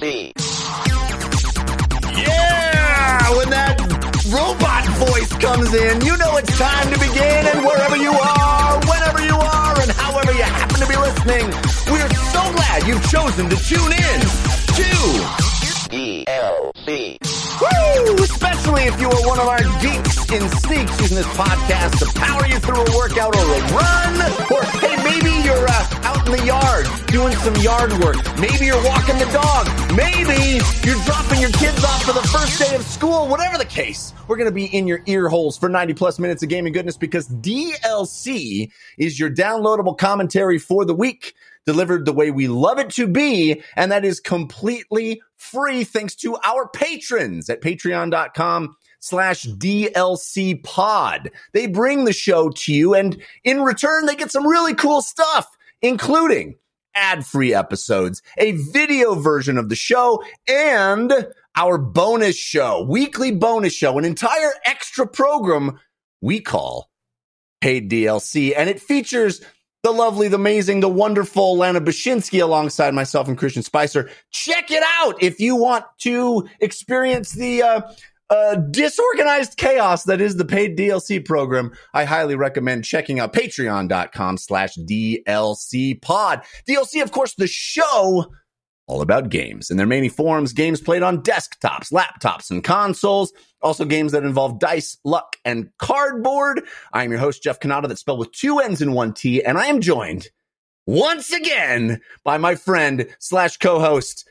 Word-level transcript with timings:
DLC. 0.00 0.32
Yeah! 2.16 3.36
When 3.36 3.50
that 3.50 3.78
robot 4.32 4.86
voice 4.96 5.32
comes 5.36 5.74
in, 5.74 6.00
you 6.00 6.16
know 6.16 6.36
it's 6.36 6.58
time 6.58 6.92
to 6.92 6.98
begin. 6.98 7.46
And 7.46 7.64
wherever 7.64 7.96
you 7.96 8.12
are, 8.12 8.80
whenever 8.80 9.22
you 9.22 9.36
are, 9.36 9.80
and 9.80 9.90
however 9.90 10.32
you 10.32 10.42
happen 10.42 10.80
to 10.80 10.86
be 10.86 10.96
listening, 10.96 11.46
we're 11.90 12.08
so 12.32 12.52
glad 12.52 12.86
you've 12.86 13.08
chosen 13.10 13.48
to 13.50 13.56
tune 13.56 13.92
in 13.92 14.20
to 14.76 14.90
DLC. 15.90 17.29
Especially 18.00 18.84
if 18.84 19.00
you 19.00 19.08
are 19.08 19.26
one 19.26 19.38
of 19.38 19.46
our 19.46 19.62
geeks 19.80 20.30
in 20.30 20.48
sneaks 20.48 21.00
using 21.00 21.16
this 21.16 21.26
podcast 21.36 21.98
to 21.98 22.18
power 22.18 22.46
you 22.46 22.58
through 22.58 22.80
a 22.80 22.96
workout 22.96 23.36
or 23.36 23.42
a 23.42 23.60
run. 23.72 24.14
Or 24.50 24.62
hey, 24.80 24.96
maybe 25.04 25.30
you're 25.44 25.66
uh, 25.68 26.00
out 26.04 26.26
in 26.26 26.32
the 26.32 26.44
yard 26.46 26.86
doing 27.08 27.34
some 27.36 27.54
yard 27.56 27.92
work. 27.94 28.16
Maybe 28.38 28.66
you're 28.66 28.82
walking 28.84 29.18
the 29.18 29.28
dog. 29.32 29.66
Maybe 29.94 30.64
you're 30.86 31.02
dropping 31.04 31.40
your 31.40 31.50
kids 31.50 31.84
off 31.84 32.04
for 32.04 32.12
the 32.12 32.26
first 32.28 32.58
day 32.58 32.74
of 32.74 32.82
school. 32.82 33.28
Whatever 33.28 33.58
the 33.58 33.64
case, 33.64 34.14
we're 34.28 34.36
going 34.36 34.48
to 34.48 34.54
be 34.54 34.66
in 34.66 34.86
your 34.86 35.02
ear 35.06 35.28
holes 35.28 35.58
for 35.58 35.68
90 35.68 35.94
plus 35.94 36.18
minutes 36.18 36.42
of 36.42 36.48
gaming 36.48 36.72
goodness 36.72 36.96
because 36.96 37.28
DLC 37.28 38.70
is 38.96 39.18
your 39.18 39.30
downloadable 39.30 39.98
commentary 39.98 40.58
for 40.58 40.84
the 40.84 40.94
week 40.94 41.34
delivered 41.66 42.04
the 42.04 42.12
way 42.12 42.30
we 42.30 42.48
love 42.48 42.78
it 42.78 42.90
to 42.90 43.06
be. 43.06 43.62
And 43.76 43.92
that 43.92 44.04
is 44.04 44.20
completely 44.20 45.22
free 45.36 45.84
thanks 45.84 46.14
to 46.16 46.36
our 46.44 46.68
patrons 46.68 47.48
at 47.48 47.60
patreon.com 47.60 48.76
slash 49.00 49.44
DLC 49.44 50.62
pod. 50.62 51.30
They 51.52 51.66
bring 51.66 52.04
the 52.04 52.12
show 52.12 52.50
to 52.50 52.72
you 52.72 52.94
and 52.94 53.20
in 53.44 53.62
return, 53.62 54.06
they 54.06 54.16
get 54.16 54.30
some 54.30 54.46
really 54.46 54.74
cool 54.74 55.02
stuff, 55.02 55.48
including 55.82 56.56
ad 56.94 57.24
free 57.24 57.54
episodes, 57.54 58.22
a 58.36 58.52
video 58.52 59.14
version 59.14 59.58
of 59.58 59.68
the 59.68 59.76
show, 59.76 60.22
and 60.48 61.26
our 61.56 61.78
bonus 61.78 62.36
show, 62.36 62.82
weekly 62.82 63.32
bonus 63.32 63.72
show, 63.72 63.98
an 63.98 64.04
entire 64.04 64.52
extra 64.66 65.06
program 65.06 65.78
we 66.20 66.40
call 66.40 66.90
paid 67.60 67.90
DLC. 67.90 68.52
And 68.56 68.68
it 68.68 68.80
features 68.80 69.40
the 69.82 69.90
lovely, 69.90 70.28
the 70.28 70.36
amazing, 70.36 70.80
the 70.80 70.88
wonderful 70.88 71.56
Lana 71.56 71.80
Bashinsky 71.80 72.42
alongside 72.42 72.94
myself 72.94 73.28
and 73.28 73.38
Christian 73.38 73.62
Spicer. 73.62 74.10
Check 74.30 74.70
it 74.70 74.82
out 75.00 75.22
if 75.22 75.40
you 75.40 75.56
want 75.56 75.84
to 76.00 76.46
experience 76.60 77.32
the 77.32 77.62
uh, 77.62 77.80
uh, 78.28 78.56
disorganized 78.56 79.56
chaos 79.56 80.04
that 80.04 80.20
is 80.20 80.36
the 80.36 80.44
paid 80.44 80.76
DLC 80.78 81.24
program. 81.24 81.72
I 81.94 82.04
highly 82.04 82.36
recommend 82.36 82.84
checking 82.84 83.20
out 83.20 83.32
patreon.com 83.32 84.36
slash 84.36 84.76
DLC 84.76 86.00
pod. 86.00 86.42
DLC, 86.68 87.02
of 87.02 87.10
course, 87.10 87.34
the 87.34 87.46
show 87.46 88.26
all 88.86 89.02
about 89.02 89.28
games 89.30 89.70
and 89.70 89.78
their 89.78 89.86
many 89.86 90.08
forms, 90.08 90.52
games 90.52 90.80
played 90.80 91.02
on 91.02 91.22
desktops, 91.22 91.92
laptops, 91.92 92.50
and 92.50 92.64
consoles. 92.64 93.32
Also 93.62 93.84
games 93.84 94.12
that 94.12 94.24
involve 94.24 94.58
dice, 94.58 94.96
luck, 95.04 95.36
and 95.44 95.70
cardboard. 95.78 96.62
I 96.92 97.04
am 97.04 97.10
your 97.10 97.20
host, 97.20 97.42
Jeff 97.42 97.60
Cannata, 97.60 97.88
that's 97.88 98.00
spelled 98.00 98.18
with 98.18 98.32
two 98.32 98.58
N's 98.58 98.80
and 98.80 98.94
one 98.94 99.12
T, 99.12 99.42
and 99.44 99.58
I 99.58 99.66
am 99.66 99.80
joined 99.80 100.28
once 100.86 101.32
again 101.32 102.00
by 102.24 102.38
my 102.38 102.54
friend 102.54 103.06
slash 103.18 103.58
co-host 103.58 104.26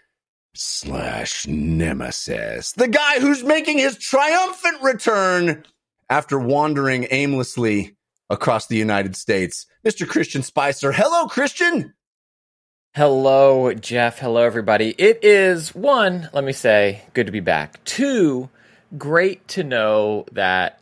slash 0.56 1.48
nemesis, 1.48 2.74
the 2.74 2.88
guy 2.88 3.20
who's 3.20 3.44
making 3.44 3.78
his 3.78 3.98
triumphant 3.98 4.82
return 4.82 5.64
after 6.10 6.40
wandering 6.40 7.08
aimlessly 7.12 7.96
across 8.30 8.68
the 8.68 8.76
United 8.76 9.16
States, 9.16 9.68
Mr. 9.86 10.08
Christian 10.08 10.44
Spicer. 10.44 10.92
Hello, 10.92 11.28
Christian. 11.28 11.94
Hello, 12.96 13.74
Jeff. 13.74 14.20
Hello, 14.20 14.42
everybody. 14.44 14.90
It 14.98 15.24
is 15.24 15.74
one, 15.76 16.30
let 16.34 16.44
me 16.44 16.54
say, 16.54 17.04
good 17.14 17.28
to 17.28 17.32
be 17.32 17.40
back. 17.40 17.84
Two, 17.86 18.50
great 18.98 19.48
to 19.50 19.64
know 19.64 20.26
that 20.32 20.80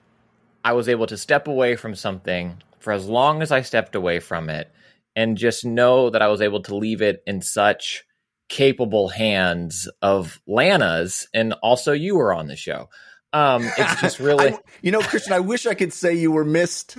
I 0.64 0.74
was 0.74 0.90
able 0.90 1.08
to 1.08 1.18
step 1.18 1.48
away 1.48 1.76
from 1.76 1.96
something 1.96 2.58
for 2.80 2.94
as 2.94 3.08
long 3.08 3.42
as 3.42 3.52
I 3.52 3.62
stepped 3.62 3.96
away 3.96 4.20
from 4.20 4.50
it 4.50 4.72
and 5.16 5.38
just 5.38 5.66
know 5.66 6.10
that 6.10 6.22
I 6.22 6.28
was 6.28 6.42
able 6.42 6.62
to 6.64 6.76
leave 6.76 7.02
it 7.02 7.24
in 7.26 7.42
such 7.42 8.04
capable 8.50 9.10
hands 9.10 9.90
of 10.02 10.40
Lana's 10.48 11.28
and 11.34 11.54
also 11.62 11.92
you 11.92 12.16
were 12.16 12.34
on 12.34 12.48
the 12.48 12.56
show. 12.56 12.90
Um, 13.34 13.64
it's 13.78 14.02
just 14.02 14.20
really, 14.20 14.54
I, 14.54 14.60
you 14.82 14.92
know, 14.92 15.02
Christian, 15.02 15.34
I 15.34 15.40
wish 15.40 15.66
I 15.66 15.74
could 15.74 15.92
say 15.92 16.14
you 16.14 16.32
were 16.32 16.46
missed, 16.46 16.98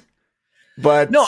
but 0.77 1.11
no, 1.11 1.27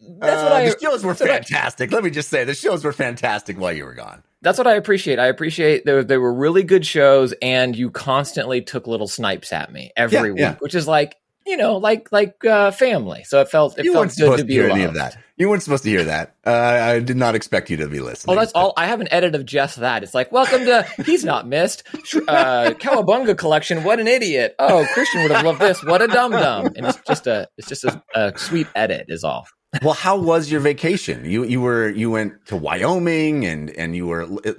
that's 0.00 0.42
what 0.42 0.52
uh, 0.52 0.54
I. 0.54 0.70
the 0.70 0.78
shows 0.80 1.04
were 1.04 1.12
what 1.12 1.22
I- 1.22 1.26
fantastic. 1.26 1.92
Let 1.92 2.02
me 2.04 2.10
just 2.10 2.28
say, 2.28 2.44
the 2.44 2.54
shows 2.54 2.84
were 2.84 2.92
fantastic 2.92 3.58
while 3.58 3.72
you 3.72 3.84
were 3.84 3.94
gone. 3.94 4.22
That's 4.42 4.58
what 4.58 4.66
I 4.66 4.74
appreciate. 4.74 5.18
I 5.18 5.26
appreciate 5.26 5.84
they, 5.84 6.02
they 6.04 6.16
were 6.18 6.32
really 6.32 6.62
good 6.62 6.86
shows, 6.86 7.34
and 7.42 7.74
you 7.76 7.90
constantly 7.90 8.62
took 8.62 8.86
little 8.86 9.08
snipes 9.08 9.52
at 9.52 9.72
me 9.72 9.92
every 9.96 10.16
Yeah, 10.16 10.22
week, 10.22 10.38
yeah. 10.38 10.54
which 10.60 10.74
is 10.74 10.86
like 10.86 11.16
you 11.46 11.56
know, 11.56 11.78
like 11.78 12.12
like 12.12 12.44
uh, 12.44 12.70
family. 12.70 13.24
So 13.24 13.40
it 13.40 13.48
felt 13.48 13.78
it 13.78 13.86
you 13.86 13.94
felt 13.94 14.14
good 14.14 14.32
to 14.32 14.36
to, 14.36 14.44
be 14.44 14.52
hear 14.52 14.64
loved. 14.68 14.74
any 14.74 14.84
of 14.84 14.94
that. 14.94 15.16
You 15.38 15.48
weren't 15.48 15.62
supposed 15.62 15.82
to 15.84 15.88
hear 15.88 16.04
that. 16.04 16.34
Uh, 16.44 16.50
I 16.50 16.98
did 16.98 17.16
not 17.16 17.34
expect 17.34 17.70
you 17.70 17.78
to 17.78 17.88
be 17.88 18.00
listening. 18.00 18.36
Oh, 18.36 18.38
that's 18.38 18.52
all. 18.52 18.74
I 18.76 18.86
have 18.86 19.00
an 19.00 19.08
edit 19.10 19.34
of 19.34 19.46
just 19.46 19.76
that. 19.78 20.02
It's 20.02 20.12
like, 20.12 20.30
welcome 20.30 20.66
to 20.66 20.82
He's 21.06 21.24
Not 21.24 21.46
Missed. 21.48 21.84
Uh, 21.94 22.72
Cowabunga 22.78 23.38
collection. 23.38 23.82
What 23.84 23.98
an 24.00 24.08
idiot. 24.08 24.56
Oh, 24.58 24.84
Christian 24.92 25.22
would 25.22 25.30
have 25.30 25.44
loved 25.44 25.60
this. 25.60 25.82
What 25.84 26.02
a 26.02 26.08
dum 26.08 26.32
dum. 26.32 26.66
And 26.76 26.84
it's 26.86 26.98
just 27.06 27.26
a, 27.28 27.48
it's 27.56 27.68
just 27.68 27.84
a, 27.84 28.02
a 28.14 28.36
sweet 28.36 28.66
edit 28.74 29.06
is 29.08 29.22
all. 29.24 29.46
Well, 29.82 29.94
how 29.94 30.16
was 30.18 30.50
your 30.50 30.60
vacation? 30.60 31.24
You 31.24 31.44
you 31.44 31.60
were 31.60 31.88
you 31.90 32.10
went 32.10 32.46
to 32.46 32.56
Wyoming 32.56 33.44
and 33.44 33.70
and 33.70 33.94
you 33.94 34.06
were 34.06 34.26
it, 34.44 34.58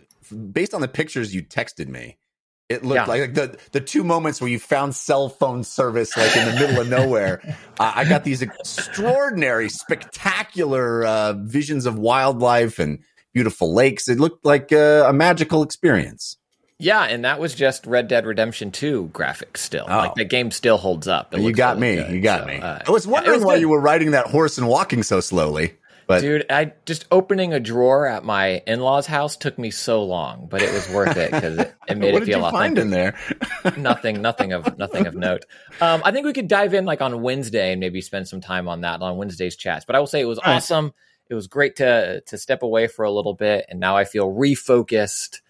based 0.54 0.74
on 0.74 0.82
the 0.82 0.88
pictures 0.88 1.34
you 1.34 1.44
texted 1.44 1.88
me. 1.88 2.18
It 2.70 2.86
looked 2.86 2.98
Yeah. 2.98 3.06
like 3.06 3.34
the 3.34 3.58
the 3.72 3.82
two 3.82 4.04
moments 4.04 4.40
where 4.40 4.50
you 4.50 4.60
found 4.60 4.96
cell 4.96 5.28
phone 5.30 5.64
service 5.64 6.16
like 6.16 6.36
in 6.36 6.46
the 6.46 6.54
middle 6.60 6.80
of 6.80 6.88
nowhere. 6.88 7.42
Uh, 7.80 7.92
I 7.96 8.06
got 8.06 8.24
these 8.24 8.42
extraordinary, 8.44 9.70
spectacular 9.70 11.04
uh, 11.04 11.34
visions 11.34 11.86
of 11.86 11.98
wildlife 11.98 12.78
and 12.78 13.00
beautiful 13.34 13.74
lakes. 13.74 14.08
It 14.08 14.20
looked 14.20 14.46
like 14.46 14.72
uh, 14.72 15.06
a 15.08 15.14
magical 15.14 15.64
experience. 15.64 16.38
Yeah, 16.82 17.04
and 17.04 17.26
that 17.26 17.40
was 17.40 17.54
just 17.54 17.86
Red 17.86 18.08
Dead 18.08 18.26
Redemption 18.26 18.72
2 18.72 19.10
graphics 19.14 19.58
still. 19.58 19.86
Oh. 19.88 19.98
Like 19.98 20.16
the 20.16 20.24
game 20.26 20.50
still 20.50 20.78
holds 20.78 21.08
up. 21.10 21.34
It 21.34 21.42
you 21.42 21.52
got 21.52 21.78
really 21.78 21.98
me. 21.98 22.04
good. 22.04 22.12
You 22.16 22.22
got 22.22 22.42
So, 22.42 22.46
me. 22.48 22.58
uh, 22.60 22.80
I 22.88 22.92
was 22.92 23.06
it 23.06 23.10
wondering 23.10 23.36
was 23.40 23.46
why 23.46 23.56
good. 23.56 23.62
you 23.62 23.70
were 23.70 23.82
riding 23.82 24.12
that 24.12 24.28
horse 24.28 24.58
and 24.58 24.68
walking 24.68 25.04
so 25.04 25.20
slowly. 25.20 25.74
But 26.08 26.22
Dude, 26.22 26.46
I 26.50 26.72
just 26.86 27.06
opening 27.12 27.54
a 27.54 27.60
drawer 27.60 28.08
at 28.08 28.24
my 28.24 28.64
in-laws' 28.66 29.06
house 29.06 29.36
took 29.38 29.60
me 29.60 29.70
so 29.70 30.04
long, 30.04 30.48
but 30.50 30.62
it 30.64 30.74
was 30.74 30.90
worth 30.90 31.18
it 31.18 31.30
because 31.32 31.58
it, 31.60 31.76
it 31.88 31.98
made 32.00 32.14
what 32.14 32.24
it 32.24 32.26
did 32.26 32.34
feel 32.34 32.46
you 32.46 32.50
find 32.50 32.80
in 32.80 32.90
there? 32.90 33.16
nothing, 33.78 34.20
nothing 34.22 34.54
of 34.54 34.76
nothing 34.80 35.06
of 35.06 35.14
note. 35.14 35.46
Um, 35.82 36.02
I 36.04 36.12
think 36.12 36.26
we 36.26 36.34
could 36.34 36.48
dive 36.48 36.74
in 36.74 36.86
like 36.86 37.02
on 37.02 37.22
Wednesday 37.22 37.72
and 37.74 37.80
maybe 37.80 38.02
spend 38.02 38.28
some 38.28 38.42
time 38.42 38.68
on 38.68 38.82
that 38.82 39.02
on 39.04 39.18
Wednesday's 39.18 39.56
chats. 39.56 39.86
But 39.86 39.96
I 39.98 40.00
will 40.00 40.08
say 40.08 40.20
it 40.22 40.26
was 40.26 40.40
right. 40.44 40.56
awesome. 40.56 40.94
It 41.30 41.36
was 41.36 41.46
great 41.46 41.76
to 41.76 42.22
to 42.22 42.38
step 42.40 42.64
away 42.64 42.88
for 42.88 43.06
a 43.06 43.12
little 43.12 43.36
bit, 43.36 43.66
and 43.70 43.80
now 43.80 43.96
I 43.96 44.06
feel 44.06 44.32
refocused. 44.34 45.42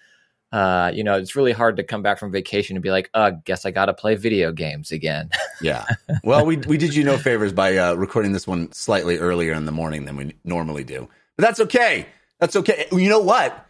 Uh, 0.52 0.92
you 0.94 1.04
know, 1.04 1.16
it's 1.16 1.36
really 1.36 1.52
hard 1.52 1.78
to 1.78 1.84
come 1.84 2.02
back 2.02 2.18
from 2.18 2.32
vacation 2.32 2.76
and 2.76 2.84
be 2.84 2.90
like, 2.92 3.10
"Uh, 3.14 3.32
guess 3.46 3.66
I 3.66 3.72
got 3.72 3.86
to 3.86 3.94
play 3.94 4.16
video 4.16 4.52
games 4.52 4.92
again." 4.92 5.30
Yeah. 5.62 5.84
Well, 6.24 6.46
we 6.46 6.56
we 6.56 6.78
did 6.78 6.96
you 6.96 7.04
no 7.04 7.18
favors 7.18 7.52
by 7.52 7.76
uh, 7.76 7.94
recording 7.96 8.32
this 8.32 8.48
one 8.48 8.72
slightly 8.72 9.18
earlier 9.18 9.52
in 9.52 9.66
the 9.66 9.74
morning 9.74 10.06
than 10.06 10.16
we 10.16 10.34
normally 10.46 10.86
do, 10.86 11.10
but 11.36 11.46
that's 11.46 11.60
okay. 11.60 12.06
That's 12.40 12.56
okay. 12.56 12.86
You 12.94 13.10
know 13.10 13.20
what? 13.20 13.66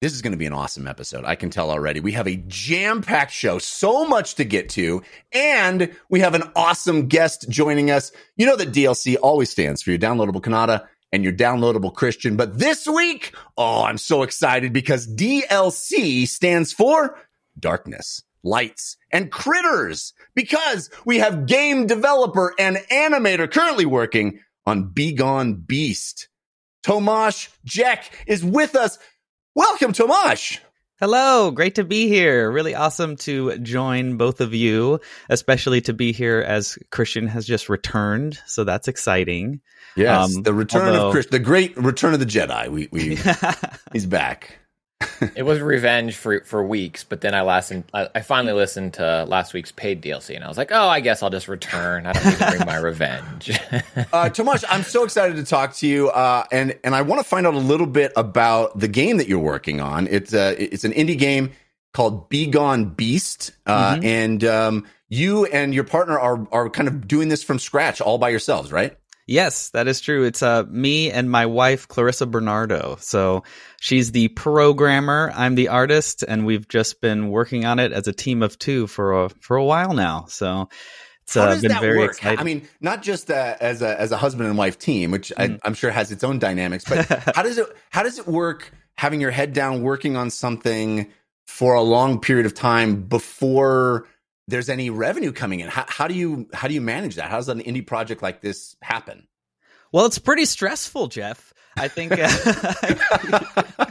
This 0.00 0.12
is 0.12 0.22
going 0.22 0.30
to 0.30 0.38
be 0.38 0.46
an 0.46 0.52
awesome 0.52 0.86
episode. 0.86 1.24
I 1.24 1.34
can 1.34 1.50
tell 1.50 1.72
already. 1.72 1.98
We 1.98 2.12
have 2.12 2.28
a 2.28 2.36
jam 2.46 3.02
packed 3.02 3.32
show, 3.32 3.58
so 3.58 4.06
much 4.06 4.36
to 4.36 4.44
get 4.44 4.68
to, 4.70 5.02
and 5.32 5.92
we 6.08 6.20
have 6.20 6.34
an 6.34 6.44
awesome 6.54 7.08
guest 7.08 7.46
joining 7.48 7.90
us. 7.90 8.12
You 8.36 8.46
know 8.46 8.54
that 8.54 8.70
DLC 8.70 9.16
always 9.20 9.50
stands 9.50 9.82
for 9.82 9.90
your 9.90 9.98
downloadable 9.98 10.40
Cannata 10.40 10.86
and 11.12 11.24
your 11.24 11.32
downloadable 11.32 11.94
Christian, 11.94 12.36
but 12.36 12.58
this 12.58 12.86
week, 12.86 13.34
oh, 13.56 13.84
I'm 13.84 13.98
so 13.98 14.22
excited 14.22 14.72
because 14.72 15.06
DLC 15.06 16.26
stands 16.26 16.72
for 16.72 17.18
darkness, 17.58 18.22
lights, 18.42 18.96
and 19.10 19.30
critters 19.32 20.12
because 20.34 20.90
we 21.04 21.18
have 21.18 21.46
game 21.46 21.86
developer 21.86 22.54
and 22.58 22.76
animator 22.90 23.50
currently 23.50 23.86
working 23.86 24.40
on 24.66 24.90
Begone 24.92 25.54
Beast. 25.54 26.28
Tomáš 26.84 27.48
Jech 27.64 28.10
is 28.26 28.44
with 28.44 28.76
us. 28.76 28.98
Welcome, 29.54 29.92
Tomáš. 29.92 30.60
Hello, 31.00 31.52
great 31.52 31.76
to 31.76 31.84
be 31.84 32.08
here. 32.08 32.50
Really 32.50 32.74
awesome 32.74 33.14
to 33.18 33.56
join 33.58 34.16
both 34.16 34.40
of 34.40 34.52
you, 34.52 35.00
especially 35.28 35.80
to 35.82 35.92
be 35.92 36.12
here 36.12 36.40
as 36.40 36.76
Christian 36.90 37.28
has 37.28 37.46
just 37.46 37.68
returned. 37.68 38.40
So 38.46 38.64
that's 38.64 38.88
exciting. 38.88 39.60
Yes, 39.94 40.34
Um, 40.36 40.42
the 40.42 40.52
return 40.52 40.88
although- 40.88 41.06
of 41.08 41.12
Christian, 41.12 41.30
the 41.30 41.38
great 41.38 41.76
return 41.76 42.14
of 42.14 42.20
the 42.20 42.26
Jedi. 42.26 42.68
We, 42.68 42.88
we 42.90 43.16
he's 43.92 44.06
back. 44.06 44.57
It 45.34 45.44
was 45.44 45.60
revenge 45.60 46.16
for 46.16 46.40
for 46.44 46.64
weeks, 46.64 47.04
but 47.04 47.20
then 47.20 47.34
I 47.34 47.42
listened. 47.42 47.84
I, 47.94 48.08
I, 48.14 48.20
finally 48.20 48.52
listened 48.52 48.94
to 48.94 49.24
last 49.24 49.54
week's 49.54 49.70
paid 49.70 50.02
DLC, 50.02 50.34
and 50.34 50.44
I 50.44 50.48
was 50.48 50.56
like, 50.56 50.70
"Oh, 50.72 50.88
I 50.88 51.00
guess 51.00 51.22
I'll 51.22 51.30
just 51.30 51.48
return. 51.48 52.06
I 52.06 52.12
don't 52.12 52.24
need 52.24 52.38
to 52.38 52.50
bring 52.50 52.66
my 52.66 52.76
revenge." 52.76 53.50
uh, 53.70 54.28
Tomáš, 54.30 54.64
I'm 54.68 54.82
so 54.82 55.04
excited 55.04 55.36
to 55.36 55.44
talk 55.44 55.74
to 55.76 55.86
you, 55.86 56.08
uh, 56.10 56.44
and 56.50 56.78
and 56.82 56.94
I 56.94 57.02
want 57.02 57.20
to 57.20 57.24
find 57.28 57.46
out 57.46 57.54
a 57.54 57.58
little 57.58 57.86
bit 57.86 58.12
about 58.16 58.78
the 58.78 58.88
game 58.88 59.18
that 59.18 59.28
you're 59.28 59.38
working 59.38 59.80
on. 59.80 60.08
It's 60.08 60.34
uh, 60.34 60.54
it's 60.58 60.84
an 60.84 60.92
indie 60.92 61.18
game 61.18 61.52
called 61.92 62.28
Begone 62.28 62.86
Beast, 62.90 63.52
uh, 63.66 63.94
mm-hmm. 63.94 64.04
and 64.04 64.44
um, 64.44 64.86
you 65.08 65.46
and 65.46 65.74
your 65.74 65.84
partner 65.84 66.18
are 66.18 66.46
are 66.52 66.70
kind 66.70 66.88
of 66.88 67.06
doing 67.06 67.28
this 67.28 67.42
from 67.42 67.58
scratch, 67.58 68.00
all 68.00 68.18
by 68.18 68.30
yourselves, 68.30 68.72
right? 68.72 68.96
Yes, 69.28 69.68
that 69.70 69.88
is 69.88 70.00
true. 70.00 70.24
It's 70.24 70.42
uh, 70.42 70.64
me 70.70 71.10
and 71.10 71.30
my 71.30 71.44
wife, 71.44 71.86
Clarissa 71.86 72.24
Bernardo. 72.24 72.96
So 72.98 73.44
she's 73.78 74.10
the 74.10 74.28
programmer. 74.28 75.30
I'm 75.36 75.54
the 75.54 75.68
artist, 75.68 76.24
and 76.26 76.46
we've 76.46 76.66
just 76.66 77.02
been 77.02 77.28
working 77.28 77.66
on 77.66 77.78
it 77.78 77.92
as 77.92 78.08
a 78.08 78.12
team 78.14 78.42
of 78.42 78.58
two 78.58 78.86
for 78.86 79.24
a 79.24 79.28
for 79.28 79.58
a 79.58 79.64
while 79.64 79.92
now. 79.92 80.24
So 80.28 80.70
it's 81.24 81.34
How 81.34 81.42
uh, 81.42 81.60
been 81.60 81.72
that 81.72 81.82
very 81.82 81.98
work? 81.98 82.12
exciting. 82.12 82.38
I 82.38 82.42
mean, 82.42 82.66
not 82.80 83.02
just 83.02 83.30
uh, 83.30 83.56
as 83.60 83.82
a 83.82 84.00
as 84.00 84.12
a 84.12 84.16
husband 84.16 84.48
and 84.48 84.56
wife 84.56 84.78
team, 84.78 85.10
which 85.10 85.30
mm. 85.36 85.60
I, 85.62 85.66
am 85.68 85.74
sure 85.74 85.90
has 85.90 86.10
its 86.10 86.24
own 86.24 86.38
dynamics, 86.38 86.84
but 86.88 87.04
how 87.36 87.42
does 87.42 87.58
it 87.58 87.66
how 87.90 88.02
does 88.02 88.18
it 88.18 88.26
work? 88.26 88.72
Having 88.96 89.20
your 89.20 89.30
head 89.30 89.52
down, 89.52 89.82
working 89.82 90.16
on 90.16 90.30
something 90.30 91.12
for 91.46 91.74
a 91.74 91.82
long 91.82 92.18
period 92.18 92.46
of 92.46 92.54
time 92.54 93.02
before 93.02 94.06
there's 94.48 94.68
any 94.68 94.90
revenue 94.90 95.32
coming 95.32 95.60
in. 95.60 95.68
How, 95.68 95.84
how 95.86 96.08
do 96.08 96.14
you 96.14 96.48
how 96.52 96.66
do 96.66 96.74
you 96.74 96.80
manage 96.80 97.16
that? 97.16 97.30
How 97.30 97.36
does 97.36 97.48
an 97.48 97.60
indie 97.60 97.86
project 97.86 98.22
like 98.22 98.40
this 98.40 98.74
happen? 98.82 99.28
Well, 99.92 100.06
it's 100.06 100.18
pretty 100.18 100.46
stressful, 100.46 101.08
Jeff. 101.08 101.52
I 101.76 101.88
think. 101.88 102.12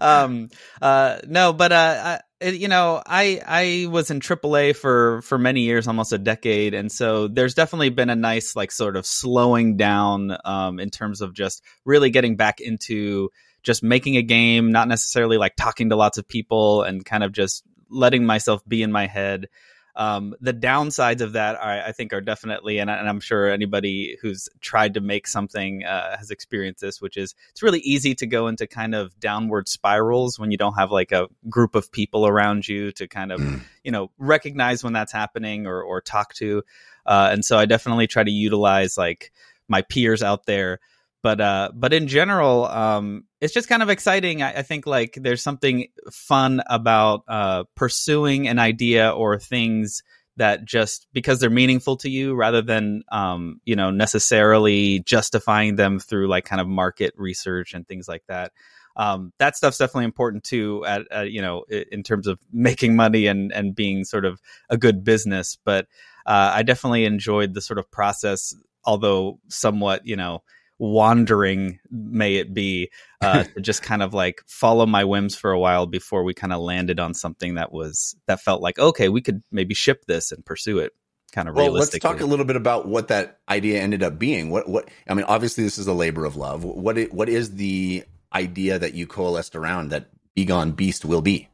Um, 0.00 0.50
uh, 0.80 1.18
no, 1.26 1.52
but 1.52 1.72
uh, 1.72 2.18
I, 2.40 2.46
you 2.46 2.68
know, 2.68 3.02
I 3.04 3.40
I 3.44 3.86
was 3.90 4.10
in 4.10 4.20
AAA 4.20 4.76
for 4.76 5.22
for 5.22 5.38
many 5.38 5.62
years, 5.62 5.88
almost 5.88 6.12
a 6.12 6.18
decade, 6.18 6.74
and 6.74 6.90
so 6.90 7.28
there's 7.28 7.54
definitely 7.54 7.90
been 7.90 8.10
a 8.10 8.16
nice 8.16 8.54
like 8.54 8.70
sort 8.70 8.96
of 8.96 9.06
slowing 9.06 9.76
down 9.76 10.36
um, 10.44 10.78
in 10.78 10.90
terms 10.90 11.20
of 11.20 11.34
just 11.34 11.62
really 11.84 12.10
getting 12.10 12.36
back 12.36 12.60
into 12.60 13.30
just 13.62 13.82
making 13.82 14.16
a 14.16 14.22
game, 14.22 14.70
not 14.70 14.88
necessarily 14.88 15.36
like 15.36 15.56
talking 15.56 15.90
to 15.90 15.96
lots 15.96 16.18
of 16.18 16.28
people, 16.28 16.82
and 16.82 17.04
kind 17.04 17.24
of 17.24 17.32
just 17.32 17.64
letting 17.90 18.24
myself 18.24 18.62
be 18.68 18.82
in 18.82 18.92
my 18.92 19.06
head 19.06 19.48
um, 19.98 20.36
the 20.40 20.54
downsides 20.54 21.22
of 21.22 21.32
that, 21.32 21.56
are, 21.56 21.82
I 21.82 21.90
think, 21.90 22.12
are 22.12 22.20
definitely, 22.20 22.78
and, 22.78 22.88
I, 22.88 23.08
am 23.08 23.18
sure 23.18 23.50
anybody 23.50 24.16
who's 24.22 24.48
tried 24.60 24.94
to 24.94 25.00
make 25.00 25.26
something 25.26 25.84
uh, 25.84 26.16
has 26.16 26.30
experienced 26.30 26.80
this, 26.80 27.00
which 27.00 27.16
is 27.16 27.34
it's 27.50 27.64
really 27.64 27.80
easy 27.80 28.14
to 28.14 28.26
go 28.26 28.46
into 28.46 28.68
kind 28.68 28.94
of 28.94 29.18
downward 29.18 29.68
spirals 29.68 30.38
when 30.38 30.52
you 30.52 30.56
don't 30.56 30.74
have 30.74 30.92
like 30.92 31.10
a 31.10 31.26
group 31.48 31.74
of 31.74 31.90
people 31.90 32.28
around 32.28 32.68
you 32.68 32.92
to 32.92 33.08
kind 33.08 33.32
of, 33.32 33.40
mm. 33.40 33.60
you 33.82 33.90
know, 33.90 34.12
recognize 34.18 34.84
when 34.84 34.92
that's 34.92 35.12
happening 35.12 35.66
or, 35.66 35.82
or 35.82 36.00
talk 36.00 36.32
to. 36.34 36.62
Uh, 37.04 37.30
and 37.32 37.44
so 37.44 37.58
I 37.58 37.66
definitely 37.66 38.06
try 38.06 38.22
to 38.22 38.30
utilize 38.30 38.96
like 38.96 39.32
my 39.66 39.82
peers 39.82 40.22
out 40.22 40.46
there 40.46 40.78
but 41.22 41.40
uh 41.40 41.70
but 41.74 41.92
in 41.92 42.06
general 42.06 42.66
um 42.66 43.24
it's 43.40 43.54
just 43.54 43.68
kind 43.68 43.82
of 43.82 43.88
exciting. 43.88 44.42
I, 44.42 44.58
I, 44.58 44.62
think 44.62 44.84
like 44.84 45.16
there's 45.20 45.42
something 45.42 45.88
fun 46.10 46.60
about 46.66 47.22
uh 47.28 47.64
pursuing 47.76 48.48
an 48.48 48.58
idea 48.58 49.10
or 49.10 49.38
things 49.38 50.02
that 50.36 50.64
just 50.64 51.06
because 51.12 51.38
they're 51.40 51.50
meaningful 51.50 51.96
to 51.98 52.10
you 52.10 52.34
rather 52.34 52.62
than 52.62 53.02
um 53.10 53.60
you 53.64 53.76
know 53.76 53.90
necessarily 53.90 55.00
justifying 55.00 55.76
them 55.76 55.98
through 55.98 56.28
like 56.28 56.44
kind 56.44 56.60
of 56.60 56.66
market 56.66 57.14
research 57.16 57.74
and 57.74 57.86
things 57.86 58.08
like 58.08 58.24
that. 58.28 58.52
Um, 58.96 59.32
that 59.38 59.56
stuff's 59.56 59.78
definitely 59.78 60.06
important 60.06 60.42
too 60.42 60.84
at, 60.84 61.02
at, 61.12 61.30
you 61.30 61.40
know 61.40 61.64
in 61.68 62.02
terms 62.02 62.26
of 62.26 62.40
making 62.52 62.96
money 62.96 63.26
and 63.26 63.52
and 63.52 63.74
being 63.74 64.04
sort 64.04 64.24
of 64.24 64.40
a 64.68 64.76
good 64.76 65.04
business. 65.04 65.56
But 65.64 65.86
uh, 66.26 66.52
i 66.54 66.62
definitely 66.62 67.06
enjoyed 67.06 67.54
the 67.54 67.62
sort 67.62 67.78
of 67.78 67.90
process 67.90 68.54
although 68.84 69.40
somewhat 69.48 70.06
you 70.06 70.14
know 70.14 70.42
wandering 70.78 71.78
may 71.90 72.36
it 72.36 72.54
be 72.54 72.90
uh, 73.20 73.42
to 73.54 73.60
just 73.60 73.82
kind 73.82 74.02
of 74.02 74.14
like 74.14 74.42
follow 74.46 74.86
my 74.86 75.04
whims 75.04 75.34
for 75.34 75.50
a 75.50 75.58
while 75.58 75.86
before 75.86 76.22
we 76.22 76.34
kind 76.34 76.52
of 76.52 76.60
landed 76.60 77.00
on 77.00 77.14
something 77.14 77.54
that 77.54 77.72
was 77.72 78.14
that 78.26 78.40
felt 78.40 78.62
like 78.62 78.78
okay 78.78 79.08
we 79.08 79.20
could 79.20 79.42
maybe 79.50 79.74
ship 79.74 80.04
this 80.06 80.30
and 80.30 80.44
pursue 80.44 80.78
it 80.78 80.92
kind 81.32 81.48
of 81.48 81.54
well 81.54 81.70
let's 81.70 81.96
talk 81.98 82.20
a 82.20 82.26
little 82.26 82.44
bit 82.44 82.56
about 82.56 82.86
what 82.88 83.08
that 83.08 83.38
idea 83.48 83.80
ended 83.80 84.02
up 84.02 84.18
being. 84.18 84.50
What 84.50 84.68
what 84.68 84.88
i 85.08 85.14
mean 85.14 85.26
obviously 85.26 85.64
this 85.64 85.78
is 85.78 85.86
a 85.86 85.92
labor 85.92 86.24
of 86.24 86.36
love. 86.36 86.64
What 86.64 86.98
it, 86.98 87.12
what 87.12 87.28
is 87.28 87.56
the 87.56 88.04
idea 88.32 88.78
that 88.78 88.94
you 88.94 89.06
coalesced 89.06 89.56
around 89.56 89.90
that 89.90 90.08
Begone 90.34 90.72
Beast 90.72 91.04
will 91.04 91.22
be 91.22 91.48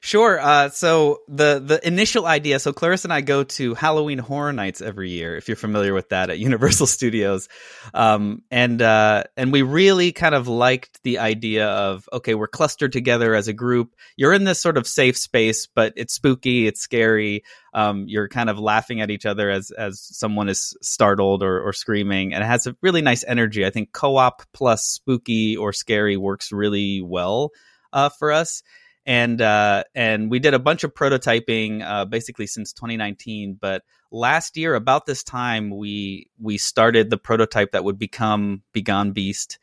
Sure. 0.00 0.40
Uh, 0.40 0.68
so 0.68 1.22
the 1.28 1.60
the 1.64 1.86
initial 1.86 2.24
idea. 2.24 2.58
So 2.60 2.72
Clarissa 2.72 3.06
and 3.06 3.12
I 3.12 3.20
go 3.20 3.44
to 3.44 3.74
Halloween 3.74 4.18
Horror 4.18 4.52
Nights 4.52 4.80
every 4.80 5.10
year. 5.10 5.36
If 5.36 5.48
you're 5.48 5.56
familiar 5.56 5.92
with 5.92 6.10
that 6.10 6.30
at 6.30 6.38
Universal 6.48 6.86
Studios, 6.86 7.48
um, 7.94 8.42
and 8.50 8.80
uh, 8.80 9.24
and 9.36 9.52
we 9.52 9.62
really 9.62 10.12
kind 10.12 10.34
of 10.34 10.46
liked 10.46 11.02
the 11.02 11.18
idea 11.18 11.66
of 11.68 12.08
okay, 12.12 12.34
we're 12.34 12.46
clustered 12.46 12.92
together 12.92 13.34
as 13.34 13.48
a 13.48 13.52
group. 13.52 13.94
You're 14.16 14.32
in 14.32 14.44
this 14.44 14.60
sort 14.60 14.76
of 14.76 14.86
safe 14.86 15.16
space, 15.16 15.66
but 15.66 15.94
it's 15.96 16.14
spooky, 16.14 16.66
it's 16.66 16.80
scary. 16.80 17.42
Um, 17.74 18.04
you're 18.06 18.28
kind 18.28 18.50
of 18.50 18.58
laughing 18.58 19.00
at 19.00 19.10
each 19.10 19.26
other 19.26 19.50
as 19.50 19.70
as 19.72 20.00
someone 20.00 20.48
is 20.48 20.76
startled 20.80 21.42
or, 21.42 21.60
or 21.60 21.72
screaming, 21.72 22.34
and 22.34 22.44
it 22.44 22.46
has 22.46 22.66
a 22.66 22.76
really 22.82 23.02
nice 23.02 23.24
energy. 23.26 23.66
I 23.66 23.70
think 23.70 23.92
co-op 23.92 24.42
plus 24.52 24.86
spooky 24.86 25.56
or 25.56 25.72
scary 25.72 26.16
works 26.16 26.52
really 26.52 27.02
well 27.02 27.50
uh, 27.92 28.10
for 28.10 28.30
us 28.30 28.62
and 29.08 29.40
uh, 29.40 29.84
and 29.94 30.30
we 30.30 30.38
did 30.38 30.52
a 30.52 30.58
bunch 30.58 30.84
of 30.84 30.92
prototyping 30.92 31.82
uh, 31.82 32.04
basically 32.04 32.46
since 32.46 32.74
2019. 32.74 33.56
But 33.58 33.82
last 34.10 34.58
year, 34.58 34.74
about 34.74 35.06
this 35.06 35.24
time, 35.24 35.70
we 35.74 36.28
we 36.38 36.58
started 36.58 37.08
the 37.08 37.16
prototype 37.16 37.72
that 37.72 37.84
would 37.84 37.98
become 37.98 38.62
Begone 38.74 39.12
Beast, 39.12 39.58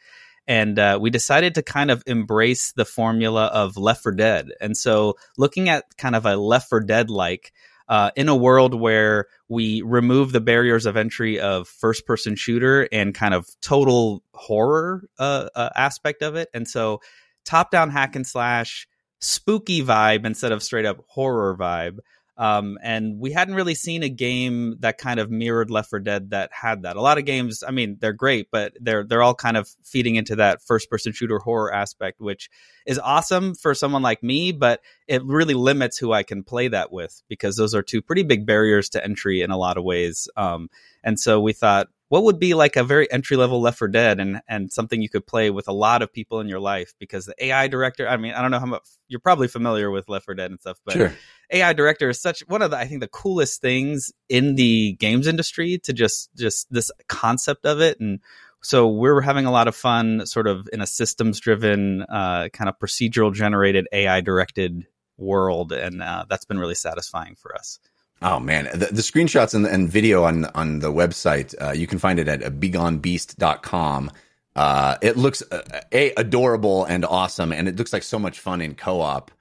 and 0.48 0.80
uh, 0.80 0.98
we 1.00 1.12
decided 1.12 1.54
to 1.56 1.62
kind 1.62 1.92
of 1.92 2.02
embrace 2.08 2.72
the 2.72 2.86
formula 2.86 3.46
of 3.46 3.78
Left 3.78 4.02
4 4.02 4.14
Dead. 4.14 4.48
And 4.60 4.76
so, 4.76 5.16
looking 5.38 5.70
at 5.70 5.96
kind 5.96 6.16
of 6.16 6.26
a 6.26 6.36
Left 6.36 6.68
4 6.68 6.82
Dead 6.82 7.10
like. 7.10 7.54
Uh, 7.88 8.10
in 8.16 8.28
a 8.30 8.36
world 8.36 8.74
where 8.74 9.28
we 9.48 9.84
remove 9.84 10.32
the 10.32 10.42
barriers 10.42 10.88
of 10.88 10.98
entry 10.98 11.40
of 11.40 11.68
first 11.68 12.08
person 12.08 12.36
shooter 12.36 12.90
and 12.92 13.14
kind 13.14 13.36
of 13.36 13.48
total 13.62 14.24
horror 14.34 15.08
uh, 15.20 15.50
uh, 15.54 15.70
aspect 15.76 16.24
of 16.24 16.36
it. 16.36 16.50
And 16.52 16.68
so, 16.68 17.02
top 17.44 17.70
down 17.70 17.92
hack 17.92 18.16
and 18.16 18.26
slash, 18.26 18.88
spooky 19.20 19.84
vibe 19.84 20.26
instead 20.26 20.52
of 20.52 20.64
straight 20.64 20.86
up 20.86 21.04
horror 21.08 21.56
vibe. 21.58 22.00
Um, 22.38 22.78
and 22.84 23.18
we 23.18 23.32
hadn't 23.32 23.56
really 23.56 23.76
seen 23.76 24.04
a 24.04 24.10
game 24.10 24.76
that 24.82 24.98
kind 24.98 25.22
of 25.22 25.32
mirrored 25.32 25.72
Left 25.72 25.90
4 25.90 26.00
Dead 26.00 26.32
that 26.32 26.52
had 26.52 26.82
that. 26.82 26.98
A 26.98 27.02
lot 27.02 27.18
of 27.18 27.24
games, 27.24 27.64
I 27.66 27.72
mean, 27.72 27.98
they're 28.02 28.12
great, 28.12 28.50
but 28.52 28.74
they're 28.82 29.06
they're 29.06 29.24
all 29.24 29.36
kind 29.36 29.56
of 29.56 29.70
feeding 29.86 30.16
into 30.16 30.36
that 30.36 30.62
first 30.62 30.90
person 30.90 31.14
shooter 31.14 31.40
horror 31.40 31.74
aspect, 31.74 32.20
which 32.20 32.50
is 32.86 33.00
awesome 33.00 33.56
for 33.56 33.74
someone 33.74 34.02
like 34.02 34.22
me, 34.22 34.52
but 34.52 34.82
it 35.08 35.24
really 35.24 35.54
limits 35.54 35.98
who 35.98 36.12
I 36.12 36.24
can 36.24 36.44
play 36.44 36.68
that 36.68 36.92
with 36.92 37.22
because 37.30 37.56
those 37.56 37.74
are 37.74 37.84
two 37.84 38.02
pretty 38.02 38.24
big 38.24 38.46
barriers 38.46 38.90
to 38.90 39.04
entry 39.04 39.42
in 39.42 39.52
a 39.52 39.58
lot 39.58 39.78
of 39.78 39.86
ways. 39.86 40.28
Um, 40.36 40.70
and 41.06 41.18
so 41.18 41.40
we 41.40 41.54
thought, 41.54 41.88
what 42.16 42.24
would 42.24 42.40
be 42.40 42.54
like 42.54 42.78
a 42.78 42.84
very 42.86 43.12
entry 43.12 43.36
level 43.36 43.60
Left 43.60 43.78
4 43.78 43.90
Dead 43.90 44.22
and 44.22 44.40
and 44.48 44.72
something 44.72 45.02
you 45.02 45.10
could 45.10 45.28
play 45.28 45.50
with 45.50 45.68
a 45.68 45.74
lot 45.74 46.02
of 46.02 46.14
people 46.14 46.40
in 46.40 46.48
your 46.48 46.62
life 46.62 46.94
because 46.98 47.26
the 47.26 47.36
AI 47.46 47.68
director. 47.68 48.08
I 48.08 48.16
mean, 48.16 48.34
I 48.34 48.42
don't 48.42 48.52
know 48.52 48.60
how 48.60 48.68
much 48.68 48.84
you're 49.10 49.20
probably 49.20 49.50
familiar 49.50 49.92
with 49.92 50.08
Left 50.08 50.24
4 50.24 50.34
Dead 50.36 50.50
and 50.50 50.58
stuff, 50.58 50.80
but 50.86 50.94
sure. 50.94 51.14
AI 51.52 51.74
director 51.74 52.10
is 52.10 52.22
such 52.22 52.40
one 52.48 52.62
of 52.62 52.72
the 52.72 52.78
I 52.78 52.86
think 52.88 53.02
the 53.02 53.10
coolest 53.10 53.60
things 53.60 54.14
in 54.30 54.56
the 54.56 54.94
games 54.94 55.28
industry 55.28 55.78
to 55.80 55.92
just 55.92 56.30
just 56.38 56.72
this 56.72 56.90
concept 57.10 57.66
of 57.66 57.82
it 57.82 58.00
and. 58.00 58.22
So 58.62 58.88
we're 58.88 59.22
having 59.22 59.46
a 59.46 59.52
lot 59.52 59.68
of 59.68 59.76
fun, 59.76 60.26
sort 60.26 60.48
of 60.48 60.68
in 60.74 60.82
a 60.82 60.88
systems 60.88 61.40
driven, 61.40 62.02
uh, 62.02 62.50
kind 62.52 62.68
of 62.68 62.80
procedural 62.80 63.32
generated 63.32 63.88
AI 63.92 64.22
directed 64.22 64.88
world, 65.18 65.72
and 65.72 66.02
uh, 66.02 66.26
that's 66.28 66.46
been 66.46 66.58
really 66.58 66.74
satisfying 66.74 67.36
for 67.36 67.54
us. 67.54 67.78
Oh 68.22 68.40
man, 68.40 68.70
the, 68.74 68.88
the 68.88 69.02
screenshots 69.02 69.54
and, 69.54 69.66
and, 69.66 69.90
video 69.90 70.24
on 70.24 70.46
on 70.56 70.80
the 70.80 70.92
website, 70.92 71.54
uh, 71.62 71.72
you 71.72 71.86
can 71.86 72.00
find 72.00 72.18
it 72.18 72.28
at 72.28 72.42
begonebeast.com. 72.42 74.12
Uh, 74.56 74.98
it 75.02 75.18
looks 75.18 75.44
uh, 75.52 75.82
a 75.92 76.14
adorable 76.16 76.86
and 76.86 77.04
awesome, 77.04 77.52
and 77.52 77.68
it 77.68 77.76
looks 77.76 77.92
like 77.92 78.04
so 78.04 78.18
much 78.18 78.40
fun 78.40 78.62
in 78.62 78.74
co-op. 78.74 79.32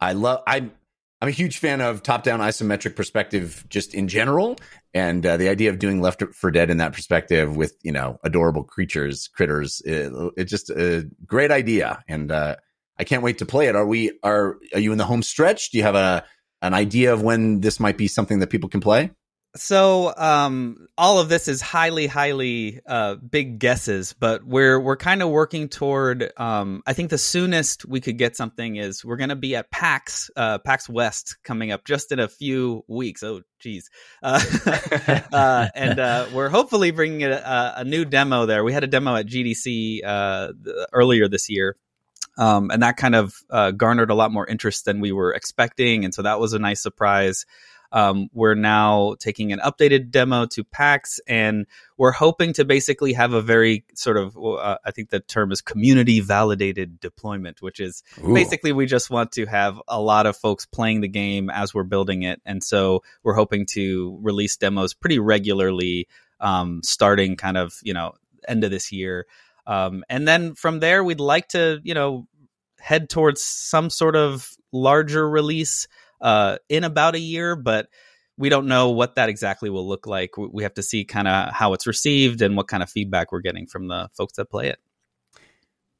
I 0.00 0.12
love. 0.12 0.42
I'm 0.46 0.72
I'm 1.22 1.28
a 1.28 1.30
huge 1.30 1.58
fan 1.58 1.80
of 1.80 2.02
top-down 2.02 2.40
isometric 2.40 2.96
perspective, 2.96 3.64
just 3.70 3.94
in 3.94 4.08
general, 4.08 4.58
and 4.92 5.24
uh, 5.24 5.36
the 5.36 5.48
idea 5.48 5.70
of 5.70 5.78
doing 5.78 6.02
Left 6.02 6.22
4 6.22 6.50
Dead 6.50 6.68
in 6.70 6.78
that 6.78 6.92
perspective 6.92 7.56
with 7.56 7.76
you 7.82 7.92
know 7.92 8.18
adorable 8.24 8.64
creatures, 8.64 9.28
critters. 9.28 9.80
It, 9.86 10.12
it's 10.36 10.50
just 10.50 10.70
a 10.70 11.08
great 11.24 11.52
idea, 11.52 12.02
and 12.08 12.32
uh, 12.32 12.56
I 12.98 13.04
can't 13.04 13.22
wait 13.22 13.38
to 13.38 13.46
play 13.46 13.68
it. 13.68 13.76
Are 13.76 13.86
we? 13.86 14.18
Are 14.22 14.58
are 14.74 14.80
you 14.80 14.90
in 14.90 14.98
the 14.98 15.06
home 15.06 15.22
stretch? 15.22 15.70
Do 15.70 15.78
you 15.78 15.84
have 15.84 15.94
a 15.94 16.24
an 16.64 16.74
idea 16.74 17.12
of 17.12 17.22
when 17.22 17.60
this 17.60 17.78
might 17.78 17.96
be 17.96 18.08
something 18.08 18.40
that 18.40 18.48
people 18.48 18.68
can 18.68 18.80
play? 18.80 19.10
So 19.56 20.12
um, 20.16 20.88
all 20.98 21.20
of 21.20 21.28
this 21.28 21.46
is 21.46 21.60
highly, 21.60 22.08
highly 22.08 22.80
uh, 22.88 23.14
big 23.14 23.60
guesses, 23.60 24.12
but 24.12 24.44
we're 24.44 24.80
we're 24.80 24.96
kind 24.96 25.22
of 25.22 25.28
working 25.28 25.68
toward. 25.68 26.32
Um, 26.36 26.82
I 26.88 26.92
think 26.92 27.10
the 27.10 27.18
soonest 27.18 27.86
we 27.86 28.00
could 28.00 28.18
get 28.18 28.36
something 28.36 28.74
is 28.74 29.04
we're 29.04 29.16
going 29.16 29.28
to 29.28 29.36
be 29.36 29.54
at 29.54 29.70
PAX 29.70 30.28
uh, 30.34 30.58
PAX 30.58 30.88
West 30.88 31.36
coming 31.44 31.70
up 31.70 31.84
just 31.84 32.10
in 32.10 32.18
a 32.18 32.26
few 32.26 32.82
weeks. 32.88 33.22
Oh, 33.22 33.42
geez, 33.60 33.88
uh, 34.24 34.40
uh, 35.32 35.68
and 35.72 36.00
uh, 36.00 36.26
we're 36.34 36.48
hopefully 36.48 36.90
bringing 36.90 37.22
a, 37.22 37.74
a, 37.76 37.84
new 37.84 38.04
demo 38.04 38.46
there. 38.46 38.64
We 38.64 38.72
had 38.72 38.82
a 38.82 38.88
demo 38.88 39.14
at 39.14 39.26
GDC 39.26 40.00
uh, 40.04 40.52
earlier 40.92 41.28
this 41.28 41.48
year. 41.48 41.76
Um, 42.36 42.70
and 42.70 42.82
that 42.82 42.96
kind 42.96 43.14
of 43.14 43.34
garnered 43.76 44.10
a 44.10 44.14
lot 44.14 44.32
more 44.32 44.46
interest 44.46 44.84
than 44.84 45.00
we 45.00 45.12
were 45.12 45.32
expecting, 45.32 46.04
and 46.04 46.12
so 46.12 46.22
that 46.22 46.40
was 46.40 46.52
a 46.52 46.58
nice 46.58 46.82
surprise. 46.82 47.46
Um, 47.92 48.28
we're 48.32 48.56
now 48.56 49.14
taking 49.20 49.52
an 49.52 49.60
updated 49.60 50.10
demo 50.10 50.46
to 50.46 50.64
PAX, 50.64 51.20
and 51.28 51.64
we're 51.96 52.10
hoping 52.10 52.52
to 52.54 52.64
basically 52.64 53.12
have 53.12 53.34
a 53.34 53.40
very 53.40 53.84
sort 53.94 54.16
of, 54.16 54.36
uh, 54.36 54.78
I 54.84 54.90
think 54.90 55.10
the 55.10 55.20
term 55.20 55.52
is 55.52 55.60
community 55.60 56.18
validated 56.18 56.98
deployment, 56.98 57.62
which 57.62 57.78
is 57.78 58.02
Ooh. 58.18 58.34
basically 58.34 58.72
we 58.72 58.86
just 58.86 59.10
want 59.10 59.30
to 59.32 59.46
have 59.46 59.80
a 59.86 60.00
lot 60.00 60.26
of 60.26 60.36
folks 60.36 60.66
playing 60.66 61.02
the 61.02 61.08
game 61.08 61.50
as 61.50 61.72
we're 61.72 61.84
building 61.84 62.24
it. 62.24 62.42
And 62.44 62.64
so 62.64 63.04
we're 63.22 63.34
hoping 63.34 63.64
to 63.74 64.18
release 64.20 64.56
demos 64.56 64.92
pretty 64.92 65.20
regularly, 65.20 66.08
um, 66.40 66.80
starting 66.82 67.36
kind 67.36 67.56
of, 67.56 67.78
you 67.84 67.94
know, 67.94 68.14
end 68.48 68.64
of 68.64 68.72
this 68.72 68.90
year. 68.90 69.24
Um, 69.66 70.04
and 70.08 70.26
then 70.26 70.54
from 70.54 70.80
there, 70.80 71.02
we'd 71.02 71.20
like 71.20 71.48
to, 71.48 71.80
you 71.82 71.94
know, 71.94 72.26
head 72.78 73.08
towards 73.08 73.42
some 73.42 73.90
sort 73.90 74.16
of 74.16 74.48
larger 74.72 75.28
release 75.28 75.86
uh, 76.20 76.58
in 76.68 76.84
about 76.84 77.14
a 77.14 77.20
year, 77.20 77.56
but 77.56 77.88
we 78.36 78.48
don't 78.48 78.66
know 78.66 78.90
what 78.90 79.14
that 79.14 79.28
exactly 79.28 79.70
will 79.70 79.86
look 79.86 80.06
like. 80.06 80.36
We 80.36 80.64
have 80.64 80.74
to 80.74 80.82
see 80.82 81.04
kind 81.04 81.28
of 81.28 81.52
how 81.52 81.72
it's 81.72 81.86
received 81.86 82.42
and 82.42 82.56
what 82.56 82.68
kind 82.68 82.82
of 82.82 82.90
feedback 82.90 83.32
we're 83.32 83.40
getting 83.40 83.66
from 83.66 83.88
the 83.88 84.08
folks 84.16 84.34
that 84.36 84.50
play 84.50 84.68
it. 84.68 84.78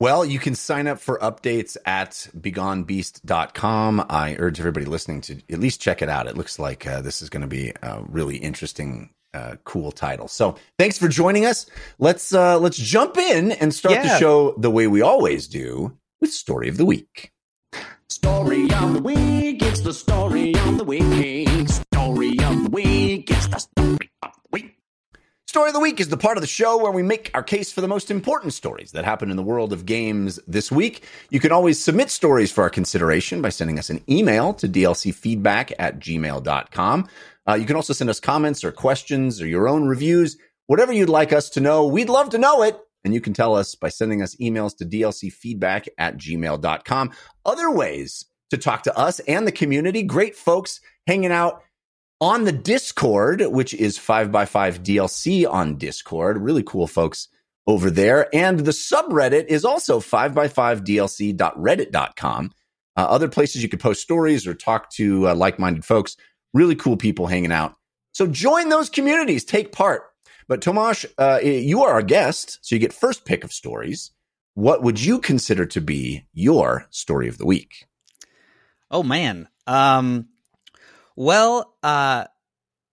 Well, 0.01 0.25
you 0.25 0.41
can 0.41 0.57
sign 0.57 0.89
up 0.89 0.99
for 0.99 1.19
updates 1.21 1.77
at 1.87 2.29
begonebeast.com. 2.37 4.07
I 4.11 4.37
urge 4.39 4.59
everybody 4.59 4.87
listening 4.87 5.21
to 5.23 5.41
at 5.49 5.61
least 5.61 5.81
check 5.81 6.03
it 6.03 6.09
out. 6.09 6.27
It 6.27 6.37
looks 6.37 6.59
like 6.59 6.87
uh, 6.87 7.01
this 7.01 7.23
is 7.23 7.31
going 7.31 7.43
to 7.43 7.47
be 7.47 7.73
a 7.81 8.03
really 8.09 8.37
interesting, 8.37 9.11
uh, 9.35 9.57
cool 9.65 9.93
title. 9.93 10.29
So 10.29 10.57
thanks 10.79 10.97
for 10.97 11.09
joining 11.09 11.45
us. 11.45 11.67
Let's 11.99 12.33
uh, 12.33 12.59
let's 12.59 12.79
jump 12.79 13.19
in 13.19 13.53
and 13.53 13.75
start 13.75 13.97
yeah. 13.97 14.03
the 14.05 14.19
show 14.19 14.55
the 14.57 14.71
way 14.71 14.87
we 14.87 15.03
always 15.03 15.49
do 15.49 15.97
with 16.21 16.33
story 16.33 16.69
of 16.69 16.77
the 16.77 16.85
week. 16.87 17.33
Story 18.09 18.71
of 18.73 18.95
the 18.95 19.01
week, 19.03 19.63
it's 19.63 19.81
the 19.81 19.93
story 19.93 20.55
of 20.55 20.79
the 20.79 20.85
week. 20.85 21.69
Story 21.69 22.37
of 22.39 22.65
the 22.65 22.71
week, 22.71 23.31
it's 23.31 23.47
the 23.49 23.59
story 23.59 24.11
of 24.23 24.33
the 24.33 24.49
week. 24.53 24.79
Story 25.47 25.69
of 25.69 25.75
the 25.75 25.81
week 25.81 26.01
is 26.01 26.09
the 26.09 26.17
part 26.17 26.37
of 26.37 26.41
the 26.41 26.49
show 26.49 26.77
where 26.83 26.91
we 26.91 27.03
make 27.03 27.31
our 27.33 27.43
case 27.43 27.71
for 27.71 27.81
the 27.81 27.87
most 27.87 28.11
important 28.11 28.53
stories 28.53 28.91
that 28.91 29.05
happen 29.05 29.31
in 29.31 29.37
the 29.37 29.43
world 29.43 29.73
of 29.73 29.87
games 29.87 30.41
this 30.49 30.73
week. 30.73 31.05
You 31.31 31.39
can 31.39 31.53
always 31.53 31.79
submit 31.79 32.11
stories 32.11 32.51
for 32.51 32.63
our 32.63 32.71
consideration 32.71 33.41
by 33.41 33.51
sending 33.51 33.79
us 33.79 33.89
an 33.89 34.03
email 34.09 34.55
to 34.55 34.69
dlcfeedback 34.69 35.73
at 35.79 36.01
gmail.com. 36.01 37.09
Uh, 37.49 37.55
you 37.55 37.67
can 37.67 37.77
also 37.77 37.93
send 37.93 38.11
us 38.11 38.21
comments 38.21 38.65
or 38.65 38.73
questions 38.73 39.41
or 39.41 39.47
your 39.47 39.69
own 39.69 39.87
reviews, 39.87 40.37
whatever 40.67 40.93
you'd 40.93 41.09
like 41.09 41.33
us 41.33 41.51
to 41.51 41.61
know. 41.61 41.87
We'd 41.87 42.09
love 42.09 42.31
to 42.31 42.39
know 42.39 42.63
it. 42.63 42.79
And 43.05 43.13
you 43.13 43.21
can 43.21 43.35
tell 43.35 43.55
us 43.55 43.75
by 43.75 43.91
sending 43.91 44.23
us 44.23 44.35
emails 44.37 44.77
to 44.79 44.87
dlcfeedback 44.87 45.89
at 45.99 46.17
gmail.com. 46.17 47.11
Other 47.45 47.71
ways 47.71 48.25
to 48.51 48.57
talk 48.57 48.85
to 48.85 48.97
us 48.97 49.21
and 49.21 49.47
the 49.47 49.53
community, 49.53 50.03
great 50.03 50.35
folks 50.35 50.81
hanging 51.07 51.33
out 51.33 51.61
on 52.21 52.45
the 52.45 52.53
Discord, 52.53 53.43
which 53.43 53.75
is 53.75 53.99
5x5 53.99 54.79
DLC 54.79 55.51
on 55.51 55.77
Discord. 55.77 56.39
Really 56.39 56.63
cool 56.63 56.87
folks 56.87 57.27
over 57.67 57.91
there. 57.91 58.35
And 58.35 58.61
the 58.61 58.71
subreddit 58.71 59.47
is 59.47 59.65
also 59.65 59.99
5x5dlc.reddit.com. 60.01 62.53
Uh, 62.97 63.01
other 63.01 63.29
places 63.29 63.61
you 63.63 63.69
could 63.69 63.81
post 63.81 64.01
stories 64.01 64.47
or 64.47 64.55
talk 64.55 64.91
to 64.93 65.29
uh, 65.29 65.35
like 65.35 65.59
minded 65.59 65.85
folks. 65.85 66.17
Really 66.55 66.77
cool 66.77 66.97
people 66.97 67.27
hanging 67.27 67.53
out. 67.53 67.77
So 68.13 68.27
join 68.27 68.71
those 68.71 68.89
communities, 68.89 69.45
take 69.45 69.73
part. 69.73 70.05
But 70.49 70.61
Tomáš, 70.61 71.05
uh, 71.19 71.41
you 71.43 71.83
are 71.83 71.93
our 71.93 72.03
guest, 72.03 72.59
so 72.63 72.75
you 72.75 72.79
get 72.79 72.93
first 72.93 73.25
pick 73.25 73.45
of 73.45 73.53
stories. 73.53 74.13
What 74.55 74.83
would 74.83 75.01
you 75.01 75.19
consider 75.19 75.67
to 75.67 75.81
be 75.81 76.27
your 76.33 76.87
story 76.91 77.29
of 77.29 77.39
the 77.39 77.47
week? 77.47 77.87
Oh 78.91 79.03
man. 79.03 79.49
Um, 79.67 80.29
well, 81.17 81.75
uh, 81.83 82.27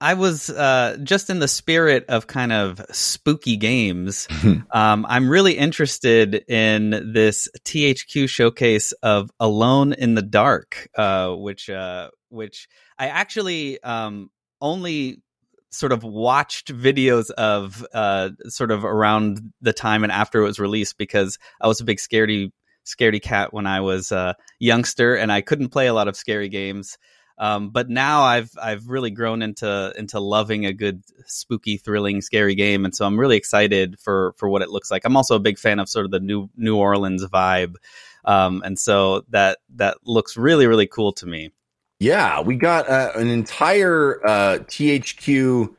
I 0.02 0.16
was 0.16 0.50
uh, 0.50 0.98
just 1.04 1.30
in 1.30 1.38
the 1.38 1.48
spirit 1.48 2.06
of 2.10 2.26
kind 2.26 2.52
of 2.52 2.84
spooky 2.92 3.56
games. 3.56 4.28
um, 4.72 5.06
I'm 5.08 5.30
really 5.30 5.54
interested 5.54 6.34
in 6.50 7.14
this 7.14 7.48
THQ 7.64 8.28
showcase 8.28 8.94
of 9.04 9.30
Alone 9.40 9.94
in 9.94 10.16
the 10.16 10.24
Dark, 10.24 10.90
uh, 10.98 11.30
which 11.36 11.70
uh, 11.70 12.10
which 12.30 12.68
I 13.02 13.08
actually 13.08 13.82
um, 13.82 14.30
only 14.62 15.24
sort 15.72 15.92
of 15.92 16.04
watched 16.04 16.72
videos 16.72 17.32
of 17.32 17.84
uh, 17.96 18.30
sort 18.44 18.70
of 18.70 18.86
around 18.86 19.42
the 19.60 19.74
time 19.74 20.04
and 20.04 20.12
after 20.12 20.40
it 20.40 20.44
was 20.44 20.60
released 20.60 21.00
because 21.00 21.40
I 21.60 21.68
was 21.68 21.82
a 21.82 21.84
big 21.84 21.98
scaredy 21.98 22.52
scaredy 22.86 23.20
cat 23.20 23.56
when 23.56 23.66
I 23.66 23.82
was 23.82 24.12
a 24.12 24.36
youngster 24.60 25.16
and 25.16 25.32
I 25.32 25.42
couldn't 25.42 25.70
play 25.70 25.88
a 25.88 25.96
lot 25.96 26.08
of 26.08 26.16
scary 26.16 26.48
games. 26.48 27.00
Um, 27.40 27.72
but 27.72 27.90
now 27.90 28.22
I've 28.22 28.52
I've 28.62 28.86
really 28.86 29.10
grown 29.10 29.42
into 29.42 29.92
into 29.98 30.20
loving 30.20 30.68
a 30.68 30.74
good 30.74 31.02
spooky, 31.26 31.78
thrilling, 31.78 32.22
scary 32.22 32.54
game, 32.54 32.86
and 32.86 32.96
so 32.96 33.04
I'm 33.08 33.20
really 33.20 33.38
excited 33.38 34.00
for 34.00 34.36
for 34.38 34.48
what 34.48 34.62
it 34.62 34.70
looks 34.70 34.92
like. 34.92 35.06
I'm 35.06 35.18
also 35.18 35.38
a 35.38 35.40
big 35.40 35.58
fan 35.58 35.80
of 35.80 35.90
sort 35.90 36.06
of 36.06 36.12
the 36.12 36.20
New 36.20 36.52
New 36.56 36.78
Orleans 36.78 37.26
vibe, 37.26 37.78
um, 38.26 38.62
and 38.64 38.78
so 38.78 39.24
that 39.30 39.58
that 39.78 39.98
looks 40.06 40.38
really 40.38 40.68
really 40.68 40.86
cool 40.86 41.14
to 41.14 41.26
me. 41.26 41.50
Yeah, 42.02 42.42
we 42.42 42.56
got 42.56 42.90
uh, 42.90 43.12
an 43.14 43.28
entire 43.28 44.26
uh, 44.26 44.58
THQ 44.64 45.76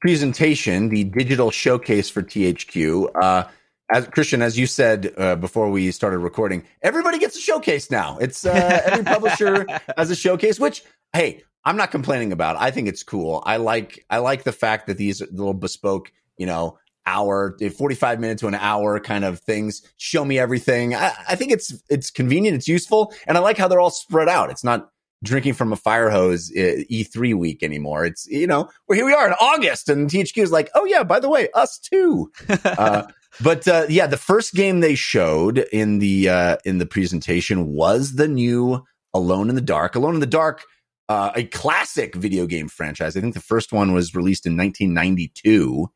presentation, 0.00 0.88
the 0.88 1.04
digital 1.04 1.50
showcase 1.50 2.08
for 2.08 2.22
THQ. 2.22 3.10
Uh, 3.14 3.44
as 3.92 4.06
Christian, 4.08 4.40
as 4.40 4.58
you 4.58 4.66
said 4.66 5.12
uh, 5.18 5.36
before 5.36 5.68
we 5.68 5.90
started 5.90 6.20
recording, 6.20 6.64
everybody 6.80 7.18
gets 7.18 7.36
a 7.36 7.40
showcase 7.40 7.90
now. 7.90 8.16
It's 8.22 8.46
uh, 8.46 8.80
every 8.86 9.04
publisher 9.12 9.66
has 9.98 10.10
a 10.10 10.16
showcase, 10.16 10.58
which 10.58 10.82
hey, 11.12 11.42
I'm 11.62 11.76
not 11.76 11.90
complaining 11.90 12.32
about. 12.32 12.56
I 12.56 12.70
think 12.70 12.88
it's 12.88 13.02
cool. 13.02 13.42
I 13.44 13.58
like 13.58 14.02
I 14.08 14.20
like 14.20 14.44
the 14.44 14.52
fact 14.52 14.86
that 14.86 14.96
these 14.96 15.20
little 15.30 15.52
bespoke, 15.52 16.10
you 16.38 16.46
know, 16.46 16.78
hour, 17.04 17.54
45 17.58 18.18
minutes 18.18 18.40
to 18.40 18.48
an 18.48 18.54
hour 18.54 18.98
kind 18.98 19.26
of 19.26 19.40
things 19.40 19.82
show 19.98 20.24
me 20.24 20.38
everything. 20.38 20.94
I, 20.94 21.12
I 21.28 21.34
think 21.34 21.52
it's 21.52 21.82
it's 21.90 22.10
convenient, 22.10 22.56
it's 22.56 22.66
useful, 22.66 23.12
and 23.26 23.36
I 23.36 23.42
like 23.42 23.58
how 23.58 23.68
they're 23.68 23.78
all 23.78 23.90
spread 23.90 24.30
out. 24.30 24.48
It's 24.48 24.64
not 24.64 24.88
drinking 25.24 25.54
from 25.54 25.72
a 25.72 25.76
fire 25.76 26.10
hose 26.10 26.50
uh, 26.52 26.84
E3 26.90 27.34
week 27.34 27.62
anymore. 27.62 28.04
It's, 28.04 28.26
you 28.26 28.46
know, 28.46 28.70
well, 28.86 28.96
here 28.96 29.06
we 29.06 29.12
are 29.12 29.26
in 29.26 29.34
August 29.40 29.88
and 29.88 30.08
THQ 30.08 30.42
is 30.42 30.52
like, 30.52 30.70
oh 30.74 30.84
yeah, 30.84 31.02
by 31.02 31.18
the 31.18 31.28
way, 31.28 31.48
us 31.54 31.78
too. 31.78 32.30
uh, 32.64 33.04
but 33.40 33.66
uh, 33.66 33.86
yeah, 33.88 34.06
the 34.06 34.16
first 34.16 34.54
game 34.54 34.80
they 34.80 34.94
showed 34.94 35.58
in 35.58 35.98
the 35.98 36.28
uh, 36.28 36.56
in 36.64 36.78
the 36.78 36.86
presentation 36.86 37.68
was 37.68 38.14
the 38.14 38.28
new 38.28 38.84
Alone 39.12 39.48
in 39.48 39.54
the 39.54 39.60
Dark. 39.60 39.94
Alone 39.94 40.14
in 40.14 40.20
the 40.20 40.26
Dark, 40.26 40.64
uh, 41.08 41.32
a 41.34 41.44
classic 41.44 42.14
video 42.14 42.46
game 42.46 42.68
franchise. 42.68 43.16
I 43.16 43.20
think 43.20 43.34
the 43.34 43.40
first 43.40 43.72
one 43.72 43.92
was 43.92 44.14
released 44.14 44.46
in 44.46 44.56
1992, 44.56 45.90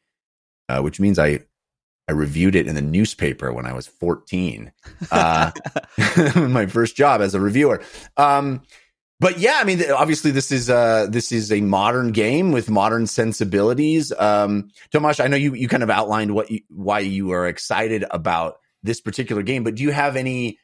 uh, 0.69 0.81
which 0.81 0.99
means 0.99 1.19
I 1.19 1.41
I 2.09 2.13
reviewed 2.13 2.55
it 2.55 2.67
in 2.67 2.75
the 2.75 2.83
newspaper 2.83 3.53
when 3.53 3.67
I 3.67 3.75
was 3.75 3.87
14. 3.87 4.73
Uh, 5.11 5.51
my 6.37 6.67
first 6.67 6.97
job 6.97 7.21
as 7.21 7.35
a 7.35 7.41
reviewer. 7.41 7.83
Um, 8.17 8.63
but 9.21 9.39
yeah, 9.39 9.59
I 9.61 9.65
mean, 9.65 9.83
obviously 9.91 10.31
this 10.31 10.53
is 10.53 10.71
uh 10.71 11.07
this 11.09 11.33
is 11.33 11.51
a 11.51 11.61
modern 11.61 12.13
game 12.13 12.53
with 12.53 12.71
modern 12.71 13.07
sensibilities. 13.07 14.13
Um, 14.13 14.71
Tomáš, 14.93 15.23
I 15.23 15.27
know 15.27 15.37
you 15.37 15.55
you 15.55 15.69
kind 15.69 15.83
of 15.83 15.91
outlined 15.91 16.35
what 16.35 16.51
you, 16.51 16.61
why 16.69 17.01
you 17.01 17.33
are 17.33 17.47
excited 17.47 18.05
about 18.11 18.59
this 18.83 19.01
particular 19.01 19.43
game, 19.43 19.65
but 19.65 19.75
do 19.75 19.83
you 19.83 19.91
have 19.91 20.17
any? 20.17 20.59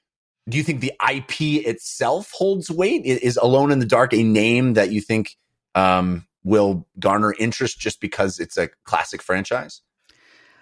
Do 0.49 0.59
you 0.59 0.63
think 0.63 0.81
the 0.81 0.93
IP 1.11 1.67
itself 1.67 2.31
holds 2.33 2.71
weight? 2.71 3.07
Is 3.07 3.39
Alone 3.39 3.73
in 3.73 3.79
the 3.79 3.87
Dark 3.87 4.13
a 4.13 4.23
name 4.23 4.75
that 4.75 4.93
you 4.93 5.01
think 5.01 5.37
um, 5.75 6.27
will 6.45 6.87
garner 6.99 7.35
interest 7.39 7.81
just 7.81 8.01
because 8.01 8.39
it's 8.39 8.59
a 8.59 8.69
classic 8.85 9.23
franchise? 9.23 9.81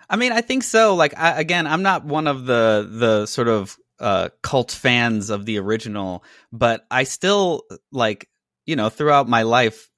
I 0.09 0.17
mean, 0.17 0.31
I 0.31 0.41
think 0.41 0.63
so. 0.63 0.95
Like, 0.95 1.19
I, 1.19 1.41
again, 1.41 1.67
I'm 1.67 1.83
not 1.83 2.05
one 2.05 2.27
of 2.27 2.47
the 2.47 2.89
the 2.91 3.27
sort 3.27 3.49
of 3.49 3.77
uh, 4.03 4.29
cult 4.43 4.71
fans 4.71 5.31
of 5.31 5.47
the 5.47 5.59
original, 5.59 6.25
but 6.53 6.85
I 6.91 7.05
still 7.05 7.63
like 7.91 8.29
you 8.67 8.77
know 8.77 8.89
throughout 8.89 9.29
my 9.29 9.43
life 9.43 9.89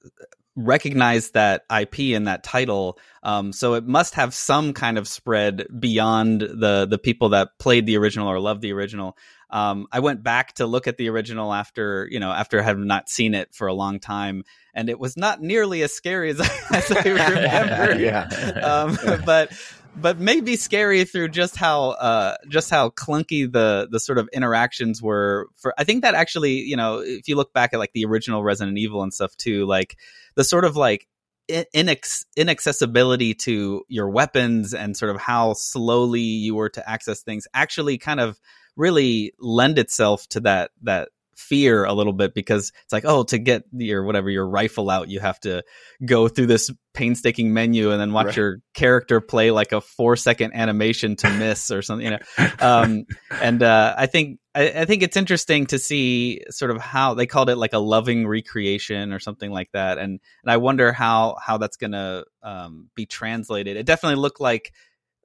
recognize 0.57 1.31
that 1.31 1.65
IP 1.75 2.15
and 2.15 2.29
that 2.29 2.45
title. 2.45 2.99
Um, 3.23 3.53
so 3.53 3.75
it 3.75 3.85
must 3.87 4.15
have 4.15 4.35
some 4.35 4.73
kind 4.73 4.99
of 4.99 5.09
spread 5.09 5.67
beyond 5.79 6.43
the 6.43 6.87
the 6.89 6.99
people 6.99 7.31
that 7.31 7.59
played 7.59 7.87
the 7.87 7.97
original 7.97 8.29
or 8.29 8.39
loved 8.39 8.63
the 8.63 8.73
original. 8.73 9.17
Um, 9.51 9.87
I 9.93 10.01
went 10.01 10.23
back 10.23 10.55
to 10.55 10.67
look 10.67 10.87
at 10.87 10.97
the 10.97 11.09
original 11.11 11.53
after 11.53 12.09
you 12.11 12.21
know 12.21 12.31
after 12.31 12.63
having 12.63 12.87
not 12.87 13.09
seen 13.09 13.35
it 13.35 13.55
for 13.55 13.67
a 13.67 13.75
long 13.75 14.01
time, 14.01 14.45
and 14.75 14.89
it 14.89 14.99
was 14.99 15.17
not 15.17 15.41
nearly 15.41 15.83
as 15.83 15.93
scary 15.93 16.31
as, 16.31 16.41
as 16.71 16.91
I 16.91 17.03
remember. 17.05 17.95
yeah, 17.99 18.29
um, 18.63 18.99
but 19.25 19.53
but 19.97 20.19
maybe 20.19 20.57
scary 20.57 21.05
through 21.05 21.29
just 21.29 21.57
how 21.57 21.91
uh, 21.91 22.37
just 22.49 22.71
how 22.71 22.91
clunky 22.91 23.51
the 23.51 23.89
the 23.91 24.01
sort 24.01 24.19
of 24.19 24.29
interactions 24.33 25.01
were. 25.03 25.49
For 25.57 25.75
I 25.79 25.85
think 25.85 26.03
that 26.03 26.15
actually 26.15 26.61
you 26.61 26.77
know 26.77 26.99
if 26.99 27.29
you 27.29 27.37
look 27.37 27.53
back 27.53 27.73
at 27.73 27.79
like 27.79 27.93
the 27.93 28.05
original 28.05 28.43
Resident 28.43 28.79
Evil 28.79 29.03
and 29.03 29.13
stuff 29.13 29.37
too, 29.37 29.67
like 29.67 29.97
the 30.35 30.45
sort 30.45 30.65
of 30.65 30.77
like 30.77 31.07
inex- 31.49 32.25
inaccessibility 32.37 33.35
to 33.35 33.85
your 33.89 34.09
weapons 34.09 34.73
and 34.75 34.97
sort 34.97 35.15
of 35.15 35.21
how 35.21 35.53
slowly 35.55 36.21
you 36.21 36.55
were 36.55 36.71
to 36.71 36.89
access 36.89 37.23
things 37.23 37.47
actually 37.53 37.99
kind 37.99 38.21
of 38.21 38.41
really 38.77 39.33
lend 39.39 39.79
itself 39.79 40.27
to 40.29 40.41
that 40.41 40.71
that 40.83 41.11
fear 41.37 41.85
a 41.85 41.93
little 41.93 42.13
bit 42.13 42.35
because 42.35 42.73
it's 42.85 42.93
like 42.93 43.05
oh 43.05 43.25
to 43.25 43.39
get 43.39 43.65
your 43.73 44.05
whatever 44.05 44.31
your 44.31 44.47
rifle 44.47 44.91
out 44.91 45.09
you 45.09 45.21
have 45.21 45.39
to 45.41 45.63
go 46.05 46.29
through 46.29 46.47
this 46.47 46.71
painstaking 46.93 47.53
menu 47.53 47.91
and 47.91 48.01
then 48.01 48.13
watch 48.13 48.27
right. 48.27 48.37
your 48.37 48.59
character 48.75 49.21
play 49.21 49.51
like 49.51 49.73
a 49.73 49.81
four 49.81 50.17
second 50.17 50.55
animation 50.55 51.17
to 51.17 51.31
miss 51.39 51.71
or 51.71 51.83
something 51.83 52.05
you 52.07 52.11
know? 52.13 52.49
Um, 52.61 53.05
and 53.31 53.63
uh, 53.63 53.95
i 53.97 54.07
think 54.07 54.39
I, 54.55 54.71
I, 54.71 54.85
think 54.85 55.03
it's 55.03 55.17
interesting 55.17 55.67
to 55.67 55.79
see 55.79 56.43
sort 56.51 56.71
of 56.71 56.81
how 56.81 57.15
they 57.15 57.27
called 57.27 57.51
it 57.51 57.57
like 57.57 57.73
a 57.73 57.79
loving 57.79 58.27
recreation 58.27 59.13
or 59.13 59.19
something 59.19 59.51
like 59.51 59.71
that. 59.73 59.99
And 59.99 60.21
and 60.45 60.53
i 60.53 60.59
wonder 60.59 60.93
how 60.93 61.37
how 61.45 61.59
that's 61.59 61.77
gonna 61.77 62.23
um, 62.43 62.89
be 62.95 63.07
translated. 63.07 63.77
It 63.77 63.87
definitely 63.87 64.21
looked 64.21 64.41
like 64.41 64.73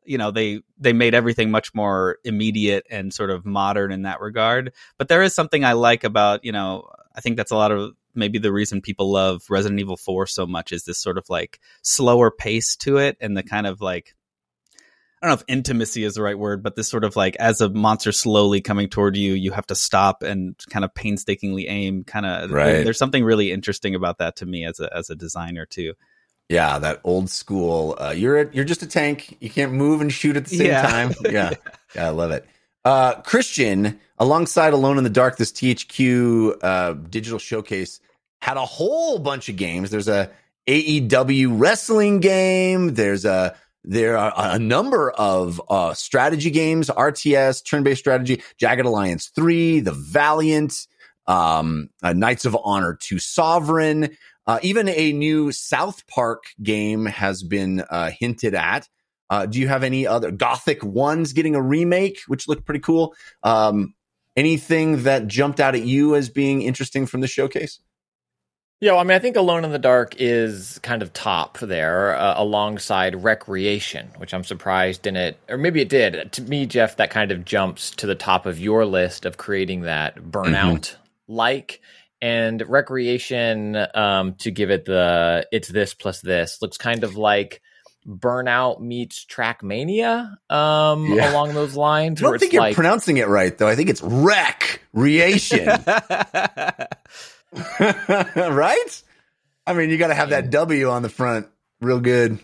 you 0.06 0.18
know 0.18 0.32
they 0.32 0.62
they 0.78 0.94
made 0.94 1.14
everything 1.14 1.52
much 1.52 1.74
more 1.74 2.18
immediate 2.24 2.86
and 2.90 3.14
sort 3.14 3.30
of 3.30 3.46
modern 3.46 3.92
in 3.92 4.04
that 4.04 4.22
regard 4.22 4.74
but 4.98 5.08
there 5.08 5.22
is 5.22 5.34
something 5.34 5.64
i 5.64 5.74
like 5.74 6.04
about 6.04 6.44
you 6.44 6.52
know 6.52 6.90
i 7.16 7.22
think 7.22 7.38
that's 7.38 7.52
a 7.52 7.56
lot 7.56 7.72
of 7.72 7.94
maybe 8.16 8.40
the 8.40 8.52
reason 8.52 8.82
people 8.82 9.12
love 9.12 9.44
resident 9.50 9.80
evil 9.80 9.98
4 9.98 10.26
so 10.28 10.46
much 10.46 10.72
is 10.72 10.84
this 10.84 11.00
sort 11.00 11.18
of 11.18 11.30
like 11.30 11.60
slower 11.82 12.32
pace 12.32 12.76
to 12.78 12.98
it 12.98 13.18
and 13.22 13.36
the 13.36 13.44
kind 13.44 13.68
of 13.68 13.82
like 13.82 14.16
I 15.22 15.28
don't 15.28 15.36
know 15.36 15.42
if 15.42 15.46
intimacy 15.50 16.06
is 16.06 16.16
the 16.16 16.22
right 16.22 16.38
word, 16.40 16.64
but 16.64 16.78
this 16.78 16.88
sort 16.88 17.04
of 17.04 17.18
like 17.18 17.36
as 17.38 17.60
a 17.60 17.68
monster 17.68 18.14
slowly 18.14 18.62
coming 18.62 18.88
toward 18.88 19.18
you, 19.18 19.34
you 19.34 19.52
have 19.52 19.68
to 19.68 19.76
stop 19.76 20.24
and 20.24 20.56
kind 20.70 20.86
of 20.86 20.94
painstakingly 20.94 21.68
aim. 21.68 22.06
Kind 22.06 22.26
of, 22.26 22.52
right. 22.52 22.86
there's 22.86 22.98
something 22.98 23.26
really 23.26 23.52
interesting 23.52 23.96
about 23.96 24.20
that 24.20 24.38
to 24.38 24.46
me 24.46 24.66
as 24.66 24.80
a 24.80 24.96
as 24.96 25.10
a 25.10 25.16
designer 25.16 25.66
too. 25.66 25.94
Yeah, 26.50 26.80
that 26.80 27.02
old 27.04 27.30
school. 27.30 27.96
Uh, 28.00 28.10
you're 28.10 28.42
a, 28.42 28.54
you're 28.54 28.66
just 28.66 28.82
a 28.82 28.88
tank. 28.88 29.38
You 29.40 29.52
can't 29.52 29.72
move 29.72 30.02
and 30.02 30.12
shoot 30.12 30.36
at 30.36 30.46
the 30.46 30.58
same 30.58 30.68
yeah. 30.68 30.82
time. 30.82 31.14
Yeah, 31.30 31.52
yeah, 31.96 32.08
I 32.08 32.10
love 32.10 32.32
it. 32.32 32.46
Uh, 32.84 33.22
Christian, 33.22 34.00
alongside 34.18 34.74
Alone 34.74 34.98
in 34.98 35.04
the 35.04 35.10
Dark, 35.12 35.38
this 35.38 35.52
THQ 35.52 36.58
uh, 36.64 36.94
digital 36.94 37.38
showcase 37.38 38.00
had 38.42 38.58
a 38.58 38.66
whole 38.66 39.20
bunch 39.20 39.50
of 39.50 39.58
games. 39.58 39.92
There's 39.92 40.08
a 40.08 40.32
AEW 40.68 41.60
wrestling 41.60 42.20
game. 42.20 42.96
There's 42.96 43.26
a 43.26 43.56
there 43.84 44.18
are 44.18 44.34
a 44.36 44.60
number 44.60 45.10
of 45.12 45.62
uh, 45.70 45.94
strategy 45.94 46.52
games, 46.52 46.90
RTS, 46.90 47.66
turn-based 47.66 48.00
strategy, 48.00 48.42
Jagged 48.58 48.86
Alliance 48.86 49.28
3, 49.34 49.80
The 49.80 49.94
Valiant, 49.94 50.88
um, 51.28 51.90
uh, 52.04 52.14
Knights 52.14 52.46
of 52.46 52.58
Honor 52.62 52.98
2 53.00 53.20
Sovereign, 53.20 54.18
uh, 54.48 54.60
even 54.62 54.90
a 54.90 55.14
new 55.14 55.52
South 55.52 56.08
Park 56.08 56.46
game 56.62 57.06
has 57.06 57.44
been 57.44 57.82
uh, 57.82 58.12
hinted 58.12 58.56
at. 58.56 58.88
Uh, 59.30 59.46
do 59.46 59.60
you 59.60 59.68
have 59.68 59.84
any 59.84 60.08
other 60.08 60.32
Gothic 60.32 60.84
ones 60.84 61.34
getting 61.34 61.56
a 61.56 61.62
remake, 61.62 62.22
which 62.28 62.48
looked 62.48 62.66
pretty 62.66 62.80
cool? 62.80 63.14
Um, 63.44 63.94
anything 64.36 65.04
that 65.04 65.28
jumped 65.28 65.60
out 65.60 65.76
at 65.76 65.84
you 65.84 66.16
as 66.16 66.30
being 66.30 66.64
interesting 66.64 67.06
from 67.06 67.22
the 67.22 67.28
showcase? 67.28 67.80
Yeah, 68.82 68.94
well, 68.94 69.02
I 69.02 69.04
mean, 69.04 69.16
I 69.16 69.20
think 69.20 69.36
Alone 69.36 69.66
in 69.66 69.72
the 69.72 69.78
Dark 69.78 70.16
is 70.20 70.80
kind 70.82 71.02
of 71.02 71.12
top 71.12 71.60
there, 71.60 72.16
uh, 72.16 72.36
alongside 72.38 73.14
Wreckreation, 73.14 74.18
which 74.18 74.34
I'm 74.34 74.46
surprised 74.46 75.02
didn't, 75.02 75.36
or 75.50 75.58
maybe 75.58 75.82
it 75.82 75.90
did. 75.90 76.32
To 76.32 76.42
me, 76.44 76.66
Jeff, 76.66 76.96
that 76.96 77.12
kind 77.12 77.32
of 77.32 77.44
jumps 77.44 77.92
to 77.92 78.08
the 78.08 78.16
top 78.16 78.46
of 78.46 78.58
your 78.58 78.86
list 78.86 79.26
of 79.26 79.38
creating 79.38 79.82
that 79.82 80.16
burnout 80.16 80.96
like. 81.28 81.74
Mm-hmm 81.74 81.84
and 82.22 82.62
Wreckreation 82.62 83.96
um, 83.96 84.36
to 84.36 84.52
give 84.52 84.70
it 84.70 84.86
the 84.86 85.48
it's 85.52 85.68
this 85.68 85.94
plus 85.94 86.22
this 86.22 86.62
looks 86.62 86.78
kind 86.78 87.04
of 87.04 87.16
like 87.16 87.62
burnout 88.08 88.80
meets 88.82 89.26
trackmania 89.26 90.38
um, 90.52 91.06
yeah. 91.14 91.32
along 91.32 91.54
those 91.54 91.76
lines 91.76 92.22
i 92.24 92.26
don't 92.26 92.40
think 92.40 92.54
you're 92.54 92.62
like... 92.62 92.76
pronouncing 92.76 93.18
it 93.18 93.28
right 93.28 93.58
though. 93.58 93.68
I 93.68 93.76
think 93.76 93.90
it's 93.90 94.02
Wreckreation. 94.02 95.68
Right? 98.36 99.04
I 99.66 99.74
mean 99.74 99.90
you 99.90 99.98
got 99.98 100.08
to 100.08 100.16
have 100.16 100.30
that 100.30 100.52
w 100.52 100.90
on 100.90 101.02
the 101.02 101.10
front 101.10 101.48
real 101.82 102.00
good. 102.00 102.40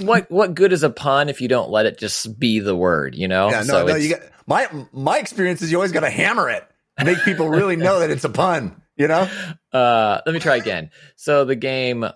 What 0.00 0.30
what 0.30 0.54
good 0.54 0.72
is 0.72 0.82
a 0.82 0.90
pun 0.90 1.28
if 1.28 1.40
you 1.40 1.48
don't 1.48 1.70
let 1.70 1.86
it 1.86 1.98
just 1.98 2.38
be 2.38 2.60
the 2.60 2.76
word 2.76 3.14
you 3.14 3.28
know? 3.28 3.50
Yeah 3.50 3.60
no 3.60 3.64
so 3.64 3.86
no 3.86 3.94
you 3.94 4.10
got 4.10 4.20
my 4.46 4.68
my 4.92 5.18
experience 5.18 5.62
is 5.62 5.70
you 5.70 5.78
always 5.78 5.92
got 5.92 6.00
to 6.00 6.10
hammer 6.10 6.50
it 6.50 6.68
make 7.04 7.18
people 7.22 7.48
really 7.48 7.76
know 7.76 8.00
that 8.00 8.10
it's 8.10 8.24
a 8.24 8.28
pun, 8.30 8.82
you 8.96 9.08
know? 9.08 9.28
Uh, 9.72 10.22
let 10.24 10.32
me 10.32 10.40
try 10.40 10.56
again. 10.56 10.88
So 11.16 11.44
the 11.44 11.54
game 11.54 12.06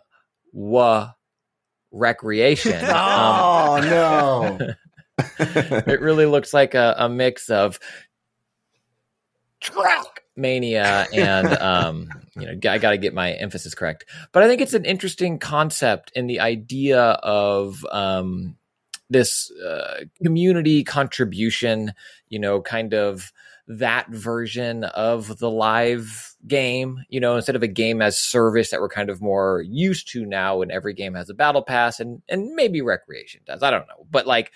wa 0.51 1.13
Wreckreation. 1.93 2.81
oh 2.89 3.77
um, 3.77 3.85
no. 3.85 4.75
it 5.39 6.01
really 6.01 6.25
looks 6.25 6.55
like 6.55 6.75
a, 6.75 6.95
a 6.97 7.09
mix 7.09 7.51
of 7.51 7.79
track 9.61 10.23
mania 10.37 11.07
and 11.13 11.47
um 11.59 12.09
you 12.35 12.47
know 12.47 12.53
i 12.71 12.79
got 12.79 12.91
to 12.91 12.97
get 12.97 13.13
my 13.13 13.33
emphasis 13.33 13.75
correct 13.75 14.07
but 14.33 14.43
i 14.43 14.49
think 14.49 14.63
it's 14.63 14.73
an 14.73 14.87
interesting 14.87 15.39
concept 15.39 16.11
in 16.15 16.27
the 16.27 16.41
idea 16.41 17.03
of 17.03 17.85
um 17.91 18.57
this 19.11 19.51
uh, 19.51 20.05
community 20.23 20.83
contribution 20.83 21.93
you 22.29 22.39
know 22.39 22.63
kind 22.63 22.95
of 22.95 23.33
that 23.79 24.09
version 24.09 24.83
of 24.83 25.39
the 25.39 25.49
live 25.49 26.35
game, 26.49 27.05
you 27.09 27.21
know, 27.21 27.37
instead 27.37 27.55
of 27.55 27.63
a 27.63 27.69
game 27.69 28.03
as 28.03 28.19
service 28.19 28.71
that 28.71 28.81
we're 28.81 28.89
kind 28.89 29.09
of 29.09 29.23
more 29.23 29.63
used 29.63 30.11
to 30.11 30.27
now 30.27 30.61
and 30.61 30.73
every 30.73 30.93
game 30.93 31.15
has 31.15 31.31
a 31.31 31.35
battle 31.35 31.63
pass 31.63 32.01
and 32.01 32.21
and 32.29 32.53
maybe 32.55 32.81
Wreckreation 32.81 33.45
does. 33.47 33.63
I 33.63 33.71
don't 33.71 33.87
know. 33.87 34.07
But 34.11 34.27
like 34.27 34.51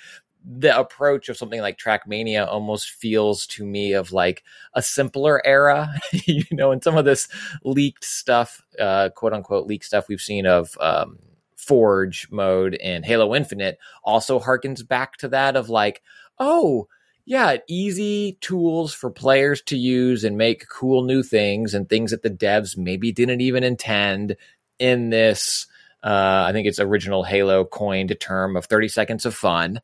the 0.44 0.77
approach 0.77 1.29
of 1.29 1.37
something 1.37 1.61
like 1.61 1.79
Trackmania 1.79 2.46
almost 2.46 2.90
feels 2.90 3.46
to 3.46 3.64
me 3.64 3.92
of 3.92 4.11
like 4.11 4.42
a 4.74 4.83
simpler 4.83 5.40
era, 5.46 5.94
you 6.12 6.44
know, 6.50 6.72
and 6.72 6.83
some 6.83 6.96
of 6.96 7.05
this 7.05 7.29
leaked 7.62 8.05
stuff, 8.05 8.62
uh, 8.81 9.11
quote 9.14 9.33
unquote 9.33 9.68
leaked 9.68 9.85
stuff 9.85 10.09
we've 10.09 10.20
seen 10.20 10.44
of 10.44 10.77
um, 10.81 11.20
Forge 11.55 12.27
mode 12.33 12.74
and 12.83 13.05
Halo 13.05 13.33
Infinite 13.33 13.79
also 14.03 14.40
harkens 14.40 14.87
back 14.87 15.16
to 15.18 15.29
that 15.29 15.55
of 15.55 15.68
like, 15.68 16.03
oh, 16.40 16.88
yeah, 17.26 17.56
easy 17.68 18.38
tools 18.40 18.92
for 18.92 19.10
players 19.10 19.62
to 19.62 19.76
use 19.76 20.24
and 20.24 20.37
make 20.37 20.68
cool 20.68 21.04
new 21.04 21.22
things 21.22 21.72
and 21.72 21.88
things 21.88 22.10
that 22.10 22.22
the 22.22 22.30
devs 22.30 22.76
maybe 22.76 23.12
didn't 23.12 23.40
even 23.40 23.64
intend 23.64 24.37
in 24.78 25.10
this. 25.10 25.66
Uh, 26.02 26.44
I 26.46 26.52
think 26.52 26.66
it's 26.66 26.78
original 26.80 27.24
Halo 27.24 27.64
coined 27.64 28.14
term 28.20 28.56
of 28.56 28.66
30 28.66 28.88
seconds 28.88 29.24
of 29.24 29.34
fun. 29.34 29.80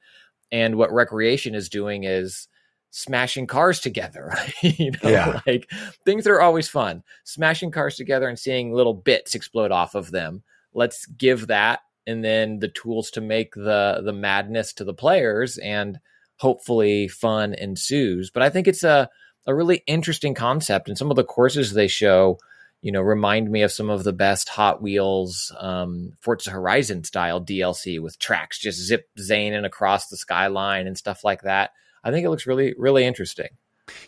And 0.52 0.76
what 0.76 0.90
Wreckreation 0.90 1.54
is 1.54 1.70
doing 1.70 2.04
is 2.04 2.46
smashing 2.90 3.46
cars 3.46 3.80
together. 3.80 4.34
you 4.62 4.90
know, 4.90 5.08
yeah. 5.08 5.40
like 5.46 5.70
things 6.04 6.24
that 6.24 6.32
are 6.32 6.42
always 6.42 6.68
fun, 6.68 7.02
smashing 7.24 7.70
cars 7.70 7.96
together 7.96 8.28
and 8.28 8.38
seeing 8.38 8.72
little 8.72 8.94
bits 8.94 9.34
explode 9.34 9.70
off 9.70 9.94
of 9.94 10.10
them. 10.10 10.42
Let's 10.74 11.06
give 11.06 11.46
that 11.46 11.80
and 12.06 12.24
then 12.24 12.58
the 12.58 12.68
tools 12.68 13.10
to 13.12 13.20
make 13.20 13.54
the 13.54 14.02
the 14.04 14.12
madness 14.12 14.72
to 14.74 14.84
the 14.84 14.94
players 14.94 15.58
and 15.58 16.00
hopefully 16.40 17.06
fun 17.06 17.52
ensues. 17.52 18.30
But 18.30 18.42
I 18.42 18.48
think 18.48 18.66
it's 18.66 18.82
a, 18.82 19.10
a 19.46 19.54
really 19.54 19.82
interesting 19.86 20.34
concept. 20.34 20.88
And 20.88 20.96
some 20.96 21.10
of 21.10 21.16
the 21.16 21.24
courses 21.24 21.74
they 21.74 21.86
show, 21.86 22.38
you 22.80 22.92
know, 22.92 23.02
remind 23.02 23.50
me 23.50 23.60
of 23.60 23.70
some 23.70 23.90
of 23.90 24.04
the 24.04 24.14
best 24.14 24.48
Hot 24.48 24.80
Wheels, 24.80 25.54
um, 25.58 26.14
Forza 26.20 26.50
Horizon 26.50 27.04
style 27.04 27.44
DLC 27.44 28.00
with 28.00 28.18
tracks 28.18 28.58
just 28.58 28.80
zip 28.80 29.06
zaning 29.18 29.66
across 29.66 30.08
the 30.08 30.16
skyline 30.16 30.86
and 30.86 30.96
stuff 30.96 31.24
like 31.24 31.42
that. 31.42 31.72
I 32.02 32.10
think 32.10 32.24
it 32.24 32.30
looks 32.30 32.46
really, 32.46 32.74
really 32.78 33.04
interesting. 33.04 33.50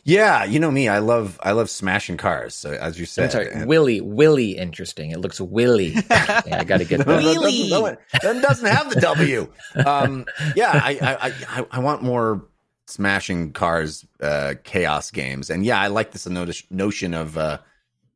Yeah, 0.05 0.45
you 0.45 0.59
know 0.59 0.71
me. 0.71 0.89
I 0.89 0.99
love 0.99 1.39
I 1.43 1.53
love 1.53 1.71
smashing 1.71 2.17
cars. 2.17 2.55
So 2.55 2.73
as 2.73 2.99
you 2.99 3.07
said, 3.07 3.33
sorry, 3.33 3.51
and... 3.53 3.67
Willy 3.67 4.01
Willy 4.01 4.57
interesting. 4.57 5.11
It 5.11 5.19
looks 5.19 5.41
Willy. 5.41 5.95
yeah, 6.11 6.43
I 6.51 6.65
got 6.65 6.79
to 6.79 6.85
get 6.85 7.07
no, 7.07 7.17
that. 7.17 7.23
Willy. 7.23 7.69
That 7.71 8.23
doesn't, 8.23 8.43
doesn't 8.43 8.67
have 8.69 8.91
the 8.91 9.01
W. 9.01 9.53
Um, 9.87 10.27
yeah, 10.57 10.71
I, 10.73 10.99
I 11.01 11.61
I 11.61 11.67
I 11.71 11.79
want 11.79 12.03
more 12.03 12.45
smashing 12.87 13.53
cars 13.53 14.05
uh, 14.21 14.55
chaos 14.65 15.11
games, 15.11 15.51
and 15.51 15.65
yeah, 15.65 15.81
I 15.81 15.87
like 15.87 16.13
this 16.13 16.27
notion 16.71 17.15
of 17.15 17.37
uh, 17.39 17.59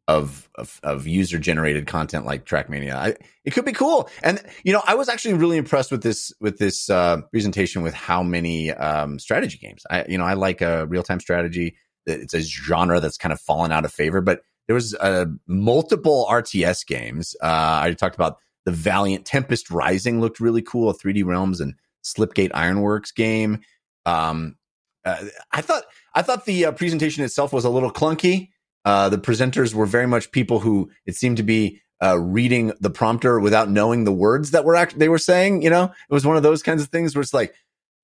of 0.09 0.49
of, 0.55 0.81
of 0.83 1.07
user 1.07 1.38
generated 1.38 1.87
content 1.87 2.25
like 2.25 2.45
Trackmania. 2.45 2.95
I, 2.95 3.14
it 3.45 3.51
could 3.53 3.64
be 3.64 3.73
cool. 3.73 4.09
And 4.23 4.40
you 4.64 4.73
know, 4.73 4.83
I 4.87 4.95
was 4.95 5.09
actually 5.09 5.35
really 5.35 5.57
impressed 5.57 5.90
with 5.90 6.03
this 6.03 6.33
with 6.40 6.59
this 6.59 6.88
uh, 6.88 7.23
presentation 7.33 7.83
with 7.83 7.95
how 7.95 8.23
many 8.23 8.73
um, 8.73 9.19
strategy 9.19 9.59
games. 9.59 9.85
I 9.90 10.05
you 10.09 10.19
know, 10.19 10.25
I 10.25 10.35
like 10.35 10.61
a 10.61 10.87
real 10.87 11.03
time 11.03 11.21
strategy. 11.21 11.77
It's 12.07 12.35
a 12.35 12.40
genre 12.40 13.01
that's 13.01 13.19
kind 13.19 13.33
of 13.33 13.40
fallen 13.40 13.73
out 13.73 13.85
of 13.85 13.92
favor, 13.92 14.21
but 14.21 14.42
there 14.66 14.75
was 14.75 14.95
uh, 14.95 15.27
multiple 15.47 16.27
RTS 16.31 16.87
games. 16.87 17.35
Uh, 17.42 17.81
I 17.83 17.92
talked 17.92 18.14
about 18.14 18.38
the 18.64 18.73
Valiant 18.73 19.25
Tempest 19.25 19.71
Rising 19.71 20.21
looked 20.21 20.40
really 20.40 20.62
cool, 20.62 20.92
3D 20.92 21.25
Realms 21.25 21.61
and 21.61 21.75
Slipgate 22.05 22.51
Ironworks 22.55 23.12
game. 23.12 23.61
Um, 24.05 24.57
uh, 25.05 25.25
I 25.53 25.61
thought 25.61 25.85
I 26.14 26.23
thought 26.23 26.45
the 26.45 26.66
uh, 26.66 26.73
presentation 26.73 27.25
itself 27.25 27.53
was 27.53 27.64
a 27.64 27.71
little 27.71 27.92
clunky. 27.92 28.51
Uh, 28.87 29.09
the 29.09 29.18
presenters 29.18 29.75
were 29.75 29.85
very 29.85 30.07
much 30.07 30.31
people 30.31 30.61
who 30.61 30.88
it 31.07 31.16
seemed 31.16 31.38
to 31.38 31.42
be 31.42 31.83
uh, 32.01 32.16
reading 32.16 32.72
the 32.79 32.88
prompter 32.88 33.40
without 33.40 33.68
knowing 33.68 34.05
the 34.05 34.12
words 34.12 34.53
that 34.53 34.64
were 34.64 34.77
act- 34.77 34.96
they 34.96 35.09
were 35.09 35.18
saying. 35.18 35.62
You 35.62 35.70
know, 35.70 35.85
it 35.85 36.14
was 36.14 36.25
one 36.25 36.37
of 36.37 36.44
those 36.44 36.62
kinds 36.62 36.83
of 36.83 36.88
things 36.88 37.14
where 37.14 37.20
it's 37.20 37.35
like, 37.35 37.53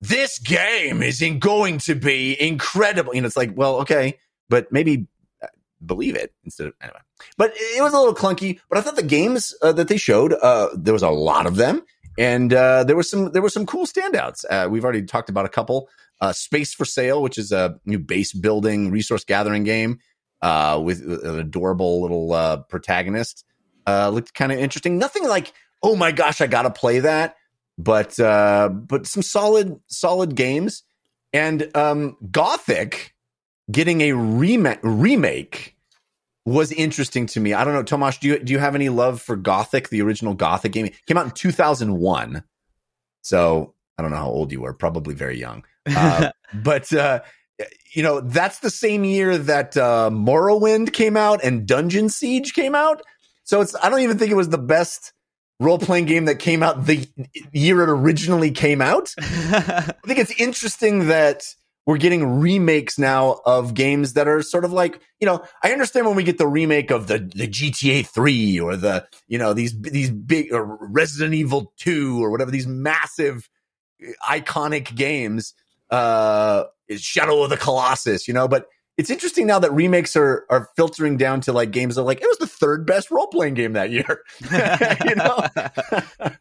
"This 0.01 0.39
game 0.39 1.01
is 1.01 1.21
in 1.21 1.39
going 1.39 1.77
to 1.79 1.95
be 1.95 2.35
incredible," 2.39 3.13
and 3.15 3.25
it's 3.25 3.37
like, 3.37 3.51
well, 3.55 3.77
okay, 3.77 4.19
but 4.49 4.73
maybe 4.73 5.07
uh, 5.41 5.47
believe 5.85 6.17
it 6.17 6.33
instead 6.43 6.67
of 6.67 6.73
anyway. 6.81 6.99
But 7.37 7.53
it 7.55 7.81
was 7.81 7.93
a 7.93 7.97
little 7.97 8.13
clunky. 8.13 8.59
But 8.67 8.77
I 8.77 8.81
thought 8.81 8.97
the 8.97 9.03
games 9.03 9.55
uh, 9.61 9.71
that 9.71 9.87
they 9.87 9.97
showed, 9.97 10.33
uh, 10.33 10.67
there 10.75 10.93
was 10.93 11.03
a 11.03 11.09
lot 11.09 11.45
of 11.45 11.55
them, 11.55 11.81
and 12.17 12.53
uh, 12.53 12.83
there 12.83 12.97
was 12.97 13.09
some 13.09 13.31
there 13.31 13.41
were 13.41 13.47
some 13.47 13.65
cool 13.65 13.85
standouts. 13.85 14.43
Uh, 14.49 14.67
we've 14.69 14.83
already 14.83 15.03
talked 15.03 15.29
about 15.29 15.45
a 15.45 15.49
couple. 15.49 15.87
Space 16.31 16.73
for 16.73 16.85
Sale, 16.85 17.21
which 17.21 17.37
is 17.37 17.51
a 17.51 17.77
new 17.85 17.99
base 17.99 18.31
building 18.31 18.91
resource 18.91 19.25
gathering 19.25 19.65
game 19.65 19.99
uh, 20.43 20.77
with 20.77 21.01
an 21.01 21.39
adorable 21.39 22.01
little 22.01 22.33
uh, 22.33 22.57
protagonist, 22.57 23.45
uh, 23.87 24.09
looked 24.09 24.33
kind 24.33 24.51
of 24.51 24.59
interesting. 24.59 24.97
Nothing 24.97 25.25
like, 25.25 25.53
oh 25.81 25.95
my 25.95 26.11
gosh, 26.11 26.41
I 26.41 26.47
gotta 26.47 26.69
play 26.69 26.99
that, 26.99 27.37
but 27.77 28.19
uh, 28.19 28.67
but 28.67 29.07
some 29.07 29.23
solid 29.23 29.79
solid 29.87 30.35
games. 30.35 30.83
And 31.31 31.75
um, 31.75 32.17
Gothic 32.29 33.15
getting 33.71 34.01
a 34.01 34.11
remake 34.11 34.79
remake 34.83 35.77
was 36.45 36.73
interesting 36.73 37.25
to 37.27 37.39
me. 37.39 37.53
I 37.53 37.63
don't 37.63 37.73
know, 37.73 37.83
Tomáš, 37.83 38.19
do 38.19 38.27
you 38.27 38.39
do 38.39 38.51
you 38.51 38.59
have 38.59 38.75
any 38.75 38.89
love 38.89 39.21
for 39.21 39.37
Gothic, 39.37 39.87
the 39.87 40.01
original 40.01 40.33
Gothic 40.33 40.73
game? 40.73 40.87
It 40.87 41.05
came 41.07 41.17
out 41.17 41.25
in 41.25 41.31
2001. 41.31 42.43
So 43.21 43.73
I 43.97 44.01
don't 44.01 44.11
know 44.11 44.17
how 44.17 44.29
old 44.29 44.51
you 44.51 44.59
were, 44.59 44.73
probably 44.73 45.15
very 45.15 45.39
young. 45.39 45.63
Uh, 45.87 46.31
but 46.53 46.91
uh, 46.91 47.21
you 47.93 48.03
know, 48.03 48.21
that's 48.21 48.59
the 48.59 48.69
same 48.69 49.03
year 49.03 49.37
that 49.37 49.77
uh, 49.77 50.09
Morrowind 50.11 50.93
came 50.93 51.17
out 51.17 51.43
and 51.43 51.67
Dungeon 51.67 52.09
Siege 52.09 52.53
came 52.53 52.75
out. 52.75 53.01
So 53.43 53.61
it's 53.61 53.75
I 53.81 53.89
don't 53.89 54.01
even 54.01 54.17
think 54.17 54.31
it 54.31 54.35
was 54.35 54.49
the 54.49 54.57
best 54.57 55.13
role 55.59 55.79
playing 55.79 56.05
game 56.05 56.25
that 56.25 56.35
came 56.35 56.63
out 56.63 56.85
the 56.85 57.07
year 57.51 57.81
it 57.83 57.89
originally 57.89 58.51
came 58.51 58.81
out. 58.81 59.13
I 59.17 59.93
think 60.05 60.19
it's 60.19 60.39
interesting 60.39 61.07
that 61.07 61.43
we're 61.85 61.97
getting 61.97 62.39
remakes 62.39 62.97
now 62.97 63.41
of 63.45 63.73
games 63.73 64.13
that 64.13 64.27
are 64.27 64.41
sort 64.41 64.63
of 64.63 64.71
like, 64.71 65.01
you 65.19 65.25
know, 65.25 65.43
I 65.61 65.71
understand 65.73 66.05
when 66.05 66.15
we 66.15 66.23
get 66.23 66.37
the 66.37 66.47
remake 66.47 66.91
of 66.91 67.07
the, 67.07 67.19
the 67.19 67.47
GTA 67.47 68.07
3 68.07 68.59
or 68.59 68.77
the, 68.77 69.05
you 69.27 69.37
know, 69.37 69.53
these, 69.53 69.79
these 69.81 70.09
big 70.09 70.53
or 70.53 70.77
Resident 70.79 71.33
Evil 71.33 71.73
2 71.77 72.23
or 72.23 72.31
whatever, 72.31 72.51
these 72.51 72.67
massive 72.67 73.49
iconic 74.25 74.95
games, 74.95 75.53
uh, 75.93 76.65
Shadow 76.97 77.43
of 77.43 77.49
the 77.49 77.57
Colossus, 77.57 78.27
you 78.27 78.33
know, 78.33 78.47
but 78.47 78.65
it's 78.97 79.09
interesting 79.09 79.47
now 79.47 79.59
that 79.59 79.71
remakes 79.71 80.15
are 80.15 80.45
are 80.49 80.69
filtering 80.75 81.17
down 81.17 81.41
to 81.41 81.53
like 81.53 81.71
games 81.71 81.95
that 81.95 82.03
like 82.03 82.21
it 82.21 82.27
was 82.27 82.37
the 82.37 82.47
third 82.47 82.85
best 82.85 83.11
role 83.11 83.27
playing 83.27 83.53
game 83.53 83.73
that 83.73 83.91
year. 83.91 84.23
you 85.05 85.15
know. 85.15 86.31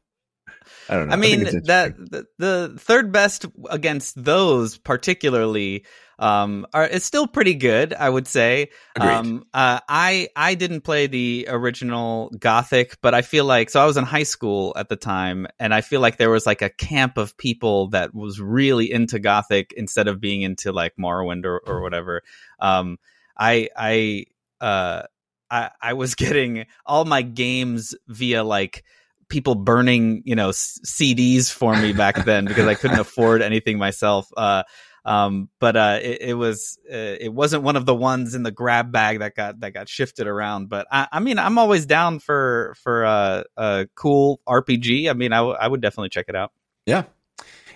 I 0.88 0.95
don't 0.95 1.09
know. 1.09 1.14
I 1.14 1.16
mean 1.16 1.47
I 1.47 1.51
that 1.64 1.97
the, 1.97 2.27
the, 2.38 2.75
third 2.79 3.12
best 3.12 3.47
against 3.71 4.23
those 4.23 4.79
particularly 4.79 5.85
um, 6.18 6.66
are 6.73 6.85
it's 6.85 7.05
still 7.05 7.27
pretty 7.27 7.55
good, 7.55 7.92
I 7.92 8.09
would 8.09 8.29
say. 8.29 8.71
Um, 8.99 9.45
uh, 9.53 9.81
I 9.88 10.29
I 10.37 10.55
didn't 10.55 10.83
play 10.83 11.09
the 11.09 11.47
original 11.49 12.31
Gothic, 12.38 12.99
but 13.01 13.12
I 13.12 13.23
feel 13.23 13.45
like 13.45 13.71
so 13.71 13.83
I 13.83 13.87
was 13.87 13.97
in 13.97 14.05
high 14.05 14.23
school 14.23 14.73
at 14.77 14.88
the 14.88 14.95
time, 14.95 15.49
and 15.59 15.75
I 15.75 15.81
feel 15.81 16.01
like 16.01 16.18
there 16.18 16.31
was 16.31 16.47
like 16.47 16.62
a 16.62 16.71
camp 16.71 17.18
of 17.18 17.37
people 17.37 17.88
that 17.88 18.14
was 18.14 18.40
really 18.40 18.92
into 18.92 19.18
Gothic 19.18 19.75
instead 19.77 20.07
of 20.07 20.21
being 20.21 20.42
into 20.42 20.71
like 20.71 20.95
Morrowind 20.97 21.45
or, 21.45 21.59
or 21.59 21.83
whatever. 21.83 22.23
Um, 22.61 22.99
I 23.37 23.68
I 23.77 24.27
uh 24.61 25.03
I 25.51 25.71
I 25.81 25.92
was 25.95 26.14
getting 26.16 26.66
all 26.87 27.05
my 27.05 27.23
games 27.23 27.97
via 28.07 28.45
like 28.45 28.85
people 29.33 29.55
burning 29.55 30.23
you 30.27 30.37
know 30.37 30.51
CDs 30.51 31.51
for 31.51 31.75
me 31.75 31.92
back 31.92 32.16
then 32.25 32.45
because 32.45 32.68
I 32.68 32.75
couldn't 32.75 33.01
afford 33.01 33.42
anything 33.42 33.79
myself. 33.79 34.29
Uh, 34.37 34.62
um, 35.05 35.49
but 35.59 35.77
uh, 35.77 35.99
it, 36.01 36.18
it, 36.21 36.35
was 36.35 36.79
uh, 36.88 37.16
it 37.18 37.33
wasn't 37.33 37.64
one 37.64 37.75
of 37.75 37.87
the 37.87 37.95
ones 37.95 38.37
in 38.37 38.45
the 38.45 38.53
grab 38.53 38.92
bag 38.92 39.18
that 39.18 39.35
got 39.35 39.59
that 39.61 39.73
got 39.73 39.88
shifted 39.88 40.29
around. 40.29 40.68
But 40.68 40.87
I, 40.92 41.09
I 41.11 41.21
mean, 41.21 41.40
I'm 41.40 41.59
always 41.59 41.87
down 41.87 42.21
for 42.21 42.77
for 42.83 43.05
uh, 43.05 43.42
a 43.57 43.88
cool 43.97 44.40
RPG. 44.47 45.11
I 45.11 45.14
mean, 45.14 45.33
I, 45.33 45.38
w- 45.38 45.57
I 45.59 45.66
would 45.66 45.81
definitely 45.81 46.11
check 46.11 46.27
it 46.29 46.37
out. 46.37 46.53
Yeah. 46.87 47.05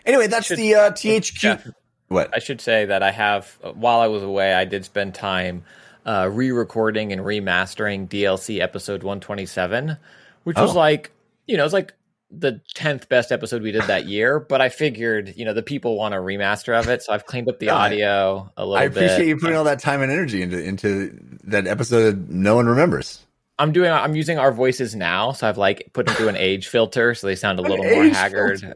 Anyway, 0.05 0.29
that's 0.29 0.47
should, 0.47 0.59
the 0.59 0.75
uh, 0.77 0.91
THQ. 0.93 1.43
Yeah. 1.43 1.73
What 2.09 2.31
I 2.33 2.39
should 2.39 2.61
say 2.61 2.85
that 2.85 3.03
I 3.03 3.11
have 3.11 3.59
while 3.75 3.99
I 3.99 4.07
was 4.07 4.23
away, 4.23 4.55
I 4.55 4.65
did 4.65 4.85
spend 4.85 5.17
time 5.17 5.65
uh, 6.05 6.31
re-recording 6.33 7.13
and 7.13 7.23
remastering 7.23 8.09
DLC 8.09 8.61
episode 8.61 9.03
127, 9.03 9.97
which 10.45 10.57
oh. 10.57 10.63
was 10.63 10.77
like 10.77 11.11
you 11.47 11.57
know, 11.57 11.65
it's 11.65 11.73
like 11.73 11.95
the 12.31 12.61
10th 12.75 13.09
best 13.09 13.31
episode 13.31 13.63
we 13.63 13.73
did 13.73 13.83
that 13.85 14.07
year, 14.09 14.41
but 14.41 14.61
I 14.61 14.69
figured, 14.69 15.35
you 15.37 15.45
know, 15.45 15.53
the 15.55 15.63
people 15.63 15.97
want 15.97 16.15
a 16.15 16.19
remaster 16.19 16.79
of 16.79 16.89
it, 16.89 17.03
so 17.03 17.13
I've 17.13 17.27
cleaned 17.27 17.49
up 17.49 17.59
the 17.59 17.71
audio 17.71 18.51
a 18.57 18.65
little 18.67 18.77
I 18.77 18.85
appreciate 18.85 19.19
bit. 19.19 19.29
you 19.29 19.37
putting 19.39 19.57
all 19.57 19.65
that 19.65 19.79
time 19.81 20.03
and 20.03 20.11
energy 20.11 20.43
into 20.43 20.63
into 20.63 21.19
that 21.45 21.67
episode 21.67 22.29
no 22.29 22.57
one 22.57 22.67
remembers. 22.67 23.25
I'm 23.59 23.73
doing 23.73 23.91
I'm 23.91 24.15
using 24.15 24.39
our 24.39 24.53
voices 24.53 24.95
now, 24.95 25.33
so 25.33 25.49
I've 25.49 25.57
like 25.57 25.91
put 25.95 26.07
them 26.07 26.15
through 26.17 26.29
an 26.29 26.37
age 26.37 26.69
filter 26.69 27.15
so 27.15 27.27
they 27.27 27.37
sound 27.37 27.59
a 27.59 27.63
little 27.63 27.85
more 27.85 28.05
haggard. 28.05 28.63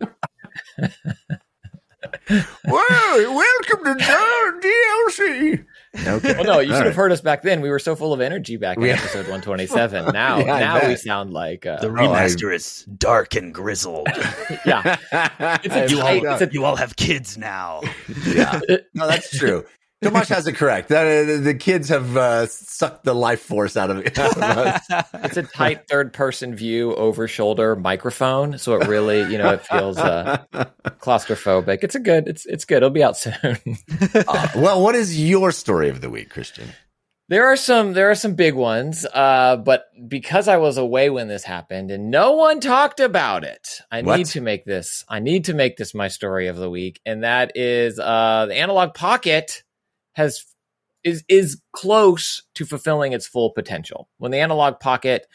well, 2.64 3.34
welcome 3.34 3.84
to 3.84 3.94
DLC. 4.62 5.66
Okay. 5.94 6.34
Well, 6.34 6.44
no, 6.44 6.58
you 6.60 6.72
All 6.72 6.78
should 6.78 6.86
have 6.86 6.94
heard 6.94 7.10
us 7.10 7.20
back 7.20 7.42
then. 7.42 7.60
We 7.60 7.68
were 7.68 7.80
so 7.80 7.96
full 7.96 8.12
of 8.12 8.20
energy 8.20 8.56
back 8.56 8.76
in 8.76 8.84
yeah. 8.84 8.92
episode 8.92 9.26
127. 9.26 10.12
Now, 10.20 10.38
yeah, 10.38 10.58
now 10.58 10.88
we 10.88 10.96
sound 10.96 11.32
like 11.32 11.66
uh, 11.66 11.80
the 11.80 11.88
remaster 11.88 12.48
oh, 12.48 12.52
I... 12.52 12.54
is 12.54 12.84
dark 12.96 13.34
and 13.34 13.52
grizzled. 13.54 14.08
yeah, 14.66 14.96
it's 15.64 15.74
a 15.74 15.94
you, 15.94 16.00
all, 16.00 16.32
it's 16.32 16.42
a, 16.42 16.52
you 16.52 16.64
all 16.64 16.76
have 16.76 16.96
kids 16.96 17.36
now. 17.38 17.80
Yeah, 18.26 18.60
no, 18.94 19.06
that's 19.06 19.36
true. 19.36 19.64
Tomáš 20.02 20.28
has 20.28 20.46
it 20.46 20.54
correct. 20.54 20.88
The, 20.88 21.40
the 21.42 21.54
kids 21.54 21.90
have 21.90 22.16
uh, 22.16 22.46
sucked 22.46 23.04
the 23.04 23.14
life 23.14 23.42
force 23.42 23.76
out 23.76 23.90
of, 23.90 23.98
it. 23.98 24.12
it's 24.16 25.36
a 25.36 25.42
tight 25.42 25.88
third 25.88 26.14
person 26.14 26.54
view 26.54 26.94
over 26.94 27.28
shoulder 27.28 27.76
microphone, 27.76 28.56
so 28.56 28.80
it 28.80 28.88
really, 28.88 29.20
you 29.30 29.36
know, 29.36 29.50
it 29.50 29.66
feels 29.66 29.98
uh, 29.98 30.42
claustrophobic. 31.02 31.80
It's 31.82 31.94
a 31.94 32.00
good. 32.00 32.28
It's 32.28 32.46
it's 32.46 32.64
good. 32.64 32.78
It'll 32.78 32.88
be 32.88 33.04
out 33.04 33.18
soon. 33.18 33.34
uh, 34.14 34.48
well, 34.56 34.82
what 34.82 34.94
is 34.94 35.20
your 35.20 35.52
story 35.52 35.90
of 35.90 36.00
the 36.00 36.08
week, 36.08 36.30
Christian? 36.30 36.70
There 37.28 37.46
are 37.46 37.56
some 37.56 37.92
there 37.92 38.10
are 38.10 38.14
some 38.14 38.34
big 38.34 38.54
ones, 38.54 39.04
uh, 39.04 39.56
but 39.56 39.84
because 40.08 40.48
I 40.48 40.56
was 40.56 40.78
away 40.78 41.10
when 41.10 41.28
this 41.28 41.44
happened 41.44 41.90
and 41.90 42.10
no 42.10 42.32
one 42.32 42.58
talked 42.58 43.00
about 43.00 43.44
it, 43.44 43.68
I 43.92 44.00
what? 44.00 44.16
need 44.16 44.26
to 44.28 44.40
make 44.40 44.64
this. 44.64 45.04
I 45.10 45.20
need 45.20 45.44
to 45.44 45.54
make 45.54 45.76
this 45.76 45.94
my 45.94 46.08
story 46.08 46.48
of 46.48 46.56
the 46.56 46.70
week, 46.70 47.00
and 47.04 47.22
that 47.22 47.52
is 47.54 48.00
uh, 48.00 48.46
the 48.48 48.56
Analogue 48.56 48.94
Pocket 48.94 49.62
has 50.20 50.44
is 51.02 51.24
is 51.28 51.60
close 51.72 52.42
to 52.54 52.64
fulfilling 52.64 53.12
its 53.12 53.26
full 53.26 53.50
potential. 53.50 54.08
When 54.18 54.30
the 54.30 54.38
Analogue 54.38 54.80
Pocket, 54.80 55.26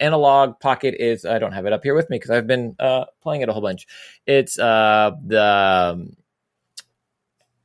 Analogue 0.00 0.60
Pocket 0.60 0.94
is 0.98 1.24
I 1.24 1.38
don't 1.38 1.52
have 1.52 1.66
it 1.66 1.72
up 1.72 1.82
here 1.82 1.94
with 1.94 2.10
me 2.10 2.16
because 2.16 2.30
I've 2.30 2.46
been 2.46 2.74
uh, 2.78 3.06
playing 3.22 3.42
it 3.42 3.48
a 3.48 3.52
whole 3.52 3.62
bunch. 3.62 3.86
It's 4.26 4.58
uh, 4.58 5.12
the 5.24 5.44
um, 5.44 6.16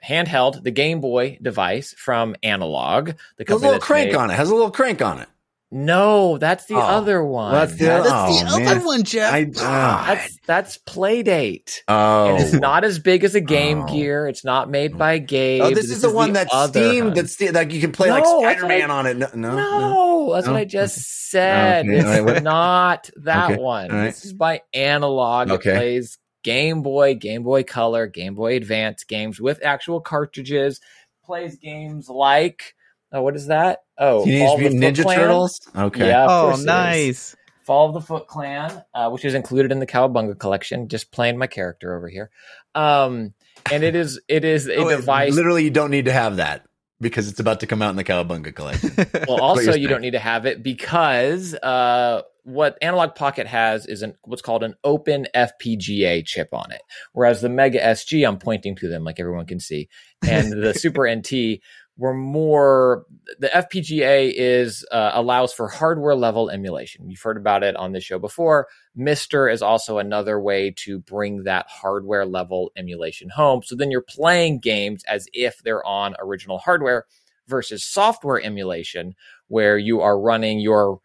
handheld, 0.07 0.63
the 0.63 0.71
Game 0.71 1.01
Boy 1.01 1.39
device 1.41 1.93
from 1.93 2.35
Analogue. 2.43 3.15
The 3.37 3.45
has 3.47 3.61
a 3.61 3.65
little 3.65 3.79
crank 3.79 4.11
made, 4.11 4.15
on 4.15 4.31
it. 4.31 4.35
Has 4.35 4.49
a 4.49 4.55
little 4.55 4.71
crank 4.71 5.01
on 5.01 5.19
it. 5.19 5.29
No, 5.69 6.37
that's 6.37 6.65
the 6.65 6.75
oh, 6.75 6.79
other 6.79 7.21
one. 7.21 7.51
That's 7.51 7.73
the, 7.73 7.85
that's 7.85 8.09
oh, 8.09 8.57
the 8.57 8.65
other 8.65 8.85
one, 8.85 9.03
Jeff. 9.03 9.33
I, 9.33 9.41
uh, 9.43 10.05
that's 10.05 10.37
that's 10.45 10.77
Playdate. 10.77 11.79
Oh, 11.89 12.35
and 12.35 12.43
it's 12.43 12.53
not 12.53 12.85
as 12.85 12.99
big 12.99 13.25
as 13.25 13.35
a 13.35 13.41
Game 13.41 13.81
oh. 13.81 13.85
Gear. 13.85 14.27
It's 14.27 14.45
not 14.45 14.69
made 14.69 14.97
by 14.97 15.17
Gabe. 15.17 15.61
Oh, 15.61 15.69
this, 15.69 15.87
this 15.87 15.97
is 15.97 16.01
the 16.03 16.09
one 16.09 16.31
that's 16.31 16.55
Steam. 16.69 17.13
That's 17.13 17.33
Steam, 17.33 17.51
like 17.51 17.73
you 17.73 17.81
can 17.81 17.91
play 17.91 18.07
no, 18.07 18.13
like 18.13 18.25
Spider 18.59 18.67
Man 18.67 18.91
on 18.91 19.07
it. 19.07 19.17
No, 19.17 19.27
no, 19.35 19.55
no 19.55 20.33
that's 20.33 20.47
no. 20.47 20.53
what 20.53 20.59
I 20.59 20.63
just 20.63 21.29
said. 21.29 21.85
Okay. 21.85 21.97
It's 21.97 22.21
right, 22.21 22.43
not 22.43 23.09
that 23.17 23.51
okay. 23.51 23.61
one. 23.61 23.89
Right. 23.89 24.05
This 24.05 24.23
is 24.23 24.33
by 24.33 24.61
Analogue. 24.73 25.51
Okay. 25.51 25.71
It 25.71 25.75
plays 25.75 26.17
Game 26.43 26.81
Boy, 26.81 27.15
Game 27.15 27.43
Boy 27.43 27.63
Color, 27.63 28.07
Game 28.07 28.35
Boy 28.35 28.55
Advance 28.55 29.03
games 29.03 29.41
with 29.41 29.59
actual 29.65 29.99
cartridges. 29.99 30.79
Plays 31.25 31.57
games 31.57 32.07
like 32.07 32.73
Oh, 33.11 33.21
what 33.21 33.35
is 33.35 33.47
that? 33.47 33.79
Oh, 33.97 34.25
Teenage 34.25 34.59
Mutant 34.59 34.81
Ninja 34.81 35.03
Clan? 35.03 35.17
Turtles. 35.17 35.61
Okay. 35.75 36.07
Yeah. 36.07 36.27
Oh, 36.29 36.55
nice. 36.61 37.35
Fall 37.63 37.89
of 37.89 37.93
the 37.93 38.01
Foot 38.01 38.27
Clan, 38.27 38.83
uh, 38.93 39.09
which 39.09 39.25
is 39.25 39.33
included 39.33 39.71
in 39.71 39.79
the 39.79 39.87
Cowabunga 39.87 40.39
collection. 40.39 40.87
Just 40.87 41.11
playing 41.11 41.37
my 41.37 41.47
character 41.47 41.95
over 41.95 42.07
here. 42.07 42.29
Um, 42.75 43.33
and 43.71 43.83
it 43.83 43.95
is 43.95 44.21
it 44.27 44.45
is 44.45 44.67
a 44.67 44.75
oh, 44.77 44.89
device. 44.89 45.33
Literally, 45.33 45.63
you 45.63 45.69
don't 45.69 45.91
need 45.91 46.05
to 46.05 46.13
have 46.13 46.37
that 46.37 46.65
because 46.99 47.29
it's 47.29 47.39
about 47.39 47.59
to 47.59 47.67
come 47.67 47.81
out 47.81 47.89
in 47.89 47.95
the 47.95 48.03
Cowabunga 48.03 48.55
collection. 48.55 48.91
well, 49.27 49.41
also 49.41 49.73
you 49.73 49.87
don't 49.87 50.01
need 50.01 50.11
to 50.11 50.19
have 50.19 50.45
it 50.45 50.63
because 50.63 51.53
uh, 51.55 52.21
what 52.43 52.77
Analogue 52.81 53.15
Pocket 53.15 53.47
has 53.47 53.85
is 53.85 54.01
an, 54.01 54.15
what's 54.23 54.41
called 54.41 54.63
an 54.63 54.75
open 54.83 55.27
FPGA 55.35 56.25
chip 56.25 56.53
on 56.53 56.71
it, 56.71 56.81
whereas 57.13 57.41
the 57.41 57.49
Mega 57.49 57.79
SG, 57.79 58.27
I'm 58.27 58.39
pointing 58.39 58.75
to 58.77 58.87
them 58.87 59.03
like 59.03 59.19
everyone 59.19 59.45
can 59.45 59.59
see, 59.59 59.89
and 60.25 60.51
the 60.51 60.73
Super 60.77 61.13
NT 61.13 61.59
were 61.97 62.13
more 62.13 63.05
the 63.39 63.47
FPGA 63.47 64.31
is 64.35 64.85
uh, 64.91 65.11
allows 65.13 65.53
for 65.53 65.67
hardware 65.67 66.15
level 66.15 66.49
emulation. 66.49 67.09
You've 67.09 67.21
heard 67.21 67.37
about 67.37 67.63
it 67.63 67.75
on 67.75 67.91
the 67.91 67.99
show 67.99 68.19
before. 68.19 68.67
MiSTer 68.97 69.51
is 69.51 69.61
also 69.61 69.97
another 69.97 70.39
way 70.39 70.71
to 70.77 70.99
bring 70.99 71.43
that 71.43 71.67
hardware 71.67 72.25
level 72.25 72.71
emulation 72.75 73.29
home. 73.29 73.63
So 73.63 73.75
then 73.75 73.91
you're 73.91 74.01
playing 74.01 74.59
games 74.59 75.03
as 75.05 75.27
if 75.33 75.61
they're 75.63 75.85
on 75.85 76.15
original 76.19 76.59
hardware 76.59 77.05
versus 77.47 77.83
software 77.83 78.41
emulation 78.41 79.15
where 79.47 79.77
you 79.77 80.01
are 80.01 80.19
running 80.19 80.59
your 80.59 80.99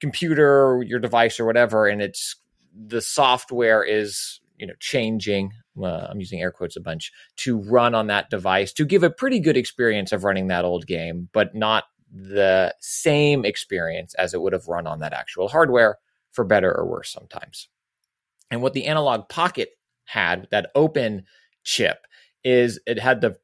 computer, 0.00 0.82
your 0.86 1.00
device 1.00 1.40
or 1.40 1.46
whatever 1.46 1.86
and 1.86 2.00
it's 2.00 2.36
the 2.76 3.00
software 3.00 3.82
is 3.82 4.40
you 4.58 4.66
know 4.66 4.74
changing 4.80 5.52
uh, 5.82 6.06
i'm 6.10 6.20
using 6.20 6.40
air 6.40 6.50
quotes 6.50 6.76
a 6.76 6.80
bunch 6.80 7.12
to 7.36 7.58
run 7.58 7.94
on 7.94 8.06
that 8.06 8.30
device 8.30 8.72
to 8.72 8.84
give 8.84 9.02
a 9.02 9.10
pretty 9.10 9.40
good 9.40 9.56
experience 9.56 10.12
of 10.12 10.24
running 10.24 10.48
that 10.48 10.64
old 10.64 10.86
game 10.86 11.28
but 11.32 11.54
not 11.54 11.84
the 12.12 12.74
same 12.80 13.44
experience 13.44 14.14
as 14.14 14.32
it 14.32 14.40
would 14.40 14.52
have 14.52 14.68
run 14.68 14.86
on 14.86 15.00
that 15.00 15.12
actual 15.12 15.48
hardware 15.48 15.98
for 16.32 16.44
better 16.44 16.72
or 16.72 16.86
worse 16.86 17.12
sometimes. 17.12 17.68
And 18.50 18.62
what 18.62 18.74
the 18.74 18.86
Analogue 18.86 19.28
Pocket 19.28 19.70
had 20.04 20.46
that 20.50 20.70
open 20.74 21.24
chip 21.64 22.06
is 22.44 22.78
it 22.86 22.98
had 22.98 23.20
the 23.20 23.36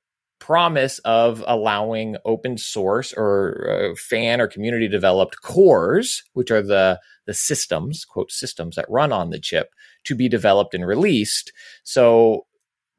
promise 0.43 0.99
of 1.05 1.45
allowing 1.47 2.17
open 2.25 2.59
source 2.59 3.13
or 3.13 3.93
uh, 3.93 3.95
fan 3.97 4.41
or 4.41 4.49
community 4.49 4.89
developed 4.89 5.41
cores, 5.41 6.25
which 6.33 6.51
are 6.51 6.61
the 6.61 6.99
the 7.27 7.33
systems, 7.33 8.05
quote 8.05 8.33
systems 8.33 8.75
that 8.75 8.91
run 8.91 9.13
on 9.13 9.31
the 9.31 9.39
chip, 9.39 9.69
to 10.03 10.17
be 10.17 10.29
developed 10.29 10.75
and 10.75 10.85
released. 10.85 11.53
So 11.85 12.47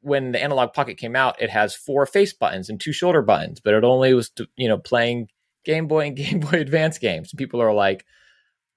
when 0.00 0.32
the 0.32 0.42
Analogue 0.42 0.72
Pocket 0.72 0.96
came 0.96 1.14
out, 1.14 1.40
it 1.40 1.50
has 1.50 1.74
four 1.74 2.06
face 2.06 2.32
buttons 2.32 2.70
and 2.70 2.80
two 2.80 2.92
shoulder 2.92 3.20
buttons, 3.20 3.60
but 3.60 3.74
it 3.74 3.84
only 3.84 4.14
was 4.14 4.30
to, 4.30 4.46
you 4.56 4.66
know 4.66 4.78
playing 4.78 5.28
Game 5.66 5.86
Boy 5.86 6.06
and 6.06 6.16
Game 6.22 6.40
Boy 6.40 6.60
Advance 6.60 6.96
games. 6.96 7.34
People 7.36 7.60
are 7.60 7.74
like, 7.74 8.06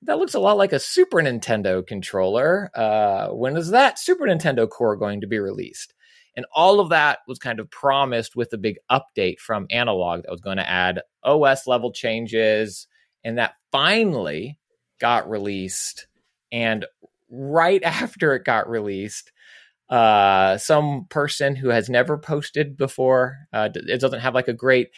that 0.02 0.20
looks 0.20 0.34
a 0.34 0.40
lot 0.40 0.58
like 0.58 0.74
a 0.74 0.80
Super 0.80 1.20
Nintendo 1.22 1.88
controller. 1.88 2.70
Uh, 2.76 3.30
when 3.30 3.56
is 3.56 3.70
that 3.70 3.98
Super 3.98 4.26
Nintendo 4.26 4.70
core 4.70 4.98
going 4.98 5.22
to 5.22 5.28
be 5.28 5.40
released? 5.40 5.94
And 6.38 6.46
all 6.54 6.80
of 6.80 6.90
that 6.90 7.20
was 7.28 7.40
kind 7.40 7.60
of 7.60 7.70
promised 7.72 8.36
with 8.36 8.54
a 8.54 8.58
big 8.58 8.78
update 8.92 9.40
from 9.40 9.66
Analogue 9.72 10.22
that 10.22 10.32
was 10.32 10.40
going 10.40 10.58
to 10.58 10.70
add 10.70 11.02
OS 11.24 11.66
level 11.66 11.92
changes. 11.92 12.88
And 13.24 13.40
that 13.40 13.56
finally 13.72 14.60
got 15.02 15.28
released. 15.28 16.08
And 16.52 16.86
right 17.30 17.84
after 17.84 18.36
it 18.36 18.46
got 18.46 18.70
released, 18.70 19.32
uh, 19.90 20.58
some 20.58 21.08
person 21.10 21.56
who 21.56 21.70
has 21.70 21.90
never 21.90 22.18
posted 22.20 22.78
before, 22.78 23.48
uh, 23.52 23.70
it 23.74 24.00
doesn't 24.00 24.20
have 24.20 24.36
like 24.36 24.48
a 24.48 24.54
great 24.54 24.90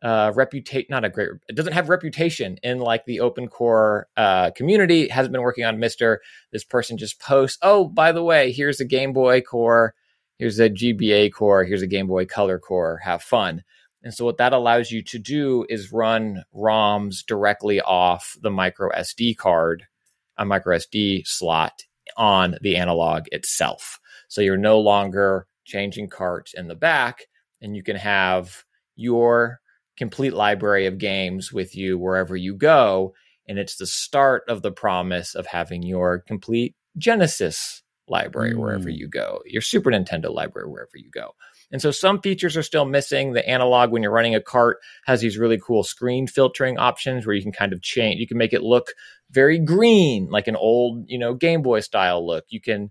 uh, 0.00 0.30
reputation, 0.36 0.86
not 0.90 1.04
a 1.04 1.08
great, 1.08 1.30
it 1.48 1.56
doesn't 1.56 1.72
have 1.72 1.88
reputation 1.88 2.58
in 2.62 2.78
like 2.78 3.04
the 3.06 3.18
open 3.18 3.48
core 3.48 4.06
uh, 4.16 4.50
community, 4.52 5.08
hasn't 5.08 5.32
been 5.32 5.42
working 5.42 5.64
on 5.64 5.78
MiSTer. 5.78 6.18
This 6.52 6.62
person 6.62 6.98
just 6.98 7.18
posts, 7.18 7.58
oh, 7.62 7.88
by 7.88 8.12
the 8.12 8.22
way, 8.22 8.52
here's 8.52 8.80
a 8.80 8.84
Game 8.84 9.12
Boy 9.12 9.40
core 9.40 9.94
here's 10.38 10.58
a 10.58 10.70
GBA 10.70 11.32
core, 11.32 11.64
here's 11.64 11.82
a 11.82 11.86
Game 11.86 12.06
Boy 12.06 12.26
Color 12.26 12.58
core, 12.58 13.00
have 13.04 13.22
fun. 13.22 13.62
And 14.02 14.12
so 14.12 14.24
what 14.24 14.36
that 14.36 14.52
allows 14.52 14.90
you 14.90 15.02
to 15.02 15.18
do 15.18 15.64
is 15.68 15.92
run 15.92 16.44
ROMs 16.54 17.24
directly 17.26 17.80
off 17.80 18.36
the 18.40 18.50
micro 18.50 18.90
SD 18.90 19.36
card, 19.36 19.84
a 20.36 20.44
micro 20.44 20.76
SD 20.76 21.26
slot 21.26 21.84
on 22.16 22.56
the 22.60 22.76
Analogue 22.76 23.26
itself. 23.32 23.98
So 24.28 24.40
you're 24.40 24.56
no 24.56 24.78
longer 24.78 25.46
changing 25.64 26.10
carts 26.10 26.52
in 26.52 26.68
the 26.68 26.74
back 26.74 27.26
and 27.62 27.74
you 27.74 27.82
can 27.82 27.96
have 27.96 28.64
your 28.94 29.60
complete 29.96 30.34
library 30.34 30.86
of 30.86 30.98
games 30.98 31.52
with 31.52 31.74
you 31.74 31.96
wherever 31.96 32.36
you 32.36 32.54
go 32.54 33.14
and 33.46 33.58
it's 33.58 33.76
the 33.76 33.86
start 33.86 34.42
of 34.48 34.62
the 34.62 34.72
promise 34.72 35.34
of 35.34 35.46
having 35.46 35.82
your 35.82 36.18
complete 36.18 36.74
Genesis 36.96 37.82
library 38.08 38.52
mm. 38.52 38.58
wherever 38.58 38.88
you 38.88 39.08
go, 39.08 39.40
your 39.46 39.62
Super 39.62 39.90
Nintendo 39.90 40.32
library 40.32 40.68
wherever 40.68 40.96
you 40.96 41.10
go. 41.10 41.34
And 41.72 41.80
so 41.80 41.90
some 41.90 42.20
features 42.20 42.56
are 42.56 42.62
still 42.62 42.84
missing. 42.84 43.32
The 43.32 43.48
Analogue, 43.48 43.90
when 43.90 44.02
you're 44.02 44.12
running 44.12 44.34
a 44.34 44.40
cart, 44.40 44.78
has 45.06 45.20
these 45.20 45.38
really 45.38 45.58
cool 45.58 45.82
screen 45.82 46.26
filtering 46.26 46.78
options 46.78 47.26
where 47.26 47.34
you 47.34 47.42
can 47.42 47.52
kind 47.52 47.72
of 47.72 47.82
change, 47.82 48.20
you 48.20 48.28
can 48.28 48.38
make 48.38 48.52
it 48.52 48.62
look 48.62 48.92
very 49.30 49.58
green, 49.58 50.28
like 50.30 50.46
an 50.46 50.56
old, 50.56 51.04
you 51.08 51.18
know, 51.18 51.34
Game 51.34 51.62
Boy 51.62 51.80
style 51.80 52.24
look. 52.24 52.44
You 52.48 52.60
can 52.60 52.90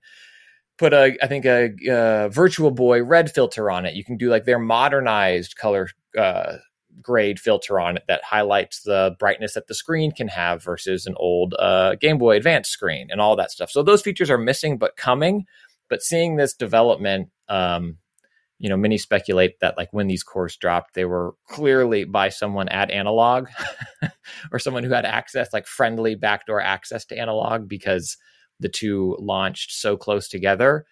put 0.78 0.94
a, 0.94 1.16
I 1.22 1.28
think, 1.28 1.46
a, 1.46 1.70
a 1.88 2.30
Virtual 2.30 2.72
Boy 2.72 3.04
red 3.04 3.32
filter 3.32 3.72
on 3.72 3.86
it. 3.86 3.96
You 3.96 4.04
can 4.04 4.18
do 4.18 4.30
like 4.30 4.46
their 4.46 4.60
modernized 4.60 5.56
color 5.56 5.88
uh, 6.18 6.58
grade 7.02 7.40
filter 7.40 7.80
on 7.80 7.98
it 7.98 8.04
that 8.08 8.24
highlights 8.24 8.82
the 8.84 9.16
brightness 9.20 9.54
that 9.54 9.68
the 9.68 9.74
screen 9.74 10.12
can 10.12 10.28
have 10.28 10.64
versus 10.64 11.06
an 11.06 11.16
old 11.18 11.56
uh, 11.60 11.96
Game 11.96 12.18
Boy 12.18 12.38
Advance 12.38 12.70
screen 12.70 13.08
and 13.10 13.20
all 13.20 13.36
that 13.36 13.52
stuff. 13.52 13.72
So 13.72 13.84
those 13.84 14.02
features 14.02 14.30
are 14.30 14.38
missing 14.38 14.78
but 14.78 14.96
coming. 14.96 15.46
But 15.90 16.02
seeing 16.02 16.36
this 16.36 16.54
development, 16.54 17.30
um, 17.50 17.98
you 18.60 18.70
know, 18.70 18.78
many 18.78 18.98
speculate 18.98 19.60
that 19.60 19.78
like 19.78 19.90
when 19.92 20.08
these 20.08 20.24
cores 20.24 20.56
dropped, 20.56 20.94
they 20.94 21.06
were 21.06 21.36
clearly 21.50 22.06
by 22.06 22.30
someone 22.30 22.70
at 22.70 22.92
Analogue 22.92 23.50
or 24.52 24.60
someone 24.60 24.84
who 24.84 24.94
had 24.94 25.06
access, 25.06 25.52
like 25.52 25.68
friendly 25.68 26.16
backdoor 26.16 26.62
access 26.62 27.06
to 27.06 27.18
Analogue 27.18 27.68
because 27.68 28.18
the 28.60 28.70
two 28.70 29.18
launched 29.20 29.72
so 29.74 29.98
close 29.98 30.28
together. 30.30 30.86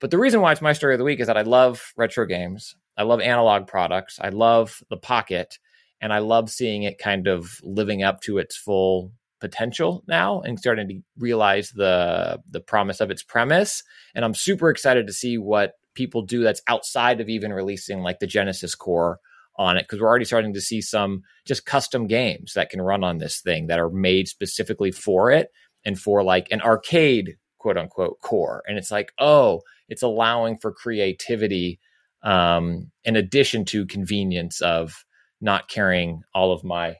But 0.00 0.10
the 0.10 0.18
reason 0.18 0.40
why 0.40 0.50
it's 0.50 0.60
my 0.60 0.72
story 0.72 0.94
of 0.94 0.98
the 0.98 1.04
week 1.04 1.20
is 1.20 1.28
that 1.28 1.36
I 1.36 1.42
love 1.42 1.92
retro 1.96 2.26
games. 2.26 2.74
I 2.96 3.04
love 3.04 3.20
Analogue 3.20 3.66
products. 3.66 4.18
I 4.20 4.28
love 4.28 4.82
the 4.90 4.96
pocket 4.96 5.58
and 6.00 6.12
I 6.12 6.18
love 6.18 6.50
seeing 6.50 6.82
it 6.82 6.98
kind 6.98 7.26
of 7.26 7.60
living 7.62 8.02
up 8.02 8.20
to 8.22 8.38
its 8.38 8.56
full 8.56 9.12
potential 9.40 10.04
now 10.06 10.40
and 10.40 10.58
starting 10.58 10.88
to 10.88 11.00
realize 11.18 11.70
the 11.70 12.40
the 12.48 12.60
promise 12.60 13.00
of 13.00 13.10
its 13.10 13.24
premise 13.24 13.82
and 14.14 14.24
I'm 14.24 14.34
super 14.34 14.70
excited 14.70 15.08
to 15.08 15.12
see 15.12 15.36
what 15.36 15.72
people 15.94 16.22
do 16.22 16.44
that's 16.44 16.62
outside 16.68 17.20
of 17.20 17.28
even 17.28 17.52
releasing 17.52 18.02
like 18.02 18.20
the 18.20 18.26
Genesis 18.26 18.76
core 18.76 19.18
on 19.56 19.76
it 19.76 19.82
because 19.82 20.00
we're 20.00 20.08
already 20.08 20.24
starting 20.24 20.54
to 20.54 20.60
see 20.60 20.80
some 20.80 21.22
just 21.44 21.66
custom 21.66 22.06
games 22.06 22.52
that 22.54 22.70
can 22.70 22.80
run 22.80 23.02
on 23.02 23.18
this 23.18 23.40
thing 23.40 23.66
that 23.66 23.80
are 23.80 23.90
made 23.90 24.28
specifically 24.28 24.92
for 24.92 25.32
it 25.32 25.50
and 25.84 25.98
for 25.98 26.22
like 26.22 26.46
an 26.52 26.62
arcade 26.62 27.36
quote 27.58 27.76
unquote 27.76 28.20
core 28.20 28.62
and 28.68 28.78
it's 28.78 28.92
like 28.92 29.12
oh 29.18 29.60
it's 29.88 30.02
allowing 30.02 30.56
for 30.56 30.72
creativity 30.72 31.80
um, 32.22 32.90
in 33.04 33.16
addition 33.16 33.64
to 33.66 33.86
convenience 33.86 34.60
of 34.60 35.04
not 35.40 35.68
carrying 35.68 36.22
all 36.34 36.52
of 36.52 36.64
my 36.64 36.96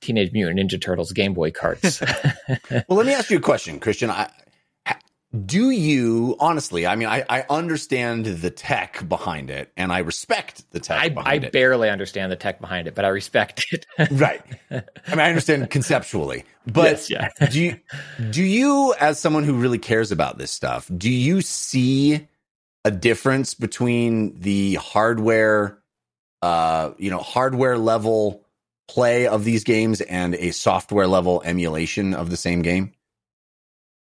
Teenage 0.00 0.32
Mutant 0.32 0.58
Ninja 0.58 0.80
Turtles 0.80 1.12
Game 1.12 1.34
Boy 1.34 1.50
carts. 1.50 2.00
well, 2.70 2.84
let 2.88 3.06
me 3.06 3.12
ask 3.12 3.30
you 3.30 3.38
a 3.38 3.40
question, 3.40 3.78
Christian. 3.78 4.10
I, 4.10 4.30
do 5.46 5.70
you 5.70 6.36
honestly? 6.38 6.86
I 6.86 6.94
mean, 6.94 7.08
I, 7.08 7.24
I 7.28 7.44
understand 7.48 8.26
the 8.26 8.50
tech 8.50 9.08
behind 9.08 9.48
it, 9.48 9.72
and 9.78 9.90
I 9.90 10.00
respect 10.00 10.70
the 10.72 10.80
tech. 10.80 11.16
I, 11.16 11.22
I 11.24 11.38
barely 11.38 11.88
understand 11.88 12.30
the 12.30 12.36
tech 12.36 12.60
behind 12.60 12.86
it, 12.86 12.94
but 12.94 13.06
I 13.06 13.08
respect 13.08 13.64
it. 13.72 13.86
right. 14.10 14.42
I 14.70 14.82
mean, 15.08 15.20
I 15.20 15.28
understand 15.28 15.70
conceptually, 15.70 16.44
but 16.66 17.08
yes, 17.08 17.10
yeah. 17.10 17.28
do 17.50 17.60
you 17.60 17.80
do 18.30 18.42
you, 18.42 18.94
as 19.00 19.18
someone 19.18 19.44
who 19.44 19.54
really 19.54 19.78
cares 19.78 20.12
about 20.12 20.36
this 20.36 20.50
stuff, 20.50 20.90
do 20.94 21.10
you 21.10 21.40
see 21.40 22.26
a 22.84 22.90
difference 22.90 23.54
between 23.54 24.38
the 24.40 24.74
hardware, 24.74 25.78
uh, 26.42 26.92
you 26.98 27.10
know, 27.10 27.18
hardware 27.18 27.78
level 27.78 28.44
play 28.88 29.26
of 29.26 29.44
these 29.44 29.64
games 29.64 30.00
and 30.00 30.34
a 30.34 30.50
software 30.50 31.06
level 31.06 31.42
emulation 31.44 32.14
of 32.14 32.30
the 32.30 32.36
same 32.36 32.62
game? 32.62 32.92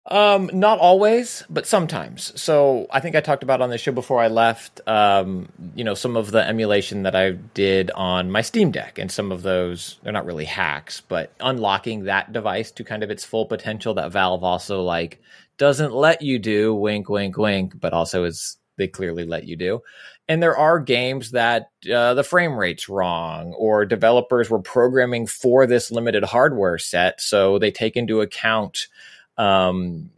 Um, 0.06 0.50
not 0.52 0.80
always, 0.80 1.44
but 1.48 1.64
sometimes. 1.64 2.32
So 2.40 2.88
I 2.90 2.98
think 2.98 3.14
I 3.14 3.20
talked 3.20 3.44
about 3.44 3.61
on 3.61 3.70
the 3.70 3.78
show 3.78 3.92
before 3.92 4.20
I 4.20 4.26
left, 4.26 4.80
um, 4.88 5.48
you 5.76 5.85
know, 5.85 5.94
some 5.94 6.16
of 6.16 6.32
the 6.32 6.44
emulation 6.44 7.04
that 7.04 7.14
I 7.14 7.30
did 7.30 7.92
on 7.92 8.28
my 8.28 8.42
Steam 8.42 8.72
Deck, 8.72 8.98
and 8.98 9.12
some 9.12 9.30
of 9.30 9.42
those 9.42 10.00
they're 10.02 10.12
not 10.12 10.26
really 10.26 10.44
hacks, 10.44 11.00
but 11.02 11.32
unlocking 11.38 12.04
that 12.04 12.32
device 12.32 12.72
to 12.72 12.85
kind 12.85 13.04
of 13.04 13.11
its 13.11 13.24
full 13.24 13.46
potential 13.46 13.94
that 13.94 14.11
Valve 14.11 14.42
also 14.42 14.82
like 14.82 15.20
doesn't 15.56 15.92
let 15.92 16.20
you 16.20 16.40
do, 16.40 16.74
wink, 16.74 17.08
wink, 17.08 17.38
wink, 17.38 17.78
but 17.78 17.92
also 17.92 18.24
is 18.24 18.56
they 18.76 18.88
clearly 18.88 19.24
let 19.24 19.44
you 19.44 19.56
do. 19.56 19.82
And 20.28 20.42
there 20.42 20.56
are 20.56 20.78
games 20.78 21.32
that 21.32 21.70
uh, 21.92 22.14
the 22.14 22.24
frame 22.24 22.56
rate's 22.56 22.88
wrong, 22.88 23.52
or 23.52 23.85
developers 23.85 24.48
were 24.48 24.61
programming 24.61 25.26
for 25.26 25.66
this 25.66 25.90
limited 25.90 26.24
hardware 26.24 26.78
set, 26.78 27.20
so 27.20 27.58
they 27.58 27.70
take 27.70 27.96
into 27.96 28.20
account 28.20 28.88
um, 29.37 30.11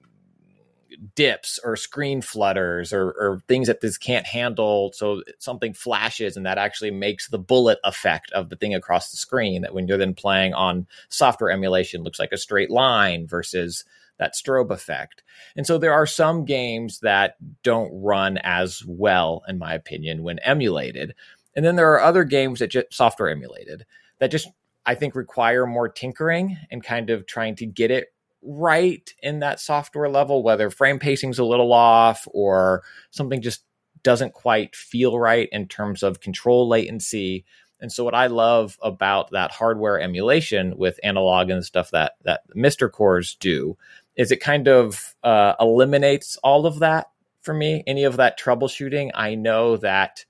dips 1.14 1.58
or 1.62 1.76
screen 1.76 2.20
flutters 2.20 2.92
or, 2.92 3.08
or, 3.08 3.42
things 3.48 3.66
that 3.66 3.80
this 3.80 3.98
can't 3.98 4.26
handle. 4.26 4.92
So 4.94 5.22
something 5.38 5.72
flashes 5.74 6.36
and 6.36 6.46
that 6.46 6.58
actually 6.58 6.90
makes 6.90 7.28
the 7.28 7.38
bullet 7.38 7.78
effect 7.84 8.32
of 8.32 8.48
the 8.48 8.56
thing 8.56 8.74
across 8.74 9.10
the 9.10 9.16
screen 9.16 9.62
that 9.62 9.74
when 9.74 9.86
you're 9.86 9.98
then 9.98 10.14
playing 10.14 10.54
on 10.54 10.86
software 11.08 11.50
emulation 11.50 12.02
looks 12.02 12.18
like 12.18 12.32
a 12.32 12.38
straight 12.38 12.70
line 12.70 13.26
versus 13.26 13.84
that 14.18 14.34
strobe 14.34 14.70
effect. 14.70 15.22
And 15.56 15.66
so 15.66 15.78
there 15.78 15.92
are 15.92 16.06
some 16.06 16.44
games 16.44 17.00
that 17.00 17.36
don't 17.62 17.90
run 17.92 18.38
as 18.38 18.82
well, 18.86 19.42
in 19.48 19.58
my 19.58 19.74
opinion, 19.74 20.22
when 20.22 20.38
emulated. 20.40 21.14
And 21.56 21.64
then 21.64 21.76
there 21.76 21.92
are 21.92 22.00
other 22.00 22.24
games 22.24 22.58
that 22.58 22.68
just 22.68 22.92
software 22.92 23.30
emulated 23.30 23.84
that 24.18 24.30
just 24.30 24.48
I 24.86 24.94
think 24.94 25.14
require 25.14 25.66
more 25.66 25.88
tinkering 25.88 26.58
and 26.70 26.82
kind 26.82 27.10
of 27.10 27.26
trying 27.26 27.56
to 27.56 27.66
get 27.66 27.90
it 27.90 28.08
right 28.42 29.12
in 29.22 29.40
that 29.40 29.60
software 29.60 30.08
level, 30.08 30.42
whether 30.42 30.70
frame 30.70 30.98
pacing's 30.98 31.38
a 31.38 31.44
little 31.44 31.72
off 31.72 32.28
or 32.32 32.82
something 33.10 33.40
just 33.40 33.64
doesn't 34.02 34.34
quite 34.34 34.76
feel 34.76 35.18
right 35.18 35.48
in 35.50 35.66
terms 35.66 36.02
of 36.02 36.20
control 36.20 36.68
latency. 36.68 37.44
And 37.80 37.90
so 37.90 38.04
what 38.04 38.14
I 38.14 38.26
love 38.26 38.78
about 38.82 39.30
that 39.30 39.50
hardware 39.50 39.98
emulation 39.98 40.76
with 40.76 41.00
Analogue 41.02 41.50
and 41.50 41.64
stuff 41.64 41.90
that 41.90 42.12
that 42.24 42.42
MiSTer 42.54 42.90
cores 42.92 43.34
do 43.40 43.76
is 44.16 44.30
it 44.30 44.40
kind 44.40 44.68
of 44.68 45.14
uh, 45.22 45.54
eliminates 45.60 46.36
all 46.42 46.66
of 46.66 46.78
that 46.80 47.08
for 47.42 47.54
me, 47.54 47.84
any 47.86 48.04
of 48.04 48.16
that 48.16 48.38
troubleshooting. 48.38 49.10
I 49.14 49.34
know 49.34 49.76
that 49.78 50.24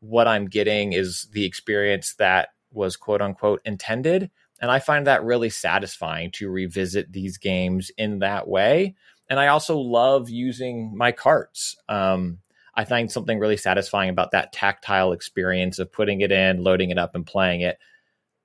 what 0.00 0.26
I'm 0.26 0.46
getting 0.46 0.92
is 0.92 1.28
the 1.32 1.44
experience 1.44 2.14
that 2.14 2.48
was 2.72 2.96
quote 2.96 3.22
unquote 3.22 3.60
intended. 3.64 4.30
And 4.60 4.70
I 4.70 4.78
find 4.78 5.06
that 5.06 5.24
really 5.24 5.50
satisfying 5.50 6.30
to 6.32 6.50
revisit 6.50 7.12
these 7.12 7.38
games 7.38 7.90
in 7.96 8.20
that 8.20 8.48
way. 8.48 8.94
And 9.28 9.38
I 9.38 9.48
also 9.48 9.78
love 9.78 10.30
using 10.30 10.96
my 10.96 11.12
carts. 11.12 11.76
Um, 11.88 12.38
I 12.74 12.84
find 12.84 13.10
something 13.10 13.38
really 13.38 13.56
satisfying 13.56 14.10
about 14.10 14.32
that 14.32 14.52
tactile 14.52 15.12
experience 15.12 15.78
of 15.78 15.92
putting 15.92 16.20
it 16.20 16.30
in, 16.30 16.62
loading 16.62 16.90
it 16.90 16.98
up, 16.98 17.14
and 17.14 17.26
playing 17.26 17.62
it. 17.62 17.78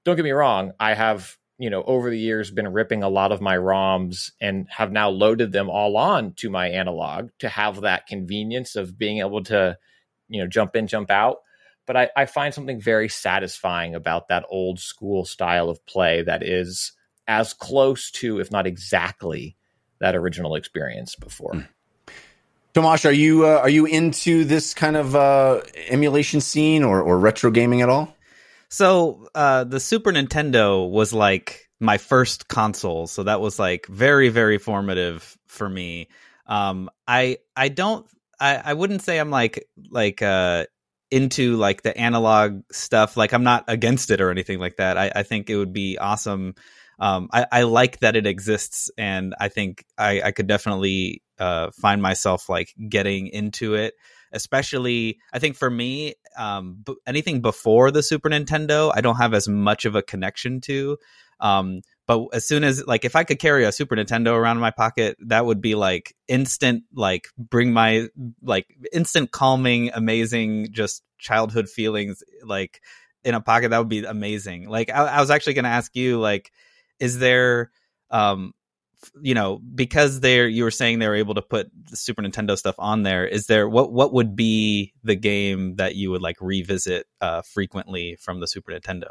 Don't 0.04 0.16
get 0.16 0.24
me 0.24 0.32
wrong, 0.32 0.72
I 0.80 0.94
have 0.94 1.38
you 1.62 1.70
know 1.70 1.84
over 1.84 2.10
the 2.10 2.20
years 2.20 2.52
been 2.52 2.74
ripping 2.74 3.04
a 3.04 3.10
lot 3.10 3.32
of 3.32 3.40
my 3.40 3.56
ROMs 3.56 4.32
and 4.42 4.68
have 4.70 4.92
now 4.92 5.10
loaded 5.10 5.52
them 5.52 5.70
all 5.70 5.96
on 5.96 6.34
to 6.34 6.50
my 6.50 6.70
Analogue 6.70 7.30
to 7.40 7.48
have 7.48 7.82
that 7.82 8.08
convenience 8.08 8.76
of 8.76 8.98
being 8.98 9.20
able 9.20 9.44
to 9.44 9.78
you 10.28 10.42
know 10.42 10.48
jump 10.48 10.76
in, 10.76 10.88
jump 10.88 11.12
out 11.12 11.38
but 11.88 11.98
I, 11.98 12.10
I 12.16 12.26
find 12.26 12.54
something 12.54 12.80
very 12.80 13.10
satisfying 13.10 13.96
about 13.96 14.30
that 14.30 14.46
old 14.50 14.80
school 14.80 15.26
style 15.26 15.70
of 15.70 15.86
play 15.86 16.22
that 16.22 16.44
is 16.44 16.94
as 17.28 17.54
close 17.54 18.12
to, 18.12 18.40
if 18.40 18.52
not 18.52 18.68
exactly, 18.68 19.56
that 20.00 20.16
original 20.16 20.56
experience 20.56 21.16
before. 21.16 21.54
Mm. 21.54 21.68
Tomáš, 22.74 23.06
are 23.06 23.12
you 23.12 23.46
uh, 23.46 23.58
are 23.58 23.70
you 23.70 23.86
into 23.86 24.46
this 24.46 24.74
kind 24.74 24.96
of 24.96 25.16
uh, 25.16 25.62
emulation 25.90 26.40
scene 26.40 26.84
or, 26.84 27.02
or 27.02 27.20
retro 27.20 27.52
gaming 27.52 27.82
at 27.82 27.90
all? 27.90 28.16
So 28.72 29.28
uh, 29.36 29.66
the 29.66 29.82
Super 29.82 30.12
Nintendo 30.12 30.90
was 30.90 31.14
like 31.14 31.70
my 31.82 31.98
first 31.98 32.48
console, 32.48 33.06
so 33.06 33.24
that 33.24 33.42
was 33.42 33.60
like 33.60 33.86
very 33.88 34.30
very 34.30 34.58
formative 34.58 35.38
for 35.48 35.70
me. 35.70 36.08
Um, 36.48 36.90
I 37.06 37.40
I 37.56 37.68
don't 37.68 38.08
I, 38.40 38.56
I 38.56 38.74
wouldn't 38.74 39.02
say 39.02 39.20
I'm 39.20 39.30
like 39.30 39.68
like 39.90 40.22
uh 40.22 40.66
into 41.12 41.58
like 41.58 41.82
the 41.82 41.96
analog 41.98 42.62
stuff. 42.72 43.18
Like 43.18 43.34
I'm 43.34 43.44
not 43.44 43.66
against 43.68 44.10
it 44.10 44.22
or 44.22 44.32
anything 44.32 44.60
like 44.60 44.78
that. 44.78 44.98
I, 44.98 45.12
I 45.18 45.24
think 45.24 45.50
it 45.50 45.58
would 45.58 45.74
be 45.74 45.98
awesome. 45.98 46.56
Um, 46.98 47.30
I, 47.34 47.48
I, 47.52 47.64
like 47.64 48.00
that 48.00 48.16
it 48.16 48.28
exists, 48.28 48.92
and 48.96 49.34
I 49.40 49.50
think 49.50 49.84
I, 49.98 50.22
I 50.22 50.32
could 50.32 50.46
definitely 50.48 51.24
uh, 51.40 51.72
find 51.72 52.02
myself 52.02 52.48
like 52.48 52.74
getting 52.88 53.28
into 53.28 53.74
it. 53.74 53.96
Especially, 54.32 55.20
I 55.34 55.40
think 55.40 55.56
for 55.56 55.70
me, 55.70 56.16
um, 56.38 56.82
b- 56.86 56.96
anything 57.06 57.42
before 57.42 57.92
the 57.92 58.04
Super 58.04 58.30
Nintendo, 58.30 58.92
I 58.96 59.02
don't 59.02 59.18
have 59.18 59.34
as 59.34 59.48
much 59.48 59.86
of 59.86 59.96
a 59.96 60.02
connection 60.02 60.62
to. 60.62 60.98
Um, 61.40 61.82
but 62.08 62.28
as 62.34 62.48
soon 62.48 62.64
as 62.64 62.86
like 62.86 63.06
if 63.06 63.16
I 63.16 63.24
could 63.24 63.40
carry 63.40 63.64
a 63.64 63.72
Super 63.72 63.96
Nintendo 63.96 64.34
around 64.34 64.58
in 64.58 64.62
my 64.62 64.72
pocket, 64.72 65.18
that 65.28 65.46
would 65.46 65.62
be 65.62 65.76
like 65.76 66.16
instant 66.28 66.84
like 66.94 67.30
bring 67.38 67.74
my 67.74 68.08
like 68.44 68.68
instant 68.94 69.32
calming, 69.32 69.92
amazing 69.94 70.68
just 70.72 71.04
childhood 71.18 71.70
feelings 71.70 72.24
like 72.44 72.82
in 73.24 73.34
a 73.34 73.42
pocket. 73.42 73.70
That 73.70 73.80
would 73.80 73.90
be 73.90 74.04
amazing. 74.04 74.70
Like 74.70 74.92
I, 74.92 75.06
I 75.06 75.20
was 75.22 75.32
actually 75.32 75.54
going 75.54 75.66
to 75.66 75.70
ask 75.70 75.96
you 75.96 76.20
like, 76.20 76.52
is 77.00 77.18
there 77.20 77.72
um 78.10 78.54
you 79.22 79.34
know 79.34 79.60
because 79.74 80.20
they're 80.20 80.48
you 80.48 80.64
were 80.64 80.72
saying 80.72 81.00
they 81.00 81.08
were 81.08 81.16
able 81.16 81.34
to 81.34 81.42
put 81.42 81.72
the 81.90 81.98
super 81.98 82.22
nintendo 82.22 82.58
stuff 82.58 82.76
on 82.78 83.04
there 83.04 83.26
is 83.26 83.48
there 83.48 83.68
what 83.68 83.92
what 83.92 84.14
would 84.14 84.36
be 84.36 84.94
the 85.04 85.16
game 85.16 85.76
that 85.78 85.96
you 85.96 86.12
would 86.12 86.22
like 86.22 86.38
revisit 86.40 87.08
uh 87.20 87.42
frequently 87.42 88.16
from 88.22 88.40
the 88.40 88.48
super 88.48 88.72
nintendo 88.72 89.10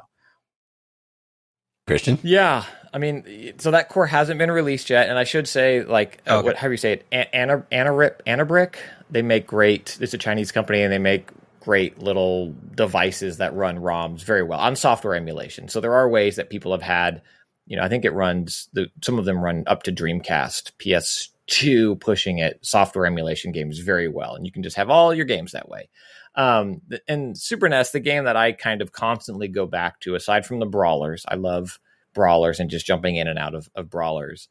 Christian? 1.86 2.18
Yeah, 2.22 2.64
I 2.94 2.98
mean, 2.98 3.54
so 3.58 3.72
that 3.72 3.88
core 3.88 4.06
hasn't 4.06 4.38
been 4.38 4.50
released 4.50 4.90
yet, 4.90 5.08
and 5.08 5.18
I 5.18 5.24
should 5.24 5.48
say, 5.48 5.82
like, 5.82 6.22
uh, 6.28 6.36
okay. 6.36 6.46
what 6.46 6.56
how 6.56 6.68
do 6.68 6.72
you 6.72 6.76
say 6.76 6.92
it? 6.92 7.28
Anna 7.32 7.64
Anarip 7.72 8.20
Anabrick. 8.26 8.76
They 9.10 9.22
make 9.22 9.46
great. 9.46 9.98
It's 10.00 10.14
a 10.14 10.18
Chinese 10.18 10.52
company, 10.52 10.82
and 10.82 10.92
they 10.92 10.98
make 10.98 11.30
great 11.60 11.98
little 11.98 12.54
devices 12.74 13.38
that 13.38 13.54
run 13.54 13.78
ROMs 13.78 14.22
very 14.22 14.42
well 14.42 14.60
on 14.60 14.76
software 14.76 15.14
emulation. 15.14 15.68
So 15.68 15.80
there 15.80 15.94
are 15.94 16.08
ways 16.08 16.36
that 16.36 16.48
people 16.48 16.72
have 16.72 16.82
had. 16.82 17.22
You 17.70 17.76
know, 17.76 17.82
I 17.82 17.88
think 17.88 18.04
it 18.04 18.12
runs. 18.12 18.68
The, 18.72 18.88
some 19.00 19.20
of 19.20 19.26
them 19.26 19.38
run 19.38 19.62
up 19.68 19.84
to 19.84 19.92
Dreamcast, 19.92 20.72
PS2, 20.80 22.00
pushing 22.00 22.38
it 22.38 22.58
software 22.62 23.06
emulation 23.06 23.52
games 23.52 23.78
very 23.78 24.08
well, 24.08 24.34
and 24.34 24.44
you 24.44 24.50
can 24.50 24.64
just 24.64 24.76
have 24.76 24.90
all 24.90 25.14
your 25.14 25.24
games 25.24 25.52
that 25.52 25.68
way. 25.68 25.88
Um, 26.34 26.82
and 27.06 27.38
Super 27.38 27.68
NES, 27.68 27.92
the 27.92 28.00
game 28.00 28.24
that 28.24 28.36
I 28.36 28.50
kind 28.50 28.82
of 28.82 28.90
constantly 28.90 29.46
go 29.46 29.66
back 29.66 30.00
to, 30.00 30.16
aside 30.16 30.46
from 30.46 30.58
the 30.58 30.66
brawlers, 30.66 31.24
I 31.28 31.36
love 31.36 31.78
brawlers 32.12 32.58
and 32.58 32.70
just 32.70 32.86
jumping 32.86 33.14
in 33.14 33.28
and 33.28 33.38
out 33.38 33.54
of, 33.54 33.70
of 33.76 33.88
brawlers. 33.88 34.48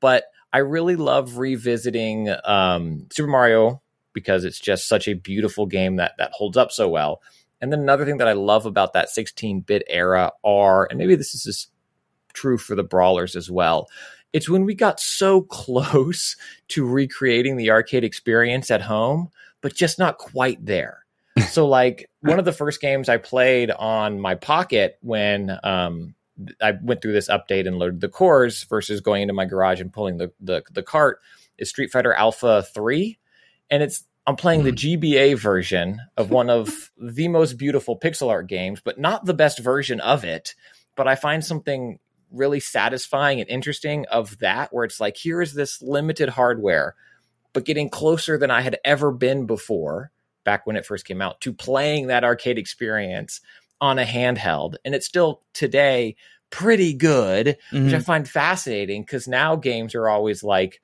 But 0.00 0.24
I 0.50 0.58
really 0.58 0.96
love 0.96 1.36
revisiting 1.36 2.34
um, 2.44 3.06
Super 3.12 3.28
Mario 3.28 3.82
because 4.14 4.44
it's 4.46 4.58
just 4.58 4.88
such 4.88 5.08
a 5.08 5.14
beautiful 5.14 5.66
game 5.66 5.96
that 5.96 6.12
that 6.16 6.32
holds 6.32 6.56
up 6.56 6.72
so 6.72 6.88
well. 6.88 7.20
And 7.60 7.70
then 7.70 7.80
another 7.80 8.06
thing 8.06 8.16
that 8.16 8.28
I 8.28 8.32
love 8.32 8.64
about 8.64 8.94
that 8.94 9.08
16-bit 9.08 9.84
era 9.88 10.32
are, 10.42 10.86
and 10.86 10.98
maybe 10.98 11.16
this 11.16 11.34
is 11.34 11.44
just 11.44 11.71
true 12.32 12.58
for 12.58 12.74
the 12.74 12.82
brawlers 12.82 13.36
as 13.36 13.50
well. 13.50 13.88
It's 14.32 14.48
when 14.48 14.64
we 14.64 14.74
got 14.74 15.00
so 15.00 15.42
close 15.50 16.36
to 16.68 16.86
recreating 16.86 17.56
the 17.56 17.70
arcade 17.70 18.04
experience 18.04 18.70
at 18.70 18.82
home, 18.82 19.30
but 19.60 19.74
just 19.74 19.98
not 19.98 20.18
quite 20.18 20.64
there 20.64 21.02
so 21.48 21.66
like 21.68 22.08
one 22.20 22.38
of 22.38 22.44
the 22.44 22.52
first 22.52 22.80
games 22.80 23.08
I 23.08 23.16
played 23.16 23.70
on 23.70 24.20
my 24.20 24.34
pocket 24.34 24.98
when 25.00 25.58
um, 25.62 26.14
I 26.60 26.72
went 26.82 27.02
through 27.02 27.12
this 27.12 27.28
update 27.28 27.66
and 27.66 27.78
loaded 27.78 28.00
the 28.00 28.08
cores 28.08 28.64
versus 28.64 29.00
going 29.00 29.22
into 29.22 29.34
my 29.34 29.44
garage 29.44 29.80
and 29.80 29.92
pulling 29.92 30.18
the 30.18 30.32
the, 30.40 30.62
the 30.70 30.82
cart 30.82 31.20
is 31.58 31.68
Street 31.68 31.90
Fighter 31.90 32.12
Alpha 32.12 32.62
3 32.74 33.18
and 33.70 33.82
it's 33.82 34.04
I'm 34.24 34.36
playing 34.36 34.62
the 34.62 34.72
mm. 34.72 35.00
GBA 35.00 35.38
version 35.38 36.00
of 36.16 36.30
one 36.30 36.48
of 36.48 36.90
the 36.96 37.28
most 37.28 37.54
beautiful 37.54 37.98
pixel 37.98 38.28
art 38.28 38.46
games, 38.46 38.80
but 38.80 38.98
not 38.98 39.24
the 39.24 39.34
best 39.34 39.58
version 39.58 40.00
of 40.00 40.24
it. 40.24 40.54
But 40.94 41.08
I 41.08 41.16
find 41.16 41.44
something 41.44 41.98
really 42.32 42.60
satisfying 42.60 43.40
and 43.40 43.48
interesting 43.48 44.06
of 44.06 44.38
that, 44.38 44.72
where 44.72 44.84
it's 44.84 45.00
like, 45.00 45.16
here 45.16 45.42
is 45.42 45.54
this 45.54 45.82
limited 45.82 46.30
hardware, 46.30 46.94
but 47.52 47.64
getting 47.64 47.90
closer 47.90 48.38
than 48.38 48.50
I 48.50 48.62
had 48.62 48.78
ever 48.84 49.12
been 49.12 49.46
before 49.46 50.10
back 50.44 50.66
when 50.66 50.76
it 50.76 50.86
first 50.86 51.04
came 51.04 51.22
out 51.22 51.40
to 51.42 51.52
playing 51.52 52.08
that 52.08 52.24
arcade 52.24 52.58
experience 52.58 53.40
on 53.80 53.98
a 53.98 54.04
handheld. 54.04 54.74
And 54.84 54.94
it's 54.94 55.06
still 55.06 55.42
today 55.52 56.16
pretty 56.50 56.94
good, 56.94 57.56
mm-hmm. 57.70 57.84
which 57.84 57.94
I 57.94 57.96
mm-hmm. 57.96 58.04
find 58.04 58.28
fascinating 58.28 59.02
because 59.02 59.28
now 59.28 59.56
games 59.56 59.94
are 59.94 60.08
always 60.08 60.42
like, 60.42 60.80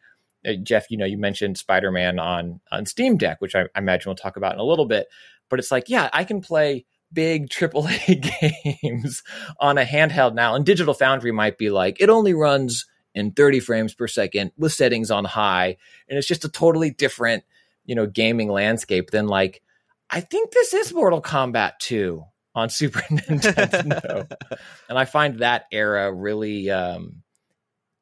uh, 0.46 0.54
Jeff, 0.62 0.90
you 0.90 0.96
know, 0.96 1.04
you 1.04 1.18
mentioned 1.18 1.58
Spider 1.58 1.90
Man 1.90 2.18
on, 2.18 2.60
on 2.70 2.86
Steam 2.86 3.16
Deck, 3.16 3.40
which 3.40 3.54
I, 3.54 3.62
I 3.74 3.78
imagine 3.78 4.08
we'll 4.08 4.16
talk 4.16 4.36
about 4.36 4.54
in 4.54 4.60
a 4.60 4.64
little 4.64 4.86
bit. 4.86 5.08
But 5.48 5.58
it's 5.58 5.70
like, 5.70 5.88
yeah, 5.88 6.08
I 6.12 6.24
can 6.24 6.40
play 6.40 6.86
big 7.12 7.48
AAA 7.48 8.80
games 8.82 9.22
on 9.58 9.78
a 9.78 9.84
handheld 9.84 10.34
now. 10.34 10.54
And 10.54 10.64
Digital 10.64 10.94
Foundry 10.94 11.32
might 11.32 11.58
be 11.58 11.70
like, 11.70 12.00
it 12.00 12.10
only 12.10 12.34
runs 12.34 12.86
in 13.14 13.32
30 13.32 13.60
frames 13.60 13.94
per 13.94 14.06
second 14.06 14.52
with 14.56 14.72
settings 14.72 15.10
on 15.10 15.24
high. 15.24 15.76
And 16.08 16.18
it's 16.18 16.28
just 16.28 16.44
a 16.44 16.48
totally 16.48 16.90
different 16.90 17.44
you 17.88 17.96
know 17.96 18.06
gaming 18.06 18.48
landscape 18.48 19.10
than 19.10 19.26
like 19.26 19.62
I 20.10 20.20
think 20.20 20.52
this 20.52 20.72
is 20.72 20.94
Mortal 20.94 21.20
Kombat 21.20 21.78
2 21.80 22.22
on 22.54 22.68
Super 22.70 23.00
Nintendo. 23.00 24.30
and 24.88 24.98
I 24.98 25.04
find 25.04 25.40
that 25.40 25.64
era 25.72 26.12
really 26.12 26.70
um, 26.70 27.22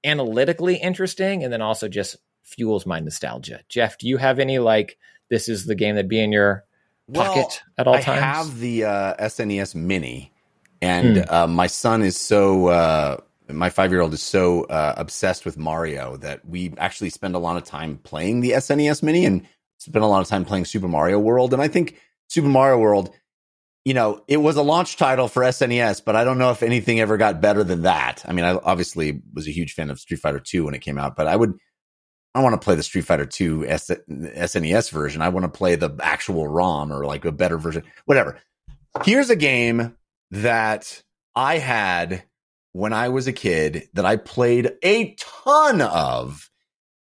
analytically 0.05 0.77
interesting 0.77 1.43
and 1.43 1.53
then 1.53 1.63
also 1.63 1.89
just 1.89 2.17
fuels 2.43 2.87
my 2.87 3.01
nostalgia. 3.01 3.61
Jeff, 3.69 3.99
do 3.99 4.07
you 4.07 4.19
have 4.19 4.39
any 4.39 4.59
like 4.59 4.99
this 5.31 5.49
is 5.49 5.65
the 5.65 5.75
game 5.75 5.95
that'd 5.95 6.09
be 6.09 6.21
in 6.21 6.33
your 6.33 6.65
pocket 7.13 7.35
well, 7.37 7.51
at 7.79 7.87
all 7.87 7.95
I 7.95 8.01
times? 8.01 8.19
I 8.19 8.21
have 8.21 8.59
the 8.59 8.85
uh, 8.85 9.15
SNES 9.17 9.75
Mini, 9.75 10.33
and 10.81 11.19
hmm. 11.19 11.23
uh, 11.29 11.47
my 11.47 11.67
son 11.67 12.03
is 12.03 12.17
so. 12.17 12.69
Uh, 12.69 13.17
my 13.49 13.71
five 13.71 13.93
year 13.93 14.01
old 14.01 14.13
is 14.13 14.23
so 14.23 14.65
uh, 14.65 14.95
obsessed 14.97 15.45
with 15.45 15.57
Mario 15.57 16.17
that 16.17 16.45
we 16.45 16.75
actually 16.79 17.11
spend 17.11 17.37
a 17.37 17.39
lot 17.39 17.57
of 17.57 17.65
time 17.65 17.99
playing 17.99 18.41
the 18.41 18.51
SNES 18.51 19.03
Mini 19.03 19.25
and 19.25 19.47
spend 19.79 20.05
a 20.05 20.09
lot 20.09 20.21
of 20.21 20.27
time 20.27 20.45
playing 20.45 20.65
Super 20.65 20.89
Mario 20.89 21.19
World. 21.19 21.53
And 21.53 21.63
I 21.63 21.69
think 21.69 21.97
Super 22.29 22.49
Mario 22.49 22.79
World, 22.79 23.15
you 23.85 23.95
know, 23.95 24.23
it 24.27 24.39
was 24.39 24.57
a 24.57 24.63
launch 24.63 24.97
title 24.97 25.29
for 25.29 25.43
SNES, 25.43 26.05
but 26.05 26.17
I 26.17 26.25
don't 26.25 26.39
know 26.39 26.51
if 26.51 26.63
anything 26.63 26.99
ever 26.99 27.17
got 27.17 27.41
better 27.41 27.63
than 27.63 27.83
that. 27.83 28.25
I 28.27 28.33
mean, 28.33 28.45
I 28.45 28.57
obviously 28.57 29.23
was 29.33 29.47
a 29.47 29.53
huge 29.53 29.75
fan 29.75 29.91
of 29.91 30.01
Street 30.01 30.21
Fighter 30.21 30.41
2 30.41 30.65
when 30.65 30.75
it 30.75 30.81
came 30.81 30.99
out, 30.99 31.15
but 31.15 31.29
I 31.29 31.37
would 31.37 31.55
I 32.37 32.41
want 32.43 32.53
to 32.53 32.63
play 32.63 32.75
the 32.75 32.83
Street 32.83 33.07
Fighter 33.07 33.25
2 33.25 33.67
S- 33.67 33.91
SNES 34.11 34.91
version. 34.91 35.23
I 35.23 35.31
want 35.31 35.45
to 35.45 35.49
play 35.49 35.75
the 35.75 35.97
actual 36.03 36.47
ROM 36.47 36.93
or 36.93 37.07
like 37.07 37.25
a 37.25 37.33
better 37.33 37.57
version, 37.57 37.83
whatever. 38.05 38.37
Here's 39.05 39.31
a 39.31 39.37
game 39.37 39.97
that 40.33 41.03
I 41.35 41.57
had 41.57 42.25
when 42.73 42.93
I 42.93 43.09
was 43.09 43.27
a 43.27 43.33
kid 43.33 43.89
that 43.95 44.05
I 44.05 44.17
played 44.17 44.75
a 44.83 45.15
ton 45.15 45.81
of 45.81 46.51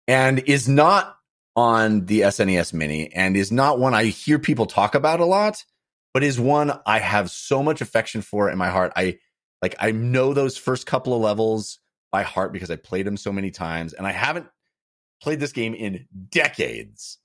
and 0.07 0.39
is 0.39 0.69
not 0.69 1.17
on 1.57 2.05
the 2.05 2.21
SNES 2.21 2.71
Mini 2.71 3.11
and 3.13 3.35
is 3.35 3.51
not 3.51 3.79
one 3.79 3.93
I 3.93 4.05
hear 4.05 4.39
people 4.39 4.65
talk 4.65 4.95
about 4.95 5.19
a 5.19 5.25
lot, 5.25 5.65
but 6.13 6.23
is 6.23 6.39
one 6.39 6.71
I 6.85 6.99
have 6.99 7.29
so 7.29 7.61
much 7.61 7.81
affection 7.81 8.21
for 8.21 8.49
in 8.49 8.57
my 8.57 8.69
heart. 8.69 8.93
I 8.95 9.19
like 9.61 9.75
I 9.77 9.91
know 9.91 10.33
those 10.33 10.55
first 10.55 10.85
couple 10.85 11.13
of 11.13 11.19
levels 11.19 11.79
by 12.13 12.23
heart 12.23 12.53
because 12.53 12.71
I 12.71 12.77
played 12.77 13.05
them 13.05 13.17
so 13.17 13.33
many 13.33 13.51
times 13.51 13.91
and 13.91 14.07
I 14.07 14.13
haven't 14.13 14.47
played 15.21 15.39
this 15.39 15.51
game 15.51 15.73
in 15.73 16.05
decades. 16.29 17.17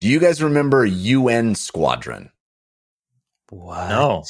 Do 0.00 0.08
you 0.08 0.20
guys 0.20 0.42
remember 0.42 0.84
UN 0.84 1.54
Squadron? 1.54 2.30
What? 3.50 3.88
No. 3.88 4.24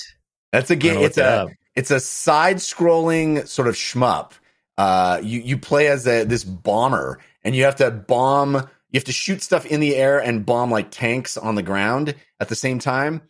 That's 0.52 0.70
a 0.70 0.76
game. 0.76 0.98
It's 1.00 1.18
a 1.18 1.42
up. 1.42 1.50
it's 1.74 1.90
a 1.90 2.00
side 2.00 2.56
scrolling 2.56 3.46
sort 3.46 3.68
of 3.68 3.74
shmup. 3.74 4.32
Uh, 4.78 5.20
you 5.22 5.40
you 5.40 5.58
play 5.58 5.88
as 5.88 6.06
a 6.06 6.24
this 6.24 6.44
bomber 6.44 7.18
and 7.44 7.54
you 7.54 7.64
have 7.64 7.76
to 7.76 7.90
bomb. 7.90 8.54
You 8.54 8.96
have 8.96 9.04
to 9.04 9.12
shoot 9.12 9.42
stuff 9.42 9.66
in 9.66 9.80
the 9.80 9.94
air 9.96 10.18
and 10.18 10.46
bomb 10.46 10.70
like 10.70 10.90
tanks 10.90 11.36
on 11.36 11.56
the 11.56 11.62
ground 11.62 12.14
at 12.40 12.48
the 12.48 12.54
same 12.54 12.78
time. 12.78 13.20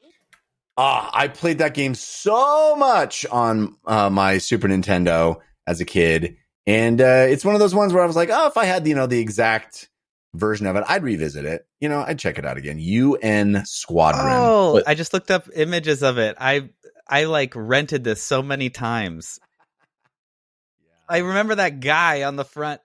Ah, 0.76 1.10
I 1.12 1.26
played 1.26 1.58
that 1.58 1.74
game 1.74 1.96
so 1.96 2.76
much 2.76 3.26
on 3.26 3.74
uh, 3.84 4.10
my 4.10 4.38
Super 4.38 4.68
Nintendo 4.68 5.40
as 5.66 5.80
a 5.80 5.84
kid, 5.84 6.36
and 6.68 7.00
uh, 7.00 7.24
it's 7.26 7.46
one 7.46 7.54
of 7.54 7.60
those 7.60 7.74
ones 7.74 7.94
where 7.94 8.02
I 8.02 8.06
was 8.06 8.14
like, 8.14 8.28
oh, 8.30 8.46
if 8.46 8.58
I 8.58 8.66
had, 8.66 8.86
you 8.86 8.94
know, 8.94 9.06
the 9.06 9.18
exact 9.18 9.88
version 10.34 10.66
of 10.66 10.76
it, 10.76 10.84
I'd 10.86 11.02
revisit 11.02 11.46
it. 11.46 11.66
You 11.80 11.88
know, 11.88 12.04
I'd 12.06 12.18
check 12.18 12.36
it 12.38 12.44
out 12.44 12.58
again. 12.58 12.78
UN 12.78 13.64
Squadron. 13.64 14.26
Oh, 14.28 14.74
but- 14.74 14.86
I 14.86 14.94
just 14.94 15.14
looked 15.14 15.30
up 15.30 15.48
images 15.54 16.02
of 16.02 16.18
it. 16.18 16.36
I 16.38 16.68
I 17.08 17.24
like 17.24 17.54
rented 17.56 18.04
this 18.04 18.22
so 18.22 18.42
many 18.42 18.68
times. 18.68 19.40
I 21.08 21.18
remember 21.18 21.54
that 21.54 21.80
guy 21.80 22.24
on 22.24 22.36
the 22.36 22.44
front. 22.44 22.82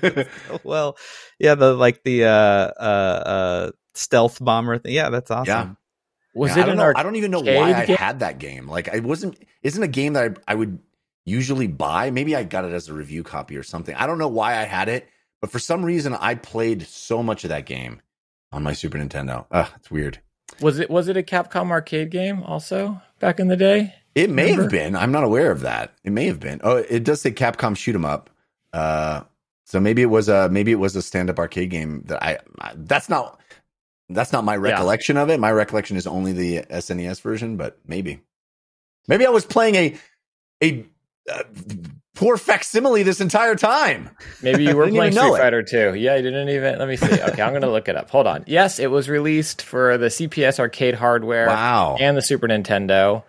well, 0.62 0.96
yeah, 1.40 1.56
the 1.56 1.74
like 1.74 2.04
the 2.04 2.26
uh 2.26 2.28
uh 2.28 3.22
uh 3.26 3.70
stealth 3.94 4.38
bomber 4.40 4.78
thing. 4.78 4.92
Yeah, 4.92 5.10
that's 5.10 5.32
awesome. 5.32 5.46
Yeah. 5.46 5.74
Was 6.40 6.56
yeah, 6.56 6.60
it 6.60 6.62
I 6.62 6.66
don't, 6.66 6.76
know, 6.76 6.92
I 6.94 7.02
don't 7.02 7.16
even 7.16 7.32
know 7.32 7.40
why 7.40 7.72
I 7.74 7.84
had 7.86 8.20
that 8.20 8.38
game. 8.38 8.68
Like 8.68 8.88
I 8.88 9.00
wasn't 9.00 9.36
isn't 9.64 9.82
a 9.82 9.88
game 9.88 10.12
that 10.12 10.38
I, 10.46 10.52
I 10.52 10.54
would 10.54 10.78
usually 11.24 11.66
buy. 11.66 12.10
Maybe 12.10 12.34
I 12.36 12.42
got 12.44 12.64
it 12.64 12.72
as 12.72 12.88
a 12.88 12.94
review 12.94 13.22
copy 13.22 13.56
or 13.56 13.62
something. 13.62 13.94
I 13.94 14.06
don't 14.06 14.18
know 14.18 14.28
why 14.28 14.58
I 14.58 14.64
had 14.64 14.88
it, 14.88 15.08
but 15.40 15.50
for 15.50 15.58
some 15.58 15.84
reason 15.84 16.14
I 16.14 16.34
played 16.34 16.86
so 16.86 17.22
much 17.22 17.44
of 17.44 17.50
that 17.50 17.66
game 17.66 18.00
on 18.50 18.62
my 18.62 18.72
Super 18.72 18.98
Nintendo. 18.98 19.46
Ugh, 19.50 19.68
it's 19.76 19.90
weird. 19.90 20.20
Was 20.60 20.78
it 20.78 20.90
was 20.90 21.08
it 21.08 21.16
a 21.16 21.22
Capcom 21.22 21.70
arcade 21.70 22.10
game 22.10 22.42
also 22.42 23.00
back 23.18 23.40
in 23.40 23.48
the 23.48 23.56
day? 23.56 23.94
It 24.14 24.28
may 24.28 24.44
Remember? 24.50 24.62
have 24.62 24.70
been. 24.70 24.96
I'm 24.96 25.12
not 25.12 25.24
aware 25.24 25.50
of 25.50 25.60
that. 25.60 25.94
It 26.04 26.12
may 26.12 26.26
have 26.26 26.38
been. 26.38 26.60
Oh, 26.62 26.76
it 26.76 27.04
does 27.04 27.22
say 27.22 27.30
Capcom 27.30 27.76
Shoot 27.76 27.94
'em 27.94 28.04
Up. 28.04 28.28
Uh, 28.72 29.22
so 29.64 29.80
maybe 29.80 30.02
it 30.02 30.10
was 30.10 30.28
a 30.28 30.50
maybe 30.50 30.70
it 30.72 30.78
was 30.78 30.94
a 30.96 31.02
stand 31.02 31.30
up 31.30 31.38
arcade 31.38 31.70
game 31.70 32.02
that 32.06 32.22
I. 32.22 32.38
That's 32.76 33.08
not 33.08 33.40
that's 34.10 34.32
not 34.32 34.44
my 34.44 34.56
recollection 34.56 35.16
yeah. 35.16 35.22
of 35.22 35.30
it. 35.30 35.40
My 35.40 35.52
recollection 35.52 35.96
is 35.96 36.06
only 36.06 36.32
the 36.32 36.62
SNES 36.70 37.20
version, 37.22 37.56
but 37.56 37.78
maybe 37.86 38.20
maybe 39.08 39.24
I 39.24 39.30
was 39.30 39.46
playing 39.46 39.74
a 39.76 39.96
a 40.62 40.86
uh, 41.30 41.42
poor 42.14 42.36
facsimile 42.36 43.02
this 43.02 43.20
entire 43.20 43.54
time. 43.54 44.10
Maybe 44.42 44.64
you 44.64 44.76
were 44.76 44.88
playing 44.88 45.12
Street 45.12 45.30
Fighter 45.30 45.62
2. 45.62 45.94
Yeah, 45.94 46.16
you 46.16 46.22
didn't 46.22 46.48
even. 46.48 46.78
Let 46.78 46.88
me 46.88 46.96
see. 46.96 47.06
Okay, 47.06 47.42
I'm 47.42 47.50
going 47.50 47.62
to 47.62 47.70
look 47.70 47.88
it 47.88 47.96
up. 47.96 48.10
Hold 48.10 48.26
on. 48.26 48.44
Yes, 48.46 48.78
it 48.78 48.90
was 48.90 49.08
released 49.08 49.62
for 49.62 49.98
the 49.98 50.06
CPS 50.06 50.58
arcade 50.58 50.94
hardware 50.94 51.46
wow. 51.46 51.96
and 51.98 52.16
the 52.16 52.22
Super 52.22 52.48
Nintendo 52.48 53.24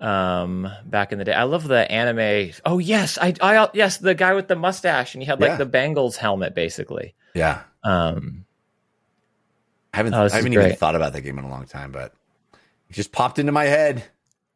um 0.00 0.66
back 0.86 1.12
in 1.12 1.18
the 1.18 1.24
day 1.24 1.34
i 1.34 1.42
love 1.42 1.68
the 1.68 1.90
anime 1.92 2.52
oh 2.64 2.78
yes 2.78 3.18
i 3.20 3.34
i 3.42 3.68
yes 3.74 3.98
the 3.98 4.14
guy 4.14 4.32
with 4.32 4.48
the 4.48 4.56
mustache 4.56 5.14
and 5.14 5.22
he 5.22 5.26
had 5.26 5.38
like 5.40 5.50
yeah. 5.50 5.56
the 5.56 5.66
bengals 5.66 6.16
helmet 6.16 6.54
basically 6.54 7.14
yeah 7.34 7.62
um 7.84 8.46
i 9.92 9.98
haven't 9.98 10.14
oh, 10.14 10.24
i 10.24 10.30
haven't 10.30 10.54
even 10.54 10.74
thought 10.74 10.96
about 10.96 11.12
that 11.12 11.20
game 11.20 11.38
in 11.38 11.44
a 11.44 11.50
long 11.50 11.66
time 11.66 11.92
but 11.92 12.14
it 12.88 12.94
just 12.94 13.12
popped 13.12 13.38
into 13.38 13.52
my 13.52 13.64
head 13.64 14.02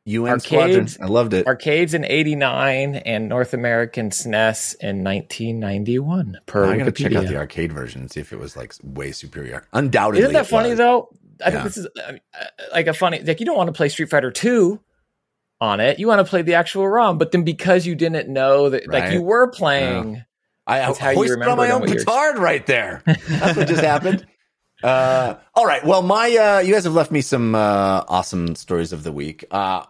UN 0.07 0.33
arcades, 0.33 0.95
Squadron. 0.95 1.11
I 1.11 1.13
loved 1.13 1.35
it. 1.35 1.47
Arcades 1.47 1.95
in 1.95 2.05
'89 2.05 2.97
and 2.97 3.29
North 3.29 3.55
American 3.55 4.11
SNES 4.11 4.77
in 4.81 5.03
1991. 5.03 6.39
Per 6.47 6.67
I 6.67 6.77
gotta 6.77 6.93
check 6.93 7.15
out 7.15 7.27
the 7.27 7.37
arcade 7.37 7.73
version 7.73 8.03
and 8.03 8.11
see 8.11 8.21
if 8.21 8.33
it 8.33 8.39
was 8.39 8.57
like 8.57 8.75
way 8.83 9.13
superior. 9.13 9.67
Undoubtedly, 9.73 10.23
isn't 10.23 10.35
that 10.35 10.47
funny 10.47 10.71
was. 10.71 10.79
though? 10.79 11.09
I 11.45 11.49
yeah. 11.49 11.51
think 11.51 11.65
this 11.65 11.77
is 11.79 11.87
uh, 12.07 12.13
like 12.73 12.87
a 12.87 12.93
funny. 12.93 13.21
Like 13.21 13.41
you 13.41 13.47
don't 13.47 13.57
want 13.57 13.69
to 13.69 13.73
play 13.73 13.89
Street 13.89 14.11
Fighter 14.11 14.31
Two 14.31 14.81
on 15.61 15.81
it. 15.81 15.99
You 15.99 16.07
want 16.07 16.19
to 16.19 16.29
play 16.29 16.43
the 16.43 16.55
actual 16.55 16.87
ROM, 16.87 17.17
but 17.17 17.33
then 17.33 17.43
because 17.43 17.87
you 17.87 17.95
didn't 17.95 18.29
know 18.29 18.71
that, 18.71 18.87
right. 18.87 19.05
like 19.05 19.13
you 19.13 19.23
were 19.23 19.49
playing, 19.49 20.17
yeah. 20.17 20.23
I, 20.67 20.81
I 20.83 20.95
how 20.95 21.11
you 21.11 21.23
remember 21.23 21.51
on 21.51 21.57
my 21.57 21.71
own 21.71 21.83
petard 21.83 22.39
right 22.39 22.65
there. 22.67 23.03
That's 23.07 23.57
what 23.57 23.69
just 23.69 23.83
happened. 23.83 24.27
Uh, 24.83 25.37
all 25.55 25.65
right. 25.65 25.83
Well, 25.83 26.03
my 26.03 26.37
uh, 26.37 26.59
you 26.59 26.75
guys 26.75 26.85
have 26.85 26.93
left 26.93 27.11
me 27.11 27.23
some 27.23 27.55
uh, 27.55 28.05
awesome 28.07 28.55
stories 28.55 28.93
of 28.93 29.03
the 29.03 29.13
week. 29.13 29.45
Uh, 29.51 29.87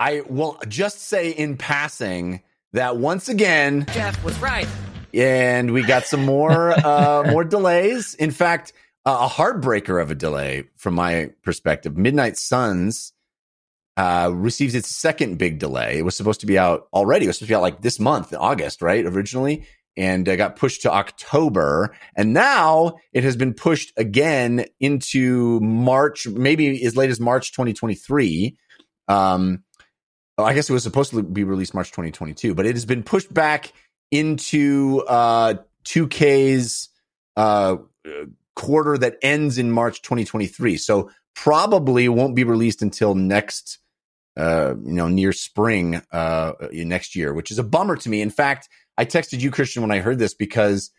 I 0.00 0.22
will 0.28 0.58
just 0.68 1.00
say 1.08 1.30
in 1.30 1.56
passing 1.56 2.42
that 2.72 2.96
once 2.96 3.28
again, 3.28 3.86
Jeff 3.92 4.22
was 4.24 4.38
right, 4.38 4.68
and 5.12 5.72
we 5.72 5.82
got 5.82 6.04
some 6.04 6.24
more 6.24 6.70
uh, 6.84 7.24
more 7.30 7.44
delays. 7.44 8.14
In 8.14 8.30
fact, 8.30 8.72
a 9.04 9.28
heartbreaker 9.28 10.00
of 10.00 10.10
a 10.10 10.14
delay 10.14 10.64
from 10.76 10.94
my 10.94 11.30
perspective. 11.42 11.96
Midnight 11.96 12.36
Suns 12.36 13.12
uh, 13.96 14.30
receives 14.32 14.74
its 14.74 14.94
second 14.94 15.38
big 15.38 15.58
delay. 15.58 15.98
It 15.98 16.02
was 16.02 16.16
supposed 16.16 16.40
to 16.40 16.46
be 16.46 16.58
out 16.58 16.86
already. 16.92 17.24
It 17.24 17.28
was 17.28 17.38
supposed 17.38 17.48
to 17.48 17.52
be 17.52 17.56
out 17.56 17.62
like 17.62 17.82
this 17.82 17.98
month, 17.98 18.32
August, 18.38 18.82
right? 18.82 19.04
Originally, 19.04 19.66
and 19.96 20.28
uh, 20.28 20.36
got 20.36 20.54
pushed 20.54 20.82
to 20.82 20.92
October. 20.92 21.96
And 22.14 22.32
now 22.32 22.98
it 23.12 23.24
has 23.24 23.34
been 23.34 23.54
pushed 23.54 23.92
again 23.96 24.66
into 24.78 25.58
March, 25.60 26.28
maybe 26.28 26.84
as 26.84 26.96
late 26.96 27.10
as 27.10 27.18
March 27.18 27.50
2023. 27.50 28.56
Um, 29.08 29.64
I 30.44 30.54
guess 30.54 30.70
it 30.70 30.72
was 30.72 30.82
supposed 30.82 31.10
to 31.10 31.22
be 31.22 31.44
released 31.44 31.74
March 31.74 31.88
2022, 31.88 32.54
but 32.54 32.66
it 32.66 32.74
has 32.74 32.84
been 32.84 33.02
pushed 33.02 33.32
back 33.32 33.72
into 34.10 35.02
uh, 35.08 35.54
2K's 35.84 36.88
uh, 37.36 37.76
quarter 38.54 38.98
that 38.98 39.18
ends 39.22 39.58
in 39.58 39.70
March 39.70 40.02
2023. 40.02 40.76
So 40.76 41.10
probably 41.34 42.08
won't 42.08 42.34
be 42.34 42.44
released 42.44 42.82
until 42.82 43.14
next 43.14 43.78
uh, 44.38 44.76
you 44.84 44.92
know, 44.92 45.08
near 45.08 45.32
spring 45.32 46.00
uh, 46.12 46.52
next 46.72 47.16
year, 47.16 47.34
which 47.34 47.50
is 47.50 47.58
a 47.58 47.64
bummer 47.64 47.96
to 47.96 48.08
me. 48.08 48.20
In 48.20 48.30
fact, 48.30 48.68
I 48.96 49.04
texted 49.04 49.40
you, 49.40 49.50
Christian, 49.50 49.82
when 49.82 49.90
I 49.90 49.98
heard 49.98 50.20
this 50.20 50.32
because 50.32 50.92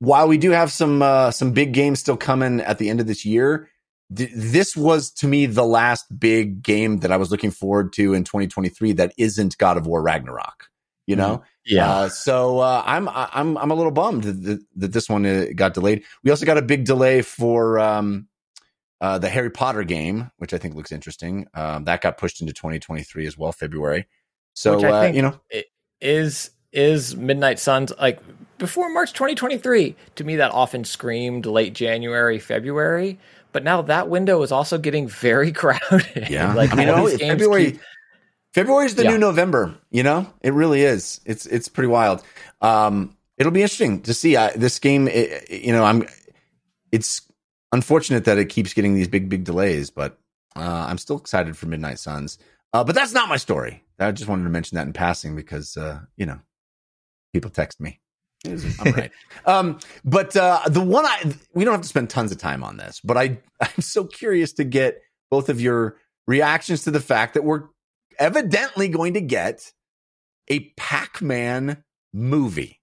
while 0.00 0.26
we 0.26 0.36
do 0.36 0.50
have 0.50 0.72
some 0.72 1.00
uh, 1.00 1.30
some 1.30 1.52
big 1.52 1.72
games 1.72 2.00
still 2.00 2.16
coming 2.16 2.60
at 2.60 2.78
the 2.78 2.90
end 2.90 2.98
of 2.98 3.06
this 3.06 3.24
year, 3.24 3.68
this 4.10 4.76
was 4.76 5.10
to 5.12 5.28
me 5.28 5.46
the 5.46 5.64
last 5.64 6.06
big 6.18 6.62
game 6.62 6.98
that 6.98 7.12
I 7.12 7.16
was 7.16 7.30
looking 7.30 7.52
forward 7.52 7.92
to 7.94 8.12
in 8.12 8.24
2023 8.24 8.92
that 8.94 9.12
isn't 9.16 9.56
God 9.56 9.76
of 9.76 9.86
War 9.86 10.02
Ragnarok. 10.02 10.68
You 11.06 11.16
know, 11.16 11.38
mm-hmm. 11.38 11.76
yeah. 11.76 11.90
Uh, 11.90 12.08
so 12.08 12.58
uh, 12.58 12.82
I'm 12.84 13.08
I'm 13.08 13.56
I'm 13.56 13.70
a 13.70 13.74
little 13.74 13.90
bummed 13.90 14.24
that, 14.24 14.64
that 14.76 14.92
this 14.92 15.08
one 15.08 15.26
uh, 15.26 15.46
got 15.54 15.74
delayed. 15.74 16.04
We 16.22 16.30
also 16.30 16.46
got 16.46 16.58
a 16.58 16.62
big 16.62 16.84
delay 16.84 17.22
for 17.22 17.80
um, 17.80 18.28
uh, 19.00 19.18
the 19.18 19.28
Harry 19.28 19.50
Potter 19.50 19.82
game, 19.82 20.30
which 20.36 20.52
I 20.52 20.58
think 20.58 20.74
looks 20.74 20.92
interesting, 20.92 21.46
um, 21.54 21.84
that 21.84 22.00
got 22.00 22.18
pushed 22.18 22.40
into 22.40 22.52
2023 22.52 23.26
as 23.26 23.36
well, 23.36 23.50
February. 23.50 24.06
So 24.54 24.78
uh, 24.84 25.10
you 25.12 25.22
know, 25.22 25.40
is 26.00 26.50
is 26.72 27.16
Midnight 27.16 27.58
Suns 27.58 27.92
like 27.98 28.20
before 28.58 28.88
March 28.90 29.12
2023? 29.12 29.96
To 30.16 30.24
me, 30.24 30.36
that 30.36 30.52
often 30.52 30.84
screamed 30.84 31.46
late 31.46 31.72
January, 31.72 32.38
February. 32.38 33.18
But 33.52 33.64
now 33.64 33.82
that 33.82 34.08
window 34.08 34.42
is 34.42 34.52
also 34.52 34.78
getting 34.78 35.08
very 35.08 35.52
crowded. 35.60 36.28
Yeah, 36.30 36.54
like 36.54 36.74
mean, 36.74 36.86
no, 36.86 37.08
February. 37.08 37.72
Keep... 37.72 37.80
February 38.52 38.86
is 38.86 38.96
the 38.96 39.04
yeah. 39.04 39.10
new 39.10 39.18
November. 39.18 39.74
You 39.90 40.02
know, 40.02 40.26
it 40.42 40.52
really 40.52 40.82
is. 40.82 41.20
It's 41.24 41.46
it's 41.46 41.68
pretty 41.68 41.88
wild. 41.88 42.22
Um, 42.60 43.16
it'll 43.38 43.52
be 43.52 43.62
interesting 43.62 44.02
to 44.02 44.14
see 44.14 44.36
uh, 44.36 44.50
this 44.56 44.78
game. 44.78 45.08
It, 45.08 45.50
you 45.50 45.72
know, 45.72 45.84
I'm 45.84 46.06
it's 46.92 47.22
unfortunate 47.72 48.24
that 48.24 48.38
it 48.38 48.46
keeps 48.46 48.74
getting 48.74 48.94
these 48.94 49.08
big, 49.08 49.28
big 49.28 49.44
delays, 49.44 49.90
but 49.90 50.18
uh, 50.56 50.86
I'm 50.88 50.98
still 50.98 51.18
excited 51.18 51.56
for 51.56 51.66
Midnight 51.66 51.98
Suns. 51.98 52.38
Uh, 52.72 52.84
but 52.84 52.94
that's 52.94 53.12
not 53.12 53.28
my 53.28 53.36
story. 53.36 53.82
I 53.98 54.12
just 54.12 54.28
wanted 54.28 54.44
to 54.44 54.50
mention 54.50 54.76
that 54.76 54.86
in 54.86 54.92
passing 54.92 55.36
because, 55.36 55.76
uh, 55.76 56.00
you 56.16 56.26
know, 56.26 56.40
people 57.32 57.50
text 57.50 57.80
me. 57.80 58.00
I'm 58.46 59.10
um, 59.44 59.78
but 60.04 60.36
uh, 60.36 60.62
the 60.66 60.80
one 60.80 61.04
I 61.04 61.34
we 61.54 61.64
don't 61.64 61.74
have 61.74 61.82
to 61.82 61.88
spend 61.88 62.10
tons 62.10 62.32
of 62.32 62.38
time 62.38 62.64
on 62.64 62.76
this, 62.76 63.00
but 63.02 63.16
I 63.16 63.38
I'm 63.60 63.80
so 63.80 64.04
curious 64.04 64.52
to 64.54 64.64
get 64.64 65.02
both 65.30 65.48
of 65.48 65.60
your 65.60 65.96
reactions 66.26 66.84
to 66.84 66.90
the 66.90 67.00
fact 67.00 67.34
that 67.34 67.44
we're 67.44 67.64
evidently 68.18 68.88
going 68.88 69.14
to 69.14 69.20
get 69.20 69.72
a 70.48 70.60
Pac-Man 70.76 71.84
movie, 72.12 72.80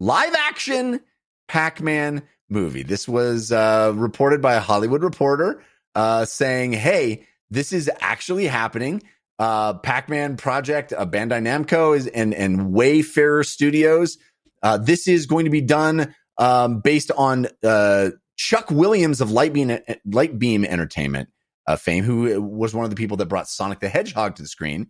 live 0.00 0.34
action 0.34 1.00
Pac-Man 1.48 2.22
movie. 2.48 2.82
This 2.82 3.08
was 3.08 3.52
uh, 3.52 3.92
reported 3.94 4.42
by 4.42 4.54
a 4.54 4.60
Hollywood 4.60 5.02
reporter 5.02 5.62
uh, 5.94 6.24
saying, 6.24 6.72
"Hey, 6.72 7.26
this 7.50 7.72
is 7.72 7.90
actually 8.00 8.46
happening." 8.46 9.02
Uh, 9.38 9.74
Pac-Man 9.74 10.36
project, 10.36 10.92
uh, 10.92 11.06
Bandai 11.06 11.42
Namco 11.42 11.96
is 11.96 12.06
and 12.06 12.34
and 12.34 12.72
Wayfarer 12.72 13.44
Studios. 13.44 14.18
Uh, 14.62 14.78
this 14.78 15.08
is 15.08 15.26
going 15.26 15.44
to 15.44 15.50
be 15.50 15.60
done 15.60 16.14
um, 16.38 16.80
based 16.80 17.10
on 17.12 17.48
uh, 17.62 18.10
Chuck 18.36 18.70
Williams 18.70 19.20
of 19.20 19.28
Lightbeam 19.30 19.82
Lightbeam 20.06 20.64
Entertainment 20.64 21.28
uh, 21.66 21.76
fame, 21.76 22.04
who 22.04 22.40
was 22.40 22.74
one 22.74 22.84
of 22.84 22.90
the 22.90 22.96
people 22.96 23.16
that 23.18 23.26
brought 23.26 23.48
Sonic 23.48 23.80
the 23.80 23.88
Hedgehog 23.88 24.36
to 24.36 24.42
the 24.42 24.48
screen. 24.48 24.88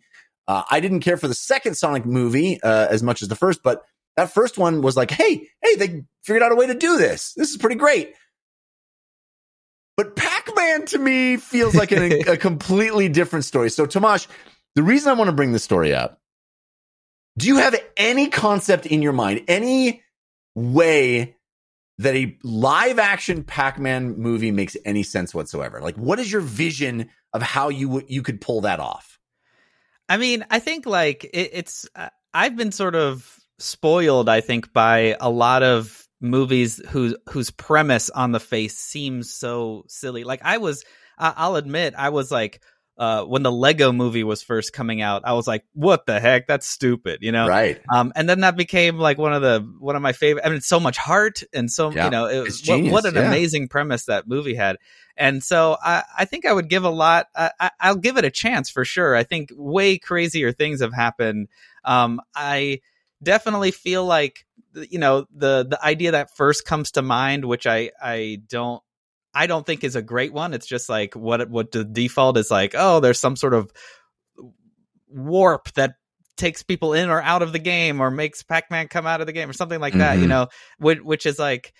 Uh, 0.48 0.62
I 0.70 0.80
didn't 0.80 1.00
care 1.00 1.16
for 1.16 1.28
the 1.28 1.34
second 1.34 1.76
Sonic 1.76 2.04
movie 2.04 2.60
uh, 2.62 2.88
as 2.90 3.02
much 3.02 3.22
as 3.22 3.28
the 3.28 3.36
first, 3.36 3.62
but 3.62 3.82
that 4.16 4.32
first 4.32 4.58
one 4.58 4.82
was 4.82 4.96
like, 4.96 5.10
hey, 5.10 5.48
hey, 5.62 5.76
they 5.76 6.04
figured 6.22 6.42
out 6.42 6.52
a 6.52 6.56
way 6.56 6.66
to 6.66 6.74
do 6.74 6.98
this. 6.98 7.32
This 7.34 7.50
is 7.50 7.56
pretty 7.56 7.76
great. 7.76 8.12
But 9.96 10.16
Pac-Man 10.16 10.86
to 10.86 10.98
me 10.98 11.36
feels 11.36 11.74
like 11.74 11.92
an, 11.92 12.12
a 12.28 12.36
completely 12.36 13.08
different 13.08 13.44
story. 13.44 13.70
So, 13.70 13.86
Tomáš, 13.86 14.26
the 14.74 14.82
reason 14.82 15.10
I 15.10 15.14
want 15.14 15.28
to 15.28 15.36
bring 15.36 15.52
this 15.52 15.64
story 15.64 15.94
up, 15.94 16.20
do 17.38 17.48
you 17.48 17.56
have 17.56 17.74
any 17.96 18.28
concept 18.28 18.86
in 18.86 19.02
your 19.02 19.12
mind, 19.12 19.42
any 19.48 20.02
way 20.54 21.36
that 21.98 22.14
a 22.14 22.36
live 22.42 22.98
action 22.98 23.44
Pac-Man 23.44 24.18
movie 24.18 24.50
makes 24.50 24.76
any 24.84 25.02
sense 25.02 25.34
whatsoever? 25.34 25.80
Like, 25.80 25.96
what 25.96 26.18
is 26.18 26.30
your 26.30 26.40
vision 26.40 27.08
of 27.32 27.42
how 27.42 27.68
you 27.68 28.02
you 28.08 28.22
could 28.22 28.40
pull 28.40 28.62
that 28.62 28.80
off? 28.80 29.18
I 30.08 30.16
mean, 30.16 30.44
I 30.50 30.58
think 30.58 30.86
like 30.86 31.24
it, 31.24 31.50
it's. 31.52 31.88
Uh, 31.94 32.10
I've 32.34 32.56
been 32.56 32.72
sort 32.72 32.94
of 32.94 33.38
spoiled, 33.58 34.28
I 34.28 34.40
think, 34.40 34.72
by 34.72 35.16
a 35.20 35.30
lot 35.30 35.62
of 35.62 36.06
movies 36.20 36.80
whose 36.88 37.14
whose 37.30 37.50
premise 37.50 38.10
on 38.10 38.32
the 38.32 38.40
face 38.40 38.76
seems 38.78 39.32
so 39.32 39.84
silly. 39.88 40.24
Like 40.24 40.40
I 40.44 40.58
was, 40.58 40.84
I'll 41.18 41.56
admit, 41.56 41.94
I 41.96 42.10
was 42.10 42.30
like, 42.30 42.62
uh, 43.02 43.24
when 43.24 43.42
the 43.42 43.50
Lego 43.50 43.90
movie 43.90 44.22
was 44.22 44.44
first 44.44 44.72
coming 44.72 45.02
out, 45.02 45.22
I 45.24 45.32
was 45.32 45.48
like, 45.48 45.64
"What 45.72 46.06
the 46.06 46.20
heck? 46.20 46.46
That's 46.46 46.68
stupid," 46.68 47.18
you 47.20 47.32
know? 47.32 47.48
Right. 47.48 47.80
Um, 47.92 48.12
and 48.14 48.28
then 48.28 48.42
that 48.42 48.56
became 48.56 48.96
like 48.96 49.18
one 49.18 49.32
of 49.32 49.42
the 49.42 49.58
one 49.80 49.96
of 49.96 50.02
my 50.02 50.12
favorite. 50.12 50.46
I 50.46 50.50
mean, 50.50 50.60
so 50.60 50.78
much 50.78 50.98
heart 50.98 51.42
and 51.52 51.68
so 51.68 51.90
yeah, 51.90 52.04
you 52.04 52.10
know, 52.12 52.26
it, 52.26 52.44
was, 52.44 52.64
what, 52.64 52.84
what, 52.84 53.04
an 53.04 53.16
yeah. 53.16 53.26
amazing 53.26 53.66
premise 53.66 54.04
that 54.04 54.28
movie 54.28 54.54
had. 54.54 54.76
And 55.16 55.42
so 55.42 55.76
I, 55.82 56.04
I 56.16 56.26
think 56.26 56.46
I 56.46 56.52
would 56.52 56.68
give 56.68 56.84
a 56.84 56.90
lot. 56.90 57.26
I, 57.34 57.72
I'll 57.80 57.96
give 57.96 58.18
it 58.18 58.24
a 58.24 58.30
chance 58.30 58.70
for 58.70 58.84
sure. 58.84 59.16
I 59.16 59.24
think 59.24 59.50
way 59.52 59.98
crazier 59.98 60.52
things 60.52 60.80
have 60.80 60.94
happened. 60.94 61.48
Um, 61.84 62.20
I 62.36 62.82
definitely 63.20 63.72
feel 63.72 64.04
like 64.04 64.46
you 64.74 65.00
know 65.00 65.26
the 65.34 65.66
the 65.68 65.84
idea 65.84 66.12
that 66.12 66.36
first 66.36 66.64
comes 66.64 66.92
to 66.92 67.02
mind, 67.02 67.46
which 67.46 67.66
I 67.66 67.90
I 68.00 68.42
don't 68.48 68.80
I 69.34 69.46
don't 69.46 69.64
think 69.64 69.84
is 69.84 69.96
a 69.96 70.02
great 70.02 70.32
one. 70.32 70.54
It's 70.54 70.66
just 70.66 70.88
like 70.88 71.14
what 71.14 71.48
what 71.48 71.72
the 71.72 71.84
default 71.84 72.36
is 72.36 72.50
like. 72.50 72.74
Oh, 72.76 73.00
there's 73.00 73.18
some 73.20 73.36
sort 73.36 73.54
of 73.54 73.72
warp 75.08 75.72
that 75.74 75.94
takes 76.36 76.62
people 76.62 76.92
in 76.92 77.08
or 77.10 77.22
out 77.22 77.42
of 77.42 77.52
the 77.52 77.58
game, 77.58 78.00
or 78.00 78.10
makes 78.10 78.42
Pac-Man 78.42 78.88
come 78.88 79.06
out 79.06 79.20
of 79.20 79.26
the 79.26 79.32
game, 79.32 79.48
or 79.48 79.54
something 79.54 79.80
like 79.80 79.94
that. 79.94 80.14
Mm-hmm. 80.14 80.22
You 80.22 80.28
know, 80.28 80.48
which, 80.78 81.00
which 81.00 81.26
is 81.26 81.38
like. 81.38 81.72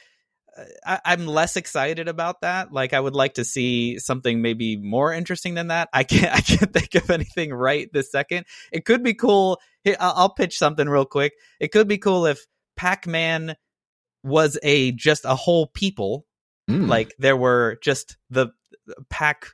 I, 0.87 1.01
I'm 1.07 1.27
less 1.27 1.57
excited 1.57 2.09
about 2.09 2.43
that. 2.43 2.75
Like, 2.75 2.93
I 2.93 3.01
would 3.01 3.15
like 3.15 3.35
to 3.35 3.45
see 3.45 3.99
something 3.99 4.43
maybe 4.43 4.77
more 4.77 5.11
interesting 5.11 5.55
than 5.55 5.69
that. 5.69 5.89
I 5.95 6.05
can't. 6.05 6.31
I 6.35 6.43
can't 6.43 6.71
think 6.71 6.95
of 6.95 7.09
anything 7.09 7.55
right 7.55 7.91
this 7.91 8.13
second. 8.13 8.45
It 8.71 8.85
could 8.85 9.03
be 9.03 9.15
cool. 9.15 9.59
I'll 9.99 10.29
pitch 10.29 10.59
something 10.59 10.87
real 10.87 11.07
quick. 11.07 11.33
It 11.59 11.73
could 11.73 11.89
be 11.89 11.97
cool 11.97 12.27
if 12.27 12.47
Pac-Man 12.77 13.57
was 14.23 14.59
a 14.63 14.93
just 14.93 15.25
a 15.25 15.35
whole 15.35 15.69
people 15.69 16.27
Mm. 16.71 16.89
Like 16.89 17.15
there 17.19 17.37
were 17.37 17.79
just 17.83 18.17
the 18.31 18.49
pack 19.09 19.47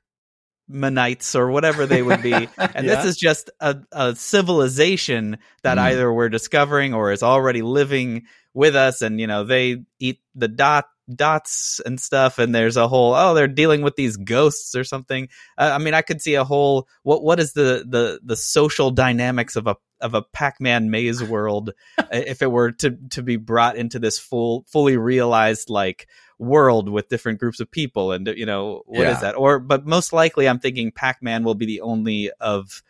Manites 0.70 1.34
or 1.34 1.50
whatever 1.50 1.86
they 1.86 2.02
would 2.02 2.22
be. 2.22 2.32
And 2.58 2.86
yeah. 2.86 2.96
this 2.96 3.04
is 3.06 3.16
just 3.16 3.50
a, 3.60 3.78
a 3.92 4.14
civilization 4.14 5.38
that 5.62 5.78
mm. 5.78 5.82
either 5.82 6.12
we're 6.12 6.28
discovering 6.28 6.94
or 6.94 7.12
is 7.12 7.22
already 7.22 7.62
living 7.62 8.26
with 8.54 8.76
us. 8.76 9.02
And, 9.02 9.20
you 9.20 9.26
know, 9.26 9.44
they 9.44 9.84
eat 9.98 10.20
the 10.34 10.48
dot 10.48 10.86
dots 11.12 11.80
and 11.84 11.98
stuff. 11.98 12.38
And 12.38 12.54
there's 12.54 12.76
a 12.76 12.86
whole, 12.86 13.14
oh, 13.14 13.34
they're 13.34 13.48
dealing 13.48 13.82
with 13.82 13.96
these 13.96 14.16
ghosts 14.16 14.74
or 14.74 14.84
something. 14.84 15.28
Uh, 15.56 15.70
I 15.72 15.78
mean, 15.78 15.94
I 15.94 16.02
could 16.02 16.20
see 16.20 16.34
a 16.34 16.44
whole, 16.44 16.86
what, 17.02 17.22
what 17.22 17.40
is 17.40 17.54
the, 17.54 17.84
the, 17.88 18.20
the 18.22 18.36
social 18.36 18.90
dynamics 18.90 19.56
of 19.56 19.66
a, 19.66 19.76
of 20.00 20.14
a 20.14 20.22
Pac-Man 20.22 20.90
maze 20.90 21.22
world 21.22 21.72
if 22.12 22.42
it 22.42 22.50
were 22.50 22.72
to, 22.72 22.96
to 23.10 23.22
be 23.22 23.36
brought 23.36 23.76
into 23.76 23.98
this 23.98 24.18
full, 24.18 24.64
fully 24.68 24.96
realized, 24.96 25.70
like, 25.70 26.08
world 26.38 26.88
with 26.88 27.08
different 27.08 27.40
groups 27.40 27.58
of 27.58 27.70
people 27.70 28.12
and 28.12 28.28
you 28.28 28.46
know 28.46 28.82
what 28.86 29.02
yeah. 29.02 29.12
is 29.12 29.20
that 29.20 29.36
or 29.36 29.58
but 29.58 29.84
most 29.84 30.12
likely 30.12 30.48
i'm 30.48 30.60
thinking 30.60 30.92
pac-man 30.92 31.42
will 31.42 31.56
be 31.56 31.66
the 31.66 31.80
only 31.80 32.30
of 32.40 32.82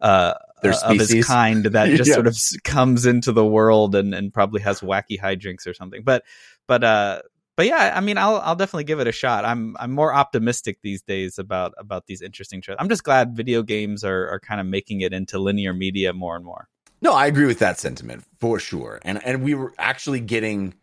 uh 0.00 0.34
Their 0.62 0.74
of 0.84 0.98
his 0.98 1.24
kind 1.24 1.64
that 1.64 1.86
just 1.96 2.08
yeah. 2.08 2.14
sort 2.14 2.26
of 2.26 2.36
comes 2.64 3.06
into 3.06 3.30
the 3.30 3.46
world 3.46 3.94
and 3.94 4.12
and 4.14 4.34
probably 4.34 4.62
has 4.62 4.80
wacky 4.80 5.18
hijinks 5.18 5.66
or 5.68 5.74
something 5.74 6.02
but 6.02 6.24
but 6.66 6.82
uh 6.82 7.22
but 7.56 7.66
yeah, 7.66 7.92
I 7.94 8.00
mean, 8.00 8.18
I'll 8.18 8.36
I'll 8.36 8.56
definitely 8.56 8.84
give 8.84 9.00
it 9.00 9.06
a 9.06 9.12
shot. 9.12 9.44
I'm 9.44 9.76
I'm 9.78 9.92
more 9.92 10.14
optimistic 10.14 10.78
these 10.82 11.02
days 11.02 11.38
about 11.38 11.74
about 11.78 12.06
these 12.06 12.22
interesting 12.22 12.62
shows. 12.62 12.76
I'm 12.78 12.88
just 12.88 13.04
glad 13.04 13.36
video 13.36 13.62
games 13.62 14.04
are 14.04 14.28
are 14.28 14.40
kind 14.40 14.60
of 14.60 14.66
making 14.66 15.02
it 15.02 15.12
into 15.12 15.38
linear 15.38 15.74
media 15.74 16.12
more 16.12 16.36
and 16.36 16.44
more. 16.44 16.68
No, 17.02 17.14
I 17.14 17.26
agree 17.26 17.46
with 17.46 17.58
that 17.58 17.78
sentiment 17.78 18.24
for 18.40 18.58
sure. 18.58 19.00
And 19.02 19.22
and 19.24 19.42
we 19.42 19.54
were 19.54 19.74
actually 19.78 20.20
getting 20.20 20.74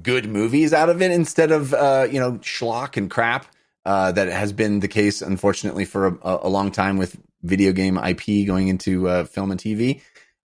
good 0.00 0.28
movies 0.28 0.72
out 0.72 0.88
of 0.88 1.02
it 1.02 1.10
instead 1.10 1.50
of 1.50 1.74
uh, 1.74 2.06
you 2.10 2.20
know 2.20 2.32
schlock 2.34 2.96
and 2.96 3.10
crap 3.10 3.46
uh, 3.84 4.12
that 4.12 4.28
has 4.28 4.52
been 4.52 4.80
the 4.80 4.88
case 4.88 5.20
unfortunately 5.20 5.84
for 5.84 6.06
a, 6.06 6.38
a, 6.42 6.48
long 6.48 6.70
time 6.70 6.96
with 6.96 7.20
video 7.42 7.70
game 7.72 7.98
IP 7.98 8.46
going 8.46 8.68
into 8.68 9.08
uh, 9.08 9.24
film 9.24 9.50
and 9.50 9.60
TV. 9.60 10.00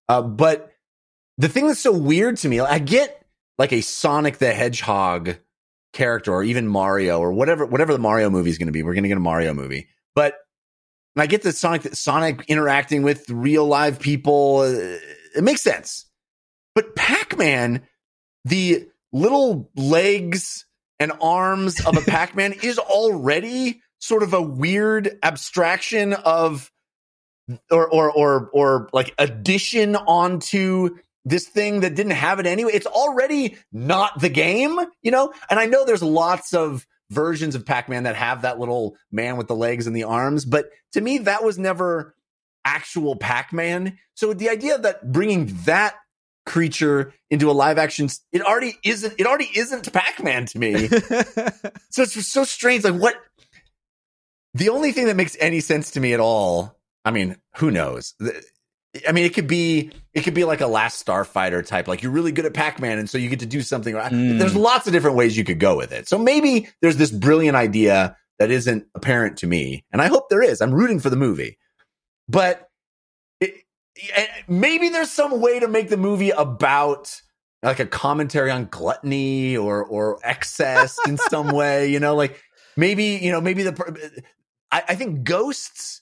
Uh, 0.10 0.22
but 0.22 0.74
the 1.38 1.48
thing 1.48 1.68
that's 1.68 1.80
so 1.80 1.94
weird 1.94 2.36
to 2.38 2.50
me, 2.50 2.60
I 2.60 2.80
get 2.80 3.26
like 3.58 3.72
a 3.72 3.82
Sonic 3.82 4.40
the 4.40 4.52
Hedgehog 4.52 5.38
character 5.94 6.34
or 6.34 6.44
even 6.44 6.68
Mario 6.68 7.20
or 7.20 7.32
whatever 7.34 7.66
whatever 7.66 7.94
the 7.94 8.00
Mario 8.00 8.30
movie 8.30 8.50
is 8.50 8.58
going 8.58 8.68
to 8.68 8.74
be. 8.74 8.84
We're 8.84 8.94
going 8.94 9.04
to 9.04 9.10
get 9.10 9.18
a 9.18 9.22
Mario 9.22 9.54
movie, 9.54 9.90
but 10.16 10.36
I 11.18 11.28
get 11.28 11.42
the 11.42 11.52
Sonic 11.52 11.96
Sonic 11.96 12.46
interacting 12.48 13.04
with 13.04 13.30
real 13.30 13.66
live 13.66 14.00
people. 14.00 14.60
Uh, 14.60 14.98
it 15.36 15.44
makes 15.44 15.62
sense, 15.62 16.06
but 16.76 16.96
Pac 16.96 17.38
Man, 17.38 17.88
the 18.46 18.88
little 19.12 19.70
legs 19.76 20.66
and 21.00 21.12
arms 21.22 21.84
of 21.86 21.98
a 21.98 22.02
Pac-Man 22.10 22.54
is 22.62 22.78
already 22.78 23.82
sort 24.00 24.24
of 24.24 24.34
a 24.34 24.42
weird 24.42 25.18
abstraction 25.24 26.14
of 26.14 26.72
or 27.72 27.88
or 27.88 28.12
or 28.12 28.50
or 28.54 28.90
like 28.94 29.14
addition 29.18 29.96
onto 29.96 30.98
this 31.26 31.48
thing 31.48 31.82
that 31.82 31.96
didn't 31.96 32.14
have 32.14 32.40
it 32.40 32.46
anyway. 32.46 32.72
It's 32.74 32.86
already 32.86 33.58
not 33.72 34.20
the 34.20 34.30
game, 34.30 34.80
you 35.02 35.12
know? 35.12 35.34
And 35.50 35.60
I 35.60 35.66
know 35.66 35.86
there's 35.86 36.04
lots 36.04 36.54
of 36.54 36.86
versions 37.10 37.56
of 37.56 37.66
Pac-Man 37.66 38.04
that 38.04 38.16
have 38.16 38.44
that 38.44 38.60
little 38.60 38.96
man 39.12 39.38
with 39.38 39.48
the 39.48 39.56
legs 39.56 39.88
and 39.88 39.96
the 39.96 40.04
arms, 40.04 40.46
but 40.46 40.70
to 40.94 41.02
me 41.02 41.20
that 41.20 41.44
was 41.44 41.58
never 41.58 42.16
actual 42.64 43.16
Pac-Man. 43.16 43.98
So 44.14 44.34
the 44.34 44.50
idea 44.50 44.78
that 44.78 45.12
bringing 45.12 45.48
that 45.66 45.96
creature 46.46 47.14
into 47.30 47.52
a 47.52 47.54
live 47.54 47.78
action 47.78 48.10
it 48.32 48.42
already 48.42 48.76
isn't 48.84 49.14
it 49.20 49.28
already 49.28 49.50
isn't 49.56 49.94
pac-man 49.94 50.48
to 50.48 50.58
me 50.58 50.88
so 51.92 52.02
it's 52.02 52.28
so 52.28 52.44
strange 52.44 52.84
like 52.84 53.00
what 53.00 53.14
the 54.56 54.70
only 54.70 54.92
thing 54.92 55.06
that 55.06 55.16
makes 55.16 55.38
any 55.40 55.60
sense 55.60 55.92
to 55.92 56.00
me 56.00 56.12
at 56.12 56.20
all 56.20 56.76
i 57.06 57.12
mean 57.12 57.38
who 57.58 57.70
knows 57.70 58.16
i 59.08 59.12
mean 59.12 59.26
it 59.26 59.34
could 59.34 59.48
be 59.48 59.92
it 60.14 60.22
could 60.22 60.34
be 60.34 60.44
like 60.44 60.62
a 60.62 60.68
last 60.68 61.06
starfighter 61.06 61.66
type 61.66 61.88
like 61.88 62.02
you're 62.02 62.12
really 62.12 62.32
good 62.32 62.46
at 62.46 62.54
pac-man 62.54 62.98
and 62.98 63.10
so 63.10 63.18
you 63.18 63.30
get 63.30 63.40
to 63.40 63.46
do 63.46 63.62
something 63.62 63.96
mm. 63.96 64.40
there's 64.40 64.56
lots 64.56 64.88
of 64.88 64.94
different 64.94 65.16
ways 65.16 65.38
you 65.38 65.44
could 65.44 65.60
go 65.60 65.78
with 65.78 65.92
it 65.92 66.08
so 66.08 66.18
maybe 66.18 66.68
there's 66.82 66.98
this 66.98 67.12
brilliant 67.12 67.56
idea 67.56 68.16
that 68.40 68.52
isn't 68.52 68.86
apparent 68.96 69.38
to 69.38 69.48
me 69.48 69.84
and 69.92 70.02
i 70.02 70.08
hope 70.08 70.30
there 70.30 70.42
is 70.42 70.62
i'm 70.62 70.74
rooting 70.74 71.00
for 71.00 71.10
the 71.10 71.16
movie 71.16 71.58
but 72.28 72.70
eh, 73.42 73.48
maybe 74.48 74.90
there's 74.90 75.12
some 75.12 75.42
way 75.42 75.60
to 75.60 75.68
make 75.68 75.90
the 75.90 75.98
movie 75.98 76.32
about 76.32 77.22
like 77.64 77.80
a 77.80 77.86
commentary 77.86 78.52
on 78.52 78.66
gluttony 78.66 79.58
or 79.58 79.84
or 79.84 80.20
excess 80.24 80.98
in 81.08 81.18
some 81.18 81.48
way. 81.56 81.88
You 81.88 82.00
know, 82.00 82.16
like 82.16 82.42
maybe 82.78 83.20
you 83.22 83.32
know 83.32 83.42
maybe 83.42 83.64
the 83.64 83.72
eh, 83.72 84.22
I, 84.72 84.84
I 84.90 84.96
think 84.96 85.24
ghosts 85.24 85.99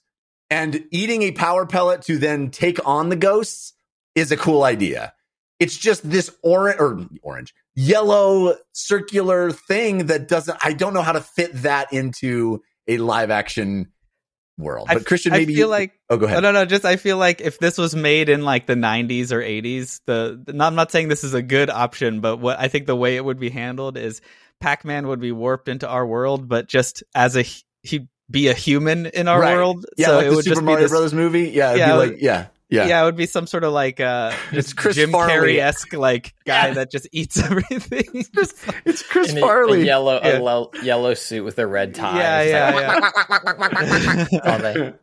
and 0.49 0.85
eating 0.91 1.23
a 1.23 1.31
power 1.31 1.65
pellet 1.65 2.03
to 2.03 2.17
then 2.17 2.49
take 2.49 2.85
on 2.85 3.09
the 3.09 3.15
ghosts 3.15 3.73
is 4.15 4.31
a 4.31 4.37
cool 4.37 4.63
idea. 4.63 5.13
It's 5.59 5.77
just 5.77 6.07
this 6.07 6.35
orange 6.43 6.79
or 6.79 7.07
orange, 7.23 7.53
yellow 7.75 8.57
circular 8.73 9.51
thing 9.51 10.07
that 10.07 10.27
doesn't. 10.27 10.57
I 10.63 10.73
don't 10.73 10.93
know 10.93 11.01
how 11.01 11.13
to 11.13 11.21
fit 11.21 11.51
that 11.63 11.91
into 11.91 12.61
a 12.87 12.97
live 12.97 13.31
action 13.31 13.91
world. 14.57 14.87
But 14.91 15.05
Christian, 15.05 15.31
maybe 15.31 15.53
I 15.53 15.55
feel 15.55 15.67
you, 15.67 15.71
like 15.71 15.93
oh, 16.09 16.17
go 16.17 16.25
ahead. 16.25 16.43
No, 16.43 16.51
no, 16.51 16.65
just 16.65 16.85
I 16.85 16.95
feel 16.95 17.17
like 17.17 17.41
if 17.41 17.59
this 17.59 17.77
was 17.77 17.95
made 17.95 18.29
in 18.29 18.43
like 18.43 18.67
the 18.67 18.75
'90s 18.75 19.31
or 19.31 19.41
'80s, 19.41 20.01
the, 20.05 20.41
the 20.45 20.63
I'm 20.63 20.75
not 20.75 20.91
saying 20.91 21.07
this 21.07 21.23
is 21.23 21.33
a 21.33 21.41
good 21.41 21.69
option, 21.69 22.21
but 22.21 22.37
what 22.37 22.59
I 22.59 22.67
think 22.67 22.85
the 22.85 22.95
way 22.95 23.15
it 23.15 23.25
would 23.25 23.39
be 23.39 23.49
handled 23.49 23.97
is 23.97 24.21
Pac-Man 24.59 25.07
would 25.07 25.19
be 25.19 25.31
warped 25.31 25.69
into 25.69 25.87
our 25.87 26.05
world, 26.05 26.47
but 26.47 26.67
just 26.67 27.03
as 27.15 27.35
a 27.35 27.45
he'd 27.83 28.07
be 28.29 28.47
a 28.49 28.53
human 28.53 29.05
in 29.07 29.27
our 29.27 29.39
Right. 29.39 29.55
world. 29.55 29.85
Yeah, 29.97 30.07
so 30.07 30.15
like 30.17 30.25
it 30.25 30.29
the 30.29 30.35
would 30.35 30.43
Super 30.45 30.55
just 30.55 30.63
Mario 30.63 30.77
be 30.77 30.83
this, 30.83 30.91
Brothers 30.91 31.13
movie. 31.13 31.49
Yeah, 31.49 31.69
it'd 31.69 31.79
Yeah, 31.79 31.85
be 31.87 31.97
like- 31.97 32.09
like 32.11 32.21
yeah, 32.21 32.45
yeah. 32.69 32.85
yeah. 32.87 33.01
it 33.01 33.05
would 33.05 33.15
be 33.15 33.25
some 33.25 33.47
sort 33.47 33.63
of 33.63 33.71
like 33.73 33.99
uh 34.01 34.31
It's 34.51 34.67
just 34.67 34.77
Chris 34.77 34.95
Jim 34.97 35.11
Farley. 35.11 35.33
Carrey 35.33 35.59
esque 35.59 35.93
like 35.93 36.33
guy 36.45 36.67
Yeah. 36.67 36.73
that 36.73 36.91
just 36.91 37.07
eats 37.13 37.37
everything. 37.43 38.25
It's 38.85 39.01
Chris 39.03 39.31
In 39.31 39.37
a, 39.37 39.41
Farley. 39.41 39.81
a 39.83 39.85
yellow, 39.85 40.19
Yeah. 40.23 40.37
a 40.37 40.41
lo- 40.41 40.71
yellow 40.83 41.13
suit 41.13 41.45
with 41.45 41.57
a 41.59 41.65
red 41.67 41.95
tie. 41.95 42.17
yeah, 42.19 42.41
yeah, 42.41 42.79
yeah. 42.79 44.27
all 44.43 44.59
they- 44.59 44.93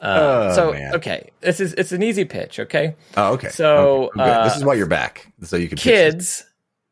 Uh, 0.00 0.48
Oh, 0.50 0.54
so 0.56 0.72
man. 0.72 0.96
okay, 0.96 1.30
this 1.42 1.60
is 1.60 1.74
it's 1.74 1.92
an 1.92 2.02
easy 2.02 2.24
pitch. 2.24 2.58
Okay, 2.58 2.96
Oh, 3.16 3.34
okay. 3.34 3.50
So, 3.50 4.06
Okay, 4.06 4.18
good. 4.18 4.44
this 4.46 4.54
uh, 4.54 4.56
is 4.56 4.64
why 4.64 4.74
you're 4.74 4.86
back, 4.88 5.32
so 5.44 5.54
you 5.56 5.68
can 5.68 5.76
pitch 5.76 5.84
kids, 5.84 6.44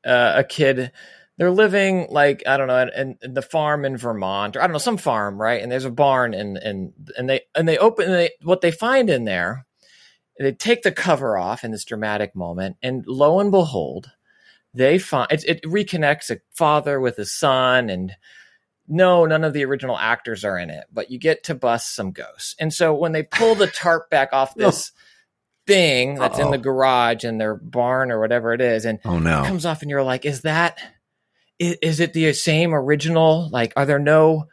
uh, 0.06 0.34
a 0.36 0.44
kid, 0.44 0.92
they're 1.40 1.50
living 1.50 2.06
like 2.10 2.42
I 2.46 2.58
don't 2.58 2.68
know, 2.68 2.86
in, 2.94 3.16
in 3.22 3.32
the 3.32 3.40
farm 3.40 3.86
in 3.86 3.96
Vermont 3.96 4.56
or 4.56 4.60
I 4.60 4.66
don't 4.66 4.72
know 4.72 4.78
some 4.78 4.98
farm, 4.98 5.40
right? 5.40 5.62
And 5.62 5.72
there's 5.72 5.86
a 5.86 5.90
barn, 5.90 6.34
and 6.34 6.58
and 6.58 6.92
and 7.16 7.30
they 7.30 7.40
and 7.54 7.66
they 7.66 7.78
open 7.78 8.04
and 8.04 8.14
they 8.14 8.30
what 8.42 8.60
they 8.60 8.70
find 8.70 9.08
in 9.08 9.24
there, 9.24 9.64
they 10.38 10.52
take 10.52 10.82
the 10.82 10.92
cover 10.92 11.38
off 11.38 11.64
in 11.64 11.70
this 11.70 11.86
dramatic 11.86 12.36
moment, 12.36 12.76
and 12.82 13.06
lo 13.06 13.40
and 13.40 13.50
behold, 13.50 14.10
they 14.74 14.98
find 14.98 15.32
it, 15.32 15.42
it 15.46 15.62
reconnects 15.62 16.28
a 16.28 16.40
father 16.54 17.00
with 17.00 17.18
a 17.18 17.24
son 17.24 17.88
and 17.88 18.12
no 18.86 19.24
none 19.24 19.42
of 19.42 19.54
the 19.54 19.64
original 19.64 19.96
actors 19.96 20.44
are 20.44 20.58
in 20.58 20.68
it 20.68 20.84
but 20.92 21.10
you 21.10 21.18
get 21.18 21.44
to 21.44 21.54
bust 21.54 21.94
some 21.94 22.10
ghosts 22.12 22.54
and 22.58 22.72
so 22.74 22.94
when 22.94 23.12
they 23.12 23.22
pull 23.22 23.54
the 23.54 23.66
tarp 23.66 24.10
back 24.10 24.30
off 24.32 24.54
this 24.56 24.92
thing 25.66 26.16
that's 26.16 26.38
in 26.38 26.46
Uh-oh. 26.46 26.50
the 26.52 26.58
garage 26.58 27.24
in 27.24 27.38
their 27.38 27.54
barn 27.54 28.10
or 28.10 28.20
whatever 28.20 28.52
it 28.52 28.60
is 28.60 28.84
and 28.84 28.98
Oh 29.04 29.18
no, 29.18 29.38
it 29.38 29.42
no. 29.42 29.48
comes 29.48 29.64
off 29.66 29.82
and 29.82 29.90
you're 29.90 30.02
like 30.02 30.24
is 30.24 30.42
that 30.42 30.78
is, 31.60 32.00
it 32.00 32.12
the 32.14 32.32
same 32.32 32.74
original 32.74 33.48
like 33.50 33.72
are 33.76 33.86
there 33.86 33.98
no 33.98 34.46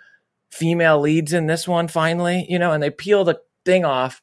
female 0.51 0.99
leads 0.99 1.33
in 1.33 1.47
this 1.47 1.67
one 1.67 1.87
finally 1.87 2.45
you 2.49 2.59
know 2.59 2.71
and 2.71 2.83
they 2.83 2.89
peel 2.89 3.23
the 3.23 3.39
thing 3.65 3.85
off 3.85 4.21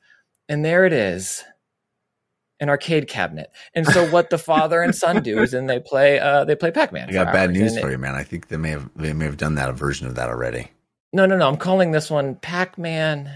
and 0.49 0.65
there 0.65 0.85
it 0.85 0.93
is 0.93 1.43
an 2.61 2.69
arcade 2.69 3.09
cabinet 3.09 3.51
and 3.75 3.87
so 3.87 4.09
what 4.11 4.31
the 4.31 4.39
father 4.39 4.81
and 4.81 4.95
son 4.95 5.23
do 5.23 5.43
is 5.43 5.51
then 5.51 5.67
they 5.67 5.81
play 5.81 6.19
uh 6.21 6.45
they 6.45 6.55
play 6.55 6.71
pac-man 6.71 7.09
I 7.09 7.13
got 7.13 7.33
bad 7.33 7.49
hours. 7.51 7.59
news 7.59 7.73
And 7.73 7.83
for 7.83 7.91
you, 7.91 7.99
man. 7.99 8.15
I 8.15 8.23
think 8.23 8.49
they 8.49 8.57
may 8.57 8.71
have 8.71 8.89
they 8.95 9.13
may 9.13 9.25
have 9.25 9.37
done 9.37 9.57
that 9.57 9.69
a 9.69 9.73
version 9.73 10.07
of 10.07 10.15
that 10.15 10.29
already. 10.29 10.69
no 11.13 11.27
no 11.27 11.37
no 11.37 11.49
i'm 11.49 11.57
calling 11.57 11.91
this 11.91 12.11
one 12.11 12.37
pac-man 12.37 13.31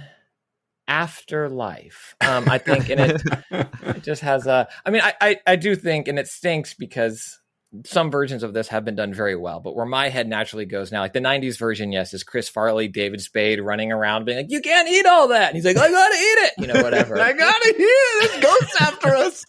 afterlife 0.87 2.15
um 2.23 2.49
i 2.49 2.57
think 2.59 2.89
and 2.89 3.01
it 3.01 3.23
it 3.83 4.03
just 4.03 4.23
has 4.23 4.47
a 4.47 4.67
i 4.87 4.91
mean 4.91 5.03
I, 5.03 5.13
I 5.21 5.37
i 5.47 5.57
do 5.57 5.77
think 5.77 6.09
and 6.09 6.19
it 6.19 6.29
stinks 6.29 6.73
because 6.75 7.39
some 7.85 8.11
versions 8.11 8.43
of 8.43 8.55
this 8.55 8.69
have 8.69 8.85
been 8.85 8.97
done 8.97 9.13
very 9.13 9.37
well 9.37 9.61
but 9.61 9.77
where 9.77 9.85
my 9.85 10.09
head 10.09 10.27
naturally 10.27 10.65
goes 10.65 10.91
now 10.91 11.01
like 11.01 11.13
the 11.13 11.21
90s 11.21 11.59
version 11.59 11.93
yes 11.93 12.15
is 12.15 12.23
chris 12.23 12.49
farley 12.49 12.89
david 12.89 13.21
spade 13.21 13.61
running 13.61 13.93
around 13.93 14.25
being 14.25 14.39
like 14.39 14.51
you 14.51 14.61
can't 14.61 14.89
eat 14.89 15.07
all 15.07 15.29
that. 15.29 15.49
And 15.49 15.57
he's 15.57 15.65
like 15.65 15.77
i 15.77 15.91
gotta 15.91 16.15
eat 16.15 16.39
it. 16.47 16.53
You 16.59 16.67
know 16.67 16.83
whatever. 16.83 17.21
I 17.21 17.33
gotta 17.33 17.75
hear 17.77 17.89
this 18.21 18.41
ghosts 18.43 18.81
after 18.81 19.15
us. 19.17 19.45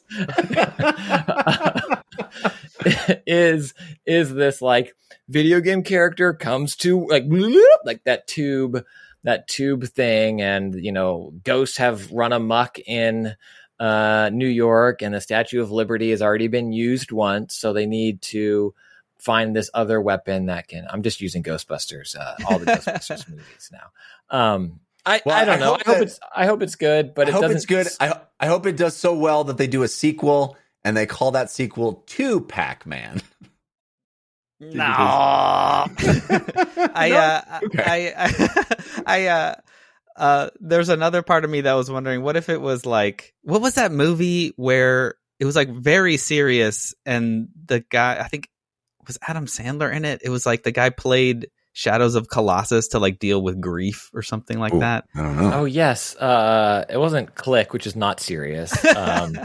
is 3.28 3.74
is 4.06 4.34
this 4.34 4.62
like 4.62 4.96
video 5.28 5.60
game 5.60 5.84
character 5.84 6.34
comes 6.34 6.76
to 6.78 7.06
like 7.08 7.26
like 7.86 8.04
that 8.06 8.28
tube 8.28 8.84
that 9.24 9.48
tube 9.48 9.86
thing 9.86 10.42
and 10.42 10.76
you 10.76 10.92
know 10.92 11.34
ghosts 11.44 11.78
have 11.78 12.12
run 12.12 12.34
amuck 12.34 12.80
in 12.80 13.36
uh 13.80 14.30
New 14.34 14.48
York 14.48 15.02
and 15.02 15.14
the 15.14 15.22
Statue 15.22 15.62
of 15.62 15.72
Liberty 15.72 16.10
has 16.12 16.22
already 16.22 16.48
been 16.48 16.72
used 16.74 17.12
once 17.12 17.56
so 17.56 17.72
they 17.74 17.86
need 17.86 18.22
to 18.24 18.74
find 19.20 19.56
this 19.56 19.70
other 19.74 20.02
weapon 20.02 20.48
that 20.48 20.68
can 20.68 20.88
I'm 20.90 21.04
just 21.04 21.22
using 21.22 21.44
Ghostbusters 21.44 22.16
uh, 22.18 22.36
all 22.48 22.60
the 22.60 22.66
Ghostbusters 22.66 23.30
movies 23.36 23.72
now 23.72 24.38
um 24.38 24.80
I, 25.06 25.22
Well, 25.26 25.38
I 25.38 25.46
don't 25.46 25.56
I 25.56 25.60
know. 25.60 25.66
hope 25.72 25.82
I 25.86 25.90
hope 25.90 25.98
that- 26.00 26.04
it's 26.04 26.20
I 26.36 26.46
hope 26.46 26.62
it's 26.62 26.76
good, 26.76 27.14
but 27.16 27.28
I 27.28 27.30
it 27.30 27.34
hope 27.34 27.42
doesn't. 27.44 27.58
it's 27.58 27.66
good. 27.66 27.88
I 28.02 28.20
I 28.40 28.48
hope 28.48 28.66
it 28.66 28.76
does 28.76 28.98
so 28.98 29.18
well 29.18 29.46
that 29.46 29.58
they 29.58 29.68
do 29.68 29.84
a 29.84 29.88
sequel 29.88 30.58
and 30.84 30.96
they 30.96 31.06
call 31.06 31.32
that 31.32 31.50
sequel 31.50 32.04
to 32.08 32.42
Pac-Man. 32.42 33.22
No. 34.60 34.84
I 34.84 35.88
uh 37.14 37.60
Okay. 37.64 37.84
I 37.86 38.14
I, 38.18 38.66
I 39.06 39.26
uh 39.28 39.56
uh 40.20 40.50
there's 40.60 40.90
another 40.90 41.24
part 41.24 41.44
of 41.44 41.50
me 41.50 41.62
that 41.62 41.74
was 41.74 41.90
wondering 41.90 42.22
what 42.22 42.38
if 42.38 42.50
it 42.50 42.62
was 42.62 42.86
like 42.86 43.34
what 43.42 43.62
was 43.62 43.76
that 43.76 43.92
movie 43.92 44.54
where 44.56 45.16
it 45.40 45.46
was 45.46 45.56
like 45.56 45.70
very 45.70 46.18
serious 46.18 46.94
and 47.06 47.48
the 47.66 47.80
guy 47.90 48.20
I 48.20 48.28
think 48.28 48.50
was 49.10 49.18
Adam 49.28 49.48
Sandler 49.48 49.94
in 49.94 50.06
it. 50.06 50.22
It 50.24 50.30
was 50.30 50.46
like 50.46 50.64
the 50.64 50.72
guy 50.72 50.90
played 50.92 51.50
Shadows 51.74 52.16
of 52.16 52.30
Colossus 52.30 52.90
to 52.90 53.00
like 53.00 53.20
deal 53.20 53.42
with 53.42 53.60
grief 53.60 54.10
or 54.14 54.22
something 54.22 54.60
like 54.60 54.74
Ooh, 54.74 54.80
that. 54.80 55.06
I 55.16 55.22
don't 55.24 55.38
know. 55.38 55.52
Oh 55.54 55.66
yes, 55.66 56.16
uh, 56.16 56.86
it 56.90 56.98
wasn't 56.98 57.36
Click, 57.36 57.74
which 57.74 57.88
is 57.88 57.96
not 57.96 58.20
serious. 58.20 58.74
Um, 58.96 59.38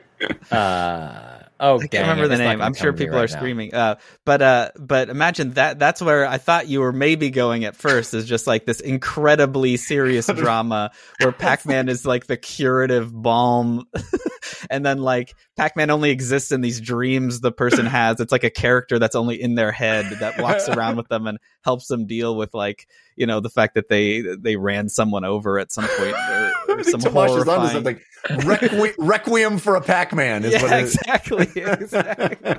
uh, 0.50 1.40
oh, 1.60 1.80
I 1.80 1.86
can't 1.86 2.02
remember 2.02 2.24
it, 2.24 2.28
the 2.28 2.34
it's 2.34 2.40
name. 2.40 2.60
I'm 2.60 2.74
sure 2.74 2.92
people 2.92 3.16
right 3.16 3.30
are 3.30 3.32
now. 3.32 3.38
screaming. 3.38 3.74
Uh, 3.74 3.96
but 4.24 4.42
uh, 4.42 4.70
but 4.78 5.08
imagine 5.08 5.52
that. 5.52 5.78
That's 5.78 6.02
where 6.02 6.26
I 6.26 6.38
thought 6.38 6.66
you 6.66 6.80
were 6.80 6.92
maybe 6.92 7.30
going 7.30 7.64
at 7.64 7.76
first. 7.76 8.14
Is 8.14 8.26
just 8.26 8.46
like 8.46 8.66
this 8.66 8.80
incredibly 8.80 9.76
serious 9.76 10.26
drama 10.34 10.90
where 11.20 11.32
Pac-Man 11.32 11.88
is 11.88 12.04
like 12.06 12.26
the 12.26 12.36
curative 12.36 13.12
balm, 13.12 13.84
and 14.70 14.84
then 14.84 14.98
like 14.98 15.34
Pac-Man 15.56 15.90
only 15.90 16.10
exists 16.10 16.50
in 16.50 16.60
these 16.60 16.80
dreams 16.80 17.40
the 17.40 17.52
person 17.52 17.86
has. 17.86 18.20
It's 18.20 18.32
like 18.32 18.44
a 18.44 18.50
character 18.50 18.98
that's 18.98 19.14
only 19.14 19.40
in 19.40 19.54
their 19.54 19.72
head 19.72 20.06
that 20.20 20.40
walks 20.40 20.68
around 20.68 20.96
with 20.96 21.08
them 21.08 21.26
and 21.26 21.38
helps 21.62 21.86
them 21.86 22.06
deal 22.06 22.34
with 22.36 22.54
like 22.54 22.86
you 23.16 23.26
know 23.26 23.40
the 23.40 23.50
fact 23.50 23.74
that 23.74 23.88
they 23.88 24.22
they 24.22 24.56
ran 24.56 24.88
someone 24.88 25.24
over 25.24 25.58
at 25.58 25.70
some 25.70 25.86
point 25.86 26.14
or, 26.14 26.52
or 26.68 26.82
some 26.84 27.00
think 27.00 27.14
Tomáš 27.14 27.36
is 27.36 27.48
onto 27.48 27.50
horrifying. 27.50 27.70
something. 27.70 28.00
Requi- 28.28 28.94
Requiem 28.98 29.58
for 29.58 29.74
a 29.76 29.80
Pac-Man 29.80 30.44
is 30.44 30.52
Yeah, 30.52 30.62
what 30.62 30.72
it 30.72 30.82
is. 30.84 30.94
exactly. 30.96 31.48
exactly. 31.56 32.54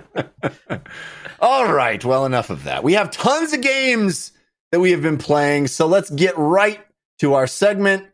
All 1.39 1.71
right, 1.73 2.03
well, 2.03 2.25
enough 2.25 2.49
of 2.49 2.63
that. 2.65 2.83
We 2.83 2.93
have 2.93 3.11
tons 3.11 3.53
of 3.53 3.61
games 3.61 4.31
that 4.71 4.79
we 4.79 4.91
have 4.91 5.01
been 5.01 5.17
playing, 5.17 5.67
so 5.67 5.85
let's 5.87 6.09
get 6.09 6.37
right 6.37 6.79
to 7.19 7.33
our 7.35 7.47
segment, 7.47 8.07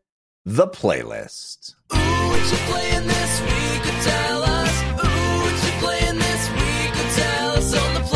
the 0.45 0.67
playlist. 0.67 1.73
Ooh, 1.93 1.97
what 1.97 2.51
you 2.51 2.57
playing 2.71 3.07
this 3.07 3.41
week? 3.41 3.85
Or 3.85 4.01
tell 4.03 4.43
us. 4.43 4.83
Ooh, 4.83 5.39
what 5.43 5.65
you 5.65 5.71
playing 5.79 6.19
this 6.19 6.49
week? 6.51 6.91
Or 6.91 7.09
tell 7.15 7.49
us 7.51 7.73
on 7.75 7.93
the 7.93 8.01
playlist. 8.01 8.15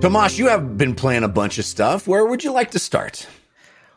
Tomáš, 0.00 0.38
you 0.38 0.48
have 0.48 0.76
been 0.76 0.94
playing 0.94 1.24
a 1.24 1.28
bunch 1.28 1.58
of 1.58 1.64
stuff. 1.64 2.06
Where 2.08 2.24
would 2.26 2.44
you 2.44 2.52
like 2.52 2.72
to 2.72 2.78
start? 2.78 3.26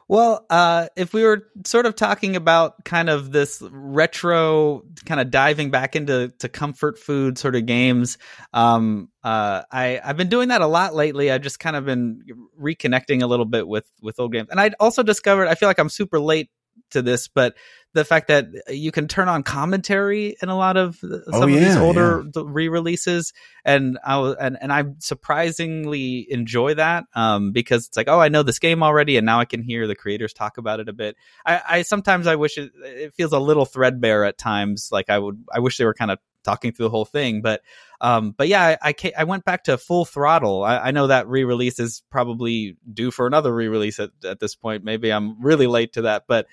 Well, 0.08 0.46
uh, 0.52 0.88
if 0.96 1.14
we 1.14 1.24
were 1.24 1.48
sort 1.66 1.88
of 1.88 1.96
talking 1.96 2.36
about 2.36 2.86
kind 2.86 3.10
of 3.10 3.32
this 3.32 3.60
retro, 3.72 4.84
kind 5.06 5.20
of 5.20 5.32
diving 5.32 5.72
back 5.72 5.96
into 5.96 6.32
to 6.40 6.48
comfort 6.50 7.00
food 7.00 7.40
sort 7.40 7.56
of 7.56 7.66
games, 7.66 8.20
um, 8.54 9.10
uh, 9.24 9.64
I 9.72 10.00
I've 10.04 10.16
been 10.18 10.30
doing 10.30 10.50
that 10.50 10.62
a 10.62 10.68
lot 10.68 10.94
lately. 10.94 11.32
I've 11.32 11.42
just 11.42 11.60
kind 11.60 11.76
of 11.76 11.86
been 11.86 12.22
reconnecting 12.62 13.24
a 13.24 13.28
little 13.28 13.46
bit 13.46 13.68
with 13.68 13.86
with 14.00 14.20
old 14.20 14.32
games, 14.32 14.50
and 14.52 14.62
I 14.62 14.72
also 14.80 15.02
discovered 15.02 15.48
I 15.48 15.56
feel 15.56 15.68
like 15.70 15.80
I'm 15.80 15.90
super 15.90 16.20
late 16.20 16.52
to 16.92 17.02
this, 17.02 17.28
but 17.28 17.56
the 17.94 18.04
fact 18.04 18.28
that 18.28 18.48
you 18.68 18.92
can 18.92 19.08
turn 19.08 19.30
on 19.30 19.42
commentary 19.42 20.36
in 20.42 20.50
a 20.50 20.58
lot 20.58 20.76
of 20.76 20.98
some 20.98 21.22
Oh, 21.32 21.44
of 21.44 21.48
these 21.48 21.76
yeah, 21.76 21.82
older 21.82 22.24
re-releases, 22.36 23.32
and 23.64 23.98
I 24.04 24.18
was, 24.18 24.36
and 24.40 24.58
and 24.60 24.72
I 24.72 24.84
surprisingly 25.00 26.28
enjoy 26.30 26.74
that 26.76 27.06
um, 27.16 27.52
because 27.52 27.88
it's 27.88 27.98
like, 27.98 28.10
oh, 28.10 28.20
I 28.20 28.30
know 28.30 28.44
this 28.44 28.60
game 28.60 28.84
already, 28.84 29.18
and 29.18 29.26
now 29.26 29.40
I 29.40 29.46
can 29.46 29.62
hear 29.62 29.88
the 29.88 29.96
creators 29.96 30.34
talk 30.34 30.58
about 30.58 30.80
it 30.80 30.90
a 30.90 30.94
bit. 30.94 31.16
I, 31.46 31.62
I 31.68 31.82
sometimes 31.84 32.28
I 32.28 32.36
wish 32.36 32.58
it, 32.58 32.72
it 32.84 33.14
feels 33.14 33.32
a 33.32 33.40
little 33.40 33.66
threadbare 33.66 34.26
at 34.26 34.38
times. 34.38 34.90
Like 34.92 35.10
I 35.10 35.18
would, 35.18 35.44
I 35.54 35.60
wish 35.60 35.78
they 35.78 35.86
were 35.86 35.94
kind 35.94 36.12
of 36.12 36.20
talking 36.44 36.74
through 36.74 36.86
the 36.86 36.92
whole 36.92 37.06
thing, 37.06 37.42
but 37.42 37.62
um, 38.02 38.32
but 38.32 38.48
yeah, 38.48 38.76
I 38.82 38.94
I, 39.04 39.12
I 39.20 39.24
went 39.24 39.46
back 39.46 39.64
to 39.64 39.78
full 39.78 40.04
throttle. 40.06 40.64
I, 40.64 40.78
I 40.78 40.92
know 40.92 41.08
that 41.08 41.28
re-release 41.28 41.80
is 41.80 42.04
probably 42.12 42.76
due 42.94 43.10
for 43.10 43.26
another 43.26 43.54
re-release 43.54 44.00
at, 44.00 44.12
at 44.26 44.40
this 44.40 44.56
point. 44.56 44.84
Maybe 44.84 45.12
I'm 45.12 45.42
really 45.42 45.68
late 45.68 45.94
to 45.94 46.04
that, 46.04 46.26
but 46.28 46.46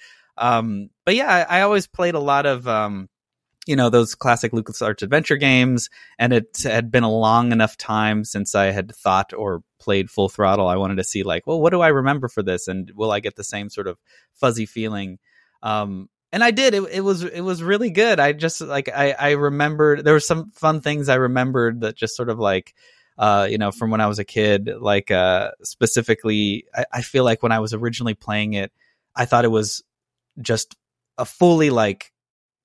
um, 0.43 0.90
but 1.05 1.14
yeah, 1.14 1.47
I, 1.49 1.59
I 1.59 1.62
always 1.62 1.86
played 1.86 2.14
a 2.14 2.20
lot 2.20 2.47
of 2.47 2.66
um, 2.66 3.09
you 3.66 3.76
know 3.76 3.90
those 3.90 4.16
classic 4.16 4.51
LucasArts 4.53 5.03
adventure 5.03 5.36
games, 5.36 5.88
and 6.18 6.32
it 6.32 6.59
had 6.64 6.90
been 6.90 7.05
a 7.05 7.11
long 7.11 7.53
enough 7.53 7.76
time 7.76 8.24
since 8.24 8.57
I 8.57 8.72
had 8.72 8.93
thought 8.95 9.32
or 9.32 9.62
played 9.78 10.11
Full 10.11 10.28
Throttle. 10.28 10.66
I 10.66 10.76
wanted 10.76 10.97
to 10.97 11.05
see 11.05 11.22
like, 11.22 11.47
well, 11.47 11.61
what 11.61 11.70
do 11.70 11.80
I 11.80 11.88
remember 11.88 12.26
for 12.26 12.43
this, 12.43 12.66
and 12.66 12.90
will 12.97 13.12
I 13.12 13.20
get 13.20 13.36
the 13.36 13.45
same 13.45 13.70
sort 13.70 13.86
of 13.86 13.99
fuzzy 14.34 14.66
feeling? 14.66 15.20
Um, 15.62 16.09
and 16.32 16.43
I 16.43 16.51
did. 16.51 16.74
It, 16.74 16.82
it 16.90 17.01
was 17.03 17.22
it 17.22 17.43
was 17.43 17.62
really 17.62 17.90
good. 17.90 18.18
I 18.18 18.32
just 18.32 18.61
like 18.61 18.88
I 18.88 19.12
I 19.12 19.30
remembered 19.32 20.05
there 20.05 20.14
were 20.14 20.20
some 20.20 20.51
fun 20.51 20.80
things 20.80 21.09
I 21.09 21.14
remembered 21.16 21.82
that 21.82 21.95
just 21.95 22.16
sort 22.16 22.30
of 22.30 22.40
like 22.40 22.74
uh, 23.16 23.47
you 23.49 23.59
know, 23.59 23.70
from 23.70 23.90
when 23.90 24.01
I 24.01 24.09
was 24.09 24.18
a 24.18 24.24
kid. 24.24 24.68
Like 24.80 25.12
uh, 25.12 25.53
specifically, 25.62 26.64
I, 26.74 26.86
I 26.95 27.03
feel 27.03 27.22
like 27.22 27.45
when 27.45 27.53
I 27.53 27.61
was 27.61 27.74
originally 27.74 28.14
playing 28.14 28.55
it, 28.55 28.72
I 29.14 29.26
thought 29.26 29.45
it 29.45 29.51
was 29.53 29.84
just 30.41 30.76
a 31.18 31.24
fully 31.24 31.70
like 31.70 32.12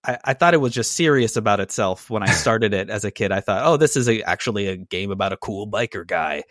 I, 0.07 0.17
I, 0.23 0.33
thought 0.33 0.53
it 0.53 0.61
was 0.61 0.73
just 0.73 0.93
serious 0.93 1.35
about 1.35 1.59
itself 1.59 2.09
when 2.09 2.23
I 2.23 2.27
started 2.31 2.73
it 2.73 2.89
as 2.89 3.03
a 3.03 3.11
kid. 3.11 3.31
I 3.31 3.41
thought, 3.41 3.65
oh, 3.65 3.77
this 3.77 3.97
is 3.97 4.07
a, 4.07 4.21
actually 4.23 4.67
a 4.67 4.77
game 4.77 5.11
about 5.11 5.33
a 5.33 5.37
cool 5.37 5.67
biker 5.67 6.07
guy. 6.07 6.43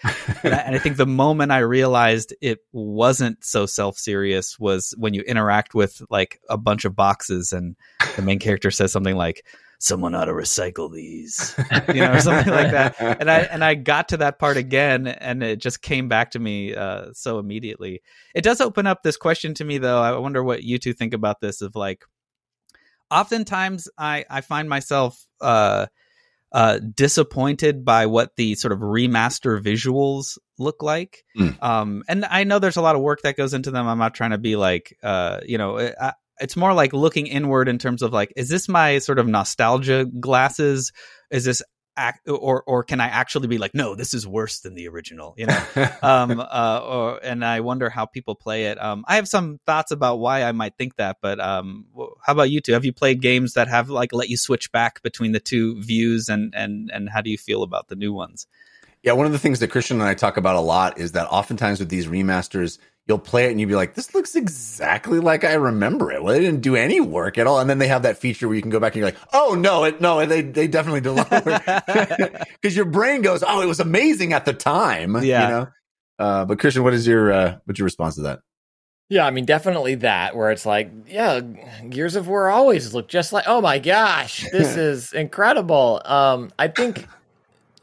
and, 0.42 0.54
I, 0.54 0.58
and, 0.58 0.74
I, 0.74 0.78
think 0.78 0.96
the 0.96 1.06
moment 1.06 1.52
I 1.52 1.58
realized 1.58 2.34
it 2.40 2.58
wasn't 2.72 3.44
so 3.44 3.66
self 3.66 3.98
serious 3.98 4.58
was 4.58 4.94
when 4.98 5.14
you 5.14 5.22
interact 5.22 5.74
with 5.74 6.02
like 6.10 6.40
a 6.50 6.58
bunch 6.58 6.84
of 6.84 6.94
boxes 6.94 7.52
and 7.52 7.76
the 8.16 8.22
main 8.22 8.38
character 8.38 8.70
says 8.70 8.92
something 8.92 9.16
like, 9.16 9.44
someone 9.78 10.14
ought 10.14 10.26
to 10.26 10.32
recycle 10.32 10.92
these, 10.92 11.54
you 11.88 12.00
know, 12.00 12.12
or 12.12 12.20
something 12.20 12.52
like 12.52 12.70
that. 12.70 12.96
And 12.98 13.30
I 13.30 13.38
and 13.40 13.64
I 13.64 13.74
got 13.92 14.08
to 14.08 14.18
that 14.18 14.38
part 14.38 14.56
again, 14.56 15.06
and 15.06 15.42
it 15.42 15.60
just 15.60 15.82
came 15.82 16.08
back 16.08 16.32
to 16.32 16.38
me 16.38 16.74
uh, 16.74 17.06
so 17.12 17.38
immediately. 17.38 18.02
It 18.34 18.42
does 18.42 18.60
open 18.60 18.86
up 18.86 19.02
this 19.02 19.16
question 19.16 19.54
to 19.54 19.64
me, 19.64 19.78
though. 19.78 20.00
I 20.00 20.16
wonder 20.18 20.42
what 20.42 20.62
you 20.62 20.78
two 20.78 20.92
think 20.92 21.14
about 21.14 21.40
this. 21.40 21.60
Of 21.62 21.74
like, 21.74 22.04
oftentimes 23.10 23.88
I 23.98 24.24
I 24.28 24.40
find 24.40 24.68
myself. 24.68 25.24
Uh, 25.40 25.86
uh, 26.52 26.78
disappointed 26.78 27.84
by 27.84 28.06
what 28.06 28.34
the 28.36 28.54
sort 28.54 28.72
of 28.72 28.78
remaster 28.78 29.60
visuals 29.62 30.38
look 30.58 30.82
like. 30.82 31.24
Mm. 31.36 31.62
Um, 31.62 32.02
and 32.08 32.24
I 32.24 32.44
know 32.44 32.58
there's 32.58 32.76
a 32.76 32.82
lot 32.82 32.96
of 32.96 33.02
work 33.02 33.22
that 33.22 33.36
goes 33.36 33.52
into 33.52 33.70
them. 33.70 33.86
I'm 33.86 33.98
not 33.98 34.14
trying 34.14 34.30
to 34.30 34.38
be 34.38 34.56
like, 34.56 34.96
uh, 35.02 35.40
you 35.44 35.58
know, 35.58 35.78
I, 35.78 36.14
it's 36.40 36.56
more 36.56 36.74
like 36.74 36.92
looking 36.92 37.26
inward 37.26 37.68
in 37.68 37.78
terms 37.78 38.02
of 38.02 38.12
like, 38.12 38.32
is 38.36 38.48
this 38.48 38.68
my 38.68 38.98
sort 38.98 39.18
of 39.18 39.26
nostalgia 39.26 40.04
glasses? 40.04 40.92
Is 41.30 41.44
this 41.44 41.62
act 41.96 42.28
or 42.28 42.62
or 42.66 42.82
can 42.82 43.00
I 43.00 43.06
actually 43.06 43.48
be 43.48 43.58
like, 43.58 43.74
no, 43.74 43.94
this 43.94 44.14
is 44.14 44.26
worse 44.26 44.60
than 44.60 44.74
the 44.74 44.88
original, 44.88 45.34
you 45.36 45.46
know? 45.46 45.64
um, 46.02 46.40
uh, 46.40 46.80
or 46.84 47.20
and 47.22 47.44
I 47.44 47.60
wonder 47.60 47.88
how 47.88 48.06
people 48.06 48.34
play 48.34 48.66
it. 48.66 48.82
Um, 48.82 49.04
I 49.08 49.16
have 49.16 49.28
some 49.28 49.58
thoughts 49.66 49.90
about 49.90 50.18
why 50.18 50.42
I 50.42 50.52
might 50.52 50.76
think 50.76 50.96
that, 50.96 51.18
but 51.20 51.40
um, 51.40 51.86
how 52.22 52.32
about 52.32 52.50
you 52.50 52.60
two? 52.60 52.72
Have 52.72 52.84
you 52.84 52.92
played 52.92 53.22
games 53.22 53.54
that 53.54 53.68
have 53.68 53.88
like 53.88 54.12
let 54.12 54.28
you 54.28 54.36
switch 54.36 54.70
back 54.72 55.02
between 55.02 55.32
the 55.32 55.40
two 55.40 55.80
views, 55.82 56.28
and 56.28 56.54
and 56.54 56.90
and 56.92 57.08
how 57.08 57.20
do 57.22 57.30
you 57.30 57.38
feel 57.38 57.62
about 57.62 57.88
the 57.88 57.96
new 57.96 58.12
ones? 58.12 58.46
Yeah, 59.02 59.12
one 59.12 59.26
of 59.26 59.32
the 59.32 59.38
things 59.38 59.60
that 59.60 59.68
Christian 59.68 60.00
and 60.00 60.08
I 60.08 60.14
talk 60.14 60.36
about 60.36 60.56
a 60.56 60.60
lot 60.60 60.98
is 60.98 61.12
that 61.12 61.28
oftentimes 61.28 61.78
with 61.78 61.88
these 61.88 62.06
remasters 62.06 62.78
you'll 63.06 63.18
play 63.18 63.46
it 63.46 63.50
and 63.52 63.60
you'll 63.60 63.68
be 63.68 63.76
like, 63.76 63.94
this 63.94 64.14
looks 64.14 64.34
exactly 64.34 65.20
like 65.20 65.44
I 65.44 65.54
remember 65.54 66.10
it. 66.10 66.22
Well, 66.22 66.34
they 66.34 66.40
didn't 66.40 66.60
do 66.60 66.74
any 66.74 67.00
work 67.00 67.38
at 67.38 67.46
all. 67.46 67.60
And 67.60 67.70
then 67.70 67.78
they 67.78 67.88
have 67.88 68.02
that 68.02 68.18
feature 68.18 68.48
where 68.48 68.56
you 68.56 68.62
can 68.62 68.70
go 68.70 68.80
back 68.80 68.94
and 68.94 69.00
you're 69.00 69.06
like, 69.06 69.18
oh 69.32 69.54
no, 69.54 69.84
it 69.84 70.00
no, 70.00 70.24
they 70.26 70.42
they 70.42 70.66
definitely 70.66 71.00
did 71.00 71.16
because 72.60 72.76
your 72.76 72.84
brain 72.84 73.22
goes, 73.22 73.44
oh, 73.46 73.62
it 73.62 73.66
was 73.66 73.80
amazing 73.80 74.32
at 74.32 74.44
the 74.44 74.52
time. 74.52 75.22
Yeah. 75.22 75.42
You 75.42 75.54
know? 75.54 75.68
Uh, 76.18 76.44
but 76.44 76.58
Christian, 76.58 76.82
what 76.82 76.94
is 76.94 77.06
your 77.06 77.32
uh, 77.32 77.58
what's 77.64 77.78
your 77.78 77.84
response 77.84 78.16
to 78.16 78.22
that? 78.22 78.40
Yeah, 79.08 79.24
I 79.24 79.30
mean, 79.30 79.44
definitely 79.44 79.94
that 79.96 80.34
where 80.34 80.50
it's 80.50 80.66
like, 80.66 80.90
yeah, 81.06 81.40
Gears 81.88 82.16
of 82.16 82.26
War 82.26 82.48
always 82.48 82.92
look 82.92 83.06
just 83.06 83.32
like, 83.32 83.44
oh 83.46 83.60
my 83.60 83.78
gosh, 83.78 84.44
this 84.50 84.76
is 84.76 85.12
incredible. 85.12 86.02
Um, 86.04 86.50
I 86.58 86.66
think, 86.68 87.06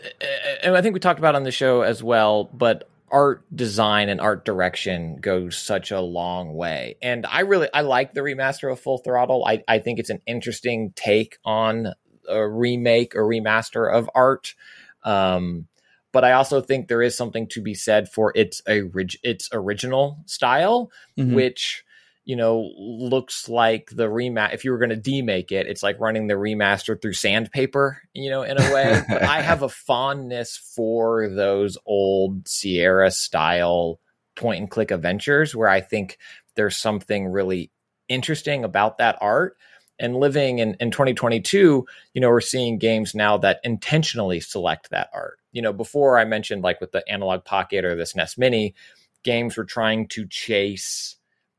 and 0.64 0.76
I 0.76 0.82
think 0.82 0.94
we 0.94 1.00
talked 1.00 1.20
about 1.20 1.36
on 1.36 1.44
the 1.44 1.52
show 1.52 1.82
as 1.82 2.04
well, 2.04 2.50
but 2.54 2.90
art 3.14 3.46
design 3.56 4.10
and 4.10 4.20
art 4.20 4.44
direction 4.44 5.18
goes 5.18 5.56
such 5.56 5.92
a 5.92 6.02
long 6.02 6.56
way. 6.56 6.98
And 7.02 7.26
I 7.28 7.42
really 7.42 7.70
I 7.72 7.82
like 7.82 8.14
the 8.14 8.22
remaster 8.22 8.72
of 8.72 8.80
Full 8.80 8.98
Throttle. 8.98 9.46
I, 9.46 9.64
I 9.68 9.78
think 9.78 10.00
it's 10.00 10.10
an 10.10 10.22
interesting 10.26 10.92
take 10.96 11.38
on 11.46 11.94
a 12.28 12.48
remake 12.48 13.16
or 13.16 13.24
remaster 13.24 13.94
of 13.94 14.10
art. 14.16 14.56
Um, 15.04 15.68
but 16.12 16.24
I 16.24 16.34
also 16.34 16.60
think 16.60 16.88
there 16.88 17.02
is 17.04 17.16
something 17.16 17.48
to 17.50 17.62
be 17.62 17.76
said 17.76 18.10
for 18.10 18.34
its 18.36 18.62
a 18.68 18.82
its 19.22 19.48
original 19.54 20.18
style, 20.26 20.92
mm-hmm. 21.18 21.36
which 21.36 21.86
you 22.26 22.36
know, 22.36 22.72
looks 22.78 23.50
like 23.50 23.90
the 23.90 24.08
remaster. 24.08 24.54
If 24.54 24.64
you 24.64 24.72
were 24.72 24.78
going 24.78 24.90
to 24.90 25.12
demake 25.12 25.52
it, 25.52 25.68
it's 25.68 25.84
like 25.84 26.00
running 26.00 26.28
the 26.28 26.36
remaster 26.36 27.00
through 27.00 27.14
sandpaper, 27.14 28.02
you 28.14 28.30
know, 28.30 28.44
in 28.44 28.60
a 28.60 28.74
way. 28.74 29.02
but 29.10 29.24
I 29.24 29.42
have 29.42 29.62
a 29.62 29.70
fondness 29.70 30.56
for 30.58 31.28
those 31.30 31.78
old 31.86 32.48
Sierra 32.48 33.12
style 33.12 34.00
point 34.36 34.62
and 34.62 34.72
click 34.72 34.92
adventures 34.92 35.56
where 35.56 35.70
I 35.70 35.82
think 35.82 36.18
there's 36.56 36.78
something 36.78 37.28
really 37.28 37.72
interesting 38.08 38.64
about 38.64 39.00
that 39.00 39.18
art. 39.20 39.58
And 40.00 40.16
living 40.16 40.60
in, 40.60 40.76
in 40.80 40.92
2022, 40.92 41.86
you 42.14 42.22
know, 42.22 42.30
we're 42.30 42.42
seeing 42.42 42.80
games 42.80 43.14
now 43.14 43.38
that 43.38 43.60
intentionally 43.64 44.40
select 44.40 44.90
that 44.90 45.10
art. 45.14 45.40
You 45.52 45.62
know, 45.62 45.72
before 45.72 46.18
I 46.18 46.26
mentioned 46.26 46.64
like 46.64 46.82
with 46.82 46.92
the 46.92 47.08
Analogue 47.08 47.46
Pocket 47.46 47.86
or 47.86 47.96
this 47.96 48.14
SNES 48.14 48.38
Mini, 48.38 48.76
games 49.24 49.56
were 49.56 49.66
trying 49.66 50.08
to 50.10 50.26
chase 50.28 51.18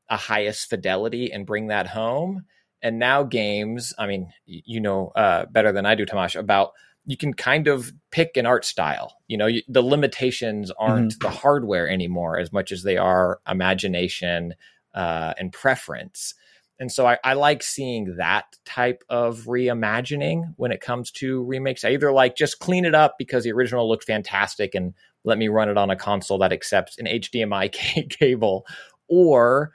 a 0.09 0.17
highest 0.17 0.69
fidelity 0.69 1.31
and 1.31 1.45
bring 1.45 1.67
that 1.67 1.87
home. 1.87 2.45
And 2.81 2.99
now 2.99 3.23
games, 3.23 3.93
I 3.97 4.07
mean, 4.07 4.31
you 4.45 4.79
know 4.79 5.11
uh, 5.15 5.45
better 5.45 5.71
than 5.71 5.85
I 5.85 5.95
do, 5.95 6.05
Tomáš, 6.05 6.39
about 6.39 6.71
you 7.05 7.17
can 7.17 7.33
kind 7.33 7.67
of 7.67 7.93
pick 8.11 8.35
an 8.37 8.45
art 8.45 8.65
style. 8.65 9.15
You 9.27 9.37
know, 9.37 9.47
you, 9.47 9.61
the 9.67 9.81
limitations 9.81 10.71
aren't 10.71 11.13
mm-hmm. 11.13 11.27
the 11.27 11.29
hardware 11.29 11.89
anymore 11.89 12.39
as 12.39 12.51
much 12.51 12.71
as 12.71 12.83
they 12.83 12.97
are 12.97 13.39
imagination 13.47 14.55
uh, 14.93 15.33
and 15.37 15.51
preference. 15.51 16.33
And 16.79 16.91
so 16.91 17.05
I, 17.07 17.17
I, 17.23 17.33
like 17.33 17.63
seeing 17.63 18.17
that 18.17 18.57
type 18.65 19.03
of 19.07 19.41
reimagining 19.45 20.53
when 20.57 20.71
it 20.71 20.81
comes 20.81 21.09
to 21.11 21.43
remakes. 21.43 21.85
I 21.85 21.91
either 21.91 22.11
like 22.11 22.35
just 22.35 22.59
clean 22.59 22.83
it 22.83 22.93
up 22.93 23.15
because 23.17 23.45
the 23.45 23.53
original 23.53 23.87
looked 23.87 24.03
fantastic 24.03 24.75
and 24.75 24.93
let 25.23 25.37
me 25.37 25.47
run 25.47 25.69
it 25.69 25.77
on 25.77 25.89
a 25.89 25.95
console 25.95 26.37
that 26.39 26.51
accepts 26.51 26.97
an 26.97 27.05
HDMI 27.05 27.71
cable, 28.09 28.65
or 29.07 29.71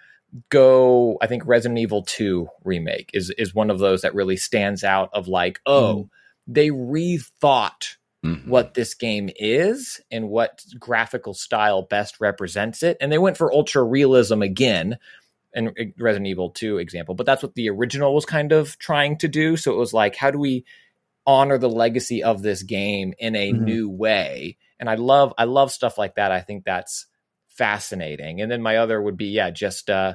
go 0.49 1.19
i 1.21 1.27
think 1.27 1.45
resident 1.47 1.79
evil 1.79 2.03
2 2.03 2.49
remake 2.65 3.11
is 3.13 3.31
is 3.37 3.55
one 3.55 3.71
of 3.71 3.79
those 3.79 4.03
that 4.03 4.15
really 4.15 4.37
stands 4.37 4.85
out 4.85 5.11
of 5.13 5.29
like 5.29 5.61
oh 5.67 6.05
mm. 6.05 6.09
they 6.47 6.69
rethought 6.69 7.97
mm-hmm. 8.25 8.49
what 8.49 8.75
this 8.75 8.95
game 8.95 9.29
is 9.37 10.01
and 10.11 10.29
what 10.29 10.65
graphical 10.79 11.35
style 11.35 11.83
best 11.83 12.21
represents 12.21 12.83
it 12.83 12.97
and 13.01 13.11
they 13.11 13.19
went 13.19 13.37
for 13.37 13.53
ultra 13.53 13.83
realism 13.83 14.43
again 14.43 14.99
and 15.53 15.73
resident 15.99 16.29
evil 16.29 16.51
2 16.51 16.79
example 16.79 17.15
but 17.15 17.27
that's 17.27 17.43
what 17.43 17.55
the 17.55 17.69
original 17.69 18.15
was 18.15 18.25
kind 18.25 18.53
of 18.53 18.79
trying 18.79 19.19
to 19.19 19.27
do 19.27 19.57
so 19.57 19.73
it 19.73 19.79
was 19.79 19.93
like 19.93 20.15
how 20.15 20.31
do 20.31 20.39
we 20.39 20.65
honor 21.27 21.59
the 21.59 21.69
legacy 21.69 22.23
of 22.23 22.43
this 22.43 22.63
game 22.63 23.15
in 23.19 23.35
a 23.35 23.53
mm-hmm. 23.53 23.65
new 23.65 23.91
way 23.91 24.57
and 24.79 24.89
i 24.89 24.95
love 24.95 25.35
i 25.39 25.45
love 25.45 25.73
stuff 25.73 25.99
like 25.99 26.15
that 26.15 26.31
i 26.31 26.41
think 26.41 26.65
that's 26.65 27.07
fascinating. 27.61 28.41
And 28.41 28.51
then 28.51 28.63
my 28.63 28.79
other 28.79 29.03
would 29.03 29.19
be, 29.19 29.27
yeah, 29.27 29.51
just 29.51 29.91
uh, 29.91 30.15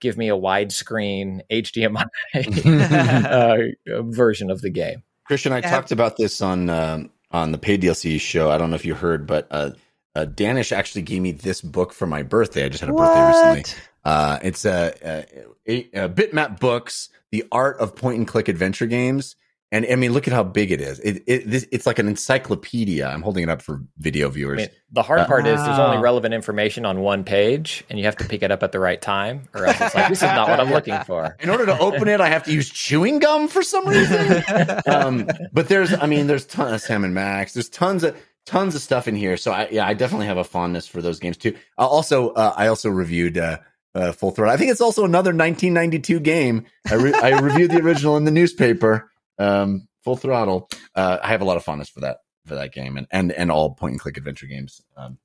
give 0.00 0.16
me 0.16 0.30
a 0.30 0.36
widescreen 0.36 1.42
HDMI 1.50 2.06
uh, 3.94 4.02
version 4.04 4.50
of 4.50 4.62
the 4.62 4.70
game. 4.70 5.02
Christian, 5.26 5.52
I 5.52 5.60
talked 5.60 5.92
about 5.92 6.16
this 6.16 6.40
on 6.40 6.70
um, 6.70 7.10
on 7.30 7.52
the 7.52 7.58
paid 7.58 7.82
DLC 7.82 8.18
show. 8.18 8.50
I 8.50 8.56
don't 8.56 8.70
know 8.70 8.76
if 8.76 8.86
you 8.86 8.94
heard, 8.94 9.26
but 9.26 9.46
uh, 9.50 9.72
uh, 10.14 10.24
Danish 10.24 10.72
actually 10.72 11.02
gave 11.02 11.20
me 11.20 11.32
this 11.32 11.60
book 11.60 11.92
for 11.92 12.06
my 12.06 12.22
birthday. 12.22 12.64
I 12.64 12.70
just 12.70 12.80
had 12.80 12.88
a 12.88 12.94
what? 12.94 13.14
birthday 13.14 13.50
recently. 13.50 13.82
Uh, 14.02 14.38
it's 14.42 14.64
a, 14.64 15.26
a, 15.66 16.04
a, 16.04 16.08
Bitmap 16.08 16.58
Books, 16.58 17.10
The 17.30 17.44
Art 17.52 17.76
of 17.78 17.94
Point 17.94 18.16
and 18.16 18.26
Click 18.26 18.48
Adventure 18.48 18.86
Games. 18.86 19.36
And 19.70 19.86
I 19.90 19.96
mean, 19.96 20.14
look 20.14 20.26
at 20.26 20.32
how 20.32 20.44
big 20.44 20.72
it 20.72 20.80
is. 20.80 20.98
It, 21.00 21.24
it 21.26 21.50
this, 21.50 21.66
it's 21.70 21.84
like 21.84 21.98
an 21.98 22.08
encyclopedia. 22.08 23.06
I'm 23.06 23.20
holding 23.20 23.42
it 23.42 23.50
up 23.50 23.60
for 23.60 23.82
video 23.98 24.30
viewers. 24.30 24.60
I 24.60 24.62
mean, 24.62 24.70
the 24.92 25.02
hard 25.02 25.20
uh, 25.20 25.26
part 25.26 25.44
wow. 25.44 25.50
is 25.50 25.62
there's 25.62 25.78
only 25.78 25.98
relevant 25.98 26.32
information 26.32 26.86
on 26.86 27.00
one 27.00 27.22
page, 27.22 27.84
and 27.90 27.98
you 27.98 28.06
have 28.06 28.16
to 28.16 28.24
pick 28.24 28.42
it 28.42 28.50
up 28.50 28.62
at 28.62 28.72
the 28.72 28.80
right 28.80 29.00
time, 29.00 29.46
or 29.52 29.66
else 29.66 29.78
it's 29.78 29.94
like 29.94 30.08
this 30.08 30.22
is 30.22 30.22
not 30.22 30.48
what 30.48 30.58
I'm 30.58 30.70
looking 30.70 30.98
for. 31.00 31.36
In 31.40 31.50
order 31.50 31.66
to 31.66 31.78
open 31.78 32.08
it, 32.08 32.18
I 32.18 32.28
have 32.28 32.44
to 32.44 32.52
use 32.52 32.70
chewing 32.70 33.18
gum 33.18 33.46
for 33.46 33.62
some 33.62 33.86
reason. 33.86 34.42
um, 34.86 35.28
but 35.52 35.68
there's, 35.68 35.92
I 35.92 36.06
mean, 36.06 36.28
there's 36.28 36.46
tons 36.46 36.72
of 36.72 36.80
Sam 36.80 37.04
and 37.04 37.12
Max. 37.12 37.52
There's 37.52 37.68
tons 37.68 38.04
of 38.04 38.16
tons 38.46 38.74
of 38.74 38.80
stuff 38.80 39.06
in 39.06 39.16
here. 39.16 39.36
So 39.36 39.52
I, 39.52 39.68
yeah, 39.70 39.86
I 39.86 39.92
definitely 39.92 40.28
have 40.28 40.38
a 40.38 40.44
fondness 40.44 40.86
for 40.86 41.02
those 41.02 41.18
games 41.18 41.36
too. 41.36 41.54
Uh, 41.76 41.86
also, 41.86 42.30
uh, 42.30 42.54
I 42.56 42.68
also 42.68 42.88
reviewed. 42.88 43.36
Uh, 43.36 43.58
uh, 43.94 44.12
Full 44.12 44.30
Throttle. 44.30 44.52
I 44.52 44.56
think 44.56 44.70
it's 44.70 44.82
also 44.82 45.04
another 45.04 45.30
1992 45.30 46.20
game. 46.20 46.66
I, 46.88 46.94
re- 46.94 47.14
I 47.14 47.40
reviewed 47.40 47.70
the 47.70 47.80
original 47.80 48.16
in 48.16 48.24
the 48.24 48.30
newspaper. 48.30 49.10
Um, 49.38 49.88
full 50.04 50.16
throttle. 50.16 50.68
Uh, 50.94 51.18
I 51.22 51.28
have 51.28 51.40
a 51.40 51.44
lot 51.44 51.56
of 51.56 51.64
fondness 51.64 51.88
for 51.88 52.00
that 52.00 52.18
for 52.46 52.54
that 52.56 52.72
game 52.72 52.96
and 52.96 53.06
and, 53.10 53.32
and 53.32 53.50
all 53.50 53.74
point 53.74 53.92
and 53.92 54.00
click 54.00 54.16
adventure 54.16 54.46
games. 54.46 54.80
Um, 54.96 55.18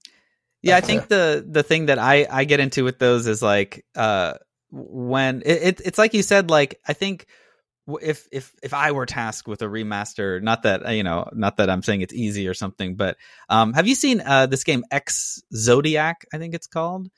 yeah, 0.61 0.77
I 0.77 0.81
think 0.81 1.07
the 1.07 1.45
the 1.47 1.63
thing 1.63 1.87
that 1.87 1.99
I 1.99 2.25
I 2.29 2.45
get 2.45 2.59
into 2.59 2.83
with 2.83 2.99
those 2.99 3.27
is 3.27 3.41
like 3.41 3.85
uh 3.95 4.35
when 4.71 5.41
it, 5.45 5.63
it, 5.63 5.81
it's 5.85 5.97
like 5.97 6.13
you 6.13 6.23
said 6.23 6.49
like 6.49 6.79
I 6.87 6.93
think 6.93 7.27
if 8.01 8.27
if 8.31 8.53
if 8.63 8.73
I 8.73 8.91
were 8.91 9.05
tasked 9.05 9.47
with 9.47 9.61
a 9.61 9.65
remaster, 9.65 10.41
not 10.41 10.63
that 10.63 10.87
uh, 10.87 10.91
you 10.91 11.03
know, 11.03 11.29
not 11.33 11.57
that 11.57 11.69
I'm 11.69 11.83
saying 11.83 12.01
it's 12.01 12.13
easy 12.13 12.47
or 12.47 12.53
something, 12.53 12.95
but 12.95 13.17
um, 13.49 13.73
have 13.73 13.87
you 13.87 13.95
seen 13.95 14.21
uh, 14.21 14.45
this 14.45 14.63
game 14.63 14.85
X 14.89 15.41
Zodiac? 15.53 16.25
I 16.33 16.37
think 16.37 16.53
it's 16.53 16.67
called. 16.67 17.09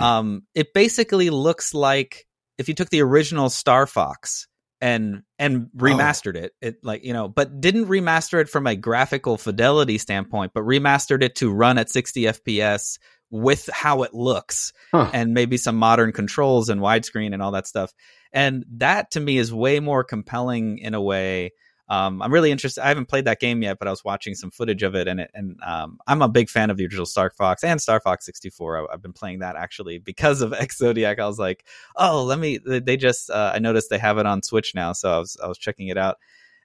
Um, 0.00 0.44
it 0.54 0.72
basically 0.72 1.28
looks 1.28 1.74
like 1.74 2.26
if 2.56 2.68
you 2.68 2.74
took 2.74 2.88
the 2.88 3.02
original 3.02 3.50
Star 3.50 3.86
Fox 3.86 4.48
and 4.84 5.22
and 5.38 5.70
oh. 5.74 5.78
remastered 5.82 6.36
it, 6.36 6.52
it 6.60 6.76
like 6.82 7.04
you 7.04 7.14
know, 7.14 7.26
but 7.26 7.58
didn't 7.58 7.86
remaster 7.86 8.38
it 8.38 8.50
from 8.50 8.66
a 8.66 8.76
graphical 8.76 9.38
fidelity 9.38 9.96
standpoint, 9.96 10.52
but 10.54 10.62
remastered 10.62 11.22
it 11.22 11.36
to 11.36 11.50
run 11.50 11.78
at 11.78 11.88
60 11.88 12.24
FPS 12.24 12.98
with 13.30 13.70
how 13.72 14.02
it 14.02 14.12
looks 14.12 14.74
Huh. 14.92 15.10
and 15.14 15.32
maybe 15.32 15.56
some 15.56 15.76
modern 15.76 16.12
controls 16.12 16.68
and 16.68 16.82
widescreen 16.82 17.32
and 17.32 17.42
all 17.42 17.52
that 17.52 17.66
stuff. 17.66 17.94
And 18.30 18.66
that 18.76 19.12
to 19.12 19.20
me 19.20 19.38
is 19.38 19.54
way 19.54 19.80
more 19.80 20.04
compelling 20.04 20.76
in 20.78 20.92
a 20.92 21.00
way. 21.00 21.52
Um, 21.88 22.22
I'm 22.22 22.32
really 22.32 22.50
interested. 22.50 22.82
I 22.82 22.88
haven't 22.88 23.08
played 23.08 23.26
that 23.26 23.40
game 23.40 23.62
yet, 23.62 23.78
but 23.78 23.88
I 23.88 23.90
was 23.90 24.02
watching 24.04 24.34
some 24.34 24.50
footage 24.50 24.82
of 24.82 24.94
it, 24.94 25.06
and 25.06 25.20
it, 25.20 25.30
and 25.34 25.58
um, 25.62 25.98
I'm 26.06 26.22
a 26.22 26.28
big 26.28 26.48
fan 26.48 26.70
of 26.70 26.76
the 26.76 26.84
original 26.84 27.04
Star 27.04 27.30
Fox 27.30 27.62
and 27.62 27.80
Star 27.80 28.00
Fox 28.00 28.24
64. 28.24 28.78
I, 28.78 28.94
I've 28.94 29.02
been 29.02 29.12
playing 29.12 29.40
that 29.40 29.56
actually 29.56 29.98
because 29.98 30.40
of 30.40 30.52
Ex-Zodiac. 30.58 31.18
I 31.18 31.26
was 31.26 31.38
like, 31.38 31.64
oh, 31.96 32.24
let 32.24 32.38
me. 32.38 32.58
They 32.58 32.96
just 32.96 33.28
uh, 33.30 33.52
I 33.54 33.58
noticed 33.58 33.90
they 33.90 33.98
have 33.98 34.18
it 34.18 34.26
on 34.26 34.42
Switch 34.42 34.74
now, 34.74 34.92
so 34.92 35.12
I 35.14 35.18
was 35.18 35.36
I 35.42 35.46
was 35.46 35.58
checking 35.58 35.88
it 35.88 35.98
out, 35.98 36.16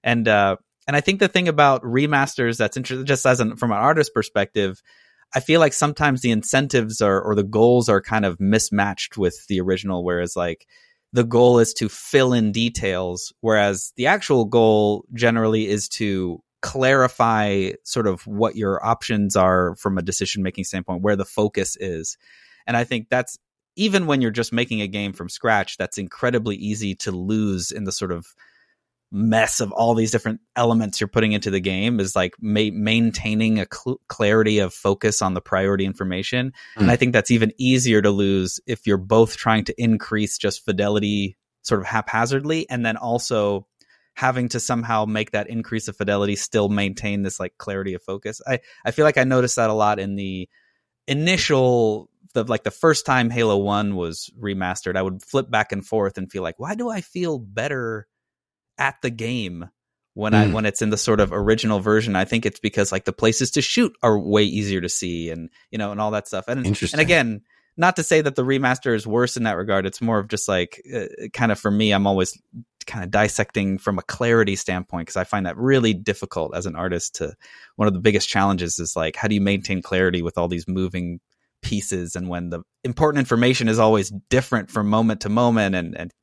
and 0.04 0.28
uh, 0.28 0.56
and 0.88 0.96
I 0.96 1.02
think 1.02 1.20
the 1.20 1.28
thing 1.28 1.48
about 1.48 1.84
remasters 1.84 2.58
that's 2.58 2.78
interesting, 2.78 3.06
just 3.06 3.26
as 3.26 3.40
an, 3.40 3.58
from 3.58 3.72
an 3.72 3.78
artist 3.78 4.14
perspective, 4.14 4.82
I 5.36 5.42
feel 5.42 5.60
like 5.60 5.74
sometimes 5.74 6.22
the 6.22 6.32
incentives 6.32 7.02
are 7.02 7.22
or 7.22 7.36
the 7.36 7.44
goals 7.44 7.90
are 7.90 8.02
kind 8.02 8.26
of 8.26 8.40
mismatched 8.40 9.18
with 9.18 9.46
the 9.48 9.60
original, 9.60 10.04
whereas 10.04 10.36
like 10.36 10.66
the 11.14 11.24
goal 11.24 11.60
is 11.60 11.74
to 11.76 11.90
fill 11.90 12.34
in 12.34 12.52
details, 12.52 13.34
whereas 13.42 13.94
the 13.96 14.08
actual 14.08 14.46
goal 14.46 15.06
generally 15.14 15.68
is 15.68 15.88
to 15.90 16.42
clarify 16.62 17.72
sort 17.84 18.06
of 18.06 18.26
what 18.28 18.56
your 18.56 18.84
options 18.86 19.36
are 19.36 19.76
from 19.76 19.98
a 19.98 20.04
decision 20.04 20.44
making 20.44 20.66
standpoint, 20.66 21.02
where 21.02 21.16
the 21.16 21.26
focus 21.26 21.78
is. 21.80 22.18
And 22.68 22.76
I 22.76 22.84
think 22.84 23.08
that's 23.10 23.38
even 23.76 24.08
when 24.08 24.22
you're 24.22 24.32
just 24.32 24.52
making 24.52 24.82
a 24.82 24.88
game 24.88 25.14
from 25.14 25.30
scratch, 25.30 25.78
that's 25.78 25.98
incredibly 25.98 26.56
easy 26.58 26.96
to 26.96 27.12
lose 27.12 27.72
in 27.72 27.86
the 27.86 27.92
sort 27.92 28.12
of 28.12 28.28
mess 29.12 29.60
of 29.60 29.72
all 29.72 29.96
these 29.96 30.12
different 30.12 30.40
elements 30.56 31.02
you're 31.02 31.08
putting 31.08 31.32
into 31.32 31.50
the 31.50 31.60
game 31.60 32.00
is 32.00 32.16
like 32.16 32.34
ma- 32.40 32.70
maintaining 32.72 33.60
a 33.60 33.66
cl- 33.72 34.00
clarity 34.08 34.60
of 34.60 34.74
focus 34.74 35.22
on 35.22 35.34
the 35.34 35.42
priority 35.42 35.86
information. 35.86 36.54
And 36.76 36.86
hmm. 36.86 36.90
i 36.90 36.96
think 36.96 37.14
that's 37.14 37.32
even 37.32 37.52
easier 37.58 38.02
to 38.02 38.12
lose 38.12 38.60
if 38.68 38.86
you're 38.86 38.98
both 38.98 39.38
trying 39.38 39.66
to 39.66 39.82
increase 39.82 40.38
just 40.38 40.64
fidelity 40.64 41.38
sort 41.64 41.82
of 41.82 41.88
haphazardly 41.88 42.70
and 42.70 42.86
then 42.86 42.98
also 42.98 43.68
having 44.14 44.50
to 44.50 44.60
somehow 44.60 45.06
make 45.06 45.32
that 45.32 45.50
increase 45.50 45.88
of 45.88 45.96
fidelity 45.96 46.36
still 46.36 46.68
maintain 46.68 47.22
this 47.22 47.40
like 47.40 47.58
clarity 47.58 47.94
of 47.94 48.04
focus. 48.04 48.42
I 48.46 48.60
i 48.86 48.92
feel 48.92 49.06
like 49.06 49.18
i 49.18 49.24
noticed 49.24 49.56
that 49.56 49.70
a 49.70 49.74
lot 49.74 50.00
in 50.00 50.16
the 50.16 50.50
initial 51.08 52.10
the 52.34 52.44
like 52.44 52.64
the 52.64 52.70
first 52.70 53.06
time 53.06 53.32
halo 53.32 53.58
1 53.58 53.96
was 53.96 54.30
remastered 54.40 54.96
i 54.96 55.02
would 55.02 55.24
flip 55.24 55.50
back 55.50 55.72
and 55.72 55.84
forth 55.84 56.18
and 56.20 56.32
feel 56.32 56.44
like 56.44 56.60
why 56.60 56.76
do 56.76 56.90
i 56.90 57.02
feel 57.02 57.40
better 57.40 58.08
at 58.80 58.96
the 59.04 59.10
game 59.12 59.70
when 60.16 60.34
I 60.34 60.48
Mm. 60.48 60.54
when 60.54 60.66
it's 60.66 60.82
in 60.82 60.90
the 60.90 60.98
sort 60.98 61.20
of 61.20 61.32
original 61.32 61.80
version. 61.80 62.16
I 62.16 62.26
think 62.26 62.46
it's 62.46 62.60
because 62.60 62.92
like 62.92 63.06
the 63.06 63.14
places 63.14 63.52
to 63.52 63.62
shoot 63.62 63.94
are 64.02 64.18
way 64.18 64.44
easier 64.44 64.82
to 64.82 64.90
see 64.90 65.30
and 65.30 65.50
you 65.72 65.78
know 65.78 65.92
and 65.92 66.02
all 66.02 66.12
that 66.12 66.28
stuff. 66.28 66.46
And 66.48 66.66
Interesting. 66.66 67.00
and 67.00 67.06
again, 67.06 67.42
not 67.78 67.96
to 67.98 68.04
say 68.04 68.22
that 68.22 68.36
the 68.36 68.44
remaster 68.44 68.96
is 68.96 69.06
worse 69.08 69.38
in 69.38 69.44
that 69.44 69.58
regard. 69.58 69.86
It's 69.86 70.02
more 70.02 70.20
of 70.20 70.28
just 70.28 70.48
like 70.48 70.82
uh, 70.94 71.06
kind 71.34 71.52
of 71.52 71.60
for 71.60 71.72
me, 71.72 71.92
I'm 71.92 72.08
always 72.08 72.38
kind 72.88 73.04
of 73.04 73.12
dissecting 73.12 73.78
from 73.78 74.00
a 74.00 74.02
clarity 74.02 74.56
standpoint 74.56 75.06
because 75.06 75.18
I 75.18 75.24
find 75.24 75.46
that 75.46 75.58
really 75.58 75.94
difficult 75.94 76.56
as 76.56 76.66
an 76.66 76.76
artist. 76.76 77.16
To 77.16 77.36
one 77.76 77.88
of 77.88 77.94
the 77.94 78.00
biggest 78.02 78.28
challenges 78.28 78.80
is 78.80 78.96
like 78.96 79.16
how 79.16 79.28
do 79.28 79.36
you 79.36 79.42
maintain 79.42 79.82
clarity 79.82 80.22
with 80.22 80.38
all 80.38 80.48
these 80.48 80.68
moving 80.68 81.20
pieces 81.62 82.16
and 82.16 82.30
when 82.30 82.50
the 82.50 82.62
important 82.86 83.20
information 83.20 83.68
is 83.68 83.80
always 83.80 84.10
different 84.30 84.72
from 84.72 84.90
moment 84.90 85.22
to 85.22 85.30
moment 85.30 85.76
and 85.76 85.96
and 85.98 86.14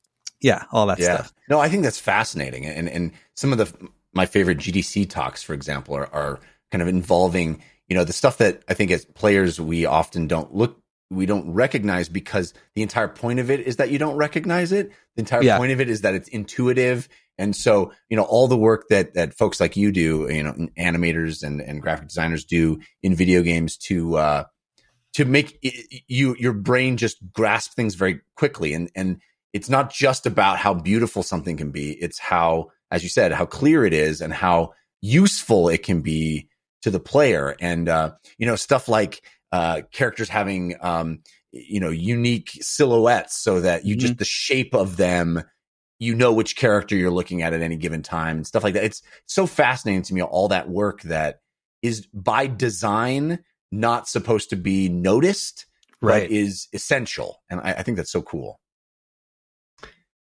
yeah, 0.41 0.63
all 0.71 0.85
that 0.87 0.99
yeah. 0.99 1.15
stuff. 1.15 1.33
No, 1.49 1.59
I 1.59 1.69
think 1.69 1.83
that's 1.83 1.99
fascinating. 1.99 2.65
And 2.65 2.89
and 2.89 3.11
some 3.35 3.51
of 3.51 3.57
the 3.57 3.89
my 4.13 4.25
favorite 4.25 4.57
GDC 4.57 5.09
talks, 5.09 5.43
for 5.43 5.53
example, 5.53 5.95
are, 5.95 6.11
are 6.13 6.39
kind 6.71 6.81
of 6.81 6.87
involving, 6.87 7.61
you 7.87 7.95
know, 7.95 8.03
the 8.03 8.13
stuff 8.13 8.37
that 8.39 8.63
I 8.67 8.73
think 8.73 8.91
as 8.91 9.05
players 9.05 9.59
we 9.59 9.85
often 9.85 10.27
don't 10.27 10.53
look 10.53 10.81
we 11.09 11.25
don't 11.25 11.53
recognize 11.53 12.09
because 12.09 12.53
the 12.75 12.81
entire 12.81 13.07
point 13.07 13.39
of 13.39 13.49
it 13.49 13.61
is 13.61 13.77
that 13.77 13.91
you 13.91 13.97
don't 13.97 14.17
recognize 14.17 14.73
it. 14.73 14.89
The 15.15 15.21
entire 15.21 15.41
Yeah. 15.43 15.57
point 15.57 15.71
of 15.71 15.79
it 15.79 15.89
is 15.89 16.01
that 16.01 16.13
it's 16.15 16.27
intuitive. 16.27 17.07
And 17.37 17.55
so, 17.55 17.93
you 18.09 18.17
know, 18.17 18.23
all 18.23 18.49
the 18.49 18.57
work 18.57 18.89
that 18.89 19.13
that 19.13 19.33
folks 19.33 19.61
like 19.61 19.77
you 19.77 19.91
do, 19.93 20.27
you 20.29 20.43
know, 20.43 20.53
animators 20.77 21.43
and, 21.43 21.61
and 21.61 21.81
graphic 21.81 22.07
designers 22.09 22.43
do 22.43 22.79
in 23.03 23.15
video 23.15 23.41
games 23.41 23.77
to 23.77 24.17
uh 24.17 24.43
to 25.13 25.23
make 25.25 25.57
i- 25.63 26.01
you 26.07 26.35
your 26.37 26.53
brain 26.53 26.97
just 26.97 27.17
grasp 27.31 27.73
things 27.73 27.95
very 27.95 28.19
quickly 28.35 28.73
and 28.73 28.91
and 28.95 29.21
it's 29.57 29.69
not 29.69 29.91
just 29.91 30.25
about 30.25 30.57
how 30.57 30.73
beautiful 30.73 31.23
something 31.23 31.57
can 31.57 31.71
be 31.71 31.91
it's 32.05 32.19
how 32.19 32.69
as 32.91 33.03
you 33.03 33.09
said 33.09 33.31
how 33.31 33.45
clear 33.45 33.85
it 33.85 33.93
is 33.93 34.21
and 34.21 34.33
how 34.33 34.71
useful 35.01 35.69
it 35.69 35.83
can 35.83 36.01
be 36.01 36.47
to 36.81 36.89
the 36.91 36.99
player. 36.99 37.55
And 37.59 37.89
uh 37.89 38.13
you 38.37 38.45
know 38.47 38.55
stuff 38.55 38.87
like 38.87 39.21
uh 39.51 39.81
characters 39.91 40.29
having 40.29 40.75
um 40.81 41.19
you 41.51 41.79
know 41.79 41.89
unique 41.89 42.51
silhouettes 42.61 43.35
so 43.35 43.61
that 43.61 43.85
you 43.85 43.95
just 43.95 44.17
the 44.17 44.25
shape 44.25 44.73
of 44.75 44.97
them 44.97 45.43
you 45.99 46.13
know 46.15 46.31
which 46.33 46.55
character 46.55 46.95
you're 46.95 47.11
looking 47.19 47.41
at 47.41 47.53
at 47.53 47.61
any 47.61 47.75
given 47.77 48.03
time 48.03 48.37
and 48.37 48.47
stuff 48.47 48.63
like 48.63 48.75
that. 48.75 48.83
It's 48.83 49.01
so 49.25 49.47
fascinating 49.47 50.03
to 50.03 50.13
me 50.13 50.21
all 50.21 50.49
that 50.49 50.69
work 50.69 51.01
that 51.03 51.39
is 51.81 52.07
by 52.13 52.47
design 52.47 53.39
not 53.71 54.07
supposed 54.07 54.49
to 54.51 54.55
be 54.55 54.89
noticed 54.89 55.65
Right. 55.99 56.29
but 56.29 56.31
is 56.31 56.67
essential. 56.73 57.41
And 57.49 57.59
I, 57.59 57.71
I 57.79 57.83
think 57.83 57.97
that's 57.97 58.11
so 58.11 58.21
cool 58.21 58.59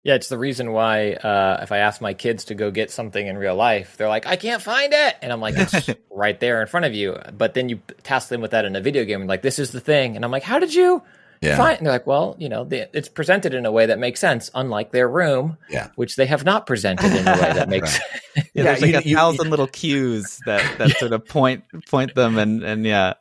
Yeah, 0.05 0.15
it's 0.15 0.29
the 0.29 0.39
reason 0.39 0.73
why 0.73 1.13
uh, 1.13 1.61
if 1.63 1.71
I 1.71 1.79
ask 1.79 2.01
my 2.01 2.13
kids 2.15 2.47
to 2.47 2.55
go 2.57 2.73
get 2.73 2.91
something 2.91 3.25
in 3.25 3.39
real 3.39 3.55
life, 3.55 3.97
they're 3.97 4.09
like, 4.09 4.27
"I 4.27 4.35
can't 4.37 4.61
find 4.61 4.93
it," 4.93 5.17
and 5.23 5.33
I'm 5.33 5.41
like, 5.41 5.55
"It's 5.57 5.91
right 6.11 6.39
there 6.41 6.61
in 6.61 6.67
front 6.67 6.87
of 6.87 6.95
you." 6.95 7.17
But 7.37 7.55
then 7.55 7.69
you 7.69 7.81
task 8.03 8.29
them 8.29 8.41
with 8.41 8.51
that 8.51 8.65
in 8.65 8.75
a 8.75 8.81
video 8.81 9.05
game, 9.05 9.21
and 9.21 9.29
like, 9.29 9.43
"This 9.43 9.59
is 9.61 9.71
the 9.71 9.79
thing," 9.81 10.17
and 10.17 10.25
I'm 10.25 10.33
like, 10.33 10.43
"How 10.43 10.59
did 10.59 10.75
you 10.75 11.03
yeah 11.41 11.57
find?" 11.57 11.79
And 11.79 11.87
they're 11.87 11.93
like, 11.95 12.07
"Well, 12.09 12.35
you 12.41 12.49
know, 12.49 12.65
the, 12.65 12.89
it's 12.97 13.09
presented 13.09 13.55
in 13.55 13.65
a 13.65 13.71
way 13.71 13.87
that 13.87 14.01
makes 14.01 14.19
sense, 14.19 14.51
unlike 14.57 14.91
their 14.91 15.09
room, 15.09 15.57
Yeah. 15.71 15.91
which 15.95 16.17
they 16.17 16.27
have 16.27 16.45
not 16.45 16.67
presented 16.67 17.13
in 17.13 17.29
a 17.29 17.33
way 17.33 17.53
that 17.53 17.69
makes." 17.77 17.99
Yeah, 18.35 18.43
Yeah, 18.55 18.63
there's 18.65 18.81
like 18.83 18.91
you- 18.93 18.99
a 18.99 19.03
you- 19.03 19.17
thousand 19.17 19.51
little 19.51 19.67
cues 19.69 20.41
that 20.47 20.79
that 20.79 20.91
sort 20.99 21.13
of 21.13 21.27
point 21.29 21.63
point 21.89 22.15
them 22.17 22.39
and 22.39 22.63
and 22.65 22.85
yeah 22.85 23.13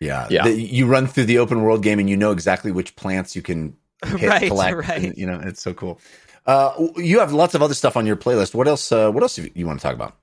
Yeah. 0.00 0.26
Yeah. 0.30 0.44
The- 0.44 0.60
you 0.60 0.86
run 0.86 1.06
through 1.06 1.26
the 1.26 1.38
open 1.38 1.62
world 1.62 1.82
game 1.82 1.98
and 2.00 2.08
you 2.10 2.16
know 2.16 2.32
exactly 2.32 2.72
which 2.72 2.96
plants 2.96 3.36
you 3.36 3.42
can 3.42 3.76
hit, 4.06 4.28
Right, 4.28 4.48
collect. 4.48 4.88
right. 4.88 5.04
and, 5.04 5.16
you 5.16 5.26
know, 5.26 5.40
it's 5.42 5.62
so 5.62 5.74
cool. 5.74 6.00
Uh, 6.46 6.88
you 6.96 7.20
have 7.20 7.32
lots 7.32 7.54
of 7.54 7.62
other 7.62 7.74
stuff 7.74 7.96
on 7.96 8.06
your 8.06 8.16
playlist. 8.16 8.54
What 8.54 8.68
else, 8.68 8.92
uh, 8.92 9.10
what 9.10 9.22
else 9.22 9.38
you, 9.38 9.50
you 9.54 9.66
want 9.66 9.80
to 9.80 9.82
talk 9.82 9.94
about? 9.94 10.16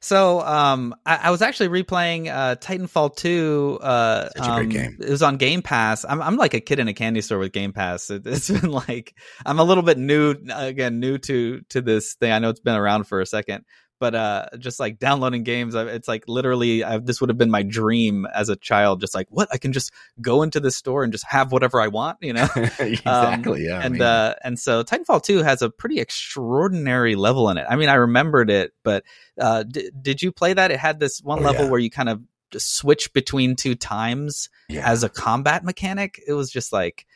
So 0.00 0.40
um, 0.40 0.94
I, 1.04 1.16
I 1.16 1.30
was 1.30 1.42
actually 1.42 1.68
replaying 1.82 2.28
uh, 2.28 2.56
Titanfall 2.56 3.16
2. 3.16 3.78
Uh, 3.82 4.28
Such 4.28 4.46
a 4.46 4.50
great 4.54 4.62
um, 4.64 4.68
game. 4.68 4.96
It 5.00 5.08
was 5.10 5.22
on 5.22 5.38
Game 5.38 5.62
Pass. 5.62 6.04
I'm, 6.04 6.20
I'm 6.22 6.36
like 6.36 6.54
a 6.54 6.60
kid 6.60 6.78
in 6.78 6.86
a 6.86 6.94
candy 6.94 7.22
store 7.22 7.38
with 7.38 7.52
Game 7.52 7.72
Pass. 7.72 8.10
It, 8.10 8.26
it's 8.26 8.48
been 8.60 8.70
like 8.70 9.14
I'm 9.44 9.58
a 9.58 9.64
little 9.64 9.82
bit 9.82 9.98
new 9.98 10.34
again, 10.54 11.00
new 11.00 11.18
to 11.18 11.62
to 11.70 11.80
this 11.80 12.14
thing. 12.14 12.30
I 12.30 12.38
know 12.38 12.50
it's 12.50 12.60
been 12.60 12.76
around 12.76 13.04
for 13.04 13.20
a 13.20 13.26
second, 13.26 13.64
but 13.98 14.14
uh, 14.14 14.46
just 14.58 14.78
like 14.80 14.98
downloading 14.98 15.42
games, 15.42 15.74
it's 15.74 16.08
like 16.08 16.24
literally 16.28 16.84
i 16.84 16.98
this 16.98 17.20
would 17.20 17.30
have 17.30 17.38
been 17.38 17.50
my 17.50 17.62
dream 17.62 18.26
as 18.26 18.48
a 18.48 18.56
child. 18.56 19.00
Just 19.00 19.14
like 19.14 19.26
what 19.30 19.48
I 19.52 19.58
can 19.58 19.72
just 19.72 19.92
go 20.20 20.42
into 20.42 20.60
this 20.60 20.76
store 20.76 21.02
and 21.04 21.12
just 21.12 21.26
have 21.26 21.52
whatever 21.52 21.80
I 21.80 21.88
want, 21.88 22.18
you 22.20 22.32
know. 22.32 22.48
exactly. 22.78 23.64
yeah. 23.66 23.76
and 23.78 23.96
amazing. 23.96 24.02
uh 24.02 24.34
and 24.44 24.58
so 24.58 24.82
titanfall 24.84 25.22
2 25.22 25.38
has 25.42 25.62
a 25.62 25.70
pretty 25.70 26.00
extraordinary 26.00 27.16
level 27.16 27.48
in 27.50 27.58
it 27.58 27.66
i 27.68 27.76
mean 27.76 27.88
i 27.88 27.94
remembered 27.94 28.50
it 28.50 28.72
but 28.82 29.02
uh 29.40 29.62
d- 29.62 29.90
did 30.00 30.22
you 30.22 30.30
play 30.32 30.52
that 30.52 30.70
it 30.70 30.78
had 30.78 31.00
this 31.00 31.20
one 31.22 31.38
Oh, 31.40 31.42
level 31.42 31.64
yeah. 31.64 31.70
where 31.70 31.80
you 31.80 31.90
kind 31.90 32.08
of 32.08 32.20
just 32.52 32.76
switch 32.76 33.12
between 33.12 33.56
two 33.56 33.74
times 33.74 34.48
yeah. 34.68 34.88
as 34.88 35.02
a 35.02 35.08
combat 35.08 35.64
mechanic 35.64 36.20
it 36.26 36.32
was 36.34 36.50
just 36.50 36.72
like 36.72 37.06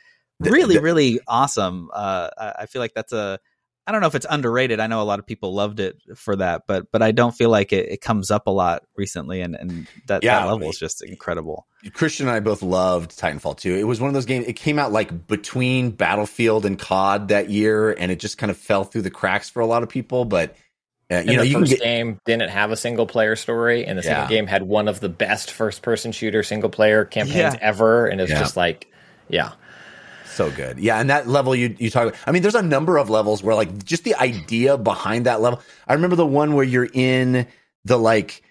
The- 0.41 0.51
really 0.51 0.77
the- 0.77 0.83
really 0.83 1.21
awesome 1.29 1.91
uh 1.93 2.31
I, 2.39 2.53
I 2.61 2.67
feel 2.67 2.81
like 2.81 2.95
that's 2.95 3.13
a 3.13 3.39
I 3.87 3.93
don't 3.93 4.01
know 4.03 4.07
if 4.07 4.15
it's 4.15 4.27
underrated. 4.29 4.79
I 4.79 4.87
know 4.87 5.03
a 5.03 5.05
lot 5.05 5.19
of 5.19 5.27
people 5.27 5.55
loved 5.55 5.81
it 5.81 5.97
for 6.15 6.37
that, 6.37 6.63
but 6.69 6.93
but 6.93 7.03
I 7.03 7.13
don't 7.13 7.33
feel 7.33 7.51
like 7.51 7.73
it, 7.73 7.89
it 7.89 8.01
comes 8.01 8.31
up 8.31 8.47
a 8.47 8.51
lot 8.51 8.85
recently, 8.97 9.41
and 9.41 9.57
and 9.57 9.87
that, 10.07 10.23
Yeah, 10.23 10.41
that 10.41 10.47
level 10.47 10.69
is 10.71 10.79
just 10.79 11.03
incredible. 11.03 11.67
Christian 11.93 12.29
and 12.29 12.37
I 12.37 12.41
both 12.41 12.63
loved 12.63 13.19
Titanfall 13.19 13.57
2. 13.59 13.75
It 13.75 13.85
was 13.85 14.01
one 14.01 14.09
of 14.09 14.15
those 14.15 14.27
games, 14.27 14.47
it 14.47 14.53
came 14.53 14.79
out 14.79 14.93
like 14.93 15.27
between 15.27 15.91
Battlefield 15.91 16.67
and 16.67 16.79
COD 16.79 17.29
that 17.29 17.49
year, 17.51 17.91
and 17.93 18.13
it 18.13 18.21
just 18.21 18.37
kind 18.39 18.51
of 18.51 18.59
fell 18.59 18.85
through 18.85 19.03
the 19.03 19.11
cracks 19.11 19.49
for 19.49 19.61
a 19.61 19.67
lot 19.67 19.83
of 19.83 19.89
people. 19.89 20.27
But, 20.27 20.51
uh, 21.11 21.15
And 21.15 21.29
you 21.31 21.37
know, 21.37 21.43
the 21.43 21.49
you 21.49 21.55
first 21.59 21.71
get, 21.71 21.81
game 21.81 22.21
didn't 22.27 22.51
have 22.51 22.71
a 22.71 22.77
single 22.77 23.07
player 23.07 23.35
story, 23.35 23.87
and 23.87 23.99
the 23.99 24.03
second 24.03 24.25
Yeah. 24.25 24.29
game 24.29 24.47
had 24.47 24.63
one 24.63 24.89
of 24.89 25.01
the 25.01 25.09
best 25.09 25.51
first 25.53 25.81
person 25.81 26.13
shooter 26.13 26.43
single 26.43 26.69
player 26.71 27.07
campaigns 27.07 27.55
Yeah. 27.55 27.59
ever, 27.63 28.07
and 28.07 28.21
it's 28.21 28.31
Yeah. 28.31 28.39
just 28.41 28.57
like, 28.59 28.87
yeah, 29.31 29.53
so 30.31 30.51
good. 30.51 30.79
Yeah, 30.79 30.99
and 30.99 31.11
that 31.11 31.29
level 31.29 31.55
you 31.55 31.75
you 31.79 31.91
talk. 31.91 32.09
About, 32.09 32.19
I 32.27 32.33
mean, 32.33 32.43
there's 32.43 32.55
a 32.55 32.63
number 32.63 32.97
of 32.99 33.11
levels 33.11 33.43
where 33.43 33.55
like 33.55 33.85
just 33.85 34.05
the 34.05 34.15
idea 34.17 34.79
behind 34.79 35.27
that 35.27 35.41
level. 35.41 35.61
I 35.87 35.95
remember 35.95 36.17
the 36.17 36.27
one 36.27 36.55
where 36.55 36.65
you're 36.65 36.89
in 36.93 37.47
the 37.85 37.97
like 37.99 38.43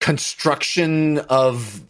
construction 0.00 1.18
of. 1.18 1.82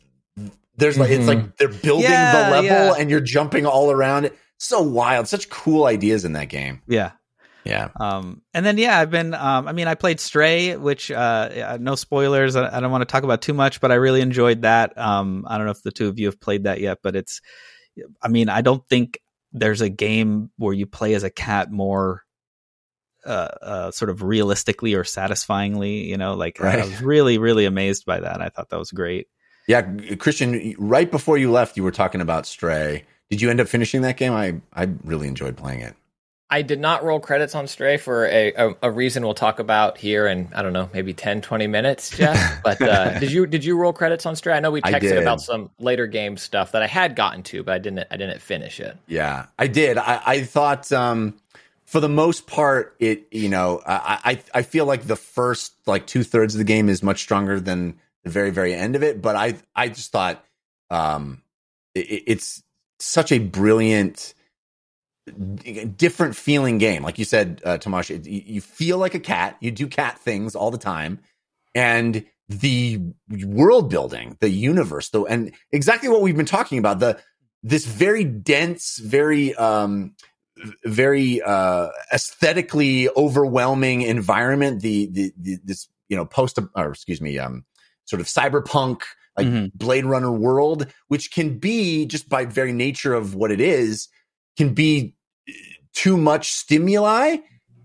There's 0.77 0.99
like 0.99 1.11
it's 1.11 1.27
like 1.27 1.57
they're 1.59 1.69
building 1.69 2.11
Yeah, 2.11 2.33
the 2.33 2.51
level 2.51 2.65
yeah. 2.65 2.95
and 2.99 3.11
you're 3.11 3.21
jumping 3.21 3.67
all 3.67 3.91
around 3.91 4.25
it. 4.25 4.39
So 4.59 4.81
wild, 4.81 5.29
such 5.29 5.51
cool 5.51 5.85
ideas 5.85 6.25
in 6.25 6.33
that 6.33 6.49
game. 6.49 6.81
Yeah. 6.87 7.13
Yeah, 7.63 7.89
Um, 8.01 8.41
and 8.55 8.65
then 8.65 8.79
yeah, 8.79 8.99
I've 8.99 9.11
been. 9.11 9.35
Um, 9.35 9.69
I 9.69 9.73
mean, 9.73 9.87
I 9.87 9.95
played 9.95 10.19
Stray, 10.19 10.77
which 10.79 11.11
uh, 11.11 11.77
no 11.79 11.95
spoilers. 11.95 12.57
I, 12.57 12.75
I 12.75 12.81
don't 12.81 12.91
want 12.91 13.03
to 13.03 13.13
talk 13.13 13.23
about 13.23 13.43
too 13.43 13.53
much, 13.53 13.83
but 13.83 13.93
I 13.93 13.97
really 13.97 14.23
enjoyed 14.23 14.63
that. 14.63 14.97
Um, 14.97 15.45
I 15.47 15.59
don't 15.59 15.67
know 15.67 15.73
if 15.73 15.83
the 15.83 15.93
two 15.93 16.09
of 16.09 16.19
you 16.19 16.27
have 16.29 16.41
played 16.41 16.65
that 16.65 16.81
yet, 16.81 17.01
but 17.03 17.15
it's. 17.17 17.43
I 18.23 18.29
mean, 18.29 18.49
I 18.49 18.63
don't 18.63 18.83
think 18.89 19.19
there's 19.53 19.81
a 19.81 19.89
game 19.89 20.51
where 20.57 20.75
you 20.75 20.87
play 20.87 21.15
as 21.15 21.23
a 21.23 21.31
cat 21.31 21.71
more. 21.71 22.23
Uh, 23.23 23.49
uh, 23.61 23.91
sort 23.91 24.09
of 24.09 24.23
realistically 24.23 24.95
or 24.95 25.05
satisfyingly, 25.05 26.09
you 26.09 26.17
know, 26.17 26.33
like 26.33 26.59
Right. 26.59 26.79
I 26.79 26.85
was 26.87 27.03
really, 27.03 27.37
really 27.37 27.67
amazed 27.67 28.07
by 28.07 28.19
that. 28.21 28.41
I 28.41 28.49
thought 28.49 28.71
that 28.71 28.79
was 28.79 28.93
great. 28.93 29.29
yeah. 29.69 29.83
Christian, 30.17 30.75
right 30.79 31.11
before 31.11 31.37
you 31.37 31.51
left, 31.51 31.77
you 31.77 31.83
were 31.83 31.91
talking 31.91 32.23
about 32.23 32.47
Stray. 32.47 33.05
Did 33.29 33.43
you 33.43 33.51
end 33.51 33.61
up 33.61 33.69
finishing 33.69 34.01
that 34.03 34.17
game? 34.17 34.33
I 34.33 34.63
I 34.73 34.89
really 35.05 35.29
enjoyed 35.29 35.55
playing 35.59 35.81
it. 35.81 35.95
I 36.51 36.63
did 36.63 36.81
not 36.81 37.05
roll 37.05 37.21
credits 37.21 37.55
on 37.55 37.69
Stray 37.69 37.97
for 37.97 38.27
a, 38.27 38.53
a, 38.53 38.75
a 38.83 38.91
reason 38.91 39.23
we'll 39.23 39.35
talk 39.35 39.61
about 39.61 39.99
here 39.99 40.27
in 40.27 40.49
I 40.53 40.63
don't 40.63 40.73
know 40.73 40.91
maybe 40.93 41.15
10, 41.15 41.43
20 41.43 41.67
minutes, 41.69 42.11
Jeff. 42.11 42.61
But 42.65 42.83
uh, 42.83 43.19
did 43.19 43.31
you 43.31 43.47
did 43.47 43.65
you 43.65 43.77
roll 43.77 43.93
credits 43.93 44.27
on 44.27 44.37
Stray? 44.37 44.53
I 44.53 44.61
know 44.61 44.71
we 44.71 44.83
texted 44.83 45.21
about 45.21 45.41
some 45.41 45.71
later 45.79 46.07
game 46.07 46.37
stuff 46.37 46.73
that 46.73 46.83
I 46.83 46.87
had 46.87 47.17
gotten 47.17 47.43
to, 47.45 47.63
but 47.63 47.75
I 47.75 47.79
didn't 47.79 48.07
I 48.11 48.17
didn't 48.17 48.41
finish 48.41 48.81
it. 48.81 48.97
Yeah, 49.07 49.47
I 49.59 49.67
did. 49.67 49.97
I, 49.97 50.21
I 50.27 50.43
thought, 50.43 50.91
um, 50.93 51.39
for 51.85 52.01
the 52.01 52.09
most 52.09 52.47
part, 52.47 52.97
it 52.99 53.29
you 53.31 53.49
know, 53.49 53.81
I 53.87 54.19
I, 54.55 54.59
I 54.59 54.63
feel 54.63 54.87
like 54.87 55.07
the 55.07 55.17
first 55.17 55.75
like 55.87 56.07
two 56.07 56.23
thirds 56.23 56.55
of 56.55 56.59
the 56.59 56.65
game 56.65 56.89
is 56.89 57.03
much 57.03 57.21
stronger 57.21 57.61
than 57.61 57.99
the 58.25 58.31
very 58.31 58.51
very 58.51 58.75
end 58.75 58.97
of 58.97 59.03
it. 59.03 59.23
But 59.23 59.37
I 59.37 59.55
I 59.75 59.89
just 59.89 60.13
thought, 60.13 60.45
um, 60.91 61.43
it, 61.95 62.25
it's 62.27 62.63
such 62.99 63.33
a 63.33 63.39
brilliant, 63.39 64.35
different 65.97 66.37
feeling 66.37 66.79
game. 66.79 67.03
Like 67.03 67.19
you 67.19 67.25
said, 67.25 67.61
uh, 67.65 67.79
Tomáš, 67.79 68.11
it, 68.11 68.27
you 68.27 68.43
you 68.47 68.61
feel 68.61 68.99
like 68.99 69.15
a 69.15 69.21
cat. 69.21 69.57
You 69.61 69.71
do 69.71 69.87
cat 69.87 70.19
things 70.19 70.55
all 70.55 70.71
the 70.71 70.79
time, 70.79 71.21
and 71.75 72.25
the 72.49 73.01
world 73.47 73.91
building, 73.91 74.37
the 74.41 74.51
universe, 74.51 75.11
though, 75.11 75.27
and 75.27 75.53
exactly 75.73 76.09
what 76.09 76.23
we've 76.23 76.37
been 76.37 76.47
talking 76.47 76.79
about 76.79 76.99
the 77.01 77.21
this 77.63 77.87
very 77.87 78.25
dense, 78.25 78.99
very 78.99 79.55
um, 79.55 80.15
very 80.85 81.41
uh, 81.43 81.89
aesthetically 82.13 83.09
overwhelming 83.11 84.03
environment. 84.03 84.81
The, 84.81 85.07
the 85.13 85.33
the 85.39 85.59
this 85.65 85.89
you 86.09 86.17
know 86.17 86.25
post 86.25 86.59
or 86.75 86.91
excuse 86.91 87.21
me 87.21 87.39
um, 87.39 87.65
sort 88.05 88.21
of 88.21 88.27
cyberpunk 88.27 89.03
like 89.37 89.47
Mhm. 89.47 89.73
Blade 89.75 90.05
Runner 90.05 90.33
world, 90.33 90.93
which 91.09 91.31
can 91.31 91.59
be 91.59 92.05
just 92.05 92.29
by 92.29 92.45
very 92.45 92.73
nature 92.73 93.15
of 93.15 93.35
what 93.35 93.51
it 93.51 93.61
is, 93.61 94.09
can 94.61 94.75
be 94.75 95.15
uh, 95.49 95.53
too 95.95 96.19
much 96.19 96.53
stimuli. 96.53 97.39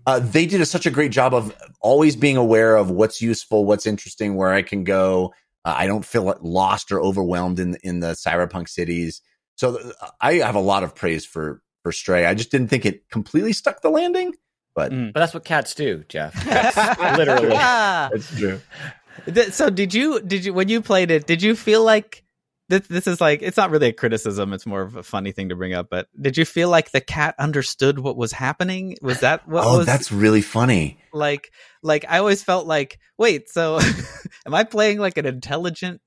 Uh, 0.06 0.18
they 0.18 0.44
did 0.44 0.60
a, 0.60 0.66
such 0.66 0.84
a 0.84 0.90
great 0.90 1.10
job 1.10 1.32
of 1.32 1.56
always 1.80 2.14
being 2.14 2.36
aware 2.36 2.76
of 2.76 2.90
what's 2.90 3.22
useful, 3.22 3.64
what's 3.64 3.86
interesting, 3.86 4.34
where 4.36 4.52
I 4.52 4.60
can 4.60 4.84
go. 4.84 5.32
Uh, 5.64 5.74
I 5.74 5.86
don't 5.86 6.04
feel 6.04 6.36
lost 6.42 6.92
or 6.92 7.00
overwhelmed 7.00 7.58
in 7.58 7.76
in 7.82 8.00
the 8.00 8.08
cyberpunk 8.08 8.68
cities. 8.68 9.22
So 9.56 9.78
th- 9.78 9.94
I 10.20 10.34
have 10.34 10.54
a 10.54 10.60
lot 10.60 10.84
of 10.84 10.94
praise 10.94 11.24
for 11.24 11.62
for 11.82 11.92
Stray. 11.92 12.26
I 12.26 12.34
just 12.34 12.50
didn't 12.50 12.68
think 12.68 12.84
it 12.84 13.08
completely 13.10 13.54
stuck 13.54 13.80
the 13.80 13.90
landing, 13.90 14.34
but 14.74 14.92
Mm. 14.92 15.14
But 15.14 15.20
that's 15.20 15.32
what 15.32 15.46
cats 15.46 15.74
do, 15.74 16.04
Jeff. 16.10 16.34
Cats, 16.44 17.00
literally. 17.16 17.48
that's 17.48 18.36
true. 18.36 18.60
So 19.50 19.70
did 19.70 19.94
you 19.94 20.20
did 20.20 20.44
you 20.44 20.52
when 20.52 20.68
you 20.68 20.82
played 20.82 21.10
it 21.10 21.26
did 21.26 21.40
you 21.42 21.56
feel 21.56 21.82
like 21.82 22.22
this, 22.68 22.86
this 22.88 23.06
is 23.06 23.20
like 23.20 23.42
it's 23.42 23.56
not 23.56 23.70
really 23.70 23.88
a 23.88 23.92
criticism 23.92 24.52
it's 24.52 24.66
more 24.66 24.82
of 24.82 24.96
a 24.96 25.02
funny 25.02 25.32
thing 25.32 25.48
to 25.50 25.56
bring 25.56 25.72
up 25.74 25.88
but 25.90 26.08
did 26.20 26.36
you 26.36 26.44
feel 26.44 26.68
like 26.68 26.90
the 26.90 27.00
cat 27.00 27.34
understood 27.38 27.98
what 27.98 28.16
was 28.16 28.32
happening 28.32 28.96
was 29.02 29.20
that 29.20 29.46
what 29.48 29.64
oh, 29.64 29.78
was 29.78 29.86
that's 29.86 30.10
really 30.10 30.42
funny. 30.42 30.98
like 31.12 31.52
like 31.82 32.04
I 32.08 32.18
always 32.18 32.42
felt 32.42 32.66
like 32.66 32.98
wait 33.18 33.48
so 33.48 33.78
am 34.46 34.54
I 34.54 34.64
playing 34.64 34.98
like 34.98 35.16
an 35.18 35.26
intelligent 35.26 36.00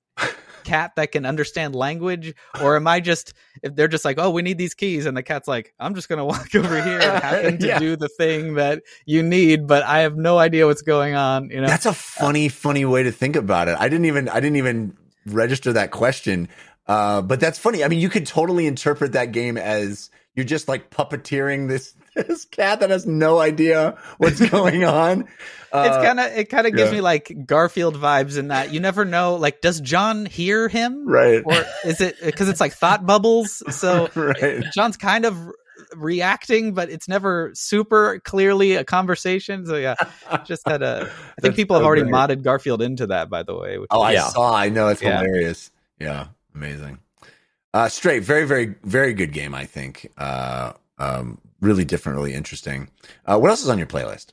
cat 0.66 0.91
that 0.97 1.14
can 1.14 1.26
understand 1.26 1.74
language 1.74 2.34
or 2.62 2.76
am 2.76 2.86
I 2.86 2.99
just 2.99 3.34
if 3.64 3.74
they're 3.76 3.88
just 3.88 4.03
like 4.03 4.20
oh 4.20 4.30
we 4.30 4.41
need 4.41 4.57
these 4.57 4.74
keys 4.74 5.05
and 5.05 5.16
the 5.16 5.24
cat's 5.24 5.47
like 5.47 5.74
I'm 5.80 5.95
just 5.95 6.10
going 6.10 6.18
to 6.20 6.26
walk 6.26 6.53
over 6.53 6.82
here 6.84 6.99
and 6.99 7.24
happen 7.24 7.57
to 7.60 7.68
Yeah. 7.68 7.80
do 7.80 7.95
the 7.95 8.10
thing 8.10 8.55
that 8.55 8.84
you 9.05 9.24
need 9.24 9.68
but 9.68 9.84
I 9.84 9.99
have 9.99 10.18
no 10.18 10.38
idea 10.38 10.68
what's 10.68 10.82
going 10.82 11.16
on 11.16 11.49
you 11.49 11.62
know 11.62 11.68
That's 11.68 11.86
a 11.86 11.93
funny, 11.93 12.49
funny 12.49 12.84
way 12.84 13.03
to 13.03 13.12
think 13.12 13.38
about 13.38 13.70
it. 13.70 13.78
I 13.80 13.88
didn't 13.88 14.05
even, 14.05 14.28
I 14.28 14.41
didn't 14.41 14.57
even 14.57 14.97
register 15.34 15.74
that 15.74 15.92
question. 15.92 16.50
Uh, 16.88 17.22
but 17.22 17.40
that's 17.40 17.60
funny. 17.60 17.84
I 17.84 17.88
mean, 17.88 18.00
you 18.00 18.10
could 18.10 18.26
totally 18.26 18.66
interpret 18.66 19.12
that 19.12 19.32
game 19.32 19.58
as 19.58 20.10
you're 20.36 20.46
just 20.46 20.68
like 20.68 20.90
puppeteering 20.90 21.68
this 21.68 21.94
this 22.16 22.46
cat 22.46 22.80
that 22.80 22.90
has 22.90 23.06
no 23.06 23.40
idea 23.40 23.98
what's 24.18 24.40
going 24.50 24.84
on. 24.84 25.28
Uh, 25.72 25.86
it's 25.86 26.06
kind 26.06 26.20
of 26.20 26.26
it 26.38 26.50
kind 26.50 26.66
of 26.66 26.74
gives 26.74 26.90
yeah. 26.90 26.98
me 26.98 27.02
like 27.02 27.46
Garfield 27.46 27.96
vibes 27.96 28.38
in 28.38 28.48
that 28.48 28.74
you 28.74 28.80
never 28.80 29.06
know 29.06 29.36
like 29.36 29.62
does 29.62 29.80
John 29.80 30.26
hear 30.26 30.68
him 30.68 31.08
right, 31.08 31.44
or 31.46 31.64
is 31.86 32.02
it 32.02 32.16
because 32.22 32.50
it's 32.50 32.60
like 32.60 32.74
thought 32.74 33.06
bubbles 33.06 33.62
so 33.76 34.10
right. 34.16 34.64
John's 34.74 34.98
kind 34.98 35.26
of 35.26 35.38
reacting 35.96 36.74
but 36.74 36.90
it's 36.90 37.08
never 37.08 37.52
super 37.54 38.20
clearly 38.26 38.74
a 38.76 38.84
conversation 38.84 39.66
so 39.66 39.76
yeah 39.76 39.96
just 40.46 40.68
had 40.68 40.82
a 40.82 41.10
I 41.38 41.42
think 41.42 41.56
people 41.56 41.76
have 41.76 41.86
already 41.86 42.04
great. 42.04 42.14
modded 42.14 42.44
Garfield 42.44 42.82
into 42.82 43.08
that 43.08 43.30
by 43.30 43.44
the 43.44 43.56
way 43.58 43.78
which 43.78 43.88
Oh, 43.92 44.02
I 44.02 44.12
Yeah. 44.14 44.28
saw. 44.28 44.54
I 44.56 44.70
know 44.70 44.88
it's 44.90 45.02
Yeah. 45.02 45.20
hilarious. 45.22 45.72
Yeah, 46.00 46.28
amazing. 46.56 47.00
Uh, 47.74 47.88
Stray, 47.90 48.20
very, 48.20 48.46
very, 48.46 48.76
very 48.84 49.14
good 49.14 49.32
game. 49.34 49.54
I 49.54 49.66
think. 49.66 50.12
Uh, 50.18 50.74
um, 50.98 51.40
really 51.62 51.86
different, 51.86 52.18
really 52.18 52.34
interesting. 52.34 52.90
Uh, 53.26 53.38
what 53.38 53.50
else 53.50 53.62
is 53.62 53.70
on 53.70 53.78
your 53.78 53.88
playlist? 53.88 54.28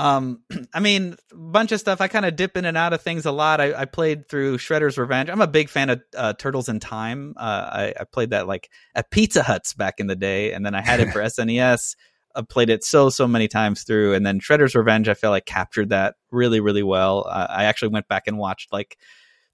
Um, 0.00 0.42
I 0.74 0.80
mean, 0.80 1.16
a 1.30 1.36
bunch 1.36 1.72
of 1.72 1.80
stuff. 1.80 2.00
I 2.00 2.08
kind 2.08 2.24
of 2.24 2.36
dip 2.36 2.56
in 2.56 2.64
and 2.64 2.76
out 2.76 2.92
of 2.92 3.02
things 3.02 3.26
a 3.26 3.32
lot. 3.32 3.60
I, 3.60 3.74
I 3.74 3.84
played 3.84 4.28
through 4.28 4.58
Shredder's 4.58 4.96
Revenge. 4.96 5.28
I'm 5.28 5.42
a 5.42 5.46
big 5.46 5.68
fan 5.68 5.90
of 5.90 6.02
uh, 6.16 6.32
Turtles 6.32 6.68
in 6.68 6.80
Time. 6.80 7.34
Uh, 7.36 7.68
I, 7.70 7.94
I 8.00 8.04
played 8.04 8.30
that 8.30 8.46
like 8.46 8.70
at 8.94 9.10
Pizza 9.10 9.42
Huts 9.42 9.74
back 9.74 10.00
in 10.00 10.06
the 10.06 10.16
day, 10.16 10.52
and 10.52 10.64
then 10.64 10.74
I 10.74 10.80
had 10.80 11.00
it 11.00 11.12
for 11.12 11.20
SNES. 11.22 11.96
I 12.34 12.42
played 12.42 12.70
it 12.70 12.84
so 12.84 13.10
so 13.10 13.26
many 13.26 13.48
times 13.48 13.82
through, 13.82 14.14
and 14.14 14.24
then 14.24 14.40
Shredder's 14.40 14.74
Revenge. 14.74 15.08
I 15.08 15.14
feel 15.14 15.30
like 15.30 15.46
captured 15.46 15.90
that 15.90 16.14
really 16.30 16.60
really 16.60 16.82
well. 16.82 17.26
Uh, 17.28 17.46
I 17.50 17.64
actually 17.64 17.88
went 17.88 18.08
back 18.08 18.26
and 18.26 18.38
watched 18.38 18.72
like 18.72 18.96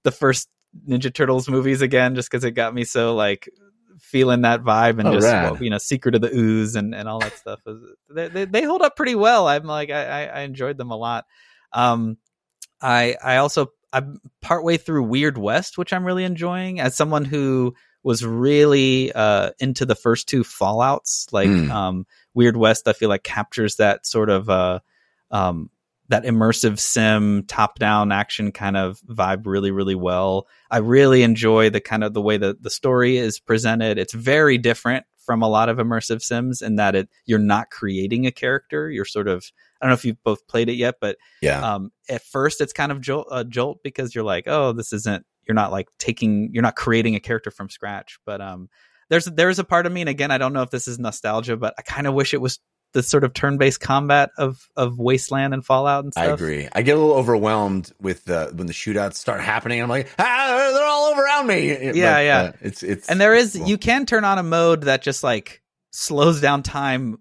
the 0.03 0.11
first 0.11 0.47
Ninja 0.87 1.13
Turtles 1.13 1.49
movies 1.49 1.81
again, 1.81 2.15
just 2.15 2.29
because 2.29 2.43
it 2.43 2.51
got 2.51 2.73
me 2.73 2.83
so 2.83 3.15
like 3.15 3.49
feeling 3.99 4.41
that 4.41 4.63
vibe 4.63 4.99
and 4.99 5.07
Oh, 5.07 5.13
just 5.13 5.25
well, 5.25 5.57
you 5.63 5.69
know 5.69 5.77
secret 5.77 6.15
of 6.15 6.21
the 6.21 6.33
ooze 6.35 6.75
and, 6.75 6.93
and 6.95 7.07
all 7.09 7.19
that 7.19 7.37
stuff 7.37 7.59
they, 8.09 8.27
they, 8.27 8.45
they 8.45 8.63
hold 8.63 8.81
up 8.81 8.95
pretty 8.95 9.15
well. 9.15 9.47
I'm 9.47 9.63
like 9.65 9.89
I, 9.89 10.03
I 10.03 10.25
i 10.25 10.39
enjoyed 10.41 10.77
them 10.77 10.91
a 10.91 10.97
lot. 10.97 11.25
Um 11.73 12.17
i 12.81 13.15
i 13.23 13.37
also 13.37 13.71
i'm 13.91 14.19
partway 14.41 14.77
through 14.77 15.03
weird 15.03 15.37
west 15.37 15.77
which 15.77 15.93
i'm 15.93 16.05
really 16.05 16.23
enjoying. 16.23 16.79
As 16.79 16.95
someone 16.95 17.25
who 17.25 17.73
was 18.03 18.23
really 18.23 19.11
uh 19.13 19.51
into 19.59 19.85
the 19.85 19.95
first 19.95 20.29
two 20.29 20.43
fallouts 20.43 21.31
like 21.33 21.49
Mm. 21.49 21.69
um 21.71 22.05
weird 22.33 22.55
west 22.55 22.87
i 22.87 22.93
feel 22.93 23.09
like 23.09 23.23
captures 23.23 23.77
that 23.77 24.05
sort 24.05 24.29
of 24.29 24.49
uh 24.49 24.79
um 25.31 25.69
that 26.09 26.23
immersive 26.23 26.79
sim 26.79 27.43
top 27.47 27.79
down 27.79 28.11
action 28.11 28.51
kind 28.51 28.77
of 28.77 28.99
vibe 29.01 29.45
really 29.45 29.71
really 29.71 29.95
well 29.95 30.47
i 30.71 30.77
really 30.77 31.23
enjoy 31.23 31.69
the 31.69 31.81
kind 31.81 32.03
of 32.03 32.13
the 32.13 32.21
way 32.21 32.37
that 32.37 32.61
the 32.63 32.69
story 32.69 33.17
is 33.17 33.39
presented 33.39 33.97
it's 33.97 34.13
very 34.13 34.57
different 34.57 35.05
from 35.17 35.41
a 35.41 35.49
lot 35.49 35.67
of 35.67 35.77
immersive 35.77 36.21
sims 36.21 36.61
in 36.61 36.77
that 36.77 36.95
it 36.95 37.09
you're 37.25 37.39
not 37.39 37.69
creating 37.69 38.25
a 38.25 38.31
character 38.31 38.89
you're 38.89 39.05
sort 39.05 39.27
of 39.27 39.51
i 39.81 39.85
don't 39.85 39.91
know 39.91 39.95
if 39.95 40.05
you've 40.05 40.23
both 40.23 40.47
played 40.47 40.69
it 40.69 40.75
yet 40.75 40.95
but 41.01 41.17
Yeah, 41.41 41.75
um, 41.75 41.91
at 42.09 42.23
first 42.23 42.61
it's 42.61 42.73
kind 42.73 42.91
of 42.91 43.01
jolt, 43.01 43.27
a 43.31 43.43
jolt 43.43 43.79
because 43.83 44.15
you're 44.15 44.23
like, 44.23 44.45
oh, 44.47 44.73
this 44.73 44.93
isn't. 44.93 45.25
You're 45.47 45.55
not 45.55 45.71
like 45.71 45.87
taking. 45.97 46.49
You're 46.53 46.63
not 46.63 46.75
creating 46.75 47.15
a 47.15 47.19
character 47.19 47.51
from 47.51 47.69
scratch. 47.69 48.19
But 48.25 48.41
um, 48.41 48.69
there's 49.09 49.25
there's 49.25 49.59
a 49.59 49.63
part 49.63 49.85
of 49.85 49.91
me, 49.91 50.01
and 50.01 50.09
again, 50.09 50.31
I 50.31 50.37
don't 50.37 50.53
know 50.53 50.61
if 50.61 50.71
this 50.71 50.87
is 50.87 50.99
nostalgia, 50.99 51.55
but 51.57 51.73
I 51.77 51.81
kind 51.83 52.07
of 52.07 52.13
wish 52.13 52.33
it 52.33 52.41
was 52.41 52.59
the 52.93 53.03
sort 53.03 53.23
of 53.23 53.33
turn-based 53.33 53.79
combat 53.79 54.31
of 54.37 54.69
of 54.75 54.97
Wasteland 54.99 55.53
and 55.53 55.65
Fallout 55.65 56.03
and 56.03 56.13
stuff. 56.13 56.23
I 56.27 56.31
agree. 56.31 56.67
I 56.73 56.81
get 56.81 56.97
a 56.97 56.99
little 56.99 57.15
overwhelmed 57.15 57.91
with 58.01 58.25
the 58.25 58.51
when 58.55 58.67
the 58.67 58.73
shootouts 58.73 59.15
start 59.15 59.41
happening. 59.41 59.81
I'm 59.81 59.89
like, 59.89 60.09
ah, 60.17 60.71
they're 60.73 60.85
all 60.85 61.19
around 61.19 61.47
me. 61.47 61.73
But, 61.73 61.95
Yeah, 61.95 62.19
yeah. 62.19 62.39
uh, 62.39 62.51
it's 62.61 62.83
it's 62.83 63.09
And 63.09 63.19
there 63.19 63.35
is 63.35 63.55
cool. 63.57 63.67
you 63.67 63.77
can 63.77 64.05
turn 64.05 64.23
on 64.23 64.37
a 64.37 64.43
mode 64.43 64.83
that 64.83 65.01
just 65.01 65.23
like 65.23 65.61
slows 65.91 66.41
down 66.41 66.63
time 66.63 67.17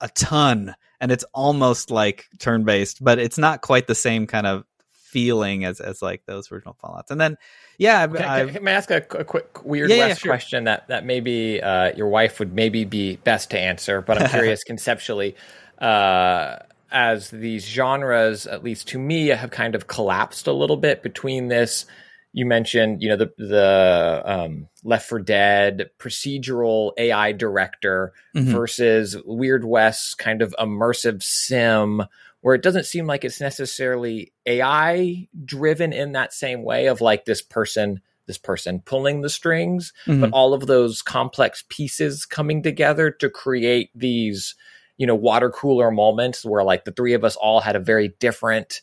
a 0.00 0.08
ton, 0.08 0.74
and 1.00 1.12
it's 1.12 1.24
almost 1.32 1.90
like 1.90 2.26
turn-based, 2.38 3.02
but 3.02 3.18
it's 3.18 3.38
not 3.38 3.60
quite 3.60 3.86
the 3.86 3.94
same 3.94 4.26
kind 4.26 4.46
of 4.46 4.64
feeling 5.12 5.64
as 5.64 5.78
as 5.80 6.02
like 6.02 6.22
those 6.26 6.50
original 6.50 6.74
Fallout's. 6.80 7.10
And 7.10 7.20
then, 7.20 7.36
yeah, 7.78 8.06
Can, 8.06 8.16
I, 8.16 8.44
can, 8.46 8.54
can 8.54 8.68
I 8.68 8.72
ask 8.72 8.90
a, 8.90 8.96
a 9.18 9.24
quick 9.24 9.64
weird 9.64 9.90
Yeah, 9.90 9.96
yeah, 9.96 10.06
West 10.08 10.22
sure. 10.22 10.32
question 10.32 10.64
that 10.64 10.88
that 10.88 11.04
maybe 11.04 11.62
uh, 11.62 11.92
your 11.94 12.08
wife 12.08 12.38
would 12.38 12.54
maybe 12.54 12.84
be 12.84 13.16
best 13.16 13.50
to 13.50 13.58
answer, 13.58 14.00
but 14.00 14.20
I'm 14.20 14.28
curious 14.36 14.64
conceptually. 14.64 15.36
Uh, 15.78 16.56
as 16.90 17.30
these 17.30 17.64
genres, 17.66 18.46
at 18.46 18.62
least 18.62 18.88
to 18.88 18.98
me, 18.98 19.28
have 19.28 19.50
kind 19.50 19.74
of 19.74 19.86
collapsed 19.86 20.46
a 20.46 20.52
little 20.52 20.76
bit 20.76 21.02
between 21.02 21.48
this. 21.48 21.86
You 22.34 22.46
mentioned, 22.46 23.02
you 23.02 23.08
know, 23.10 23.16
the 23.16 23.32
the 23.38 24.22
um, 24.24 24.68
Left 24.84 25.08
4 25.08 25.20
Dead 25.20 25.90
procedural 25.98 26.92
AI 26.96 27.32
director 27.32 28.12
Mhm. 28.34 28.52
versus 28.52 29.16
Weird 29.24 29.64
West 29.64 30.16
kind 30.18 30.40
of 30.42 30.54
immersive 30.58 31.22
sim, 31.22 32.02
where 32.42 32.54
it 32.54 32.62
doesn't 32.62 32.86
seem 32.86 33.06
like 33.06 33.24
it's 33.24 33.40
necessarily 33.40 34.32
AI 34.46 35.26
driven 35.44 35.92
in 35.92 36.12
that 36.12 36.32
same 36.32 36.62
way 36.62 36.86
of 36.86 37.00
like 37.00 37.24
this 37.24 37.40
person, 37.40 38.00
this 38.26 38.38
person 38.38 38.80
pulling 38.84 39.22
the 39.22 39.30
strings, 39.30 39.92
but 40.06 40.14
Mhm. 40.14 40.30
all 40.32 40.52
of 40.52 40.66
those 40.66 41.02
complex 41.02 41.64
pieces 41.68 42.26
coming 42.26 42.62
together 42.62 43.10
to 43.10 43.30
create 43.30 43.90
these, 43.94 44.54
you 44.98 45.06
know, 45.06 45.14
water 45.14 45.50
cooler 45.50 45.90
moments 45.90 46.44
where 46.44 46.62
like 46.64 46.84
the 46.84 46.92
three 46.92 47.14
of 47.14 47.24
us 47.24 47.36
all 47.36 47.60
had 47.60 47.76
a 47.76 47.80
very 47.80 48.08
different 48.18 48.82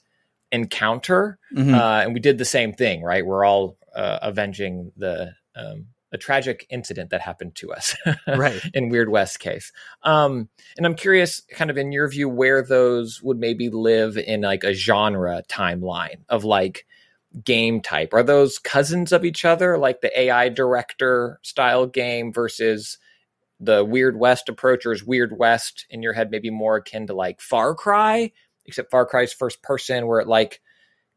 encounter 0.51 1.38
Mhm. 1.55 1.74
uh, 1.76 2.01
and 2.03 2.14
we 2.14 2.20
did 2.20 2.38
the 2.38 2.45
same 2.45 2.74
thing, 2.74 3.03
right? 3.03 3.26
We're 3.26 3.45
all 3.45 3.78
uh, 3.95 4.20
avenging 4.22 4.91
the 4.97 5.34
um, 5.55 5.88
a 6.12 6.18
tragic 6.18 6.66
incident 6.70 7.12
that 7.12 7.22
happened 7.22 7.55
to 7.55 7.72
us, 7.72 7.95
Right. 8.28 8.62
In 8.74 8.89
Weird 8.89 9.10
West 9.10 9.39
case, 9.39 9.72
um, 10.03 10.49
and 10.78 10.86
I'm 10.86 10.95
curious, 10.95 11.41
kind 11.51 11.70
of 11.70 11.78
in 11.78 11.91
your 11.91 12.10
view, 12.10 12.28
where 12.30 12.64
those 12.64 13.22
would 13.22 13.38
maybe 13.38 13.70
live 13.70 14.18
in 14.18 14.41
like 14.41 14.64
a 14.64 14.74
genre 14.74 15.43
timeline 15.47 16.22
of 16.30 16.43
like 16.43 16.86
game 17.43 17.82
type. 17.82 18.14
Are 18.14 18.24
those 18.24 18.60
cousins 18.60 19.12
of 19.12 19.24
each 19.24 19.45
other, 19.45 19.78
like 19.78 20.01
the 20.01 20.20
AI 20.20 20.49
director 20.49 21.39
style 21.43 21.86
game 21.86 22.34
versus 22.34 22.97
the 23.60 23.84
Weird 23.84 24.18
West 24.18 24.49
approach, 24.49 24.86
or 24.86 24.93
is 24.93 25.03
Weird 25.03 25.38
West 25.38 25.86
in 25.89 26.01
your 26.01 26.14
head 26.14 26.32
maybe 26.32 26.49
more 26.49 26.78
akin 26.78 27.07
to 27.07 27.14
like 27.14 27.41
Far 27.41 27.76
Cry, 27.76 28.32
except 28.66 28.91
Far 28.91 29.05
Cry's 29.05 29.34
first 29.34 29.62
person, 29.62 30.07
where 30.07 30.20
it 30.20 30.28
like 30.28 30.62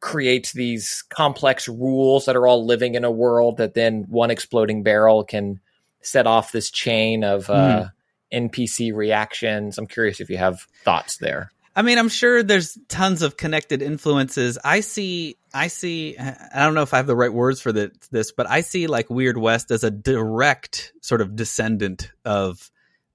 creates 0.03 0.53
these 0.53 1.05
complex 1.11 1.69
rules 1.69 2.27
that 2.27 2.35
are 2.37 2.47
all 2.47 2.67
living 2.67 2.97
in 2.97 3.05
a 3.05 3.11
world 3.11 3.59
that 3.59 3.73
then 3.73 4.05
one 4.09 4.33
exploding 4.33 4.83
barrel 4.83 5.23
can 5.23 5.61
set 6.01 6.27
off 6.27 6.51
this 6.51 6.71
chain 6.73 7.23
of 7.23 7.49
uh, 7.49 7.87
NPC 8.33 8.93
reactions. 8.93 9.79
I'm 9.79 9.87
curious 9.87 10.21
if 10.21 10.29
you 10.29 10.39
have 10.39 10.67
thoughts 10.85 11.19
there. 11.19 11.53
I 11.77 11.83
mean, 11.83 11.99
I'm 11.99 12.09
sure 12.09 12.43
there's 12.43 12.77
tons 12.89 13.23
of 13.23 13.37
connected 13.37 13.81
influences. 13.81 14.59
I 14.63 14.81
see, 14.81 15.37
I 15.55 15.69
see. 15.69 16.19
I 16.19 16.65
don't 16.65 16.75
know 16.75 16.83
if 16.83 16.93
I 16.93 16.97
have 16.97 17.07
the 17.07 17.17
right 17.17 17.33
words 17.33 17.61
for 17.63 17.71
the, 17.73 17.93
this, 18.11 18.33
but 18.33 18.51
I 18.51 18.63
see 18.63 18.89
like 18.89 19.09
Weird 19.09 19.39
West 19.39 19.71
as 19.71 19.85
a 19.85 19.91
direct 19.91 20.93
sort 21.01 21.21
of 21.21 21.37
descendant 21.37 22.11
of 22.25 22.71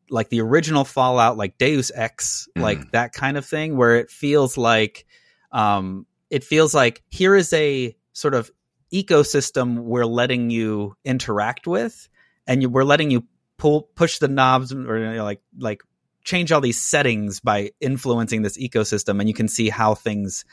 like 0.09 0.29
the 0.29 0.39
original 0.39 0.85
Fallout, 0.85 1.35
like 1.35 1.57
Deus 1.57 1.91
Ex, 1.93 2.47
Mhm. 2.55 2.61
like 2.61 2.91
that 2.93 3.11
kind 3.11 3.35
of 3.38 3.45
thing, 3.45 3.75
where 3.75 3.97
it 3.97 4.09
feels 4.09 4.57
like, 4.57 5.05
um, 5.51 6.05
it 6.30 6.43
feels 6.43 6.73
like 6.73 7.03
here 7.09 7.36
is 7.36 7.51
a 7.53 7.95
sort 8.13 8.34
of 8.34 8.51
ecosystem 8.93 9.80
we're 9.80 10.05
letting 10.05 10.49
you 10.49 10.95
interact 11.03 11.67
with, 11.67 12.07
and 12.45 12.61
you, 12.61 12.69
we're 12.69 12.84
letting 12.84 13.11
you 13.11 13.25
pull 13.57 13.84
push 13.95 14.19
the 14.19 14.28
knobs 14.28 14.71
or 14.71 14.97
you 14.97 15.15
know, 15.15 15.23
like 15.23 15.41
like 15.57 15.82
change 16.23 16.51
all 16.51 16.61
these 16.61 16.80
settings 16.80 17.39
by 17.39 17.71
influencing 17.80 18.41
this 18.41 18.57
ecosystem 18.57 19.19
and 19.19 19.30
you 19.30 19.34
can 19.34 19.47
see 19.47 19.69
how 19.69 19.95
things 19.95 20.43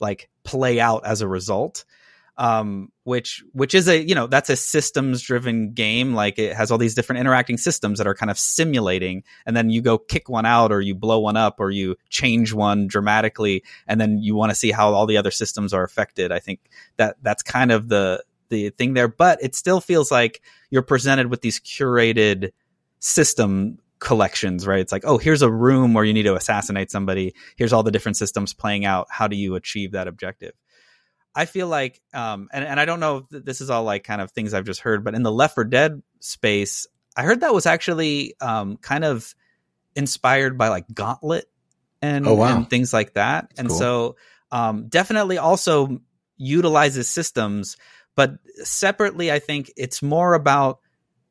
like 0.00 0.28
play 0.42 0.80
out 0.80 1.06
as 1.06 1.20
a 1.20 1.28
result 1.28 1.84
um 2.36 2.90
which 3.04 3.42
which 3.52 3.74
is 3.74 3.88
a 3.88 4.02
you 4.02 4.14
know 4.14 4.26
that's 4.26 4.50
a 4.50 4.56
systems 4.56 5.20
driven 5.20 5.72
game 5.72 6.14
like 6.14 6.38
it 6.38 6.54
has 6.54 6.70
all 6.70 6.78
these 6.78 6.94
different 6.94 7.20
interacting 7.20 7.56
systems 7.56 7.98
that 7.98 8.06
are 8.06 8.14
kind 8.14 8.30
of 8.30 8.38
simulating 8.38 9.22
and 9.46 9.56
then 9.56 9.70
you 9.70 9.82
go 9.82 9.98
kick 9.98 10.28
one 10.28 10.46
out 10.46 10.72
or 10.72 10.80
you 10.80 10.94
blow 10.94 11.18
one 11.18 11.36
up 11.36 11.60
or 11.60 11.70
you 11.70 11.96
change 12.08 12.52
one 12.52 12.86
dramatically 12.86 13.62
and 13.86 14.00
then 14.00 14.18
you 14.18 14.34
want 14.34 14.50
to 14.50 14.54
see 14.54 14.70
how 14.70 14.92
all 14.92 15.06
the 15.06 15.16
other 15.16 15.30
systems 15.30 15.72
are 15.72 15.84
affected 15.84 16.32
i 16.32 16.38
think 16.38 16.60
that 16.96 17.16
that's 17.22 17.42
kind 17.42 17.72
of 17.72 17.88
the 17.88 18.22
the 18.48 18.70
thing 18.70 18.94
there 18.94 19.08
but 19.08 19.42
it 19.42 19.54
still 19.54 19.80
feels 19.80 20.10
like 20.10 20.40
you're 20.70 20.82
presented 20.82 21.28
with 21.28 21.40
these 21.40 21.60
curated 21.60 22.52
system 23.00 23.78
collections, 24.00 24.66
right? 24.66 24.80
It's 24.80 24.92
like, 24.92 25.04
oh, 25.04 25.18
here's 25.18 25.42
a 25.42 25.50
room 25.50 25.94
where 25.94 26.04
you 26.04 26.12
need 26.12 26.24
to 26.24 26.34
assassinate 26.34 26.90
somebody. 26.90 27.34
Here's 27.56 27.72
all 27.72 27.82
the 27.82 27.90
different 27.90 28.16
systems 28.16 28.52
playing 28.52 28.84
out. 28.84 29.06
How 29.10 29.28
do 29.28 29.36
you 29.36 29.54
achieve 29.54 29.92
that 29.92 30.08
objective? 30.08 30.52
I 31.34 31.44
feel 31.46 31.68
like, 31.68 32.00
um, 32.12 32.48
and, 32.52 32.64
and 32.64 32.80
I 32.80 32.84
don't 32.84 33.00
know 33.00 33.26
if 33.30 33.44
this 33.44 33.60
is 33.60 33.70
all 33.70 33.84
like 33.84 34.04
kind 34.04 34.20
of 34.20 34.30
things 34.32 34.52
I've 34.54 34.64
just 34.64 34.80
heard, 34.80 35.04
but 35.04 35.14
in 35.14 35.22
the 35.22 35.32
Left 35.32 35.54
4 35.54 35.64
Dead 35.64 36.02
space, 36.20 36.86
I 37.16 37.22
heard 37.22 37.40
that 37.40 37.54
was 37.54 37.66
actually 37.66 38.34
um, 38.40 38.76
kind 38.78 39.04
of 39.04 39.34
inspired 39.94 40.58
by 40.58 40.68
like 40.68 40.86
Gauntlet 40.92 41.46
and, 42.02 42.26
Oh, 42.26 42.34
wow. 42.34 42.56
and 42.56 42.68
things 42.70 42.92
like 42.92 43.14
that. 43.14 43.52
and 43.58 43.68
cool. 43.68 43.78
so 43.78 44.16
um, 44.50 44.88
definitely 44.88 45.38
also 45.38 46.00
utilizes 46.36 47.08
systems, 47.08 47.76
but 48.16 48.32
separately, 48.64 49.30
I 49.30 49.38
think 49.38 49.70
it's 49.76 50.02
more 50.02 50.34
about 50.34 50.80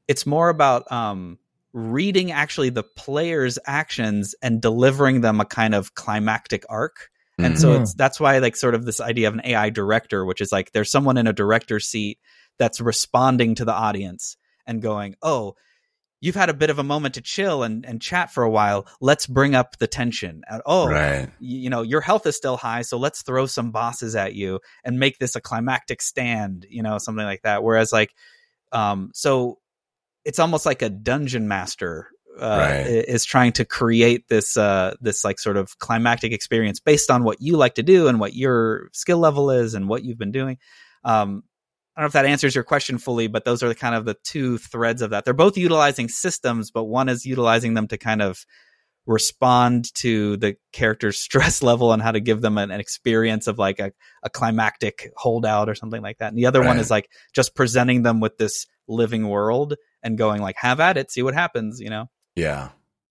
it's 0.07 0.25
more 0.25 0.49
about 0.49 0.89
um, 0.91 1.37
reading 1.73 2.31
actually 2.31 2.69
the 2.69 2.83
player's 2.83 3.59
actions 3.65 4.33
and 4.41 4.61
delivering 4.61 5.21
them 5.21 5.39
a 5.39 5.45
kind 5.45 5.75
of 5.75 5.93
climactic 5.93 6.63
arc. 6.69 7.09
And 7.45 7.59
so 7.59 7.73
it's 7.81 7.93
that's 7.93 8.19
why 8.19 8.37
like 8.39 8.55
sort 8.55 8.75
of 8.75 8.85
this 8.85 8.99
idea 9.01 9.27
of 9.27 9.33
an 9.33 9.41
AI 9.43 9.69
director, 9.69 10.25
which 10.25 10.41
is 10.41 10.51
like 10.51 10.71
there's 10.71 10.91
someone 10.91 11.17
in 11.17 11.27
a 11.27 11.33
director's 11.33 11.87
seat 11.87 12.19
that's 12.57 12.81
responding 12.81 13.55
to 13.55 13.65
the 13.65 13.73
audience 13.73 14.37
and 14.65 14.81
going, 14.81 15.15
"Oh, 15.21 15.55
you've 16.21 16.35
had 16.35 16.49
a 16.49 16.53
bit 16.53 16.69
of 16.69 16.79
a 16.79 16.83
moment 16.83 17.15
to 17.15 17.21
chill 17.21 17.63
and, 17.63 17.85
and 17.85 18.01
chat 18.01 18.31
for 18.31 18.43
a 18.43 18.49
while. 18.49 18.87
Let's 18.99 19.25
bring 19.25 19.55
up 19.55 19.77
the 19.77 19.87
tension. 19.87 20.43
And, 20.49 20.61
oh, 20.65 20.87
right. 20.87 21.27
y- 21.27 21.31
you 21.39 21.69
know, 21.69 21.81
your 21.81 22.01
health 22.01 22.25
is 22.25 22.35
still 22.35 22.57
high, 22.57 22.81
so 22.81 22.97
let's 22.97 23.21
throw 23.21 23.45
some 23.45 23.71
bosses 23.71 24.15
at 24.15 24.35
you 24.35 24.59
and 24.83 24.99
make 24.99 25.17
this 25.19 25.35
a 25.35 25.41
climactic 25.41 26.01
stand, 26.01 26.65
you 26.69 26.83
know, 26.83 26.97
something 26.97 27.25
like 27.25 27.43
that. 27.43 27.63
Whereas 27.63 27.93
like, 27.93 28.13
um, 28.71 29.11
so 29.13 29.59
it's 30.25 30.39
almost 30.39 30.65
like 30.65 30.81
a 30.81 30.89
dungeon 30.89 31.47
master 31.47 32.09
Right. 32.41 33.05
is 33.07 33.25
trying 33.25 33.53
to 33.53 33.65
create 33.65 34.27
this 34.27 34.57
uh, 34.57 34.95
this 35.01 35.23
like 35.23 35.39
sort 35.39 35.57
of 35.57 35.77
climactic 35.79 36.31
experience 36.31 36.79
based 36.79 37.11
on 37.11 37.23
what 37.23 37.41
you 37.41 37.57
like 37.57 37.75
to 37.75 37.83
do 37.83 38.07
and 38.07 38.19
what 38.19 38.33
your 38.33 38.89
skill 38.93 39.19
level 39.19 39.51
is 39.51 39.73
and 39.73 39.87
what 39.87 40.03
you've 40.03 40.17
been 40.17 40.31
doing. 40.31 40.57
Um, 41.03 41.43
I 41.95 42.01
don't 42.01 42.05
know 42.05 42.07
if 42.07 42.13
that 42.13 42.25
answers 42.25 42.55
your 42.55 42.63
question 42.63 42.97
fully, 42.97 43.27
but 43.27 43.43
those 43.43 43.61
are 43.61 43.67
the 43.67 43.75
kind 43.75 43.93
of 43.93 44.05
the 44.05 44.15
two 44.23 44.57
threads 44.57 45.01
of 45.01 45.09
that. 45.09 45.25
They're 45.25 45.33
both 45.33 45.57
utilizing 45.57 46.07
systems, 46.07 46.71
but 46.71 46.85
one 46.85 47.09
is 47.09 47.25
utilizing 47.25 47.73
them 47.73 47.87
to 47.89 47.97
kind 47.97 48.21
of 48.21 48.45
respond 49.05 49.93
to 49.95 50.37
the 50.37 50.55
character's 50.71 51.17
stress 51.19 51.61
level 51.61 51.91
and 51.91 52.01
how 52.01 52.11
to 52.11 52.21
give 52.21 52.41
them 52.41 52.57
an, 52.57 52.71
an 52.71 52.79
experience 52.79 53.47
of 53.47 53.57
like 53.57 53.79
a, 53.79 53.91
a 54.23 54.29
climactic 54.29 55.11
holdout 55.17 55.67
or 55.67 55.75
something 55.75 56.01
like 56.01 56.19
that. 56.19 56.29
And 56.29 56.37
the 56.37 56.45
other 56.45 56.61
one 56.63 56.79
is 56.79 56.89
like 56.89 57.09
just 57.33 57.55
presenting 57.55 58.03
them 58.03 58.21
with 58.21 58.37
this 58.37 58.65
living 58.87 59.27
world 59.27 59.75
and 60.03 60.17
going 60.17 60.41
like, 60.41 60.55
have 60.57 60.79
at 60.79 60.95
it, 60.95 61.11
see 61.11 61.21
what 61.21 61.33
happens, 61.33 61.81
you 61.81 61.89
know? 61.89 62.09
Yeah. 62.35 62.69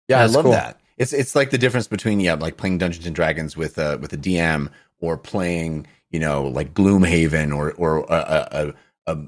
Yeah, 0.08 0.20
That's 0.20 0.32
I 0.32 0.36
love 0.36 0.44
cool. 0.44 0.52
that. 0.52 0.80
It's 0.98 1.12
it's 1.12 1.34
like 1.34 1.50
the 1.50 1.58
difference 1.58 1.88
between 1.88 2.20
yeah, 2.20 2.34
like 2.34 2.56
playing 2.56 2.78
Dungeons 2.78 3.06
and 3.06 3.14
Dragons 3.14 3.56
with 3.56 3.76
a 3.78 3.98
with 3.98 4.12
a 4.12 4.16
DM 4.16 4.70
or 4.98 5.18
playing, 5.18 5.86
you 6.10 6.18
know, 6.20 6.44
like 6.44 6.72
Gloomhaven 6.74 7.54
or 7.54 7.72
or 7.72 7.98
a 8.08 8.74
a, 9.06 9.12
a, 9.12 9.18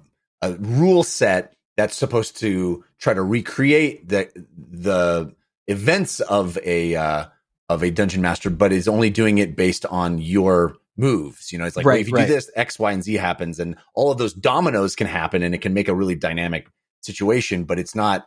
a 0.42 0.52
rule 0.54 1.02
set 1.02 1.54
that's 1.76 1.96
supposed 1.96 2.38
to 2.38 2.84
try 2.98 3.12
to 3.12 3.22
recreate 3.22 4.08
the 4.08 4.30
the 4.56 5.34
events 5.66 6.20
of 6.20 6.58
a 6.64 6.96
uh, 6.96 7.26
of 7.68 7.82
a 7.82 7.90
dungeon 7.90 8.22
master, 8.22 8.48
but 8.50 8.72
is 8.72 8.88
only 8.88 9.10
doing 9.10 9.38
it 9.38 9.54
based 9.54 9.84
on 9.86 10.18
your 10.18 10.76
moves. 10.96 11.52
You 11.52 11.58
know, 11.58 11.66
it's 11.66 11.76
like 11.76 11.84
Right, 11.84 12.00
if 12.00 12.08
you 12.08 12.14
right. 12.14 12.26
do 12.26 12.32
this, 12.34 12.50
X, 12.56 12.78
Y, 12.78 12.92
and 12.92 13.02
Z 13.04 13.12
happens, 13.14 13.58
and 13.60 13.76
all 13.94 14.10
of 14.10 14.16
those 14.16 14.32
dominoes 14.32 14.96
can 14.96 15.06
happen, 15.06 15.42
and 15.42 15.54
it 15.54 15.58
can 15.58 15.74
make 15.74 15.88
a 15.88 15.94
really 15.94 16.14
dynamic 16.14 16.68
situation. 17.02 17.64
But 17.64 17.78
it's 17.78 17.94
not 17.94 18.26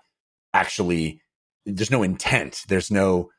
actually 0.53 1.21
there's 1.65 1.91
no 1.91 2.03
intent. 2.03 2.61
There's 2.67 2.91
no 2.91 3.29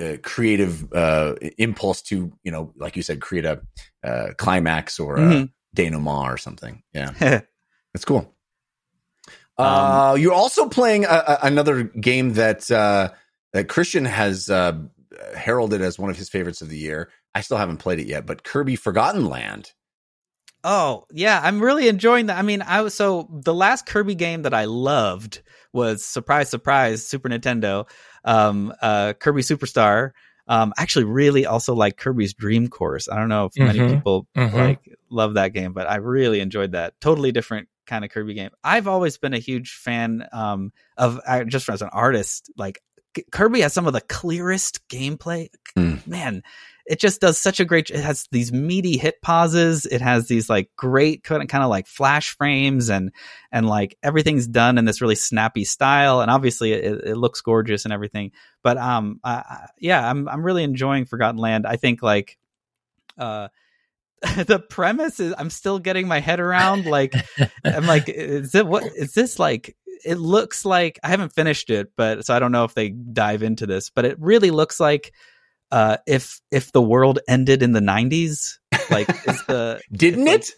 uh, 0.00 0.16
creative 0.22 0.90
uh, 0.92 1.34
impulse 1.58 2.02
to 2.02 2.32
you 2.42 2.50
know, 2.52 2.72
like 2.76 2.96
you 2.96 3.02
said, 3.02 3.20
create 3.20 3.44
a 3.44 3.60
uh, 4.04 4.28
climax 4.38 4.98
or 5.00 5.16
a 5.16 5.20
Mhm. 5.20 5.50
denouement 5.74 6.32
or 6.32 6.36
something. 6.38 6.82
Yeah, 6.94 7.10
Mm-hmm. 7.10 7.44
that's 7.94 8.04
cool. 8.04 8.32
Um, 9.58 9.66
uh, 9.66 10.14
you're 10.14 10.32
also 10.32 10.68
playing 10.68 11.04
a, 11.04 11.08
a, 11.08 11.38
another 11.42 11.84
game 11.84 12.34
that 12.34 12.70
uh, 12.70 13.10
that 13.52 13.68
Christian 13.68 14.04
has 14.06 14.48
uh, 14.48 14.78
heralded 15.36 15.82
as 15.82 15.98
one 15.98 16.10
of 16.10 16.16
his 16.16 16.28
favorites 16.30 16.62
of 16.62 16.68
the 16.70 16.78
year. 16.78 17.10
I 17.34 17.42
still 17.42 17.58
haven't 17.58 17.78
played 17.78 17.98
it 17.98 18.06
yet, 18.06 18.24
but 18.26 18.44
Kirby 18.44 18.76
Forgotten 18.76 19.26
Land. 19.26 19.72
Oh, 20.64 21.04
yeah, 21.12 21.40
I'm 21.42 21.60
really 21.60 21.88
enjoying 21.88 22.26
that. 22.26 22.38
I 22.38 22.42
mean, 22.42 22.62
I 22.62 22.82
was 22.82 22.94
so 22.94 23.28
the 23.30 23.54
last 23.54 23.84
Kirby 23.84 24.14
game 24.14 24.42
that 24.42 24.54
I 24.54 24.64
loved 24.66 25.42
was 25.72 26.04
surprise 26.04 26.48
surprise 26.50 27.06
Super 27.06 27.28
Nintendo 27.28 27.88
um 28.24 28.72
uh 28.82 29.12
Kirby 29.14 29.42
Superstar 29.42 30.10
Um, 30.48 30.72
actually 30.76 31.04
really 31.04 31.46
also 31.46 31.72
like 31.74 31.96
Kirby's 31.96 32.34
Dream 32.34 32.66
Course. 32.68 33.08
I 33.08 33.16
don't 33.16 33.28
know 33.28 33.46
if 33.46 33.52
many 33.56 33.78
Mhm. 33.78 33.94
people 33.94 34.26
Mhm. 34.36 34.52
like 34.52 34.80
love 35.08 35.34
that 35.34 35.52
game, 35.52 35.72
but 35.72 35.88
I 35.88 35.96
really 35.96 36.40
enjoyed 36.40 36.72
that. 36.72 36.94
Totally 37.00 37.30
different 37.30 37.68
kind 37.86 38.04
of 38.04 38.10
Kirby 38.10 38.34
game. 38.34 38.50
I've 38.64 38.88
always 38.88 39.16
been 39.18 39.34
a 39.34 39.38
huge 39.38 39.70
fan 39.74 40.26
um, 40.32 40.72
of 40.98 41.20
uh, 41.26 41.44
just 41.44 41.68
as 41.68 41.80
an 41.80 41.90
artist. 41.92 42.50
Like 42.56 42.82
K- 43.14 43.24
Kirby 43.30 43.60
has 43.60 43.72
some 43.72 43.86
of 43.86 43.92
the 43.92 44.00
clearest 44.00 44.80
gameplay. 44.88 45.48
Mm. 45.78 46.04
Man, 46.08 46.42
it 46.86 46.98
just 46.98 47.20
does 47.20 47.38
such 47.38 47.60
a 47.60 47.64
great. 47.64 47.90
It 47.90 48.02
has 48.02 48.26
these 48.32 48.52
meaty 48.52 48.96
hit 48.96 49.22
pauses. 49.22 49.86
It 49.86 50.00
has 50.00 50.28
these 50.28 50.50
like 50.50 50.70
great 50.76 51.22
kind 51.22 51.42
of 51.42 51.48
kind 51.48 51.62
of 51.64 51.70
like 51.70 51.86
flash 51.86 52.36
frames 52.36 52.90
and 52.90 53.12
and 53.50 53.66
like 53.66 53.96
everything's 54.02 54.46
done 54.46 54.78
in 54.78 54.84
this 54.84 55.00
really 55.00 55.14
snappy 55.14 55.64
style. 55.64 56.20
And 56.20 56.30
obviously, 56.30 56.72
it, 56.72 57.00
it 57.04 57.16
looks 57.16 57.40
gorgeous 57.40 57.84
and 57.84 57.92
everything. 57.92 58.32
But 58.62 58.78
um, 58.78 59.20
I- 59.22 59.66
yeah, 59.78 60.08
I'm 60.08 60.28
I'm 60.28 60.44
really 60.44 60.64
enjoying 60.64 61.04
Forgotten 61.04 61.38
Land. 61.38 61.66
I 61.66 61.76
think 61.76 62.02
like 62.02 62.38
uh 63.18 63.48
the 64.36 64.60
premise 64.60 65.18
is 65.18 65.34
I'm 65.36 65.50
still 65.50 65.78
getting 65.80 66.06
my 66.06 66.20
head 66.20 66.38
around 66.38 66.86
like 66.86 67.14
I'm 67.64 67.86
like 67.86 68.08
is 68.08 68.54
it 68.54 68.66
what 68.66 68.84
is 68.84 69.14
this 69.14 69.38
like 69.38 69.76
it 70.04 70.14
looks 70.16 70.64
like 70.64 71.00
I 71.02 71.08
haven't 71.08 71.32
finished 71.34 71.70
it 71.70 71.92
but 71.96 72.24
so 72.24 72.32
I 72.34 72.38
don't 72.38 72.52
know 72.52 72.62
if 72.62 72.72
they 72.74 72.90
dive 72.90 73.42
into 73.42 73.66
this 73.66 73.90
but 73.90 74.04
it 74.04 74.16
really 74.20 74.52
looks 74.52 74.78
like 74.78 75.12
uh 75.72 75.96
if 76.06 76.40
if 76.50 76.70
the 76.70 76.82
world 76.82 77.18
ended 77.28 77.62
in 77.62 77.72
the 77.72 77.80
90s 77.80 78.58
like 78.90 79.08
is 79.26 79.42
the 79.46 79.80
Didn't 79.92 80.28
it? 80.28 80.50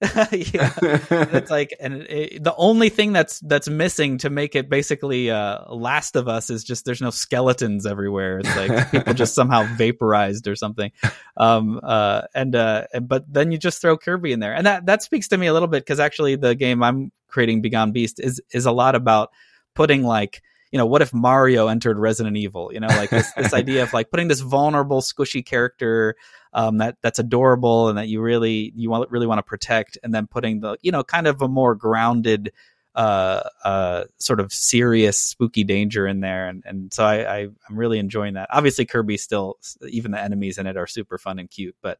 yeah. 0.30 0.72
It's 1.10 1.50
like 1.50 1.74
and 1.80 2.02
it, 2.02 2.44
the 2.44 2.54
only 2.56 2.88
thing 2.88 3.12
that's 3.12 3.40
that's 3.40 3.68
missing 3.68 4.18
to 4.18 4.30
make 4.30 4.54
it 4.54 4.70
basically 4.70 5.28
uh 5.28 5.74
last 5.74 6.14
of 6.14 6.28
us 6.28 6.50
is 6.50 6.62
just 6.62 6.84
there's 6.84 7.00
no 7.00 7.10
skeletons 7.10 7.84
everywhere. 7.84 8.38
It's 8.38 8.56
like 8.56 8.92
people 8.92 9.14
just 9.14 9.34
somehow 9.34 9.64
vaporized 9.76 10.46
or 10.46 10.54
something. 10.54 10.92
Um 11.36 11.80
uh 11.82 12.22
and 12.32 12.54
uh 12.54 12.84
but 13.02 13.24
then 13.32 13.50
you 13.50 13.58
just 13.58 13.80
throw 13.80 13.98
kirby 13.98 14.30
in 14.30 14.38
there. 14.38 14.54
And 14.54 14.66
that 14.66 14.86
that 14.86 15.02
speaks 15.02 15.26
to 15.28 15.36
me 15.36 15.48
a 15.48 15.52
little 15.52 15.66
bit 15.66 15.80
because 15.80 15.98
actually 15.98 16.36
the 16.36 16.54
game 16.54 16.82
i'm 16.84 17.10
creating 17.28 17.60
Begone 17.60 17.92
Beast 17.92 18.20
is 18.20 18.40
is 18.52 18.66
a 18.66 18.72
lot 18.72 18.94
about 18.94 19.30
putting 19.74 20.02
like 20.02 20.42
you 20.70 20.78
know 20.78 20.86
what 20.86 21.02
if 21.02 21.14
mario 21.14 21.68
entered 21.68 21.98
resident 21.98 22.36
evil 22.36 22.70
you 22.72 22.80
know 22.80 22.88
like 22.88 23.10
this, 23.10 23.32
this 23.32 23.54
idea 23.54 23.82
of 23.82 23.92
like 23.92 24.10
putting 24.10 24.28
this 24.28 24.40
vulnerable 24.40 25.00
squishy 25.00 25.44
character 25.44 26.14
um, 26.52 26.78
that 26.78 26.96
that's 27.02 27.18
adorable 27.18 27.88
and 27.88 27.98
that 27.98 28.08
you 28.08 28.20
really 28.20 28.72
you 28.74 28.90
want 28.90 29.10
really 29.10 29.26
want 29.26 29.38
to 29.38 29.42
protect, 29.42 29.98
and 30.02 30.14
then 30.14 30.26
putting 30.26 30.60
the 30.60 30.76
you 30.82 30.92
know 30.92 31.04
kind 31.04 31.26
of 31.26 31.42
a 31.42 31.48
more 31.48 31.74
grounded, 31.74 32.52
uh, 32.94 33.42
uh, 33.64 34.04
sort 34.18 34.40
of 34.40 34.52
serious 34.52 35.18
spooky 35.18 35.64
danger 35.64 36.06
in 36.06 36.20
there, 36.20 36.48
and 36.48 36.62
and 36.66 36.92
so 36.92 37.04
I, 37.04 37.36
I 37.36 37.38
I'm 37.68 37.76
really 37.76 37.98
enjoying 37.98 38.34
that. 38.34 38.48
Obviously, 38.50 38.86
Kirby 38.86 39.16
still 39.18 39.58
even 39.88 40.10
the 40.10 40.20
enemies 40.20 40.58
in 40.58 40.66
it 40.66 40.76
are 40.76 40.86
super 40.86 41.18
fun 41.18 41.38
and 41.38 41.50
cute, 41.50 41.76
but 41.82 41.98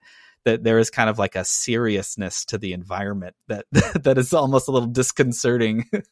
that 0.49 0.65
there 0.65 0.79
is 0.79 0.89
kind 0.91 1.11
of 1.11 1.19
like 1.19 1.37
a 1.37 1.45
seriousness 1.45 2.45
to 2.47 2.57
the 2.59 2.73
environment 2.73 3.35
that 3.49 3.67
that 3.73 4.17
is 4.19 4.33
almost 4.33 4.67
a 4.69 4.71
little 4.73 4.89
disconcerting. 4.89 5.85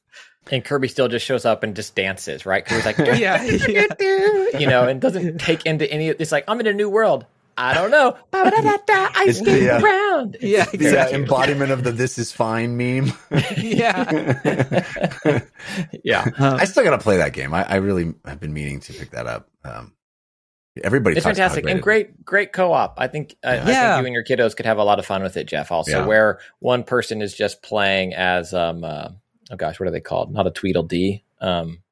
And 0.49 0.65
Kirby 0.65 0.87
still 0.87 1.09
just 1.09 1.27
shows 1.27 1.45
up 1.45 1.65
and 1.65 1.75
just 1.75 1.97
dances, 1.97 2.47
right? 2.47 2.65
Kirby's 2.65 2.87
like, 2.87 2.99
yeah, 2.99 3.43
yeah. 3.43 4.59
you 4.61 4.69
know, 4.69 4.87
and 4.87 5.01
doesn't 5.01 5.39
take 5.41 5.67
into 5.67 5.91
any. 5.91 6.07
It's 6.11 6.31
like 6.31 6.45
I'm 6.47 6.61
in 6.61 6.69
a 6.69 6.73
new 6.73 6.89
world. 6.89 7.27
I 7.59 7.75
don't 7.75 7.91
know. 7.91 8.17
I 8.33 9.25
It's 9.27 9.39
skate 9.41 9.61
the, 9.63 9.71
uh, 9.77 9.81
around. 9.83 10.37
Yeah, 10.41 10.67
The 10.67 11.01
uh, 11.01 11.09
embodiment 11.09 11.73
of 11.73 11.83
the 11.83 11.91
"this 11.91 12.17
is 12.17 12.31
fine" 12.31 12.77
meme. 12.77 13.13
yeah. 13.57 14.35
yeah, 16.05 16.25
Uh, 16.39 16.59
I 16.61 16.65
still 16.67 16.85
got 16.85 16.91
to 16.91 16.99
play 16.99 17.17
that 17.17 17.33
game. 17.33 17.53
I, 17.53 17.65
I 17.65 17.77
really 17.77 18.15
have 18.25 18.39
been 18.39 18.53
meaning 18.53 18.79
to 18.81 18.93
pick 18.93 19.11
that 19.11 19.27
up. 19.27 19.49
Um, 19.65 19.95
everybody 20.85 21.17
it's 21.17 21.25
fantastic 21.25 21.65
about 21.65 21.71
how 21.71 21.75
and 21.77 21.83
great, 21.83 22.25
great 22.25 22.53
co-op. 22.53 22.95
I 22.99 23.09
think 23.09 23.37
uh, 23.45 23.49
I 23.49 23.55
Yeah. 23.57 23.65
think 23.65 24.01
you 24.03 24.07
and 24.07 24.15
your 24.15 24.25
kiddos 24.25 24.57
could 24.57 24.67
have 24.67 24.79
a 24.79 24.85
lot 24.85 24.99
of 24.99 25.07
fun 25.07 25.23
with 25.23 25.37
it, 25.37 25.45
Jeff. 25.47 25.71
Also, 25.73 26.01
Yeah. 26.01 26.07
where 26.07 26.39
one 26.59 26.85
person 26.85 27.23
is 27.23 27.35
just 27.35 27.63
playing 27.63 28.15
as 28.15 28.53
um, 28.55 28.85
uh, 28.85 29.09
oh 29.51 29.57
gosh, 29.57 29.79
what 29.81 29.89
are 29.89 29.93
they 29.93 30.01
called? 30.01 30.33
Not 30.33 30.47
a 30.47 30.51
Tweedledee. 30.51 31.23
Um, 31.41 31.83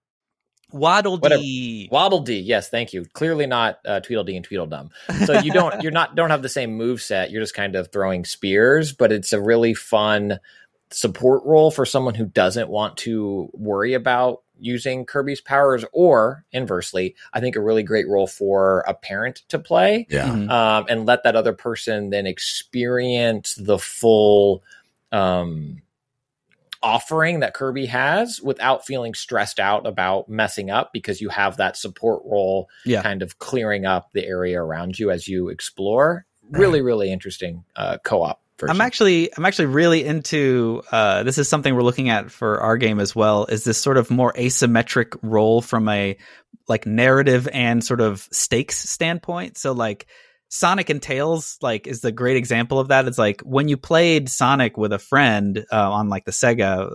Waddle 0.73 1.19
Whatever. 1.19 1.41
Dee. 1.41 1.89
Waddle 1.93 2.21
Dee, 2.21 2.41
yes, 2.41 2.69
thank 2.69 2.93
you. 2.93 3.05
Clearly 3.13 3.47
not 3.47 3.79
uh, 3.87 4.01
Tweedledee 4.01 4.35
and 4.37 4.45
Tweedledum. 4.45 4.91
So 5.25 5.39
you 5.39 5.53
don't, 5.53 5.81
you're 5.83 5.93
not, 5.93 6.17
don't 6.17 6.31
have 6.31 6.43
the 6.43 6.49
same 6.49 6.75
move 6.75 7.01
set. 7.01 7.31
You're 7.31 7.43
just 7.43 7.55
kind 7.55 7.77
of 7.77 7.93
throwing 7.93 8.25
spears, 8.25 8.93
but 8.93 9.13
it's 9.13 9.33
a 9.33 9.41
really 9.41 9.75
fun 9.75 10.41
support 10.91 11.45
role 11.45 11.71
for 11.71 11.87
someone 11.87 12.15
who 12.15 12.27
doesn't 12.27 12.69
want 12.69 12.97
to 12.99 13.51
worry 13.53 13.95
about 13.95 14.43
using 14.59 15.05
Kirby's 15.05 15.41
powers, 15.41 15.85
or 15.93 16.45
inversely, 16.53 17.15
I 17.33 17.41
think 17.41 17.57
a 17.57 17.61
really 17.61 17.83
great 17.83 18.09
role 18.09 18.27
for 18.27 18.85
a 18.87 18.95
parent 18.95 19.43
to 19.49 19.59
play 19.59 20.07
Yeah. 20.09 20.29
Mhm. 20.29 20.51
um, 20.51 20.87
and 20.89 21.07
let 21.07 21.23
that 21.25 21.37
other 21.37 21.53
person 21.53 22.11
then 22.11 22.27
experience 22.27 23.55
the 23.57 23.79
full 23.79 24.63
um, 25.13 25.81
offering 26.83 27.41
that 27.41 27.55
Kirby 27.55 27.87
has 27.87 28.41
without 28.43 28.85
feeling 28.87 29.15
stressed 29.15 29.59
out 29.59 29.87
about 29.87 30.29
messing 30.29 30.71
up 30.71 30.93
because 30.93 31.21
you 31.21 31.31
have 31.31 31.57
that 31.57 31.77
support 31.77 32.23
role 32.27 32.69
Yeah. 32.85 33.03
kind 33.03 33.23
of 33.23 33.39
clearing 33.39 33.87
up 33.87 34.11
the 34.13 34.27
area 34.27 34.61
around 34.63 34.99
you 34.99 35.11
as 35.11 35.27
you 35.27 35.49
explore. 35.49 36.27
Really, 36.51 36.83
really 36.83 37.11
interesting 37.11 37.65
uh, 37.75 37.97
co-op. 38.05 38.41
Version. 38.61 38.77
I'm 38.77 38.81
actually 38.81 39.37
I'm 39.37 39.45
actually 39.45 39.67
really 39.67 40.05
into 40.05 40.83
uh, 40.93 41.25
this 41.25 41.39
is 41.39 41.49
something 41.49 41.75
we're 41.75 41.83
looking 41.83 42.09
at 42.09 42.31
for 42.31 42.61
our 42.61 42.77
game 42.77 43.01
as 43.01 43.15
well 43.15 43.47
is 43.47 43.65
this 43.65 43.79
sort 43.79 43.97
of 43.97 44.11
more 44.11 44.33
asymmetric 44.33 45.19
role 45.23 45.61
from 45.61 45.89
a 45.89 46.17
like 46.69 46.87
narrative 46.87 47.49
and 47.53 47.83
sort 47.85 48.01
of 48.01 48.27
stakes 48.31 48.77
standpoint. 48.79 49.59
So 49.59 49.73
like 49.73 50.07
Sonic 50.51 50.89
and 50.89 51.03
Tails 51.03 51.59
like 51.63 51.89
is 51.89 52.01
the 52.01 52.13
great 52.13 52.37
example 52.37 52.79
of 52.79 52.89
that. 52.89 53.07
It's 53.09 53.19
like 53.19 53.41
when 53.41 53.67
you 53.67 53.77
played 53.77 54.29
Sonic 54.29 54.77
with 54.77 54.93
a 54.93 55.01
friend 55.01 55.67
uh, 55.73 55.91
on 55.93 56.09
like 56.09 56.25
the 56.25 56.31
Sega 56.33 56.95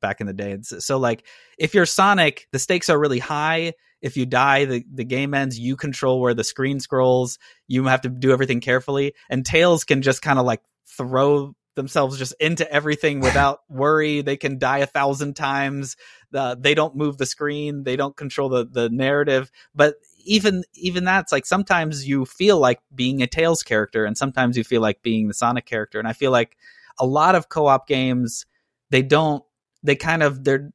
back 0.00 0.20
in 0.22 0.26
the 0.26 0.32
day. 0.32 0.52
It's- 0.52 0.84
So 0.84 0.96
like 0.98 1.24
if 1.58 1.74
you're 1.74 1.86
Sonic, 1.86 2.48
the 2.50 2.58
stakes 2.58 2.88
are 2.88 2.98
really 2.98 3.18
high. 3.18 3.74
If 4.02 4.16
you 4.16 4.26
die, 4.26 4.64
the, 4.64 4.84
the 4.92 5.04
game 5.04 5.32
ends. 5.32 5.58
You 5.58 5.76
control 5.76 6.20
where 6.20 6.34
the 6.34 6.44
screen 6.44 6.80
scrolls. 6.80 7.38
You 7.68 7.84
have 7.84 8.02
to 8.02 8.08
do 8.08 8.32
everything 8.32 8.60
carefully. 8.60 9.14
And 9.30 9.46
Tails 9.46 9.84
can 9.84 10.02
just 10.02 10.20
kind 10.20 10.38
of 10.38 10.44
like 10.44 10.60
throw 10.86 11.54
themselves 11.74 12.18
just 12.18 12.34
into 12.40 12.70
everything 12.70 13.20
without 13.20 13.60
worry. 13.68 14.20
They 14.20 14.36
can 14.36 14.58
die 14.58 14.78
a 14.78 14.86
thousand 14.86 15.34
times. 15.34 15.96
Uh, 16.34 16.56
they 16.58 16.74
don't 16.74 16.96
move 16.96 17.16
the 17.16 17.26
screen. 17.26 17.84
They 17.84 17.96
don't 17.96 18.16
control 18.16 18.48
the 18.48 18.66
the 18.66 18.90
narrative. 18.90 19.50
But 19.74 19.94
even 20.24 20.64
even 20.74 21.04
that's 21.04 21.32
like 21.32 21.46
sometimes 21.46 22.06
you 22.06 22.24
feel 22.26 22.58
like 22.58 22.80
being 22.94 23.22
a 23.22 23.26
Tails 23.26 23.62
character, 23.62 24.04
and 24.04 24.18
sometimes 24.18 24.56
you 24.56 24.64
feel 24.64 24.82
like 24.82 25.02
being 25.02 25.28
the 25.28 25.34
Sonic 25.34 25.66
character. 25.66 25.98
And 25.98 26.08
I 26.08 26.12
feel 26.12 26.30
like 26.30 26.56
a 26.98 27.06
lot 27.06 27.34
of 27.34 27.48
co-op 27.48 27.86
games 27.86 28.46
they 28.90 29.02
don't 29.02 29.42
they 29.82 29.96
kind 29.96 30.22
of 30.22 30.44
they're 30.44 30.70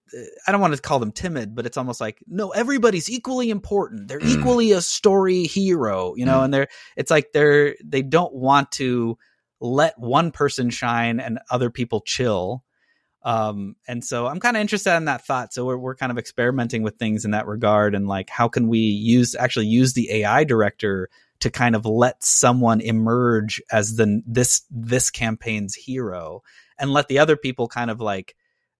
i 0.48 0.52
don't 0.52 0.62
want 0.62 0.76
to 0.76 0.82
call 0.82 1.00
them 1.00 1.12
timid 1.12 1.56
but 1.56 1.66
it's 1.66 1.78
almost 1.78 2.02
like 2.02 2.22
no 2.28 2.50
everybody's 2.50 3.10
equally 3.10 3.50
important 3.50 4.08
they're 4.08 4.20
Mm. 4.20 4.40
equally 4.40 4.72
a 4.74 4.82
story 4.82 5.44
hero 5.44 6.14
you 6.16 6.26
know 6.26 6.40
Mm. 6.40 6.46
and 6.46 6.54
they're 6.54 6.68
it's 6.96 7.12
like 7.12 7.32
they're 7.32 7.76
they 7.84 8.02
don't 8.02 8.34
want 8.34 8.72
to 8.74 9.18
let 9.60 9.98
one 9.98 10.32
person 10.32 10.70
shine 10.70 11.20
and 11.20 11.40
other 11.50 11.70
people 11.70 12.02
chill 12.02 12.64
um 13.24 13.76
and 13.88 14.04
so 14.04 14.28
i'm 14.28 14.40
kind 14.40 14.56
of 14.58 14.62
interested 14.62 14.96
in 14.96 15.06
that 15.06 15.26
thought 15.26 15.54
so 15.54 15.66
we're, 15.66 15.78
we're 15.78 15.96
kind 15.96 16.12
of 16.12 16.18
experimenting 16.18 16.84
with 16.84 16.98
things 16.98 17.26
in 17.26 17.32
that 17.32 17.48
regard 17.48 17.96
and 17.96 18.08
like 18.08 18.30
how 18.30 18.48
can 18.48 18.68
we 18.68 18.80
use 18.80 19.36
actually 19.36 19.66
use 19.68 19.94
the 19.94 20.12
ai 20.12 20.44
director 20.44 21.10
to 21.40 21.50
kind 21.50 21.76
of 21.76 21.86
let 21.86 22.24
someone 22.24 22.82
emerge 22.82 23.62
as 23.72 23.96
the 23.96 24.22
this 24.28 24.64
this 24.70 25.10
campaign's 25.10 25.76
hero 25.76 26.42
and 26.80 26.92
let 26.92 27.08
the 27.08 27.20
other 27.20 27.36
people 27.38 27.68
kind 27.68 27.90
of 27.90 28.00
like 28.02 28.36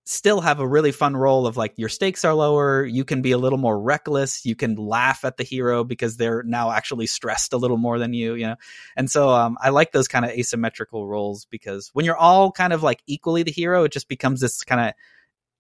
still 0.10 0.40
have 0.40 0.60
a 0.62 0.68
really 0.68 0.92
fun 0.94 1.16
role 1.18 1.46
of 1.46 1.58
like 1.58 1.74
your 1.76 1.90
stakes 1.90 2.24
are 2.24 2.34
lower 2.34 2.86
you 2.86 3.04
can 3.04 3.22
be 3.22 3.32
a 3.34 3.38
little 3.38 3.58
more 3.58 3.78
reckless 3.78 4.46
you 4.46 4.56
can 4.56 4.76
laugh 4.76 5.26
at 5.26 5.36
the 5.36 5.44
hero 5.44 5.84
because 5.84 6.16
they're 6.16 6.44
now 6.44 6.72
actually 6.72 7.06
stressed 7.06 7.52
a 7.52 7.58
little 7.58 7.76
more 7.78 8.00
than 8.00 8.14
you 8.14 8.34
you 8.36 8.48
know 8.48 8.56
and 8.96 9.12
so 9.12 9.30
um, 9.30 9.58
i 9.62 9.70
like 9.70 9.92
those 9.92 10.08
kind 10.08 10.24
of 10.24 10.32
asymmetrical 10.32 11.06
roles 11.06 11.46
because 11.52 11.90
when 11.94 12.06
you're 12.06 12.16
all 12.16 12.52
kind 12.54 12.72
of 12.72 12.82
like 12.82 13.04
equally 13.06 13.44
the 13.44 13.52
hero 13.52 13.84
it 13.84 13.92
just 13.92 14.08
becomes 14.08 14.40
this 14.40 14.64
kind 14.64 14.80
of 14.80 14.94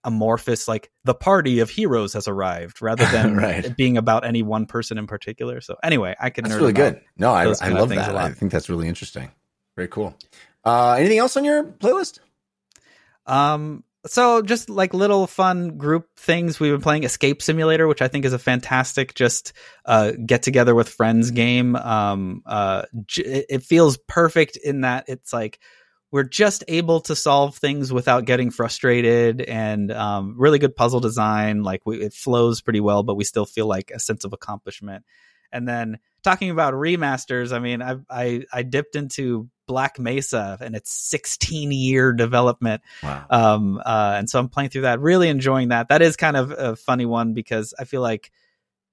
amorphous 0.05 0.67
like 0.67 0.89
the 1.03 1.13
party 1.13 1.59
of 1.59 1.69
heroes 1.69 2.13
has 2.13 2.27
arrived 2.29 2.81
rather 2.81 3.05
than 3.11 3.35
Right. 3.35 3.65
it 3.65 3.75
being 3.75 3.97
about 3.97 4.25
any 4.25 4.43
one 4.43 4.65
person 4.65 4.97
in 4.97 5.07
particular 5.07 5.59
so 5.59 5.75
anyway 5.83 6.15
i 6.21 6.29
could 6.29 6.45
That's 6.45 6.55
really 6.55 6.71
good. 6.71 7.01
No, 7.17 7.31
I, 7.31 7.43
I 7.61 7.69
love 7.69 7.89
that. 7.89 8.11
a 8.11 8.13
lot. 8.13 8.31
I 8.31 8.33
think 8.33 8.53
that's 8.53 8.69
really 8.69 8.87
interesting. 8.87 9.29
Very 9.75 9.89
cool. 9.89 10.15
Uh, 10.63 10.93
anything 10.93 11.17
else 11.17 11.35
on 11.35 11.43
your 11.43 11.63
playlist? 11.63 12.19
Um, 13.25 13.83
so 14.07 14.41
just 14.41 14.69
like 14.69 14.93
little 14.93 15.27
fun 15.27 15.77
group 15.77 16.07
things. 16.17 16.59
We've 16.59 16.71
been 16.71 16.81
playing 16.81 17.03
Escape 17.03 17.41
Simulator, 17.41 17.87
which 17.87 18.01
I 18.01 18.07
think 18.07 18.25
is 18.25 18.33
a 18.33 18.39
fantastic 18.39 19.13
just 19.13 19.53
uh, 19.85 20.13
get 20.25 20.43
together 20.43 20.73
with 20.73 20.89
friends 20.89 21.31
game. 21.31 21.75
Um, 21.75 22.41
uh, 22.45 22.83
j- 23.05 23.45
it 23.49 23.63
feels 23.63 23.97
perfect 24.07 24.57
in 24.57 24.81
that 24.81 25.05
it's 25.07 25.31
like 25.31 25.59
we're 26.11 26.23
just 26.23 26.63
able 26.67 27.01
to 27.01 27.15
solve 27.15 27.57
things 27.57 27.91
without 27.91 28.25
getting 28.25 28.49
frustrated, 28.49 29.41
and 29.41 29.91
um, 29.91 30.35
really 30.37 30.59
good 30.59 30.75
puzzle 30.75 30.99
design. 30.99 31.63
Like 31.63 31.81
we, 31.85 32.01
it 32.01 32.13
flows 32.13 32.61
pretty 32.61 32.79
well, 32.79 33.03
but 33.03 33.15
we 33.15 33.23
still 33.23 33.45
feel 33.45 33.67
like 33.67 33.91
a 33.93 33.99
sense 33.99 34.23
of 34.23 34.33
accomplishment. 34.33 35.03
And 35.51 35.67
then 35.67 35.99
talking 36.23 36.49
about 36.49 36.73
remasters, 36.73 37.51
I 37.53 37.59
mean, 37.59 37.81
I 37.81 37.95
I, 38.09 38.43
I 38.53 38.63
dipped 38.63 38.95
into 38.95 39.49
Black 39.67 39.99
Mesa 39.99 40.57
and 40.61 40.75
its 40.75 40.91
16 40.91 41.71
year 41.71 42.13
development. 42.13 42.81
Wow. 43.03 43.25
Um, 43.29 43.81
uh, 43.85 44.15
and 44.17 44.29
so 44.29 44.39
I'm 44.39 44.49
playing 44.49 44.69
through 44.69 44.83
that, 44.83 44.99
really 44.99 45.29
enjoying 45.29 45.69
that. 45.69 45.89
That 45.89 46.01
is 46.01 46.15
kind 46.15 46.37
of 46.37 46.51
a 46.51 46.75
funny 46.75 47.05
one 47.05 47.33
because 47.33 47.73
I 47.77 47.83
feel 47.83 48.01
like 48.01 48.31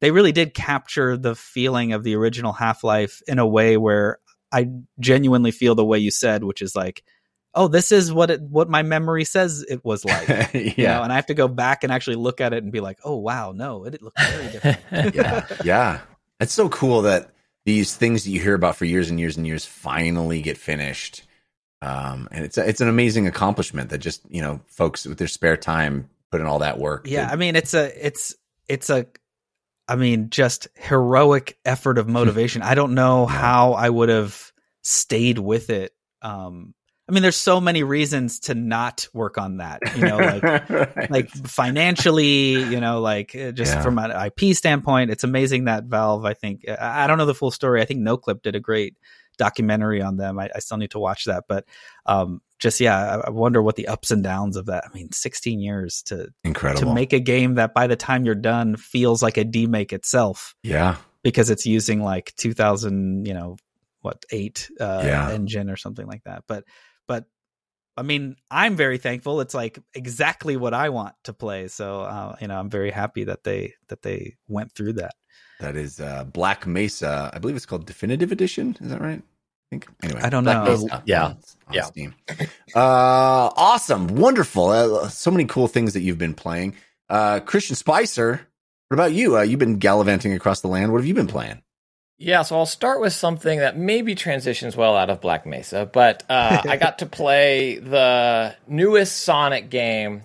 they 0.01 0.11
really 0.11 0.33
did 0.33 0.53
capture 0.53 1.17
the 1.17 1.35
feeling 1.35 1.93
of 1.93 2.03
the 2.03 2.17
original 2.17 2.53
Half 2.53 2.85
Life 2.85 3.23
in 3.27 3.39
a 3.39 3.47
way 3.47 3.77
where 3.77 4.19
I 4.53 4.69
genuinely 5.01 5.51
feel 5.51 5.75
the 5.75 5.85
way 5.85 5.99
you 5.99 6.11
said, 6.11 6.45
which 6.45 6.61
is 6.61 6.77
like, 6.77 7.03
oh, 7.55 7.69
this 7.69 7.93
is 7.93 8.13
what 8.13 8.31
it, 8.31 8.43
what 8.43 8.69
my 8.69 8.83
memory 8.83 9.25
says 9.25 9.65
it 9.69 9.85
was 9.85 10.05
like. 10.07 10.29
yeah. 10.29 10.49
You 10.53 10.87
know, 10.87 11.03
and 11.03 11.13
I 11.13 11.17
have 11.17 11.27
to 11.27 11.35
go 11.35 11.49
back 11.49 11.85
and 11.85 11.93
actually 11.93 12.17
look 12.17 12.41
at 12.41 12.53
it 12.53 12.63
and 12.63 12.73
be 12.73 12.81
like, 12.81 12.99
oh 13.05 13.17
wow, 13.17 13.53
no, 13.53 13.85
it, 13.85 13.95
it 13.95 14.03
looks 14.03 14.23
very 14.31 14.53
different. 14.53 14.81
yeah. 15.15 15.47
Yeah. 15.65 16.01
It's 16.41 16.53
so 16.53 16.69
cool 16.69 17.03
that 17.03 17.31
these 17.65 17.97
things 17.97 18.25
that 18.25 18.31
you 18.31 18.41
hear 18.41 18.55
about 18.55 18.77
for 18.77 18.85
years 18.85 19.11
and 19.11 19.19
years 19.19 19.37
and 19.37 19.47
years 19.47 19.65
finally 19.65 20.43
get 20.43 20.59
finished. 20.59 21.23
Um, 21.83 22.29
and 22.31 22.45
it's 22.45 22.57
it's 22.57 22.81
an 22.81 22.89
amazing 22.89 23.27
accomplishment 23.27 23.91
that 23.91 23.99
just 23.99 24.23
you 24.31 24.41
know 24.41 24.61
folks 24.67 25.05
with 25.07 25.19
their 25.19 25.29
spare 25.29 25.57
time 25.57 26.09
put 26.31 26.41
in 26.41 26.47
all 26.47 26.61
that 26.61 26.79
work. 26.79 27.07
yeah, 27.09 27.27
to- 27.27 27.33
I 27.33 27.37
mean, 27.37 27.57
it's 27.57 27.75
a 27.75 28.07
it's 28.07 28.35
it's 28.69 28.91
a 28.91 29.07
I 29.87 29.97
mean, 29.97 30.31
just 30.31 30.69
heroic 30.77 31.59
effort 31.65 31.99
of 31.99 32.09
motivation. 32.09 32.63
I 32.63 32.75
don't 32.75 32.95
know 32.95 33.27
how 33.27 33.75
I 33.75 33.89
would 33.89 34.09
have 34.09 34.53
stayed 34.83 35.39
with 35.39 35.69
it. 35.69 35.93
Um, 36.23 36.75
I 37.09 37.13
mean, 37.13 37.23
there's 37.23 37.37
so 37.37 37.61
many 37.61 37.83
reasons 37.83 38.41
to 38.41 38.55
not 38.55 39.07
work 39.13 39.37
on 39.37 39.59
that. 39.59 39.81
You 39.95 40.03
know, 40.07 40.17
like 40.17 40.71
like 41.11 41.31
financially, 41.31 42.63
you 42.63 42.81
know, 42.81 43.01
like 43.01 43.35
uh, 43.37 43.53
just 43.53 43.75
Yeah. 43.75 43.83
from 43.83 43.99
an 43.99 44.11
IP 44.11 44.57
standpoint, 44.57 45.11
it's 45.11 45.25
amazing 45.25 45.65
that 45.65 45.85
Valve. 45.85 46.25
I 46.25 46.35
think 46.35 46.65
I 46.69 47.05
I 47.05 47.07
don't 47.07 47.19
know 47.19 47.27
the 47.27 47.35
full 47.35 47.51
story. 47.51 47.83
I 47.83 47.85
think 47.85 48.01
NoClip 48.01 48.43
did 48.43 48.55
a 48.55 48.61
great 48.61 48.97
documentary 49.37 50.01
on 50.01 50.17
them. 50.17 50.39
I, 50.39 50.49
I 50.55 50.61
still 50.61 50.77
need 50.79 50.93
to 50.93 50.99
watch 50.99 51.25
that, 51.25 51.45
but 51.49 51.65
um, 52.07 52.41
just 52.59 52.81
yeah, 52.81 52.97
I, 53.17 53.27
I 53.27 53.31
wonder 53.31 53.61
what 53.63 53.77
the 53.77 53.89
ups 53.89 54.11
and 54.11 54.23
downs 54.23 54.57
of 54.57 54.67
that. 54.67 54.85
I 54.89 54.95
mean, 54.95 55.11
16 55.13 55.61
years 55.61 56.03
to 56.05 56.29
incredible. 56.45 56.89
to 56.89 56.95
make 56.95 57.13
a 57.13 57.21
game 57.21 57.55
that 57.57 57.75
by 57.75 57.87
the 57.89 57.97
time 57.97 58.25
you're 58.25 58.35
done 58.37 58.77
feels 58.77 59.23
like 59.23 59.37
a 59.37 59.45
demake 59.45 59.93
itself 59.93 60.55
yeah. 60.63 60.97
because 61.23 61.51
it's 61.51 61.67
using 61.67 62.01
like 62.03 62.33
2000 62.37 63.27
you 63.27 63.35
know 63.35 63.57
what 64.03 64.25
eight 64.31 64.71
uh 64.81 65.03
Yeah. 65.05 65.31
engine 65.33 65.69
or 65.69 65.77
something 65.77 66.07
like 66.07 66.23
that 66.25 66.45
but 66.47 66.63
but 67.07 67.25
i 67.97 68.03
mean 68.03 68.37
i'm 68.51 68.77
very 68.77 68.99
thankful 68.99 69.41
it's 69.41 69.55
like 69.55 69.79
exactly 69.95 70.57
what 70.57 70.75
i 70.75 70.89
want 70.89 71.15
to 71.25 71.33
play 71.33 71.69
so 71.69 72.01
uh 72.03 72.37
you 72.41 72.49
know 72.49 72.59
i'm 72.59 72.71
very 72.71 72.91
happy 72.91 73.25
that 73.25 73.45
they 73.45 73.75
that 73.89 74.03
they 74.03 74.35
went 74.49 74.73
through 74.73 74.93
that 74.95 75.15
That 75.61 75.77
is 75.77 76.01
uh, 76.01 76.25
Black 76.25 76.67
Mesa. 76.67 77.31
I 77.33 77.39
believe 77.39 77.55
it's 77.57 77.65
called 77.67 77.87
Definitive 77.87 78.33
Edition. 78.33 78.77
Is 78.81 78.91
that 78.91 79.01
right? 79.01 79.23
I 79.23 79.67
think. 79.71 79.87
Anyway, 80.03 80.21
I 80.21 80.29
don't 80.29 80.43
Black 80.45 80.65
know. 80.65 80.71
Mesa 80.73 81.03
Yeah. 81.07 81.25
on- 81.25 81.31
on 81.69 81.75
Yeah. 81.75 81.83
Steam. 81.85 82.15
Uh, 82.75 83.51
awesome, 83.57 84.09
wonderful. 84.09 84.69
Uh, 84.69 85.09
so 85.09 85.31
many 85.31 85.45
cool 85.45 85.69
things 85.69 85.93
that 85.95 86.01
you've 86.03 86.19
been 86.19 86.35
playing. 86.35 86.75
Uh, 87.09 87.39
Christian 87.41 87.77
Spicer. 87.77 88.41
What 88.89 88.95
about 88.97 89.13
you? 89.13 89.39
Uh, 89.39 89.43
you've 89.43 89.61
been 89.61 89.79
gallivanting 89.79 90.33
across 90.35 90.61
the 90.61 90.69
land. 90.69 90.91
What 90.93 90.99
have 90.99 91.07
you 91.07 91.15
been 91.15 91.29
playing? 91.29 91.63
Yeah, 92.17 92.43
so 92.43 92.57
I'll 92.57 92.67
start 92.67 93.01
with 93.01 93.13
something 93.13 93.59
that 93.59 93.77
maybe 93.77 94.15
transitions 94.15 94.77
well 94.77 94.97
out 94.97 95.11
of 95.11 95.21
Black 95.21 95.47
Mesa, 95.47 95.89
but 95.91 96.23
uh, 96.29 96.63
I 96.69 96.77
got 96.77 97.01
to 97.01 97.07
play 97.07 97.79
the 97.79 98.55
newest 98.69 99.23
Sonic 99.23 99.69
game 99.69 100.23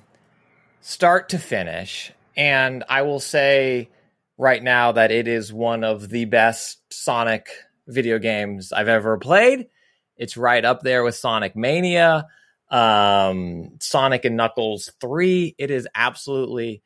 start 0.81 1.29
to 1.29 1.39
finish, 1.39 2.11
and 2.37 2.83
I 2.87 3.01
will 3.01 3.19
say 3.19 3.89
right 4.37 4.61
now 4.61 4.91
that 4.93 5.11
it 5.11 5.27
is 5.27 5.51
one 5.51 5.83
of 5.83 6.09
the 6.09 6.25
best 6.25 6.79
Sonic 6.93 7.49
video 7.87 8.19
games 8.19 8.71
I've 8.71 8.87
ever 8.87 9.17
played. 9.17 9.67
It's 10.15 10.37
right 10.37 10.63
up 10.63 10.81
there 10.81 11.03
with 11.03 11.15
Sonic 11.15 11.55
Mania, 11.55 12.27
um, 12.69 13.77
Sonic 13.81 14.25
and 14.25 14.37
Knuckles 14.37 14.91
3. 15.01 15.55
It 15.57 15.71
is 15.71 15.87
absolutely 15.95 16.83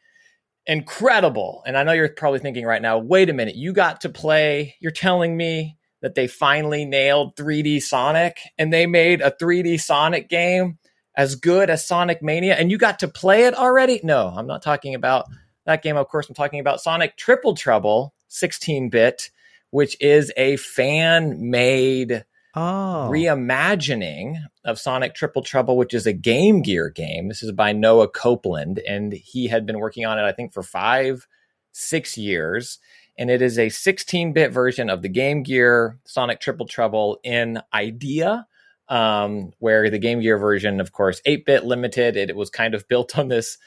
incredible. 0.65 1.64
And 1.65 1.77
I 1.77 1.84
know 1.84 1.91
you're 1.91 2.10
probably 2.10 2.40
thinking 2.40 2.65
right 2.65 2.81
now, 2.81 2.98
wait 2.98 3.30
a 3.30 3.34
minute, 3.34 3.56
you 3.56 3.73
got 3.73 4.02
to 4.02 4.10
play, 4.10 4.76
you're 4.80 4.91
telling 4.91 5.35
me 5.35 5.77
that 6.02 6.15
they 6.15 6.27
finally 6.27 6.85
nailed 6.85 7.35
3D 7.35 7.81
Sonic 7.81 8.40
and 8.57 8.72
they 8.72 8.85
made 8.85 9.22
a 9.22 9.31
3D 9.31 9.80
Sonic 9.80 10.30
game 10.30 10.77
as 11.15 11.35
good 11.35 11.69
as 11.69 11.85
Sonic 11.85 12.22
Mania 12.22 12.56
and 12.56 12.72
you 12.72 12.77
got 12.77 12.99
to 12.99 13.07
play 13.07 13.45
it 13.45 13.56
already? 13.56 13.99
No, 14.03 14.27
I'm 14.27 14.48
not 14.48 14.61
talking 14.61 14.95
about 14.95 15.26
that 15.65 15.84
game. 15.84 15.98
Of 15.98 16.07
course, 16.07 16.27
I'm 16.27 16.35
talking 16.35 16.60
about 16.60 16.81
Sonic 16.81 17.18
Triple 17.18 17.56
Trouble 17.56 18.14
16 18.30 18.90
bit, 18.90 19.30
which 19.69 19.95
is 20.02 20.31
a 20.35 20.57
fan 20.57 21.49
made 21.49 22.26
oh 22.55 23.09
reimagining 23.11 24.43
of 24.65 24.80
Sonic 24.80 25.13
Triple 25.13 25.41
Trouble, 25.41 25.77
which 25.77 25.93
is 25.93 26.05
a 26.05 26.13
Game 26.13 26.61
Gear 26.61 26.89
game. 26.89 27.27
This 27.27 27.43
is 27.43 27.51
by 27.51 27.73
Noah 27.73 28.07
Copeland, 28.07 28.80
and 28.88 29.13
he 29.13 29.47
had 29.47 29.65
been 29.65 29.80
working 29.80 30.05
on 30.05 30.17
it, 30.19 30.23
I 30.23 30.31
think, 30.31 30.53
for 30.53 30.63
five, 30.63 31.27
six 31.71 32.17
years. 32.17 32.80
And 33.17 33.30
it 33.30 33.41
is 33.41 33.59
a 33.59 33.69
16 33.69 34.34
bit 34.34 34.51
version 34.51 34.89
of 34.89 35.01
the 35.01 35.09
Game 35.09 35.43
Gear 35.43 35.99
Sonic 36.05 36.39
Triple 36.39 36.65
Trouble 36.65 37.19
in 37.23 37.61
idea, 37.73 38.47
um, 38.89 39.51
where 39.59 39.89
the 39.89 39.99
Game 39.99 40.21
Gear 40.21 40.38
version, 40.38 40.81
of 40.81 40.91
course, 40.91 41.21
8 41.25 41.45
bit 41.45 41.63
limited. 41.63 42.17
It, 42.17 42.30
it 42.30 42.35
was 42.35 42.49
kind 42.49 42.73
of 42.73 42.88
built 42.88 43.17
on 43.17 43.27
this 43.27 43.57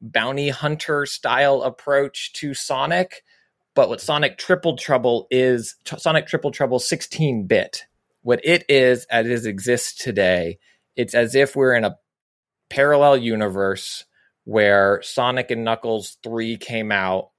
bounty 0.00 0.48
hunter 0.48 1.06
style 1.06 1.62
approach 1.62 2.32
to 2.34 2.52
Sonic. 2.52 3.22
But 3.74 3.88
what 3.88 4.00
Sonic 4.00 4.38
Triple 4.38 4.76
Trouble 4.76 5.28
is, 5.30 5.76
Tr- 5.84 5.98
Sonic 5.98 6.26
Triple 6.26 6.50
Trouble 6.50 6.78
16 6.78 7.46
bit 7.46 7.84
what 8.26 8.40
it 8.44 8.64
is 8.68 9.06
as 9.10 9.26
it 9.26 9.48
exists 9.48 9.94
today 9.94 10.58
it's 10.96 11.14
as 11.14 11.34
if 11.34 11.54
we're 11.54 11.74
in 11.74 11.84
a 11.84 11.96
parallel 12.68 13.16
universe 13.16 14.04
where 14.44 15.00
sonic 15.02 15.50
and 15.50 15.64
knuckles 15.64 16.16
3 16.24 16.56
came 16.56 16.90
out 16.90 17.30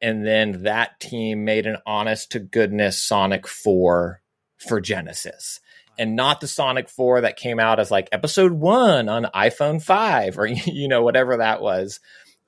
and 0.00 0.26
then 0.26 0.62
that 0.62 1.00
team 1.00 1.44
made 1.44 1.66
an 1.66 1.78
honest 1.86 2.32
to 2.32 2.38
goodness 2.38 3.02
sonic 3.02 3.48
4 3.48 4.20
for 4.58 4.80
genesis. 4.80 5.60
And 5.98 6.14
not 6.14 6.40
the 6.40 6.46
sonic 6.46 6.90
4 6.90 7.22
that 7.22 7.36
came 7.36 7.58
out 7.58 7.80
as 7.80 7.90
like 7.90 8.08
episode 8.12 8.52
1 8.52 9.08
on 9.08 9.24
iphone 9.34 9.82
5 9.82 10.38
or 10.38 10.46
you 10.66 10.88
know 10.88 11.02
whatever 11.02 11.38
that 11.38 11.60
was. 11.60 12.00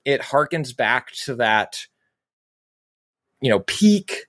It 0.05 0.21
harkens 0.21 0.77
back 0.77 1.11
to 1.25 1.37
that 1.37 1.87
you 3.41 3.51
know 3.51 3.61
peak 3.61 4.27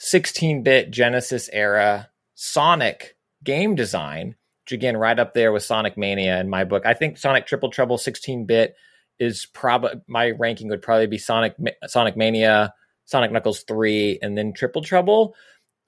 16-bit 0.00 0.90
genesis 0.92 1.50
era 1.52 2.08
Sonic 2.40 3.16
game 3.42 3.74
design, 3.74 4.36
which 4.62 4.70
again, 4.70 4.96
right 4.96 5.18
up 5.18 5.34
there 5.34 5.50
with 5.50 5.64
Sonic 5.64 5.98
Mania 5.98 6.38
in 6.38 6.48
my 6.48 6.62
book. 6.62 6.86
I 6.86 6.94
think 6.94 7.18
Sonic 7.18 7.46
Triple 7.46 7.68
Trouble 7.68 7.98
16 7.98 8.46
bit 8.46 8.76
is 9.18 9.44
probably 9.52 10.00
my 10.06 10.30
ranking 10.30 10.68
would 10.68 10.80
probably 10.80 11.08
be 11.08 11.18
Sonic 11.18 11.56
Sonic 11.88 12.16
Mania, 12.16 12.72
Sonic 13.06 13.32
Knuckles 13.32 13.64
3, 13.64 14.20
and 14.22 14.38
then 14.38 14.52
Triple 14.52 14.82
Trouble. 14.82 15.34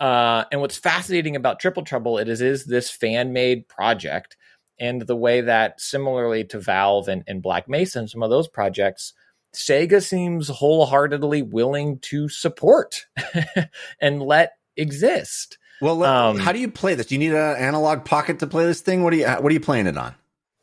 Uh, 0.01 0.43
and 0.51 0.60
what's 0.60 0.77
fascinating 0.77 1.36
about 1.36 1.60
Triple 1.60 1.85
Trouble, 1.85 2.18
it 2.18 2.28
is, 2.28 2.40
is 2.40 2.64
this 2.64 2.90
fan 2.90 3.32
made 3.32 3.68
project. 3.68 4.36
And 4.81 5.02
the 5.02 5.14
way 5.14 5.43
that, 5.43 5.81
similarly 5.81 6.43
to 6.47 6.59
Valve 6.59 7.06
and, 7.06 7.22
and 7.28 7.40
Black 7.40 7.66
and 7.68 8.10
some 8.10 8.24
of 8.24 8.31
those 8.31 8.48
projects, 8.48 9.12
Sega 9.55 10.02
seems 10.02 10.48
wholeheartedly 10.48 11.43
willing 11.43 12.01
to 12.01 12.28
support 12.28 13.06
and 14.01 14.20
let 14.20 14.55
exist. 14.77 15.59
Well, 15.81 15.97
let- 15.97 16.11
Um, 16.11 16.39
how 16.39 16.52
do 16.52 16.59
you 16.59 16.70
play 16.70 16.94
this? 16.94 17.07
Do 17.07 17.15
you 17.15 17.19
need 17.19 17.32
an 17.32 17.57
Analogue 17.57 18.05
Pocket 18.05 18.39
to 18.40 18.47
play 18.47 18.65
this 18.66 18.81
thing? 18.81 19.02
What 19.02 19.12
are 19.12 19.16
you 19.16 19.27
What 19.27 19.47
are 19.47 19.52
you 19.52 19.61
playing 19.61 19.86
it 19.86 19.97
on? 19.97 20.15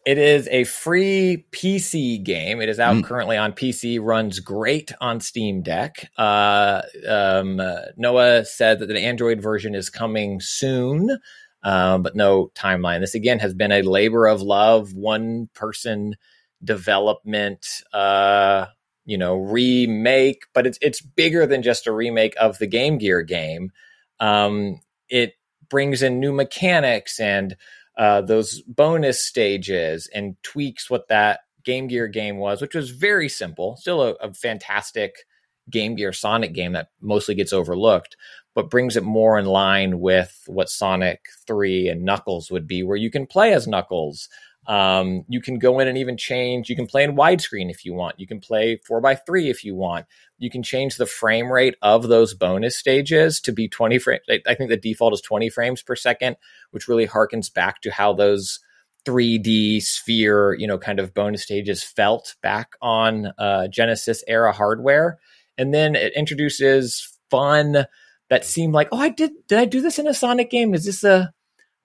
It 0.05 0.17
is 0.17 0.47
a 0.49 0.63
free 0.63 1.45
PC 1.51 2.17
game. 2.23 2.61
It 2.61 2.69
is 2.69 2.79
out 2.79 2.95
Mm. 2.95 3.03
currently 3.03 3.35
on 3.35 3.51
PC. 3.51 3.99
Runs 3.99 4.39
great 4.39 4.93
on 5.01 5.19
Steam 5.19 5.61
Deck. 5.61 6.09
Uh, 6.17 6.81
um, 7.09 7.59
uh, 7.59 7.79
Noah 7.97 8.45
said 8.45 8.79
that 8.79 8.85
the 8.85 8.97
Android 8.99 9.41
version 9.41 9.75
is 9.75 9.89
coming 9.89 10.39
soon, 10.39 11.17
um, 11.63 12.03
but 12.03 12.15
no 12.15 12.51
timeline. 12.55 13.01
This 13.01 13.15
again 13.15 13.39
has 13.39 13.53
been 13.53 13.73
a 13.73 13.81
labor 13.81 14.27
of 14.27 14.41
love, 14.41 14.93
one 14.93 15.49
person 15.53 16.15
development. 16.63 17.65
Uh, 17.91 18.67
you 19.05 19.17
know, 19.17 19.35
remake, 19.35 20.43
but 20.53 20.67
it's 20.67 20.77
it's 20.81 21.01
bigger 21.01 21.45
than 21.45 21.63
just 21.63 21.87
a 21.87 21.91
remake 21.91 22.35
of 22.39 22.57
the 22.59 22.67
Game 22.67 22.97
Gear 22.97 23.21
game. 23.23 23.71
Um, 24.19 24.79
it 25.09 25.33
brings 25.69 26.01
in 26.01 26.19
new 26.19 26.31
mechanics 26.31 27.19
and 27.19 27.55
uh, 27.97 28.21
those 28.21 28.61
bonus 28.61 29.19
stages 29.19 30.09
and 30.13 30.35
tweaks 30.43 30.89
what 30.89 31.07
that 31.07 31.41
Game 31.63 31.87
Gear 31.87 32.07
game 32.07 32.37
was, 32.37 32.61
which 32.61 32.75
was 32.75 32.91
very 32.91 33.27
simple, 33.27 33.75
still 33.77 34.01
a, 34.01 34.11
a 34.13 34.33
fantastic 34.33 35.25
Game 35.69 35.95
Gear 35.95 36.13
Sonic 36.13 36.53
game 36.53 36.73
that 36.73 36.89
mostly 37.01 37.35
gets 37.35 37.51
overlooked, 37.51 38.15
but 38.55 38.69
brings 38.69 38.95
it 38.95 39.03
more 39.03 39.37
in 39.37 39.45
line 39.45 39.99
with 39.99 40.43
what 40.47 40.69
Sonic 40.69 41.25
3 41.45 41.89
and 41.89 42.03
Knuckles 42.03 42.49
would 42.49 42.67
be, 42.67 42.83
where 42.83 42.95
you 42.95 43.11
can 43.11 43.27
play 43.27 43.53
as 43.53 43.67
Knuckles. 43.67 44.29
Um, 44.67 45.23
you 45.29 45.41
can 45.41 45.59
go 45.59 45.79
in 45.79 45.87
and 45.87 45.97
even 45.97 46.17
change. 46.17 46.69
You 46.69 46.75
can 46.75 46.87
play 46.87 47.03
in 47.03 47.15
widescreen 47.15 47.69
if 47.69 47.85
you 47.85 47.93
want. 47.93 48.19
You 48.19 48.27
can 48.27 48.39
play 48.39 48.81
four 48.85 48.99
by 48.99 49.15
three 49.15 49.49
if 49.49 49.63
you 49.63 49.75
want. 49.75 50.05
You 50.37 50.49
can 50.49 50.61
change 50.61 50.97
the 50.97 51.05
frame 51.05 51.51
rate 51.51 51.75
of 51.81 52.09
those 52.09 52.33
bonus 52.33 52.77
stages 52.77 53.39
to 53.41 53.53
be 53.53 53.69
20 53.69 53.97
frames. 53.97 54.23
I 54.45 54.55
think 54.55 54.69
the 54.69 54.77
default 54.77 55.13
is 55.13 55.21
20 55.21 55.49
frames 55.49 55.81
per 55.81 55.95
second, 55.95 56.35
which 56.71 56.87
really 56.87 57.07
harkens 57.07 57.51
back 57.51 57.81
to 57.81 57.91
how 57.91 58.13
those 58.13 58.59
3D 59.07 59.81
sphere, 59.81 60.53
you 60.53 60.67
know, 60.67 60.77
kind 60.77 60.99
of 60.99 61.13
bonus 61.13 61.43
stages 61.43 61.81
felt 61.81 62.35
back 62.43 62.73
on 62.81 63.31
uh, 63.37 63.69
Genesis 63.69 64.21
era 64.27 64.51
hardware. 64.51 65.17
And 65.57 65.73
then 65.73 65.95
it 65.95 66.13
introduces 66.13 67.17
fun 67.31 67.85
that 68.29 68.43
seemed 68.43 68.73
like, 68.73 68.89
oh, 68.91 68.99
I 68.99 69.09
did. 69.09 69.31
Did 69.47 69.59
I 69.59 69.65
do 69.65 69.79
this 69.79 69.97
in 69.97 70.07
a 70.07 70.13
Sonic 70.13 70.51
game? 70.51 70.73
Is 70.73 70.85
this 70.85 71.05
a 71.05 71.33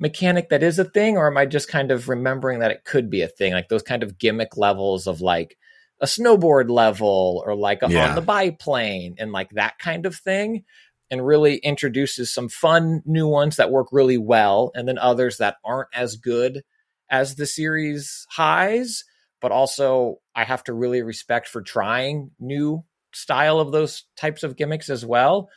mechanic 0.02 0.50
that 0.50 0.62
is 0.62 0.78
a 0.78 0.84
thing, 0.84 1.16
or 1.16 1.28
am 1.28 1.38
I 1.38 1.46
just 1.46 1.68
kind 1.68 1.90
of 1.90 2.08
remembering 2.08 2.58
that 2.58 2.72
it 2.72 2.84
could 2.84 3.08
be 3.08 3.22
a 3.22 3.28
thing? 3.28 3.52
Like 3.54 3.68
those 3.68 3.82
kind 3.84 4.02
of 4.02 4.18
gimmick 4.18 4.56
levels 4.56 5.06
of 5.06 5.20
like 5.22 5.56
a 6.00 6.06
snowboard 6.06 6.68
level 6.68 7.42
or 7.46 7.54
like 7.54 7.82
a, 7.82 7.88
Yeah. 7.88 8.08
on 8.08 8.16
the 8.16 8.20
biplane 8.20 9.14
and 9.18 9.32
like 9.32 9.50
that 9.50 9.78
kind 9.78 10.04
of 10.04 10.14
thing. 10.16 10.64
And 11.10 11.26
really 11.26 11.56
introduces 11.56 12.32
some 12.32 12.48
fun 12.48 13.02
new 13.04 13.26
ones 13.28 13.56
that 13.56 13.70
work 13.70 13.88
really 13.92 14.16
well, 14.16 14.72
and 14.74 14.88
then 14.88 14.96
others 14.96 15.36
that 15.38 15.56
aren't 15.62 15.90
as 15.92 16.16
good 16.16 16.62
as 17.10 17.34
the 17.34 17.44
series 17.44 18.26
highs. 18.30 19.04
But 19.42 19.52
also, 19.52 20.20
I 20.34 20.44
have 20.44 20.64
to 20.64 20.72
really 20.72 21.02
respect 21.02 21.48
for 21.48 21.60
trying 21.60 22.30
new 22.40 22.84
style 23.12 23.60
of 23.60 23.72
those 23.72 24.04
types 24.16 24.42
of 24.42 24.56
gimmicks 24.56 24.88
as 24.88 25.04
well. 25.04 25.50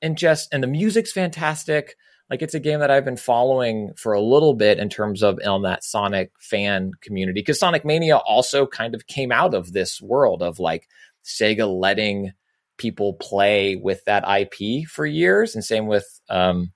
And 0.00 0.16
just 0.16 0.48
and 0.50 0.62
the 0.62 0.66
music's 0.66 1.12
fantastic. 1.12 1.94
Like 2.32 2.40
it's 2.40 2.54
a 2.54 2.60
game 2.60 2.80
that 2.80 2.90
I've 2.90 3.04
been 3.04 3.18
following 3.18 3.92
for 3.94 4.14
a 4.14 4.20
little 4.22 4.54
bit 4.54 4.78
in 4.78 4.88
terms 4.88 5.22
of 5.22 5.38
on 5.44 5.64
that 5.64 5.84
Sonic 5.84 6.32
fan 6.40 6.92
community 7.02 7.42
because 7.42 7.58
Sonic 7.58 7.84
Mania 7.84 8.16
also 8.16 8.66
kind 8.66 8.94
of 8.94 9.06
came 9.06 9.30
out 9.30 9.52
of 9.52 9.74
this 9.74 10.00
world 10.00 10.42
of 10.42 10.58
like 10.58 10.88
Sega 11.22 11.68
letting 11.68 12.32
people 12.78 13.12
play 13.12 13.76
with 13.76 14.02
that 14.06 14.24
IP 14.26 14.88
for 14.88 15.04
years, 15.04 15.54
and 15.54 15.62
same 15.62 15.86
with 15.86 16.22
um, 16.30 16.72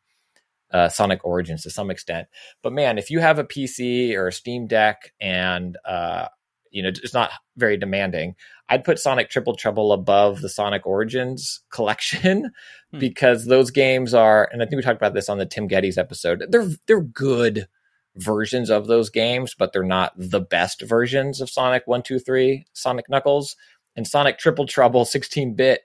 uh, 0.74 0.90
Sonic 0.90 1.24
Origins 1.24 1.62
to 1.62 1.70
some 1.70 1.90
extent. 1.90 2.28
But 2.62 2.74
man, 2.74 2.98
if 2.98 3.10
you 3.10 3.20
have 3.20 3.38
a 3.38 3.44
PC 3.44 4.14
or 4.14 4.28
a 4.28 4.32
Steam 4.32 4.66
Deck 4.66 5.14
and 5.22 5.78
uh, 5.86 6.28
you 6.70 6.82
know 6.82 6.88
it's 6.88 7.14
not 7.14 7.30
very 7.56 7.76
demanding, 7.76 8.34
I'd 8.68 8.84
put 8.84 8.98
Sonic 8.98 9.30
Triple 9.30 9.54
Trouble 9.56 9.92
above 9.92 10.40
the 10.40 10.48
Sonic 10.48 10.86
Origins 10.86 11.60
collection 11.70 12.50
Hmm. 12.92 13.00
because 13.00 13.46
those 13.46 13.72
games 13.72 14.14
are, 14.14 14.48
and 14.52 14.62
I 14.62 14.66
think 14.66 14.76
we 14.76 14.82
talked 14.82 14.96
about 14.96 15.12
this 15.12 15.28
on 15.28 15.38
the 15.38 15.46
Tim 15.46 15.68
gettys 15.68 15.98
episode. 15.98 16.44
They're 16.48 16.68
they're 16.86 17.00
good 17.00 17.66
versions 18.14 18.70
of 18.70 18.86
those 18.86 19.10
games, 19.10 19.56
but 19.58 19.72
they're 19.72 19.82
not 19.82 20.12
the 20.16 20.40
best 20.40 20.82
versions 20.82 21.40
of 21.40 21.50
Sonic 21.50 21.82
One, 21.86 22.02
Two, 22.02 22.20
Three, 22.20 22.66
Sonic 22.74 23.08
Knuckles, 23.08 23.56
and 23.96 24.06
Sonic 24.06 24.38
Triple 24.38 24.66
Trouble 24.66 25.04
16 25.06 25.56
bit 25.56 25.82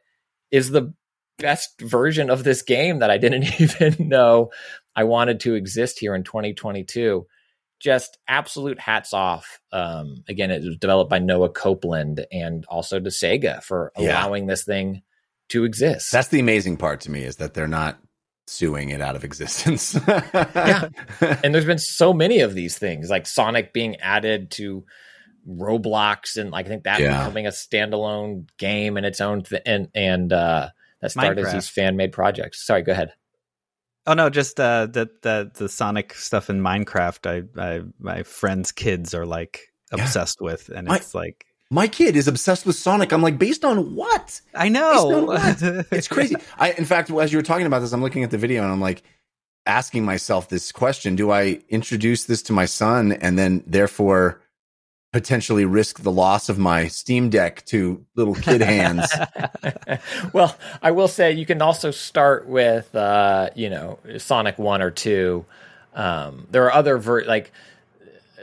is 0.52 0.70
the 0.70 0.94
best 1.40 1.82
version 1.82 2.30
of 2.30 2.44
this 2.44 2.62
game 2.62 3.00
that 3.00 3.10
I 3.10 3.18
didn't 3.18 3.46
even 3.60 4.08
know 4.08 4.52
I 4.96 5.04
wanted 5.06 5.40
to 5.42 5.56
exist 5.56 5.98
here 6.00 6.14
in 6.14 6.24
2022 6.24 7.26
just 7.82 8.18
absolute 8.28 8.80
hats 8.80 9.14
off. 9.14 9.60
Um, 9.72 10.24
again, 10.30 10.52
it 10.52 10.64
was 10.64 10.78
developed 10.78 11.10
by 11.10 11.20
Noah 11.20 11.50
Copeland 11.50 12.26
and 12.32 12.64
also 12.70 13.00
to 13.00 13.10
Sega 13.10 13.64
for 13.64 13.92
Yeah. 13.98 14.12
allowing 14.12 14.46
this 14.48 14.64
thing 14.64 15.02
to 15.50 15.64
exist. 15.66 16.12
That's 16.12 16.28
the 16.30 16.40
amazing 16.40 16.78
part 16.78 17.02
to 17.02 17.12
me 17.12 17.24
is 17.24 17.38
that 17.38 17.54
they're 17.54 17.68
not 17.68 17.98
suing 18.48 18.90
it 18.90 19.02
out 19.02 19.16
of 19.16 19.24
existence. 19.24 19.98
Yeah. 20.08 20.90
and 21.44 21.54
there's 21.56 21.66
been 21.66 21.80
so 21.80 22.14
many 22.14 22.40
of 22.42 22.54
these 22.54 22.78
things, 22.78 23.10
like 23.10 23.26
Sonic 23.28 23.74
being 23.74 23.96
added 23.98 24.52
to 24.52 24.86
Roblox, 25.48 26.38
and 26.38 26.52
like 26.52 26.66
I 26.66 26.70
think 26.70 26.84
that 26.84 27.00
Yeah. 27.00 27.18
becoming 27.20 27.48
a 27.48 27.52
standalone 27.52 28.48
game 28.58 28.98
in 28.98 29.06
its 29.06 29.22
own, 29.22 29.42
th- 29.44 29.62
and 29.66 29.88
and 29.96 30.32
uh, 30.32 30.70
that 31.02 31.12
started 31.12 31.40
as 31.40 31.48
Minecraft. 31.48 31.54
these 31.54 31.70
fan 31.70 31.96
made 31.98 32.12
projects. 32.12 32.66
Sorry, 32.66 32.82
go 32.84 32.92
ahead. 32.92 33.14
Oh 34.08 34.14
no, 34.14 34.30
just 34.30 34.60
uh, 34.60 34.88
that 34.88 35.22
the 35.22 35.52
the 35.54 35.70
Sonic 35.70 36.14
stuff 36.16 36.50
in 36.50 36.62
Minecraft. 36.62 37.48
I, 37.58 37.62
I 37.62 37.82
my 38.00 38.24
friends' 38.24 38.72
kids 38.72 39.14
are 39.14 39.26
like 39.26 39.72
Yeah. 39.96 40.04
obsessed 40.04 40.42
with, 40.42 40.70
and 40.70 40.88
My- 40.88 40.96
it's 40.98 41.14
like 41.14 41.46
My 41.70 41.88
kid 41.88 42.16
is 42.16 42.28
obsessed 42.28 42.66
with 42.66 42.76
Sonic. 42.76 43.12
I'm 43.14 43.22
like, 43.22 43.38
based 43.38 43.64
on 43.64 43.96
what? 43.96 44.42
I 44.56 44.70
know 44.70 45.24
what? 45.26 45.62
It's 45.92 46.08
crazy. 46.08 46.36
I, 46.58 46.72
in 46.72 46.86
fact, 46.86 47.10
as 47.12 47.32
you 47.32 47.38
were 47.38 47.44
talking 47.44 47.66
about 47.68 47.80
this, 47.80 47.94
I'm 47.94 48.02
looking 48.02 48.24
at 48.24 48.32
the 48.32 48.38
video 48.40 48.64
and 48.64 48.72
I'm 48.72 48.82
like 48.82 49.04
asking 49.68 50.04
myself 50.04 50.50
this 50.50 50.72
question: 50.72 51.16
Do 51.16 51.32
I 51.32 51.62
introduce 51.70 52.24
this 52.26 52.42
to 52.44 52.54
my 52.54 52.66
son 52.66 53.12
and 53.14 53.38
then 53.38 53.64
therefore 53.68 54.41
potentially 55.12 55.66
risk 55.66 56.02
the 56.02 56.12
loss 56.12 56.50
of 56.50 56.58
my 56.58 56.88
Steam 56.88 57.30
Deck 57.30 57.66
to 57.66 58.06
little 58.16 58.36
kid 58.36 58.62
hands? 58.62 59.12
well, 60.34 60.56
I 60.82 60.92
will 60.92 61.08
say 61.08 61.32
you 61.32 61.46
can 61.46 61.62
also 61.62 61.92
start 61.92 62.48
with 62.48 62.94
uh, 62.96 63.50
you 63.56 63.70
know 63.70 64.00
Sonic 64.18 64.58
one 64.58 64.82
or 64.82 64.92
two. 64.92 65.46
Um, 65.94 66.48
there 66.52 66.66
are 66.66 66.74
other 66.74 66.98
ver- 66.98 67.26
like 67.26 67.52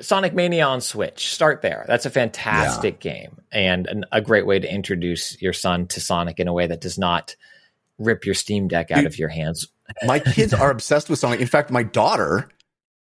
Sonic 0.01 0.35
Mania 0.35 0.67
on 0.67 0.81
Switch. 0.81 1.33
Start 1.33 1.63
there. 1.63 1.85
That's 1.89 2.07
a 2.07 2.11
fantastic 2.11 3.01
game 3.01 3.41
and 3.51 3.87
an, 3.87 4.05
a 4.13 4.21
great 4.21 4.47
way 4.47 4.59
to 4.59 4.73
introduce 4.73 5.41
your 5.41 5.53
son 5.53 5.87
to 5.89 6.01
Sonic 6.01 6.39
in 6.39 6.49
a 6.49 6.53
way 6.53 6.67
that 6.67 6.81
does 6.81 6.99
not 6.99 7.35
rip 7.99 8.25
your 8.25 8.35
Steam 8.35 8.69
Deck 8.69 8.91
out 8.91 8.99
Dude. 8.99 9.07
of 9.07 9.19
your 9.19 9.29
hands. 9.29 9.69
my 10.05 10.19
kids 10.19 10.53
are 10.55 10.71
obsessed 10.71 11.09
with 11.09 11.19
Sonic. 11.19 11.41
In 11.41 11.47
fact, 11.47 11.71
my 11.71 11.83
daughter, 11.83 12.49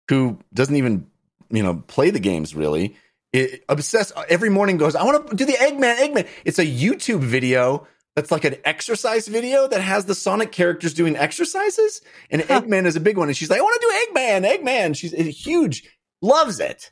who 0.10 0.40
doesn't 0.54 0.76
even 0.76 1.08
you 1.50 1.64
know 1.64 1.84
play 1.88 2.10
the 2.10 2.20
games 2.20 2.56
really, 2.56 2.96
i 3.38 3.60
obsessed 3.70 4.14
every 4.30 4.50
morning 4.50 4.78
goes, 4.78 4.96
I 4.96 5.04
want 5.04 5.30
to 5.30 5.36
do 5.36 5.46
the 5.46 5.54
Eggman, 5.54 5.98
Eggman. 5.98 6.28
It's 6.46 6.60
a 6.60 6.66
YouTube 6.66 7.22
video 7.22 7.88
that's 8.16 8.32
like 8.32 8.46
an 8.46 8.56
exercise 8.66 9.28
video 9.28 9.68
that 9.68 9.82
has 9.82 10.06
the 10.06 10.16
Sonic 10.16 10.52
characters 10.52 10.94
doing 10.94 11.16
exercises, 11.16 12.02
and 12.32 12.42
Eggman 12.42 12.86
is 12.86 12.96
a 12.96 13.00
big 13.00 13.18
one. 13.18 13.28
And 13.28 13.38
she's 13.38 13.50
like, 13.50 13.60
I 13.60 13.62
want 13.62 13.82
to 13.82 13.88
do 13.88 14.20
Eggman, 14.20 14.58
Eggman. 14.58 14.96
She's 14.98 15.14
it's 15.14 15.46
huge, 15.46 15.88
loves 16.22 16.60
it. 16.60 16.92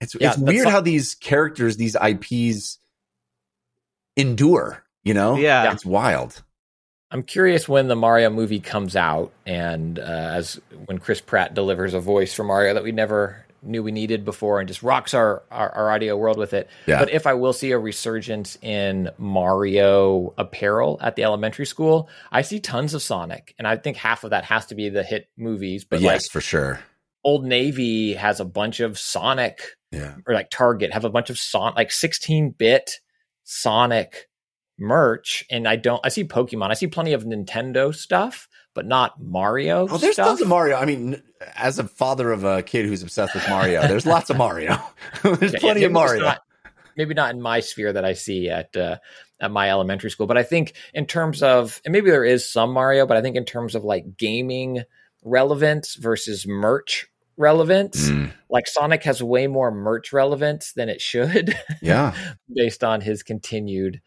It's 0.00 0.16
Yeah, 0.18 0.30
it's 0.30 0.38
weird 0.38 0.68
how 0.68 0.80
these 0.80 1.14
characters, 1.14 1.76
these 1.76 1.96
IPs, 1.96 2.78
endure. 4.16 4.82
You 5.02 5.14
know, 5.14 5.36
Yeah. 5.36 5.70
it's 5.72 5.84
wild. 5.84 6.42
I'm 7.10 7.22
curious 7.22 7.68
when 7.68 7.86
the 7.86 7.94
Mario 7.94 8.30
movie 8.30 8.58
comes 8.60 8.96
out, 8.96 9.32
and 9.46 9.98
uh, 9.98 10.02
as 10.02 10.60
when 10.86 10.98
Chris 10.98 11.20
Pratt 11.20 11.54
delivers 11.54 11.94
a 11.94 12.00
voice 12.00 12.34
for 12.34 12.42
Mario 12.42 12.74
that 12.74 12.82
we 12.82 12.90
never 12.90 13.43
knew 13.64 13.82
we 13.82 13.92
needed 13.92 14.24
before, 14.24 14.60
and 14.60 14.68
just 14.68 14.82
rocks 14.82 15.14
our 15.14 15.42
our, 15.50 15.70
our 15.70 15.90
audio 15.90 16.16
world 16.16 16.38
with 16.38 16.52
it. 16.54 16.68
Yeah. 16.86 16.98
But 16.98 17.10
if 17.10 17.26
I 17.26 17.34
will 17.34 17.52
see 17.52 17.72
a 17.72 17.78
resurgence 17.78 18.56
in 18.62 19.10
Mario 19.18 20.34
apparel 20.38 20.98
at 21.02 21.16
the 21.16 21.24
elementary 21.24 21.66
school, 21.66 22.08
I 22.30 22.42
see 22.42 22.60
tons 22.60 22.94
of 22.94 23.02
Sonic, 23.02 23.54
and 23.58 23.66
I 23.66 23.76
think 23.76 23.96
half 23.96 24.24
of 24.24 24.30
that 24.30 24.44
has 24.44 24.66
to 24.66 24.74
be 24.74 24.88
the 24.88 25.02
hit 25.02 25.28
movies. 25.36 25.84
But 25.84 26.00
yes, 26.00 26.22
like 26.24 26.30
for 26.32 26.40
sure. 26.40 26.80
Old 27.24 27.44
Navy 27.44 28.14
has 28.14 28.38
a 28.40 28.44
bunch 28.44 28.80
of 28.80 28.98
Sonic 28.98 29.62
Yeah. 29.90 30.16
or 30.26 30.34
like 30.34 30.50
Target 30.50 30.92
have 30.92 31.04
a 31.06 31.10
bunch 31.10 31.30
of 31.30 31.38
Son 31.38 31.72
like 31.74 31.90
16 31.90 32.50
bit 32.50 32.90
Sonic 33.44 34.28
merch, 34.78 35.44
and 35.50 35.68
I 35.68 35.76
don't. 35.76 36.00
I 36.04 36.08
see 36.08 36.24
Pokemon. 36.24 36.70
I 36.70 36.74
see 36.74 36.86
plenty 36.86 37.12
of 37.12 37.24
Nintendo 37.24 37.94
stuff, 37.94 38.48
but 38.74 38.86
not 38.86 39.20
Mario. 39.22 39.86
Oh, 39.88 39.96
there's 39.98 40.14
stuff. 40.14 40.26
tons 40.28 40.40
of 40.42 40.48
Mario. 40.48 40.76
I 40.76 40.84
mean, 40.84 41.22
as 41.56 41.78
a 41.78 41.84
father 41.84 42.32
of 42.32 42.44
a 42.44 42.62
kid 42.62 42.86
who's 42.86 43.02
obsessed 43.02 43.34
with 43.34 43.48
Mario, 43.48 43.82
there's 43.86 44.04
lots 44.06 44.30
of 44.30 44.36
Mario. 44.36 44.76
there's 45.22 45.52
Yeah, 45.54 45.58
plenty 45.60 45.80
yeah, 45.80 45.86
of 45.86 45.92
Mario. 45.92 46.22
not- 46.24 46.42
maybe 46.96 47.14
not 47.14 47.34
in 47.34 47.40
my 47.40 47.60
sphere 47.60 47.92
that 47.92 48.04
I 48.04 48.12
see 48.12 48.48
at 48.50 48.76
uh, 48.76 48.98
at 49.40 49.50
my 49.50 49.68
elementary 49.70 50.10
school, 50.10 50.26
but 50.26 50.36
I 50.38 50.42
think 50.44 50.74
in 50.92 51.06
terms 51.06 51.42
of 51.42 51.80
and 51.84 51.92
maybe 51.92 52.10
there 52.10 52.24
is 52.24 52.48
some 52.48 52.72
Mario, 52.72 53.06
but 53.06 53.16
I 53.16 53.22
think 53.22 53.36
in 53.36 53.44
terms 53.44 53.74
of 53.74 53.82
like 53.84 54.16
gaming 54.16 54.82
relevance 55.24 55.94
versus 55.96 56.46
merch 56.46 57.06
relevance, 57.36 58.08
Mm, 58.08 58.32
like 58.48 58.66
Sonic 58.68 59.02
has 59.04 59.22
way 59.22 59.46
more 59.48 59.70
merch 59.72 60.12
relevance 60.12 60.72
than 60.72 60.88
it 60.88 61.00
should. 61.00 61.56
yeah. 61.82 62.14
based 62.52 62.84
on 62.84 63.00
his 63.00 63.22
continued 63.24 64.00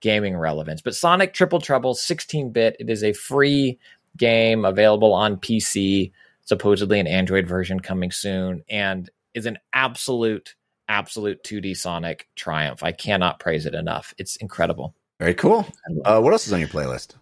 gaming 0.00 0.34
relevance. 0.36 0.80
But 0.80 0.94
Sonic 0.94 1.34
Triple 1.34 1.60
Trouble 1.60 1.94
16 1.94 2.52
bit, 2.52 2.76
it 2.80 2.88
is 2.88 3.04
a 3.04 3.12
free 3.12 3.78
game 4.16 4.64
available 4.64 5.12
on 5.12 5.36
PC, 5.36 6.12
supposedly 6.44 7.00
an 7.00 7.06
Android 7.06 7.46
version 7.46 7.80
coming 7.80 8.10
soon, 8.10 8.62
and 8.68 9.08
is 9.34 9.46
an 9.46 9.58
absolute, 9.72 10.54
absolute 10.88 11.42
2D 11.44 11.76
Sonic 11.76 12.28
triumph. 12.36 12.82
I 12.82 12.92
cannot 12.92 13.38
praise 13.38 13.66
it 13.66 13.74
enough. 13.74 14.12
It's 14.18 14.36
incredible. 14.36 14.94
Very 15.20 15.34
cool. 15.34 15.66
Uh, 16.04 16.20
what 16.20 16.32
else 16.32 16.46
is 16.46 16.52
on 16.52 16.60
your 16.60 16.68
playlist? 16.68 17.14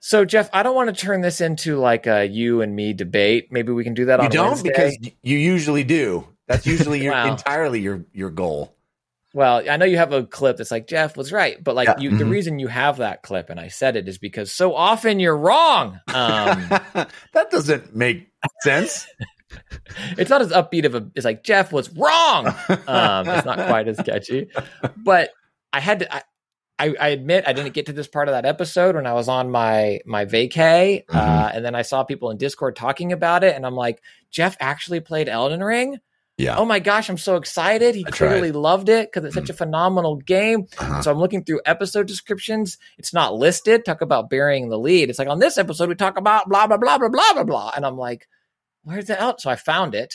So, 0.00 0.24
Jeff, 0.24 0.48
I 0.52 0.62
don't 0.62 0.74
want 0.76 0.94
to 0.94 1.00
turn 1.06 1.22
this 1.22 1.40
into 1.40 1.76
like 1.78 2.06
a 2.06 2.24
you 2.26 2.60
and 2.60 2.74
me 2.76 2.92
debate. 2.92 3.50
Maybe 3.50 3.72
we 3.72 3.82
can 3.84 3.94
do 3.94 4.04
that 4.06 4.20
You 4.20 4.24
on 4.26 4.30
don't 4.30 4.46
Wednesday. 4.50 4.68
because 4.68 4.98
you 5.22 5.38
usually 5.38 5.82
do. 5.84 6.26
That's 6.46 6.66
usually 6.66 7.02
your 7.04 7.12
Wow. 7.12 7.32
entirely 7.32 7.80
your 7.80 8.04
your 8.12 8.30
goal. 8.30 8.74
Well, 9.34 9.62
I 9.68 9.76
know 9.76 9.84
you 9.84 9.98
have 9.98 10.12
a 10.12 10.24
clip 10.24 10.56
that's 10.56 10.70
like 10.70 10.86
Jeff 10.86 11.16
was 11.16 11.32
right, 11.32 11.62
but 11.62 11.74
like 11.74 11.86
Yeah, 11.88 11.98
you, 11.98 12.16
the 12.16 12.24
mhm. 12.24 12.30
reason 12.30 12.58
you 12.58 12.68
have 12.68 12.96
that 12.98 13.22
clip, 13.22 13.50
and 13.50 13.60
I 13.60 13.68
said 13.68 13.96
it, 13.96 14.08
is 14.08 14.16
because 14.18 14.50
so 14.52 14.74
often 14.74 15.20
you're 15.20 15.36
wrong. 15.36 16.00
Um, 16.08 16.68
that 17.34 17.50
doesn't 17.50 17.94
make 17.94 18.28
sense. 18.62 19.06
it's 20.18 20.30
not 20.30 20.40
as 20.40 20.50
upbeat 20.50 20.84
of 20.86 20.94
a. 20.94 21.06
It's 21.14 21.24
like 21.24 21.42
Jeff 21.44 21.72
was 21.72 21.90
wrong. 21.94 22.46
Um, 22.86 23.28
it's 23.28 23.44
not 23.44 23.66
quite 23.66 23.86
as 23.88 23.98
catchy, 23.98 24.48
but 24.96 25.30
I 25.72 25.80
had 25.80 26.00
to. 26.00 26.14
I, 26.14 26.22
I, 26.80 26.94
I 27.00 27.08
admit 27.08 27.44
I 27.46 27.52
didn't 27.52 27.74
get 27.74 27.86
to 27.86 27.92
this 27.92 28.06
part 28.06 28.28
of 28.28 28.34
that 28.34 28.46
episode 28.46 28.94
when 28.94 29.06
I 29.06 29.12
was 29.12 29.28
on 29.28 29.50
my 29.50 30.00
my 30.06 30.24
vacay, 30.26 31.04
uh, 31.08 31.48
Mhm. 31.50 31.56
and 31.56 31.64
then 31.64 31.74
I 31.74 31.82
saw 31.82 32.04
people 32.04 32.30
in 32.30 32.36
Discord 32.38 32.76
talking 32.76 33.12
about 33.12 33.42
it, 33.44 33.54
and 33.56 33.66
I'm 33.66 33.74
like, 33.74 34.00
Jeff 34.30 34.56
actually 34.60 35.00
played 35.00 35.28
Elden 35.28 35.62
Ring. 35.62 35.98
Yeah. 36.38 36.56
Oh 36.56 36.64
my 36.64 36.78
gosh, 36.78 37.10
I'm 37.10 37.18
so 37.18 37.34
excited! 37.36 37.94
He 37.96 38.06
I 38.06 38.10
tried. 38.10 38.54
loved 38.54 38.88
it 38.88 39.08
because 39.12 39.24
it's 39.26 39.34
such 39.34 39.50
a 39.50 39.54
phenomenal 39.54 40.16
game. 40.16 40.68
Uh-huh. 40.78 41.02
So 41.02 41.10
I'm 41.10 41.18
looking 41.18 41.42
through 41.44 41.60
episode 41.66 42.06
descriptions. 42.06 42.78
It's 42.96 43.12
not 43.12 43.34
listed. 43.34 43.84
Talk 43.84 44.00
about 44.02 44.30
burying 44.30 44.68
the 44.68 44.78
lead. 44.78 45.10
It's 45.10 45.18
like 45.18 45.28
on 45.28 45.40
this 45.40 45.58
episode 45.58 45.88
we 45.88 45.96
talk 45.96 46.16
about 46.16 46.48
blah 46.48 46.68
blah 46.68 46.76
blah 46.76 46.96
blah 46.96 47.08
blah 47.08 47.32
blah 47.34 47.42
blah, 47.44 47.72
and 47.74 47.84
I'm 47.84 47.98
like, 47.98 48.28
where's 48.84 49.06
the 49.06 49.20
El? 49.20 49.36
So 49.38 49.50
I 49.50 49.56
found 49.56 49.96
it. 49.96 50.14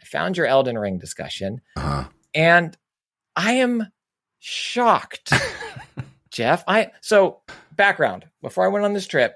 I 0.00 0.04
found 0.06 0.36
your 0.38 0.46
Elden 0.46 0.78
Ring 0.78 0.96
discussion, 0.98 1.60
Uh-huh. 1.76 2.04
and 2.34 2.74
I 3.36 3.52
am 3.54 3.88
shocked, 4.38 5.32
Jeff. 6.30 6.64
I 6.66 6.92
so 7.02 7.40
background 7.72 8.24
before 8.42 8.64
I 8.64 8.68
went 8.68 8.84
on 8.86 8.94
this 8.94 9.06
trip, 9.06 9.34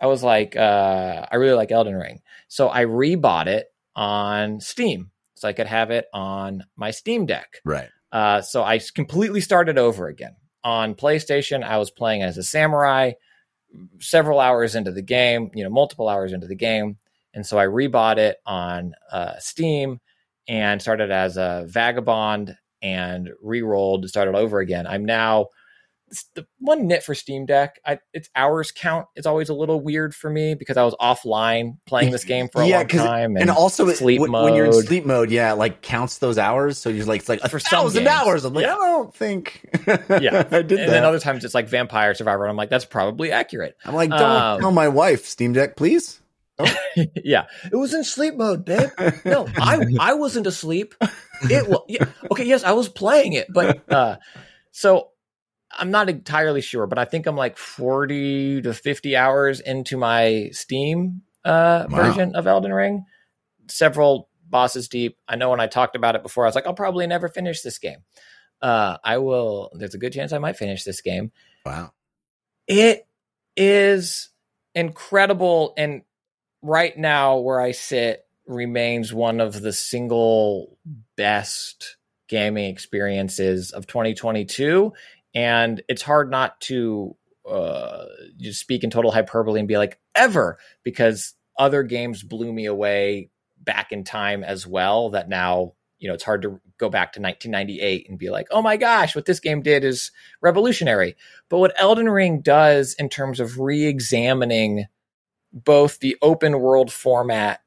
I 0.00 0.06
was 0.08 0.22
like, 0.22 0.56
uh, 0.56 1.26
I 1.30 1.36
really 1.36 1.54
like 1.54 1.72
Elden 1.72 1.94
Ring, 1.96 2.20
so 2.48 2.68
I 2.68 2.84
rebought 2.84 3.46
it 3.46 3.72
on 3.96 4.60
Steam 4.60 5.09
so 5.40 5.48
I 5.48 5.54
could 5.54 5.68
have 5.68 5.90
it 5.90 6.04
on 6.12 6.64
my 6.76 6.90
Steam 6.90 7.24
Deck. 7.24 7.62
Right. 7.64 7.88
Uh, 8.12 8.42
so 8.42 8.62
I 8.62 8.78
completely 8.94 9.40
started 9.40 9.78
over 9.78 10.06
again. 10.06 10.36
On 10.64 10.94
PlayStation, 10.94 11.64
I 11.64 11.78
was 11.78 11.90
playing 11.90 12.22
as 12.22 12.36
a 12.36 12.42
samurai 12.42 13.12
several 14.00 14.38
hours 14.38 14.74
into 14.74 14.92
the 14.92 15.00
game, 15.00 15.50
you 15.54 15.64
know, 15.64 15.70
multiple 15.70 16.10
hours 16.10 16.34
into 16.34 16.46
the 16.46 16.54
game. 16.54 16.98
And 17.32 17.46
so 17.46 17.58
I 17.58 17.64
rebought 17.64 18.18
it 18.18 18.36
on 18.44 18.92
uh, 19.10 19.38
Steam 19.38 19.98
and 20.46 20.82
started 20.82 21.10
as 21.10 21.38
a 21.38 21.64
vagabond 21.66 22.54
and 22.82 23.30
re-rolled, 23.40 24.10
started 24.10 24.34
over 24.34 24.58
again. 24.58 24.86
I'm 24.86 25.06
now 25.06 25.46
the 26.34 26.46
one 26.58 26.86
nit 26.86 27.02
for 27.02 27.14
Steam 27.14 27.46
Deck. 27.46 27.78
I, 27.86 27.98
its 28.12 28.28
hours 28.34 28.72
count 28.72 29.06
is 29.16 29.26
always 29.26 29.48
a 29.48 29.54
little 29.54 29.80
weird 29.80 30.14
for 30.14 30.28
me 30.28 30.54
because 30.54 30.76
I 30.76 30.82
was 30.84 30.94
offline 31.00 31.78
playing 31.86 32.10
this 32.10 32.24
game 32.24 32.48
for 32.48 32.62
a 32.62 32.66
Yeah, 32.66 32.78
long 32.78 32.88
time, 32.88 33.36
And 33.36 33.50
also, 33.50 33.88
sleep 33.92 34.20
when, 34.20 34.30
mode. 34.30 34.44
when 34.44 34.54
you're 34.54 34.66
in 34.66 34.72
sleep 34.72 35.04
mode, 35.06 35.30
yeah, 35.30 35.52
like 35.52 35.82
counts 35.82 36.18
those 36.18 36.38
hours. 36.38 36.78
So 36.78 36.88
you're 36.90 37.06
like, 37.06 37.20
it's 37.20 37.28
like 37.28 37.42
a 37.42 37.48
For 37.48 37.60
thousand 37.60 38.04
games. 38.04 38.16
hours. 38.16 38.44
I'm 38.44 38.54
like, 38.54 38.64
Yeah. 38.66 38.74
I 38.74 38.86
don't 38.88 39.14
think. 39.14 39.68
yeah, 39.86 40.46
I 40.50 40.62
did 40.62 40.72
and 40.72 40.78
that. 40.78 40.86
then 40.90 41.04
other 41.04 41.20
times 41.20 41.44
it's 41.44 41.54
like 41.54 41.68
Vampire 41.68 42.14
Survivor, 42.14 42.44
and 42.44 42.50
I'm 42.50 42.56
like, 42.56 42.70
that's 42.70 42.84
probably 42.84 43.30
accurate. 43.32 43.76
I'm 43.84 43.94
like, 43.94 44.10
don't 44.10 44.20
um, 44.20 44.60
tell 44.60 44.72
my 44.72 44.88
wife, 44.88 45.26
Steam 45.26 45.52
Deck, 45.52 45.76
please. 45.76 46.20
yeah, 47.24 47.46
it 47.72 47.76
was 47.76 47.94
in 47.94 48.04
sleep 48.04 48.34
mode, 48.36 48.64
babe. 48.66 48.90
No, 49.24 49.48
I 49.56 49.82
I 49.98 50.12
wasn't 50.14 50.46
asleep. 50.46 50.94
It 51.44 51.66
was 51.66 51.84
yeah, 51.88 52.04
okay. 52.30 52.44
Yes, 52.44 52.64
I 52.64 52.72
was 52.72 52.88
playing 52.88 53.32
it, 53.32 53.46
but 53.50 53.82
uh, 53.90 54.16
so 54.70 55.08
I'm 55.72 55.90
not 55.90 56.08
entirely 56.08 56.60
sure, 56.60 56.86
but 56.86 56.98
I 56.98 57.04
think 57.04 57.26
I'm 57.26 57.36
like 57.36 57.56
40 57.56 58.62
to 58.62 58.74
50 58.74 59.16
hours 59.16 59.60
into 59.60 59.96
my 59.96 60.50
Steam 60.52 61.22
uh, 61.44 61.86
Wow. 61.88 61.96
version 62.04 62.34
of 62.34 62.46
Elden 62.46 62.72
Ring. 62.72 63.04
Several 63.68 64.28
bosses 64.48 64.88
deep. 64.88 65.16
I 65.28 65.36
know 65.36 65.50
when 65.50 65.60
I 65.60 65.68
talked 65.68 65.94
about 65.96 66.16
it 66.16 66.22
before, 66.22 66.44
I 66.44 66.48
was 66.48 66.54
like, 66.54 66.66
I'll 66.66 66.74
probably 66.74 67.06
never 67.06 67.28
finish 67.28 67.62
this 67.62 67.78
game. 67.78 67.98
Uh, 68.60 68.98
I 69.04 69.18
will. 69.18 69.70
There's 69.74 69.94
a 69.94 69.98
good 69.98 70.12
chance 70.12 70.32
I 70.32 70.38
might 70.38 70.56
finish 70.56 70.82
this 70.84 71.00
game. 71.00 71.30
Wow. 71.64 71.92
It 72.66 73.06
is 73.56 74.28
incredible. 74.74 75.72
And 75.76 76.02
right 76.62 76.96
now, 76.96 77.38
where 77.38 77.60
I 77.60 77.70
sit, 77.72 78.26
remains 78.46 79.14
one 79.14 79.40
of 79.40 79.60
the 79.62 79.72
single 79.72 80.76
best 81.16 81.96
gaming 82.28 82.68
experiences 82.70 83.70
of 83.70 83.86
2022. 83.86 84.92
And 85.34 85.82
it's 85.88 86.02
hard 86.02 86.30
not 86.30 86.60
to 86.62 87.16
uh, 87.48 88.04
just 88.38 88.60
speak 88.60 88.84
in 88.84 88.90
total 88.90 89.10
hyperbole 89.10 89.58
and 89.58 89.68
be 89.68 89.78
like, 89.78 89.98
ever, 90.14 90.58
because 90.82 91.34
other 91.58 91.82
games 91.82 92.22
blew 92.22 92.52
me 92.52 92.66
away 92.66 93.30
back 93.58 93.92
in 93.92 94.04
time 94.04 94.42
as 94.42 94.66
well. 94.66 95.10
That 95.10 95.28
now, 95.28 95.74
you 95.98 96.08
know, 96.08 96.14
it's 96.14 96.24
hard 96.24 96.42
to 96.42 96.60
go 96.78 96.88
back 96.88 97.12
to 97.12 97.20
1998 97.20 98.08
and 98.08 98.18
be 98.18 98.30
like, 98.30 98.48
oh 98.50 98.62
my 98.62 98.76
gosh, 98.76 99.14
what 99.14 99.26
this 99.26 99.40
game 99.40 99.62
did 99.62 99.84
is 99.84 100.10
revolutionary. 100.40 101.16
But 101.48 101.58
what 101.58 101.74
Elden 101.76 102.08
Ring 102.08 102.40
does 102.40 102.94
in 102.98 103.08
terms 103.08 103.38
of 103.38 103.58
re 103.60 103.84
examining 103.84 104.86
both 105.52 105.98
the 105.98 106.16
open 106.22 106.60
world 106.60 106.92
format 106.92 107.60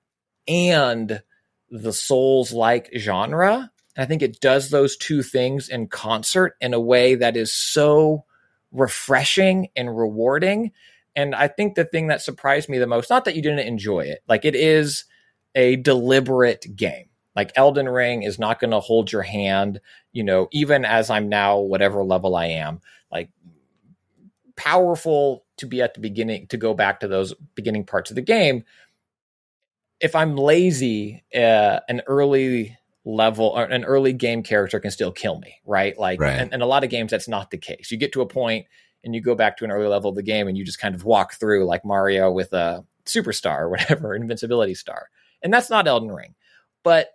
and 0.48 1.22
the 1.70 1.94
Souls 1.94 2.52
like 2.52 2.90
genre, 2.98 3.72
I 3.98 4.06
think 4.06 4.22
it 4.22 4.40
does 4.40 4.70
those 4.70 4.98
two 4.98 5.22
things 5.22 5.70
in 5.70 5.88
concert 5.88 6.56
in 6.60 6.74
a 6.74 6.80
way 6.80 7.16
that 7.16 7.38
is 7.38 7.54
so 7.54 8.26
refreshing 8.72 9.70
and 9.76 9.96
rewarding. 9.96 10.72
And 11.16 11.36
I 11.36 11.48
think 11.48 11.76
the 11.76 11.86
thing 11.86 12.08
that 12.08 12.22
surprised 12.22 12.70
me 12.70 12.80
the 12.80 12.88
most, 12.88 13.10
not 13.10 13.26
that 13.26 13.36
you 13.36 13.42
didn't 13.42 13.60
enjoy 13.60 14.02
it, 14.02 14.24
like 14.28 14.46
it 14.46 14.56
is 14.56 15.06
a 15.54 15.76
deliberate 15.76 16.66
game. 16.76 17.10
Like 17.36 17.52
Elden 17.56 17.90
Ring 17.90 18.24
is 18.24 18.40
not 18.40 18.60
going 18.60 18.72
to 18.72 18.80
hold 18.80 19.12
your 19.12 19.22
hand, 19.22 19.80
you 20.12 20.24
know, 20.24 20.48
even 20.52 20.86
as 20.86 21.10
I'm 21.10 21.30
now, 21.30 21.60
whatever 21.60 22.04
level 22.04 22.36
I 22.36 22.48
am, 22.48 22.82
like 23.12 23.30
powerful 24.56 25.46
to 25.58 25.68
be 25.68 25.82
at 25.82 25.94
the 25.94 26.00
beginning, 26.00 26.48
to 26.48 26.58
go 26.58 26.74
back 26.74 27.00
to 27.00 27.08
those 27.08 27.34
beginning 27.56 27.86
parts 27.86 28.12
of 28.12 28.16
the 28.16 28.22
game. 28.22 28.64
If 30.00 30.16
I'm 30.16 30.36
lazy, 30.36 31.24
uh, 31.34 31.80
an 31.88 32.02
early 32.08 32.78
level 33.06 33.48
or 33.48 33.66
an 33.66 33.84
early 33.84 34.14
game 34.14 34.44
character 34.44 34.80
can 34.80 34.92
still 34.92 35.12
kill 35.12 35.40
me, 35.40 35.56
right? 35.66 35.98
Like, 35.98 36.20
Right. 36.20 36.40
And, 36.40 36.54
and 36.54 36.64
a 36.64 36.66
lot 36.66 36.84
of 36.84 36.90
games 36.90 37.12
that's 37.12 37.28
not 37.28 37.52
the 37.52 37.58
case. 37.58 37.92
You 37.92 37.98
get 37.98 38.14
to 38.14 38.22
a 38.22 38.28
point 38.28 38.68
and 39.04 39.14
you 39.14 39.22
go 39.22 39.36
back 39.36 39.58
to 39.58 39.66
an 39.66 39.72
early 39.72 39.88
level 39.88 40.10
of 40.10 40.16
the 40.16 40.24
game 40.24 40.48
and 40.48 40.58
you 40.58 40.64
just 40.64 40.80
kind 40.80 40.96
of 40.96 41.04
walk 41.04 41.34
through 41.34 41.66
like 41.66 41.84
Mario 41.84 42.32
with 42.32 42.54
a 42.54 42.86
superstar 43.06 43.62
or 43.62 43.70
whatever, 43.72 44.16
invincibility 44.16 44.76
star. 44.76 45.10
And 45.42 45.54
that's 45.54 45.70
not 45.70 45.88
Elden 45.88 46.12
Ring. 46.12 46.36
But 46.84 47.10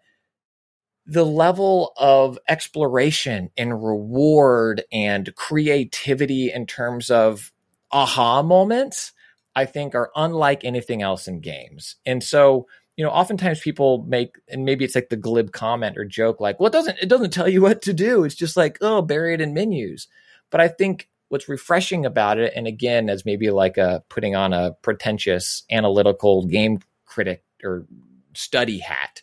the 1.06 1.24
level 1.24 1.94
of 1.96 2.38
exploration 2.48 3.50
and 3.56 3.82
reward 3.82 4.84
and 4.92 5.34
creativity 5.34 6.52
in 6.52 6.66
terms 6.66 7.10
of 7.10 7.50
aha 7.90 8.42
moments, 8.42 9.12
I 9.56 9.64
think 9.64 9.94
are 9.94 10.10
unlike 10.14 10.64
anything 10.64 11.00
else 11.00 11.26
in 11.26 11.40
games. 11.40 11.96
And 12.04 12.22
so, 12.22 12.66
you 12.98 13.04
know, 13.04 13.10
oftentimes 13.10 13.60
people 13.60 14.04
make, 14.08 14.38
and 14.48 14.64
maybe 14.64 14.84
it's 14.84 14.96
like 14.96 15.08
the 15.08 15.16
glib 15.16 15.52
comment 15.52 15.96
or 15.96 16.04
joke, 16.04 16.40
like, 16.40 16.58
well, 16.58 16.66
it 16.66 16.72
doesn't, 16.72 16.98
it 17.00 17.08
doesn't 17.08 17.30
tell 17.30 17.48
you 17.48 17.62
what 17.62 17.80
to 17.82 17.92
do. 17.92 18.24
It's 18.24 18.34
just 18.34 18.56
like, 18.56 18.76
oh, 18.80 19.02
bury 19.02 19.34
it 19.34 19.40
in 19.40 19.54
menus. 19.54 20.08
But 20.50 20.60
I 20.60 20.66
think 20.66 21.08
what's 21.28 21.48
refreshing 21.48 22.04
about 22.04 22.38
it, 22.38 22.52
and 22.56 22.66
again, 22.66 23.08
as 23.08 23.24
maybe 23.24 23.50
like 23.50 23.78
a 23.78 24.02
putting 24.08 24.34
on 24.34 24.52
a 24.52 24.72
pretentious 24.82 25.62
analytical 25.70 26.44
game 26.46 26.80
critic 27.06 27.44
or 27.62 27.86
study 28.34 28.80
hat, 28.80 29.22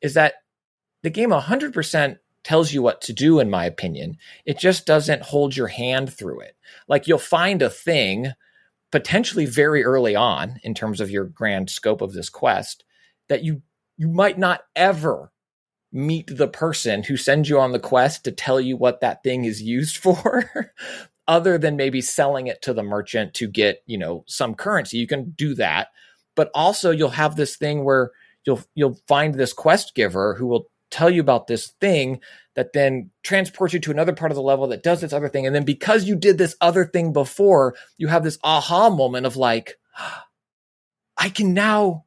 is 0.00 0.14
that 0.14 0.34
the 1.02 1.10
game 1.10 1.30
100% 1.30 2.18
tells 2.44 2.72
you 2.72 2.80
what 2.80 3.00
to 3.00 3.12
do, 3.12 3.40
in 3.40 3.50
my 3.50 3.64
opinion. 3.64 4.18
It 4.44 4.56
just 4.56 4.86
doesn't 4.86 5.22
hold 5.22 5.56
your 5.56 5.66
hand 5.66 6.12
through 6.12 6.42
it. 6.42 6.56
Like 6.86 7.08
you'll 7.08 7.18
find 7.18 7.60
a 7.60 7.70
thing 7.70 8.34
potentially 8.92 9.46
very 9.46 9.82
early 9.82 10.14
on 10.14 10.60
in 10.62 10.74
terms 10.74 11.00
of 11.00 11.10
your 11.10 11.24
grand 11.24 11.70
scope 11.70 12.02
of 12.02 12.12
this 12.12 12.30
quest 12.30 12.84
that 13.28 13.44
you 13.44 13.62
you 13.96 14.08
might 14.08 14.38
not 14.38 14.62
ever 14.74 15.32
meet 15.92 16.26
the 16.36 16.48
person 16.48 17.02
who 17.02 17.16
sends 17.16 17.48
you 17.48 17.58
on 17.58 17.72
the 17.72 17.78
quest 17.78 18.24
to 18.24 18.32
tell 18.32 18.60
you 18.60 18.76
what 18.76 19.00
that 19.00 19.22
thing 19.22 19.44
is 19.44 19.62
used 19.62 19.96
for 20.02 20.72
other 21.28 21.58
than 21.58 21.76
maybe 21.76 22.00
selling 22.00 22.46
it 22.46 22.62
to 22.62 22.72
the 22.72 22.82
merchant 22.82 23.34
to 23.34 23.48
get 23.48 23.82
you 23.86 23.98
know 23.98 24.24
some 24.26 24.54
currency. 24.54 24.98
You 24.98 25.06
can 25.06 25.30
do 25.30 25.54
that. 25.54 25.88
But 26.34 26.50
also 26.54 26.90
you'll 26.90 27.10
have 27.10 27.36
this 27.36 27.56
thing 27.56 27.84
where 27.84 28.10
you'll 28.44 28.60
you'll 28.74 28.98
find 29.08 29.34
this 29.34 29.52
quest 29.52 29.94
giver 29.94 30.34
who 30.34 30.46
will 30.46 30.68
tell 30.90 31.10
you 31.10 31.20
about 31.20 31.46
this 31.46 31.68
thing 31.80 32.20
that 32.54 32.72
then 32.72 33.10
transports 33.22 33.74
you 33.74 33.80
to 33.80 33.90
another 33.90 34.14
part 34.14 34.30
of 34.30 34.36
the 34.36 34.42
level 34.42 34.68
that 34.68 34.82
does 34.82 35.00
this 35.00 35.12
other 35.12 35.28
thing. 35.28 35.46
And 35.46 35.54
then 35.54 35.64
because 35.64 36.04
you 36.04 36.14
did 36.14 36.38
this 36.38 36.56
other 36.60 36.84
thing 36.84 37.12
before 37.12 37.74
you 37.98 38.08
have 38.08 38.22
this 38.22 38.38
aha 38.44 38.90
moment 38.90 39.26
of 39.26 39.36
like 39.36 39.76
i 41.18 41.28
can 41.30 41.54
now 41.54 42.05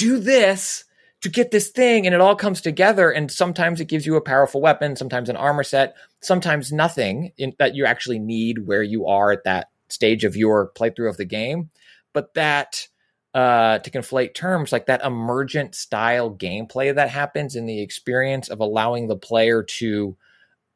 do 0.00 0.18
this 0.18 0.84
to 1.22 1.28
get 1.28 1.50
this 1.50 1.68
thing 1.68 2.06
and 2.06 2.14
it 2.14 2.20
all 2.20 2.34
comes 2.34 2.60
together 2.62 3.10
and 3.10 3.30
sometimes 3.30 3.80
it 3.80 3.88
gives 3.88 4.06
you 4.06 4.16
a 4.16 4.22
powerful 4.22 4.60
weapon 4.60 4.96
sometimes 4.96 5.28
an 5.28 5.36
armor 5.36 5.62
set 5.62 5.94
sometimes 6.20 6.72
nothing 6.72 7.32
in, 7.36 7.52
that 7.58 7.74
you 7.74 7.84
actually 7.84 8.18
need 8.18 8.66
where 8.66 8.82
you 8.82 9.06
are 9.06 9.32
at 9.32 9.44
that 9.44 9.68
stage 9.88 10.24
of 10.24 10.36
your 10.36 10.70
playthrough 10.72 11.08
of 11.08 11.16
the 11.16 11.24
game. 11.24 11.70
But 12.12 12.34
that 12.34 12.86
uh, 13.32 13.78
to 13.78 13.90
conflate 13.90 14.34
terms 14.34 14.72
like 14.72 14.86
that 14.86 15.04
emergent 15.04 15.74
style 15.74 16.34
gameplay 16.34 16.92
that 16.94 17.10
happens 17.10 17.54
in 17.54 17.66
the 17.66 17.80
experience 17.80 18.48
of 18.48 18.60
allowing 18.60 19.06
the 19.06 19.16
player 19.16 19.62
to 19.62 20.16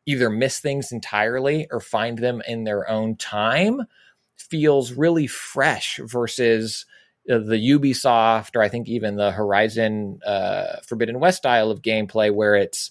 either 0.07 0.31
miss 0.31 0.61
things 0.61 0.93
entirely 0.93 1.67
or 1.73 1.81
find 1.81 2.19
them 2.19 2.43
in 2.47 2.65
their 2.65 2.89
own 2.89 3.17
time 3.17 3.83
feels 4.37 4.93
really 4.93 5.27
fresh 5.27 5.99
versus 6.05 6.87
the 7.27 7.71
Ubisoft 7.71 8.55
or 8.55 8.63
I 8.63 8.69
think 8.69 8.89
even 8.89 9.17
the 9.17 9.31
Horizon 9.31 10.21
uh, 10.27 10.77
Forbidden 10.87 11.21
West 11.21 11.39
style 11.39 11.71
of 11.71 11.83
gameplay 11.83 12.33
where 12.33 12.55
it's 12.55 12.91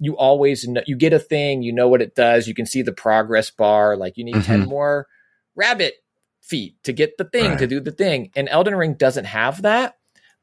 you 0.00 0.16
always 0.16 0.66
know, 0.66 0.82
you 0.86 0.96
get 0.96 1.12
a 1.12 1.18
thing, 1.18 1.62
you 1.62 1.72
know 1.72 1.88
what 1.88 2.02
it 2.02 2.14
does, 2.14 2.48
you 2.48 2.54
can 2.54 2.66
see 2.66 2.82
the 2.82 2.92
progress 2.92 3.50
bar, 3.50 3.96
like 3.96 4.16
you 4.16 4.24
need 4.24 4.34
Mhm. 4.36 4.44
10 4.44 4.60
more 4.66 5.06
rabbit 5.54 5.94
feet 6.40 6.74
to 6.82 6.92
get 6.92 7.16
the 7.16 7.24
thing 7.24 7.56
to 7.58 7.66
do 7.66 7.80
the 7.80 7.92
thing. 7.92 8.30
And 8.34 8.48
Elden 8.48 8.74
Ring 8.74 8.94
doesn't 8.94 9.24
have 9.24 9.62
that, 9.62 9.96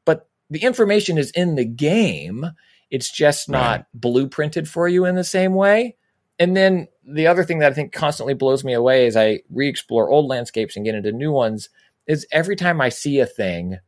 but 0.04 0.28
the 0.50 0.60
information 0.60 1.18
is 1.18 1.30
in 1.32 1.54
the 1.54 1.64
game. 1.64 2.46
It's 2.90 3.10
just 3.10 3.48
not 3.48 3.86
blueprinted 3.98 4.66
for 4.66 4.88
you 4.88 5.04
in 5.04 5.14
the 5.14 5.24
same 5.24 5.54
way. 5.54 5.96
And 6.38 6.56
then 6.56 6.88
the 7.06 7.26
other 7.26 7.44
thing 7.44 7.58
that 7.58 7.70
I 7.70 7.74
think 7.74 7.92
constantly 7.92 8.34
blows 8.34 8.64
me 8.64 8.72
away 8.72 9.06
is 9.06 9.16
I 9.16 9.40
re 9.50 9.68
explore 9.68 10.10
old 10.10 10.26
landscapes 10.26 10.76
and 10.76 10.84
get 10.84 10.94
into 10.94 11.12
new 11.12 11.30
ones 11.30 11.68
is 12.06 12.26
every 12.32 12.56
time 12.56 12.80
I 12.80 12.88
see 12.88 13.20
a 13.20 13.26
thing, 13.26 13.78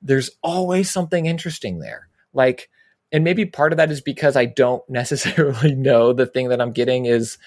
there's 0.00 0.30
always 0.42 0.90
something 0.90 1.26
interesting 1.26 1.78
there. 1.78 2.08
Like, 2.32 2.68
and 3.12 3.24
maybe 3.24 3.44
part 3.46 3.72
of 3.72 3.76
that 3.76 3.90
is 3.90 4.00
because 4.00 4.36
I 4.36 4.46
don't 4.46 4.82
necessarily 4.88 5.74
know 5.74 6.12
the 6.12 6.26
thing 6.26 6.48
that 6.48 6.60
I'm 6.60 6.72
getting 6.72 7.06
is 7.06 7.38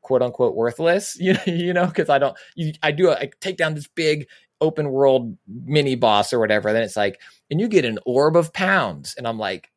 quote 0.00 0.22
unquote 0.22 0.54
worthless. 0.56 1.16
You 1.20 1.34
know, 1.34 1.40
you 1.46 1.72
know, 1.72 1.86
because 1.86 2.08
I 2.08 2.18
don't. 2.18 2.36
You, 2.54 2.72
I 2.82 2.90
do. 2.92 3.10
I 3.10 3.30
take 3.40 3.56
down 3.56 3.74
this 3.74 3.86
big 3.88 4.26
open 4.60 4.90
world 4.90 5.36
mini 5.48 5.96
boss 5.96 6.32
or 6.32 6.38
whatever. 6.38 6.72
Then 6.72 6.82
it's 6.82 6.96
like, 6.96 7.20
and 7.50 7.60
you 7.60 7.68
get 7.68 7.84
an 7.84 7.98
orb 8.06 8.36
of 8.36 8.52
pounds, 8.52 9.14
and 9.16 9.26
I'm 9.26 9.38
like, 9.38 9.70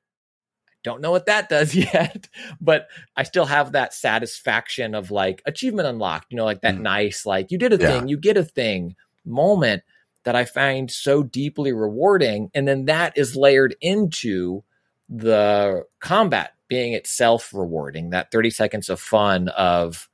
I 0.69 0.77
don't 0.83 1.01
know 1.01 1.11
what 1.11 1.25
that 1.27 1.49
does 1.55 1.75
yet, 1.75 2.27
but 2.61 2.87
I 3.15 3.23
still 3.23 3.45
have 3.45 3.71
that 3.73 3.93
satisfaction 3.93 4.95
of 4.95 5.11
like 5.11 5.41
achievement 5.45 5.87
unlocked. 5.87 6.27
You 6.31 6.37
know, 6.37 6.45
like 6.45 6.61
that 6.61 6.75
Mm. 6.75 6.81
nice, 6.81 7.25
like 7.25 7.51
you 7.51 7.57
did 7.57 7.73
a 7.73 7.77
Yeah. 7.77 7.87
thing, 7.87 8.07
you 8.07 8.17
get 8.17 8.37
a 8.37 8.43
thing 8.43 8.95
moment 9.25 9.83
that 10.23 10.35
I 10.35 10.45
find 10.45 10.89
so 10.89 11.23
deeply 11.23 11.71
rewarding, 11.71 12.49
and 12.53 12.67
then 12.67 12.85
that 12.85 13.17
is 13.17 13.35
layered 13.35 13.75
into 13.81 14.63
the 15.09 15.83
combat 15.99 16.53
being 16.67 16.93
itself 16.93 17.53
rewarding 17.53 18.09
that 18.09 18.31
30 18.31 18.49
seconds 18.49 18.89
of 18.89 18.99
fun 18.99 19.49
of 19.49 20.09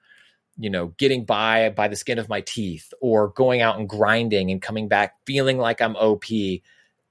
you 0.57 0.69
know 0.69 0.87
getting 0.97 1.23
by 1.23 1.69
by 1.69 1.87
the 1.87 1.95
skin 1.95 2.19
of 2.19 2.27
my 2.27 2.41
teeth 2.41 2.93
or 2.99 3.29
going 3.29 3.61
out 3.61 3.79
and 3.79 3.87
grinding 3.87 4.51
and 4.51 4.61
coming 4.61 4.87
back 4.89 5.15
feeling 5.25 5.57
like 5.57 5.81
i'm 5.81 5.95
op 5.95 6.25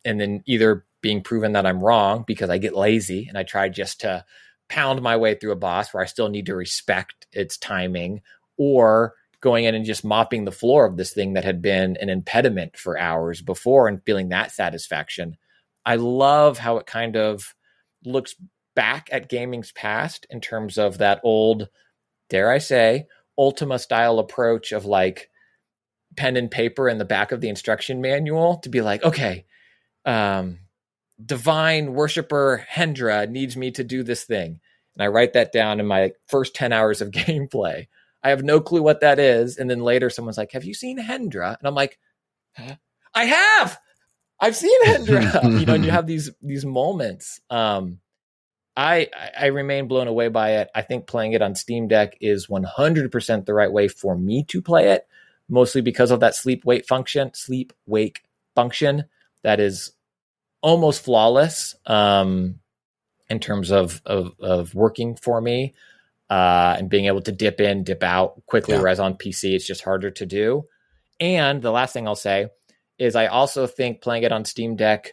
and 0.04 0.20
then 0.20 0.42
either 0.44 0.84
being 1.00 1.22
proven 1.22 1.52
that 1.52 1.64
i'm 1.64 1.80
wrong 1.80 2.22
because 2.26 2.50
i 2.50 2.58
get 2.58 2.76
lazy 2.76 3.26
and 3.28 3.38
i 3.38 3.42
try 3.42 3.68
just 3.68 4.02
to 4.02 4.22
pound 4.68 5.00
my 5.00 5.16
way 5.16 5.34
through 5.34 5.52
a 5.52 5.56
boss 5.56 5.94
where 5.94 6.02
i 6.02 6.06
still 6.06 6.28
need 6.28 6.46
to 6.46 6.54
respect 6.54 7.26
its 7.32 7.56
timing 7.56 8.20
or 8.58 9.14
going 9.40 9.64
in 9.64 9.74
and 9.74 9.84
just 9.84 10.04
mopping 10.04 10.44
the 10.44 10.52
floor 10.52 10.86
of 10.86 10.96
this 10.96 11.12
thing 11.12 11.32
that 11.34 11.44
had 11.44 11.62
been 11.62 11.96
an 11.98 12.08
impediment 12.08 12.76
for 12.76 12.98
hours 12.98 13.40
before 13.42 13.88
and 13.88 14.04
feeling 14.04 14.28
that 14.28 14.52
satisfaction 14.52 15.36
i 15.86 15.96
love 15.96 16.58
how 16.58 16.76
it 16.76 16.86
kind 16.86 17.16
of 17.16 17.54
looks 18.04 18.34
back 18.74 19.08
at 19.12 19.28
gaming's 19.28 19.72
past 19.72 20.26
in 20.30 20.40
terms 20.40 20.78
of 20.78 20.98
that 20.98 21.20
old, 21.22 21.68
dare 22.28 22.50
I 22.50 22.58
say, 22.58 23.06
Ultima 23.38 23.78
style 23.78 24.18
approach 24.18 24.72
of 24.72 24.84
like 24.84 25.30
pen 26.16 26.36
and 26.36 26.50
paper 26.50 26.88
in 26.88 26.98
the 26.98 27.04
back 27.04 27.32
of 27.32 27.40
the 27.40 27.48
instruction 27.48 28.00
manual 28.00 28.58
to 28.58 28.68
be 28.68 28.80
like, 28.80 29.02
okay, 29.02 29.46
um, 30.04 30.60
divine 31.24 31.92
worshiper 31.92 32.64
Hendra 32.70 33.28
needs 33.28 33.56
me 33.56 33.70
to 33.72 33.84
do 33.84 34.02
this 34.02 34.24
thing. 34.24 34.60
And 34.94 35.02
I 35.02 35.08
write 35.08 35.34
that 35.34 35.52
down 35.52 35.80
in 35.80 35.86
my 35.86 36.12
first 36.26 36.54
10 36.54 36.72
hours 36.72 37.00
of 37.00 37.10
gameplay. 37.10 37.86
I 38.22 38.30
have 38.30 38.42
no 38.42 38.60
clue 38.60 38.82
what 38.82 39.00
that 39.00 39.18
is. 39.18 39.56
And 39.56 39.68
then 39.70 39.80
later 39.80 40.10
someone's 40.10 40.38
like, 40.38 40.52
Have 40.52 40.64
you 40.64 40.74
seen 40.74 40.98
Hendra? 40.98 41.56
And 41.58 41.66
I'm 41.66 41.74
like, 41.74 41.98
huh? 42.56 42.76
I 43.14 43.24
have. 43.24 43.78
I've 44.38 44.56
seen 44.56 44.82
Hendra. 44.84 45.42
you 45.60 45.66
know, 45.66 45.74
and 45.74 45.84
you 45.84 45.90
have 45.90 46.06
these 46.06 46.30
these 46.42 46.64
moments. 46.64 47.40
Um 47.50 47.98
I 48.76 49.08
I- 49.38 49.46
remain 49.46 49.88
blown 49.88 50.08
away 50.08 50.28
by 50.28 50.52
it. 50.58 50.70
I 50.74 50.82
think 50.82 51.06
playing 51.06 51.32
it 51.32 51.42
on 51.42 51.54
Steam 51.54 51.88
Deck 51.88 52.16
is 52.20 52.46
100% 52.46 53.44
the 53.46 53.54
right 53.54 53.72
way 53.72 53.88
for 53.88 54.16
me 54.16 54.44
to 54.44 54.62
play 54.62 54.90
it, 54.90 55.06
mostly 55.48 55.80
because 55.80 56.10
of 56.10 56.20
that 56.20 56.34
sleep 56.36 56.64
wake 56.64 56.86
function, 56.86 57.32
sleep 57.34 57.72
wake 57.86 58.22
function 58.54 59.04
that 59.42 59.60
is 59.60 59.92
almost 60.62 61.02
flawless 61.04 61.74
um, 61.86 62.60
in 63.28 63.40
terms 63.40 63.70
of, 63.70 64.02
of 64.06 64.32
of 64.40 64.74
working 64.74 65.16
for 65.16 65.40
me 65.40 65.74
uh, 66.30 66.76
and 66.78 66.88
being 66.88 67.06
able 67.06 67.20
to 67.22 67.32
dip 67.32 67.60
in, 67.60 67.82
dip 67.84 68.02
out 68.02 68.46
quickly. 68.46 68.74
Yeah. 68.74 68.80
Whereas 68.80 69.00
on 69.00 69.14
PC, 69.14 69.54
it's 69.54 69.66
just 69.66 69.82
harder 69.82 70.10
to 70.12 70.24
do. 70.26 70.62
And 71.18 71.60
the 71.60 71.72
last 71.72 71.92
thing 71.92 72.06
I'll 72.06 72.14
say 72.14 72.46
is 72.98 73.16
I 73.16 73.26
also 73.26 73.66
think 73.66 74.00
playing 74.00 74.22
it 74.22 74.32
on 74.32 74.44
Steam 74.44 74.76
Deck 74.76 75.12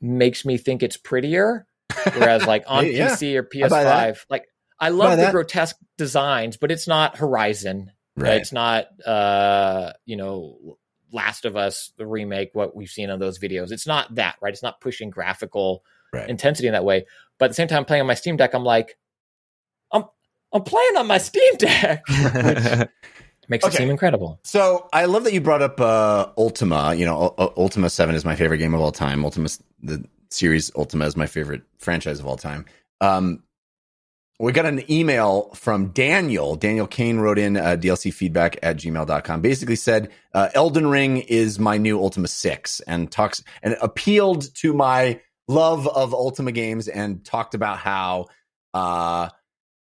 makes 0.00 0.44
me 0.44 0.56
think 0.56 0.82
it's 0.82 0.96
prettier. 0.96 1.66
Whereas 2.14 2.46
like 2.46 2.64
on 2.68 2.86
Yeah, 2.86 3.08
PC 3.10 3.36
or 3.38 3.48
I 3.64 3.68
buy 3.68 3.84
that. 3.84 4.14
PS5, 4.16 4.24
like 4.30 4.44
I 4.80 4.88
love 4.88 5.18
the 5.18 5.30
grotesque 5.30 5.76
designs, 5.98 6.56
but 6.56 6.72
it's 6.72 6.88
not 6.88 7.18
Horizon. 7.18 7.92
Right. 8.16 8.40
It's 8.40 8.52
not 8.52 8.86
uh, 9.06 9.92
you 10.06 10.16
know, 10.16 10.78
Last 11.12 11.44
of 11.44 11.56
Us, 11.56 11.92
the 11.98 12.06
remake, 12.06 12.50
what 12.54 12.74
we've 12.74 12.88
seen 12.88 13.10
on 13.10 13.18
those 13.18 13.38
videos. 13.38 13.70
It's 13.70 13.86
not 13.86 14.14
that, 14.14 14.36
right? 14.40 14.52
It's 14.52 14.62
not 14.62 14.80
pushing 14.80 15.10
graphical 15.10 15.84
Right. 16.14 16.28
intensity 16.28 16.68
in 16.68 16.74
that 16.74 16.84
way. 16.84 17.06
But 17.38 17.46
at 17.46 17.48
the 17.48 17.54
same 17.54 17.68
time, 17.68 17.86
playing 17.86 18.02
on 18.02 18.06
my 18.06 18.12
Steam 18.12 18.36
Deck, 18.36 18.52
I'm 18.52 18.64
like, 18.64 18.98
I'm 20.52 20.58
I'm 20.60 20.64
playing 20.64 20.96
on 20.96 21.06
my 21.06 21.18
Steam 21.18 21.54
Deck, 21.56 22.02
which 22.08 22.88
makes 23.48 23.64
Okay. 23.64 23.74
it 23.74 23.78
seem 23.78 23.90
incredible. 23.90 24.38
So 24.44 24.88
I 24.92 25.04
love 25.06 25.24
that 25.24 25.32
you 25.32 25.40
brought 25.40 25.62
up 25.62 25.80
uh, 25.80 26.28
Ultima. 26.36 26.94
You 26.94 27.04
know, 27.06 27.34
U- 27.38 27.44
U- 27.44 27.52
Ultima 27.56 27.90
Seven 27.90 28.14
is 28.14 28.24
my 28.24 28.36
favorite 28.36 28.58
game 28.58 28.74
of 28.74 28.80
all 28.80 28.92
time. 28.92 29.24
Ultima, 29.24 29.48
the 29.82 30.04
series 30.30 30.70
Ultima 30.76 31.06
is 31.06 31.16
my 31.16 31.26
favorite 31.26 31.62
franchise 31.78 32.20
of 32.20 32.26
all 32.26 32.36
time. 32.36 32.64
Um, 33.00 33.42
we 34.40 34.50
got 34.50 34.66
an 34.66 34.90
email 34.90 35.50
from 35.54 35.88
Daniel. 35.88 36.56
Daniel 36.56 36.86
Kane 36.86 37.18
wrote 37.18 37.38
in 37.38 37.56
uh, 37.56 37.76
DLC 37.78 38.12
feedback 38.12 38.58
at 38.62 38.76
gmail.com. 38.76 39.40
Basically 39.40 39.76
said, 39.76 40.10
uh, 40.34 40.48
Elden 40.54 40.86
Ring 40.88 41.18
is 41.18 41.58
my 41.60 41.76
new 41.78 42.00
Ultima 42.00 42.26
6 42.26 42.80
and 42.80 43.10
talks 43.10 43.44
and 43.62 43.76
appealed 43.80 44.52
to 44.56 44.72
my 44.72 45.20
love 45.46 45.86
of 45.86 46.12
Ultima 46.12 46.50
games 46.50 46.88
and 46.88 47.24
talked 47.24 47.54
about 47.54 47.78
how, 47.78 48.26
uh, 48.74 49.28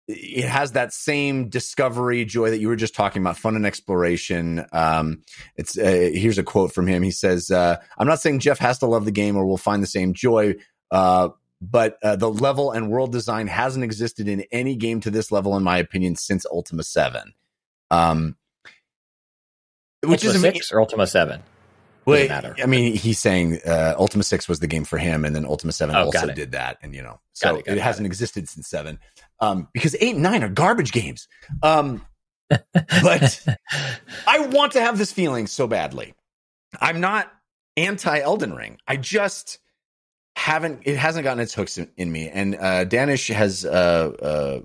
it 0.07 0.45
has 0.45 0.71
that 0.71 0.93
same 0.93 1.49
discovery 1.49 2.23
joy 2.23 2.49
that 2.49 2.59
you 2.59 2.69
were 2.69 2.77
just 2.77 2.95
talking 2.95 3.21
about, 3.21 3.37
fun 3.37 3.55
and 3.55 3.65
exploration. 3.65 4.65
Um, 4.71 5.23
it's 5.57 5.77
uh, 5.77 6.11
here's 6.13 6.37
a 6.37 6.43
quote 6.43 6.73
from 6.73 6.87
him. 6.87 7.03
He 7.03 7.11
says, 7.11 7.51
uh, 7.51 7.77
"I'm 7.97 8.07
not 8.07 8.21
saying 8.21 8.39
Jeff 8.39 8.59
has 8.59 8.79
to 8.79 8.85
love 8.85 9.05
the 9.05 9.11
game 9.11 9.35
or 9.35 9.45
will 9.45 9.57
find 9.57 9.83
the 9.83 9.87
same 9.87 10.13
joy, 10.13 10.55
uh, 10.91 11.29
but 11.61 11.97
uh, 12.01 12.15
the 12.15 12.29
level 12.29 12.71
and 12.71 12.89
world 12.89 13.11
design 13.11 13.47
hasn't 13.47 13.83
existed 13.83 14.29
in 14.29 14.45
any 14.51 14.75
game 14.75 15.01
to 15.01 15.11
this 15.11 15.31
level, 15.31 15.57
in 15.57 15.63
my 15.63 15.77
opinion, 15.77 16.15
since 16.15 16.45
Ultima 16.45 16.83
Seven. 16.83 17.33
Um, 17.91 18.37
which 20.03 20.25
Ultima 20.25 20.47
is 20.47 20.53
six 20.53 20.71
or 20.71 20.79
Ultima 20.79 21.07
Wait, 22.07 22.29
matter. 22.29 22.55
I 22.63 22.65
mean, 22.67 22.95
he's 22.95 23.19
saying 23.19 23.59
uh, 23.65 23.93
Ultima 23.97 24.23
Six 24.23 24.47
was 24.47 24.61
the 24.61 24.67
game 24.67 24.85
for 24.85 24.97
him, 24.97 25.25
and 25.25 25.35
then 25.35 25.45
Ultima 25.45 25.73
Seven 25.73 25.95
Oh, 25.95 26.05
also 26.05 26.27
did 26.27 26.53
that, 26.53 26.77
and 26.81 26.95
you 26.95 27.01
know, 27.01 27.19
so 27.33 27.49
Got 27.49 27.59
it, 27.59 27.65
got 27.65 27.71
it, 27.73 27.77
it, 27.77 27.81
hasn't 27.81 28.05
existed 28.05 28.47
since 28.47 28.67
Seven, 28.69 28.97
um, 29.41 29.67
because 29.73 29.93
Eight 29.99 30.13
and 30.13 30.23
Nine 30.23 30.41
are 30.41 30.49
garbage 30.49 30.93
games. 30.93 31.27
Um, 31.61 32.05
but 32.49 33.45
I 34.27 34.47
want 34.47 34.71
to 34.73 34.81
have 34.81 34.97
this 34.97 35.11
feeling 35.11 35.47
so 35.47 35.67
badly. 35.67 36.13
I'm 36.79 37.01
not 37.01 37.29
anti 37.75 38.19
Elden 38.19 38.53
Ring. 38.53 38.77
I 38.87 38.95
just 38.95 39.59
haven't. 40.37 40.83
It 40.85 40.95
hasn't 40.95 41.25
gotten 41.25 41.41
its 41.41 41.53
hooks 41.53 41.77
in, 41.77 41.89
in 41.97 42.09
me. 42.09 42.29
And 42.29 42.55
uh, 42.55 42.85
Danish 42.85 43.27
has 43.27 43.65
uh, 43.65 44.11
uh, 44.21 44.61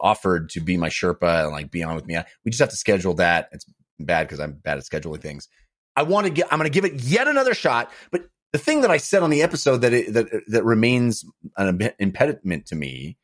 offered 0.00 0.48
to 0.50 0.60
be 0.60 0.78
my 0.78 0.88
Sherpa 0.88 1.44
and 1.44 1.52
like 1.52 1.70
be 1.70 1.82
on 1.82 1.94
with 1.94 2.06
me. 2.06 2.16
We 2.44 2.50
just 2.50 2.60
have 2.60 2.70
to 2.70 2.76
schedule 2.76 3.14
that. 3.14 3.50
It's 3.52 3.66
bad 3.98 4.26
because 4.26 4.40
I'm 4.40 4.52
bad 4.52 4.78
at 4.78 4.84
scheduling 4.84 5.20
things. 5.20 5.48
I 5.96 6.02
want 6.02 6.26
to 6.26 6.32
get. 6.32 6.52
I'm 6.52 6.58
going 6.58 6.70
to 6.70 6.74
give 6.74 6.84
it 6.84 7.02
yet 7.02 7.28
another 7.28 7.54
shot. 7.54 7.90
But 8.10 8.26
the 8.52 8.58
thing 8.58 8.82
that 8.82 8.90
I 8.90 8.96
said 8.96 9.22
on 9.22 9.30
the 9.30 9.42
episode 9.42 9.78
that 9.78 9.92
it, 9.92 10.12
that 10.12 10.28
that 10.48 10.64
remains 10.64 11.24
an 11.56 11.92
impediment 11.98 12.66
to 12.66 12.76
me 12.76 13.16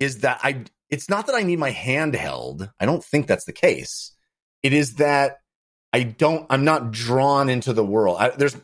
is 0.00 0.18
that 0.18 0.40
I. 0.42 0.64
It's 0.90 1.08
not 1.08 1.26
that 1.26 1.34
I 1.34 1.42
need 1.42 1.58
my 1.58 1.70
hand 1.70 2.14
held. 2.14 2.70
I 2.78 2.84
don't 2.84 3.02
think 3.02 3.26
that's 3.26 3.46
the 3.46 3.52
case. 3.52 4.14
It 4.62 4.74
is 4.74 4.96
that 4.96 5.38
I 5.92 6.02
don't. 6.02 6.46
I'm 6.50 6.64
not 6.64 6.90
drawn 6.90 7.48
into 7.48 7.72
the 7.72 7.84
world. 7.84 8.16
I, 8.20 8.30
there's. 8.30 8.56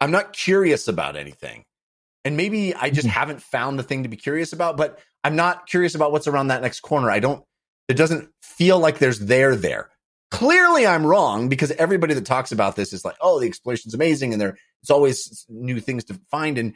I'm 0.00 0.10
not 0.10 0.32
curious 0.32 0.88
about 0.88 1.16
anything, 1.16 1.64
and 2.24 2.36
maybe 2.36 2.74
I 2.74 2.90
just 2.90 3.06
mm-hmm. 3.06 3.18
haven't 3.18 3.42
found 3.42 3.78
the 3.78 3.84
thing 3.84 4.02
to 4.02 4.08
be 4.08 4.16
curious 4.16 4.52
about. 4.52 4.76
But 4.76 4.98
I'm 5.22 5.36
not 5.36 5.66
curious 5.66 5.94
about 5.94 6.10
what's 6.10 6.26
around 6.26 6.48
that 6.48 6.62
next 6.62 6.80
corner. 6.80 7.10
I 7.10 7.20
don't. 7.20 7.44
It 7.88 7.94
doesn't 7.94 8.30
feel 8.42 8.78
like 8.78 8.98
there's 8.98 9.20
there 9.20 9.54
there. 9.54 9.90
Clearly, 10.32 10.86
I'm 10.86 11.04
wrong 11.04 11.50
because 11.50 11.72
everybody 11.72 12.14
that 12.14 12.24
talks 12.24 12.52
about 12.52 12.74
this 12.74 12.94
is 12.94 13.04
like, 13.04 13.16
"Oh, 13.20 13.38
the 13.38 13.46
exploration's 13.46 13.92
amazing," 13.92 14.32
and 14.32 14.40
there 14.40 14.56
it's 14.80 14.90
always 14.90 15.44
new 15.50 15.78
things 15.78 16.04
to 16.04 16.18
find. 16.30 16.56
And 16.56 16.72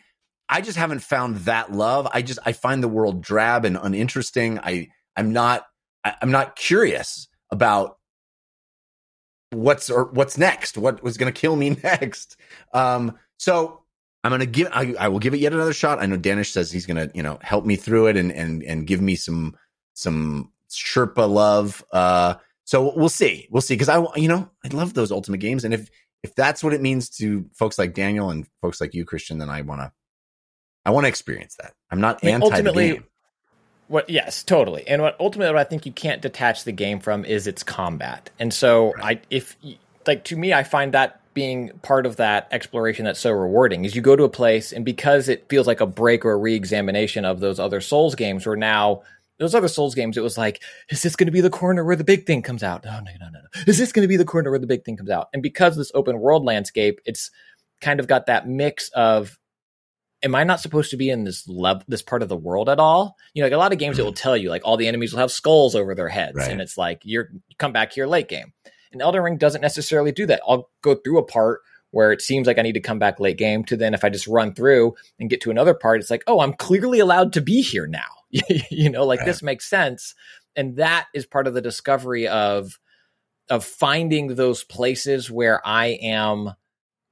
I 0.46 0.60
just 0.60 0.76
haven't 0.76 0.98
found 0.98 1.36
that 1.46 1.72
love. 1.72 2.06
I 2.12 2.20
just 2.20 2.38
I 2.44 2.52
find 2.52 2.82
the 2.82 2.88
world 2.88 3.22
drab 3.22 3.64
and 3.64 3.78
uninteresting. 3.80 4.58
I 4.58 4.88
I'm 5.16 5.32
not 5.32 5.64
I'm 6.04 6.30
not 6.30 6.56
curious 6.56 7.28
about 7.50 7.96
what's 9.52 9.88
or 9.88 10.04
what's 10.04 10.36
next? 10.36 10.76
What 10.76 11.02
was 11.02 11.16
going 11.16 11.32
to 11.32 11.40
kill 11.40 11.56
me 11.56 11.70
next? 11.82 12.36
Um, 12.74 13.18
so 13.38 13.84
I'm 14.22 14.30
going 14.32 14.40
to 14.40 14.46
give. 14.46 14.68
I, 14.70 14.94
I 14.98 15.08
will 15.08 15.18
give 15.18 15.32
it 15.32 15.40
yet 15.40 15.54
another 15.54 15.72
shot. 15.72 15.98
I 15.98 16.04
know 16.04 16.18
Danish 16.18 16.52
says 16.52 16.70
he's 16.70 16.84
going 16.84 17.08
to 17.08 17.10
you 17.16 17.22
know 17.22 17.38
help 17.40 17.64
me 17.64 17.76
through 17.76 18.08
it 18.08 18.18
and 18.18 18.30
and 18.30 18.62
and 18.62 18.86
give 18.86 19.00
me 19.00 19.16
some 19.16 19.56
some 19.94 20.52
Sherpa 20.70 21.26
love. 21.26 21.82
Uh, 21.90 22.34
so 22.66 22.92
we'll 22.94 23.08
see. 23.08 23.46
We'll 23.50 23.62
see 23.62 23.74
because 23.74 23.88
I 23.88 24.04
you 24.16 24.28
know 24.28 24.50
I 24.62 24.68
love 24.68 24.92
those 24.92 25.12
Ultima 25.12 25.38
games, 25.38 25.64
and 25.64 25.72
if 25.72 25.88
if 26.22 26.34
that's 26.34 26.62
what 26.62 26.74
it 26.74 26.82
means 26.82 27.08
to 27.10 27.46
folks 27.54 27.78
like 27.78 27.94
Daniel 27.94 28.30
and 28.30 28.46
folks 28.60 28.80
like 28.80 28.92
you, 28.92 29.04
Christian, 29.04 29.38
then 29.38 29.48
I 29.48 29.62
want 29.62 29.80
to 29.80 29.92
I 30.84 30.90
want 30.90 31.04
to 31.04 31.08
experience 31.08 31.56
that. 31.60 31.72
I'm 31.90 32.00
not 32.00 32.20
I 32.22 32.26
mean, 32.26 32.34
anti 32.34 32.48
the 32.48 32.54
ultimately- 32.54 32.88
game. 32.92 33.04
What? 33.88 34.10
Yes, 34.10 34.42
totally. 34.42 34.86
And 34.88 35.00
what 35.00 35.14
ultimately 35.20 35.54
what 35.54 35.60
I 35.60 35.64
think 35.64 35.86
you 35.86 35.92
can't 35.92 36.20
detach 36.20 36.64
the 36.64 36.72
game 36.72 36.98
from 36.98 37.24
is 37.24 37.46
its 37.46 37.62
combat. 37.62 38.30
And 38.40 38.52
so 38.52 38.92
I, 39.00 39.20
if 39.30 39.56
like 40.08 40.24
to 40.24 40.36
me, 40.36 40.52
I 40.52 40.64
find 40.64 40.92
that 40.92 41.20
being 41.34 41.68
part 41.82 42.04
of 42.04 42.16
that 42.16 42.48
exploration 42.50 43.04
that's 43.04 43.20
so 43.20 43.30
rewarding 43.30 43.84
is 43.84 43.94
you 43.94 44.02
go 44.02 44.16
to 44.16 44.24
a 44.24 44.28
place 44.28 44.72
and 44.72 44.84
because 44.84 45.28
it 45.28 45.48
feels 45.48 45.68
like 45.68 45.80
a 45.80 45.86
break 45.86 46.24
or 46.24 46.32
a 46.32 46.36
re-examination 46.36 47.24
of 47.24 47.38
those 47.38 47.60
other 47.60 47.80
Souls 47.80 48.16
games, 48.16 48.44
where 48.44 48.56
now 48.56 49.02
those 49.38 49.54
other 49.54 49.68
Souls 49.68 49.94
games, 49.94 50.16
it 50.16 50.22
was 50.22 50.38
like, 50.38 50.62
is 50.90 51.02
this 51.02 51.16
going 51.16 51.26
to 51.26 51.32
be 51.32 51.40
the 51.40 51.50
corner 51.50 51.84
where 51.84 51.96
the 51.96 52.04
big 52.04 52.26
thing 52.26 52.42
comes 52.42 52.62
out? 52.62 52.84
Oh 52.86 53.00
no, 53.00 53.12
no, 53.20 53.28
no, 53.30 53.40
no. 53.40 53.62
Is 53.66 53.78
this 53.78 53.92
going 53.92 54.02
to 54.02 54.08
be 54.08 54.16
the 54.16 54.24
corner 54.24 54.50
where 54.50 54.58
the 54.58 54.66
big 54.66 54.84
thing 54.84 54.96
comes 54.96 55.10
out? 55.10 55.28
And 55.32 55.42
because 55.42 55.74
of 55.74 55.78
this 55.78 55.92
open 55.94 56.18
world 56.20 56.44
landscape, 56.44 57.00
it's 57.04 57.30
kind 57.80 58.00
of 58.00 58.06
got 58.06 58.26
that 58.26 58.48
mix 58.48 58.88
of 58.90 59.38
am 60.22 60.34
I 60.34 60.44
not 60.44 60.60
supposed 60.60 60.90
to 60.90 60.96
be 60.96 61.10
in 61.10 61.24
this 61.24 61.46
level, 61.48 61.82
this 61.88 62.02
part 62.02 62.22
of 62.22 62.28
the 62.28 62.36
world 62.36 62.68
at 62.68 62.80
all? 62.80 63.16
You 63.34 63.42
know, 63.42 63.46
like 63.46 63.54
a 63.54 63.58
lot 63.58 63.72
of 63.72 63.78
games, 63.78 63.98
it 63.98 64.02
will 64.02 64.12
mm-hmm. 64.12 64.16
tell 64.16 64.36
you 64.36 64.50
like 64.50 64.62
all 64.64 64.76
the 64.76 64.88
enemies 64.88 65.12
will 65.12 65.20
have 65.20 65.30
skulls 65.30 65.74
over 65.74 65.94
their 65.94 66.08
heads, 66.08 66.36
Right. 66.36 66.50
and 66.50 66.60
it's 66.60 66.78
like 66.78 67.02
you're 67.04 67.28
come 67.58 67.72
back 67.72 67.92
here 67.92 68.06
late 68.06 68.28
game. 68.28 68.52
And 68.92 69.02
Elden 69.02 69.22
Ring 69.22 69.36
doesn't 69.36 69.60
necessarily 69.60 70.12
do 70.12 70.26
that. 70.26 70.40
I'll 70.46 70.70
go 70.82 70.94
through 70.94 71.18
a 71.18 71.24
part 71.24 71.60
where 71.90 72.12
it 72.12 72.20
seems 72.22 72.46
like 72.46 72.58
I 72.58 72.62
need 72.62 72.72
to 72.72 72.80
come 72.80 72.98
back 72.98 73.20
late 73.20 73.38
game 73.38 73.64
to 73.64 73.76
then 73.76 73.94
if 73.94 74.04
I 74.04 74.10
just 74.10 74.26
run 74.26 74.54
through 74.54 74.94
and 75.18 75.30
get 75.30 75.40
to 75.42 75.50
another 75.50 75.74
part, 75.74 76.00
it's 76.00 76.10
like, 76.10 76.24
oh, 76.26 76.40
I'm 76.40 76.52
clearly 76.52 77.00
allowed 77.00 77.32
to 77.34 77.40
be 77.40 77.62
here 77.62 77.86
now. 77.86 78.00
you 78.70 78.90
know, 78.90 79.04
like 79.04 79.20
Right. 79.20 79.26
this 79.26 79.42
makes 79.42 79.68
sense. 79.68 80.14
And 80.54 80.76
that 80.76 81.06
is 81.14 81.26
part 81.26 81.46
of 81.46 81.54
the 81.54 81.60
discovery 81.60 82.28
of 82.28 82.78
of 83.48 83.64
finding 83.64 84.34
those 84.34 84.64
places 84.64 85.30
where 85.30 85.64
I 85.64 85.98
am 86.02 86.52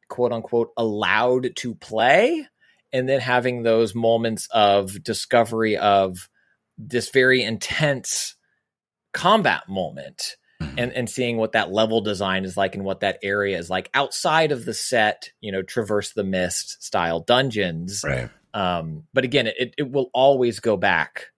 quote 0.09 0.33
unquote 0.33 0.71
allowed 0.77 1.55
to 1.57 1.75
play 1.77 2.47
and 2.93 3.09
then 3.09 3.21
having 3.21 3.63
those 3.63 3.95
moments 3.95 4.49
of 4.53 5.03
discovery 5.03 5.77
of 5.77 6.29
this 6.77 7.11
very 7.11 7.43
intense 7.43 8.35
combat 9.13 9.69
moment. 9.69 10.37
And 10.79 10.93
and 10.93 11.09
seeing 11.11 11.37
what 11.37 11.53
that 11.53 11.73
level 11.73 12.01
design 12.01 12.45
is 12.45 12.57
like 12.57 12.75
and 12.75 12.85
what 12.85 13.01
that 13.01 13.19
area 13.23 13.59
is 13.59 13.69
like 13.71 13.91
outside 13.95 14.53
of 14.53 14.65
the 14.65 14.75
set 14.75 15.31
you 15.41 15.51
know 15.53 15.63
traverse 15.63 16.13
the 16.13 16.25
mist 16.25 16.83
style 16.83 17.21
dungeons 17.21 18.03
Right. 18.05 18.29
um, 18.53 19.05
but 19.13 19.25
again, 19.25 19.47
it, 19.47 19.75
it 19.79 19.91
will 19.91 20.11
always 20.13 20.61
go 20.61 20.77
back 20.77 21.31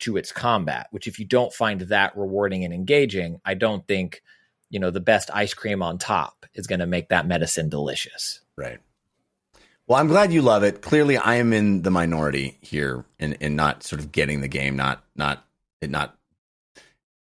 to 0.00 0.16
its 0.16 0.32
combat, 0.32 0.88
which 0.90 1.06
if 1.06 1.18
you 1.18 1.24
don't 1.24 1.52
find 1.52 1.80
that 1.82 2.16
rewarding 2.16 2.64
and 2.64 2.74
engaging, 2.74 3.40
I 3.44 3.54
don't 3.54 3.86
think, 3.86 4.22
you 4.70 4.80
know, 4.80 4.90
the 4.90 5.00
best 5.00 5.30
ice 5.32 5.54
cream 5.54 5.82
on 5.82 5.98
top 5.98 6.46
is 6.54 6.66
going 6.66 6.80
to 6.80 6.86
make 6.86 7.08
that 7.08 7.26
medicine 7.26 7.68
delicious. 7.68 8.40
Right. 8.56 8.80
Well, 9.86 9.98
I'm 10.00 10.08
glad 10.08 10.32
you 10.32 10.42
love 10.42 10.62
it. 10.62 10.82
Clearly, 10.82 11.16
I 11.16 11.36
am 11.36 11.52
in 11.52 11.82
the 11.82 11.90
minority 11.90 12.58
here 12.60 13.04
in, 13.18 13.34
in 13.34 13.54
not 13.54 13.82
sort 13.82 14.00
of 14.00 14.12
getting 14.12 14.40
the 14.40 14.48
game, 14.48 14.76
not 14.76 15.04
not 15.14 15.44
it 15.80 15.90
not 15.90 16.16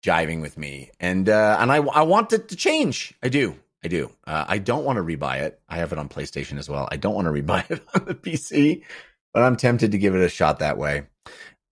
jiving 0.04 0.42
with 0.42 0.58
me, 0.58 0.90
and 1.00 1.28
uh, 1.28 1.56
and 1.58 1.72
I 1.72 1.76
I 1.76 2.02
want 2.02 2.32
it 2.32 2.48
to 2.48 2.56
change. 2.56 3.14
I 3.22 3.28
do. 3.28 3.56
I 3.82 3.88
do. 3.88 4.10
Uh, 4.26 4.44
I 4.46 4.58
don't 4.58 4.84
want 4.84 4.96
to 4.96 5.02
rebuy 5.02 5.40
it. 5.40 5.60
I 5.68 5.78
have 5.78 5.92
it 5.92 5.98
on 5.98 6.08
PlayStation 6.08 6.58
as 6.58 6.68
well. 6.68 6.88
I 6.90 6.96
don't 6.96 7.14
want 7.14 7.26
to 7.26 7.32
rebuy 7.42 7.70
it 7.70 7.82
on 7.94 8.04
the 8.04 8.14
PC, 8.14 8.82
but 9.32 9.42
I'm 9.42 9.56
tempted 9.56 9.92
to 9.92 9.98
give 9.98 10.14
it 10.14 10.22
a 10.22 10.28
shot 10.28 10.60
that 10.60 10.78
way. 10.78 11.04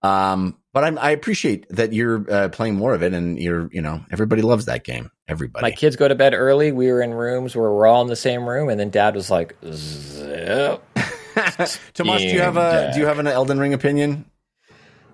Um, 0.03 0.59
but 0.73 0.85
I'm, 0.85 0.99
I 0.99 1.11
appreciate 1.11 1.69
that 1.69 1.93
you're 1.93 2.31
uh, 2.31 2.49
playing 2.49 2.75
more 2.77 2.95
of 2.95 3.03
it, 3.03 3.13
and 3.13 3.39
you're 3.39 3.69
you 3.73 3.83
know 3.83 4.05
everybody 4.11 4.43
loves 4.43 4.65
that 4.65 4.85
game. 4.85 5.11
Everybody. 5.29 5.63
My 5.63 5.71
kids 5.71 5.97
go 5.97 6.09
to 6.09 6.15
bed 6.15 6.35
early. 6.35 6.73
We 6.73 6.91
were 6.91 7.03
in 7.03 7.15
rooms 7.15 7.55
where 7.55 7.71
we're 7.71 7.87
all 7.87 8.03
in 8.03 8.09
the 8.09 8.17
same 8.17 8.49
room, 8.49 8.69
and 8.69 8.81
then 8.81 8.91
Dad 8.91 9.15
was 9.15 9.31
like, 9.31 9.57
"Zip." 9.71 10.83
Tomáš, 11.95 12.19
do 12.19 12.25
you 12.27 12.41
have 12.41 12.57
a 12.57 12.91
do 12.93 13.01
you 13.01 13.07
have 13.07 13.19
an 13.19 13.27
Elden 13.27 13.59
Ring 13.59 13.75
opinion? 13.75 14.25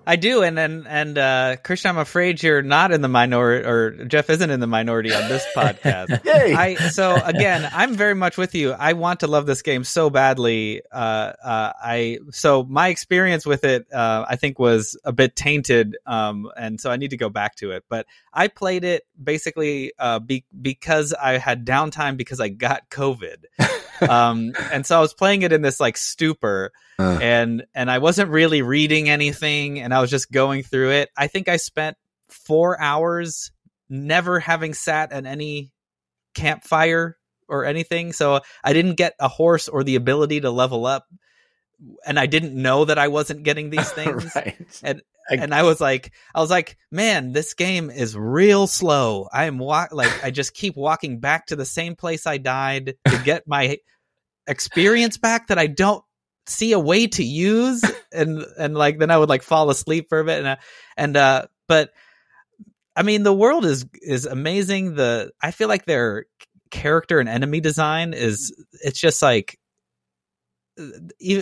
I 0.09 0.15
do, 0.15 0.41
and 0.41 0.57
and 0.57 0.87
and 0.87 1.17
uh, 1.19 1.57
Christian, 1.63 1.89
I'm 1.89 1.99
afraid 1.99 2.41
you're 2.41 2.63
not 2.63 2.91
in 2.91 3.01
the 3.01 3.07
minority, 3.07 3.63
or 3.63 4.05
Jeff 4.05 4.31
isn't 4.31 4.49
in 4.49 4.59
the 4.59 4.65
minority 4.65 5.13
on 5.13 5.29
this 5.29 5.45
podcast. 5.55 6.25
Yay! 6.25 6.55
I 6.55 6.75
so 6.89 7.15
again, 7.23 7.69
I'm 7.71 7.93
very 7.93 8.15
much 8.15 8.35
with 8.35 8.55
you. 8.55 8.71
I 8.71 8.93
want 8.93 9.19
to 9.19 9.27
love 9.27 9.45
this 9.45 9.61
game 9.61 9.83
so 9.83 10.09
badly. 10.09 10.81
Uh, 10.91 11.33
uh, 11.43 11.73
I 11.79 12.17
so 12.31 12.63
my 12.63 12.87
experience 12.87 13.45
with 13.45 13.63
it, 13.63 13.85
uh, 13.93 14.25
I 14.27 14.35
think, 14.35 14.57
was 14.57 14.97
a 15.05 15.13
bit 15.13 15.35
tainted, 15.35 15.95
um, 16.07 16.49
and 16.57 16.81
so 16.81 16.89
I 16.89 16.95
need 16.95 17.11
to 17.11 17.17
go 17.17 17.29
back 17.29 17.57
to 17.57 17.69
it. 17.69 17.83
But 17.87 18.07
I 18.33 18.47
played 18.47 18.83
it 18.83 19.05
basically 19.23 19.93
uh, 19.99 20.17
be, 20.17 20.43
because 20.59 21.13
I 21.13 21.37
had 21.37 21.67
downtime 21.67 22.17
because 22.17 22.39
I 22.39 22.49
got 22.49 22.89
COVID, 22.89 23.43
um, 24.01 24.53
and 24.71 24.85
so 24.85 24.97
I 24.97 25.01
was 25.01 25.13
playing 25.13 25.41
it 25.41 25.51
in 25.51 25.61
this 25.61 25.79
like 25.79 25.97
stupor 25.97 26.71
Uh, 26.99 27.17
and 27.21 27.65
and 27.73 27.89
I 27.89 27.99
wasn't 27.99 28.29
really 28.29 28.61
reading 28.61 29.09
anything 29.09 29.79
and 29.79 29.93
I 29.93 30.01
was 30.01 30.09
just 30.09 30.31
going 30.31 30.63
through 30.63 30.91
it. 30.91 31.09
I 31.17 31.27
think 31.27 31.47
I 31.47 31.57
spent 31.57 31.95
4 32.29 32.79
hours 32.79 33.51
never 33.89 34.39
having 34.39 34.73
sat 34.73 35.11
at 35.11 35.25
any 35.25 35.71
campfire 36.35 37.17
or 37.47 37.65
anything. 37.65 38.13
So 38.13 38.41
I 38.63 38.73
didn't 38.73 38.95
get 38.95 39.13
a 39.19 39.27
horse 39.27 39.67
or 39.67 39.83
the 39.83 39.95
ability 39.95 40.41
to 40.41 40.51
level 40.51 40.85
up 40.85 41.05
and 42.05 42.19
I 42.19 42.25
didn't 42.25 42.55
know 42.55 42.85
that 42.85 42.97
I 42.99 43.07
wasn't 43.07 43.43
getting 43.43 43.69
these 43.71 43.89
things. 43.91 44.33
right. 44.35 44.57
And 44.83 45.01
I- 45.31 45.35
and 45.35 45.53
I 45.53 45.61
was 45.61 45.79
like, 45.79 46.11
I 46.33 46.41
was 46.41 46.49
like, 46.49 46.75
man, 46.91 47.33
this 47.33 47.53
game 47.53 47.91
is 47.91 48.17
real 48.17 48.65
slow. 48.65 49.27
I 49.31 49.45
am 49.45 49.59
wa- 49.59 49.87
like, 49.91 50.23
I 50.23 50.31
just 50.31 50.55
keep 50.55 50.75
walking 50.75 51.19
back 51.19 51.45
to 51.47 51.55
the 51.55 51.65
same 51.65 51.95
place 51.95 52.25
I 52.25 52.37
died 52.39 52.95
to 53.07 53.17
get 53.23 53.47
my 53.47 53.77
experience 54.47 55.17
back 55.17 55.47
that 55.47 55.59
I 55.59 55.67
don't 55.67 56.03
see 56.47 56.71
a 56.71 56.79
way 56.79 57.05
to 57.05 57.23
use, 57.23 57.83
and 58.11 58.43
and 58.57 58.73
like 58.73 58.97
then 58.97 59.11
I 59.11 59.17
would 59.19 59.29
like 59.29 59.43
fall 59.43 59.69
asleep 59.69 60.07
for 60.09 60.19
a 60.19 60.25
bit, 60.25 60.39
and 60.39 60.47
uh, 60.47 60.55
and 60.97 61.15
uh, 61.15 61.45
but 61.67 61.91
I 62.95 63.03
mean, 63.03 63.21
the 63.21 63.31
world 63.33 63.65
is 63.65 63.85
is 64.01 64.25
amazing. 64.25 64.95
The 64.95 65.31
I 65.41 65.51
feel 65.51 65.67
like 65.67 65.85
their 65.85 66.25
character 66.71 67.19
and 67.19 67.29
enemy 67.29 67.59
design 67.61 68.13
is 68.13 68.51
it's 68.83 68.99
just 68.99 69.21
like 69.21 69.59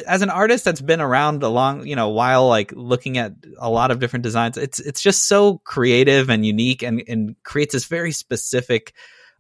as 0.08 0.22
an 0.22 0.30
artist 0.30 0.66
that's 0.66 0.82
been 0.82 1.02
around 1.02 1.44
a 1.44 1.48
long 1.48 1.86
you 1.86 1.96
know 1.96 2.10
while 2.10 2.48
like 2.48 2.72
looking 2.76 3.18
at 3.18 3.34
a 3.60 3.70
lot 3.70 3.92
of 3.92 4.00
different 4.00 4.24
designs 4.24 4.58
it's 4.58 4.80
it's 4.80 5.02
just 5.02 5.26
so 5.26 5.60
creative 5.60 6.30
and 6.30 6.46
unique 6.46 6.82
and 6.82 7.04
and 7.08 7.36
creates 7.44 7.74
this 7.74 7.86
very 7.86 8.12
specific 8.12 8.94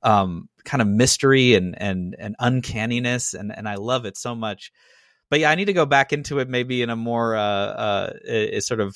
um 0.03 0.47
kind 0.67 0.81
of 0.81 0.87
mystery 0.87 1.55
and 1.55 1.81
and 1.81 2.15
and 2.19 2.35
uncanniness 2.39 3.33
and 3.33 3.55
and 3.55 3.67
I 3.67 3.75
love 3.75 4.05
it 4.05 4.17
so 4.17 4.35
much. 4.35 4.71
But 5.29 5.39
yeah 5.39 5.49
I 5.49 5.55
need 5.55 5.65
to 5.65 5.73
go 5.73 5.85
back 5.85 6.13
into 6.13 6.39
it 6.39 6.49
maybe 6.49 6.81
in 6.81 6.89
a 6.89 6.95
more 6.95 7.35
uh 7.35 8.11
uh 8.19 8.59
sort 8.59 8.81
of 8.81 8.95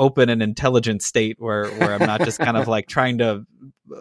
open 0.00 0.28
and 0.30 0.42
intelligent 0.42 1.02
state 1.02 1.36
where 1.38 1.68
where 1.72 1.94
I'm 1.94 2.06
not 2.06 2.22
just 2.22 2.38
kind 2.40 2.56
of 2.56 2.66
like 2.76 2.88
trying 2.88 3.18
to 3.18 3.46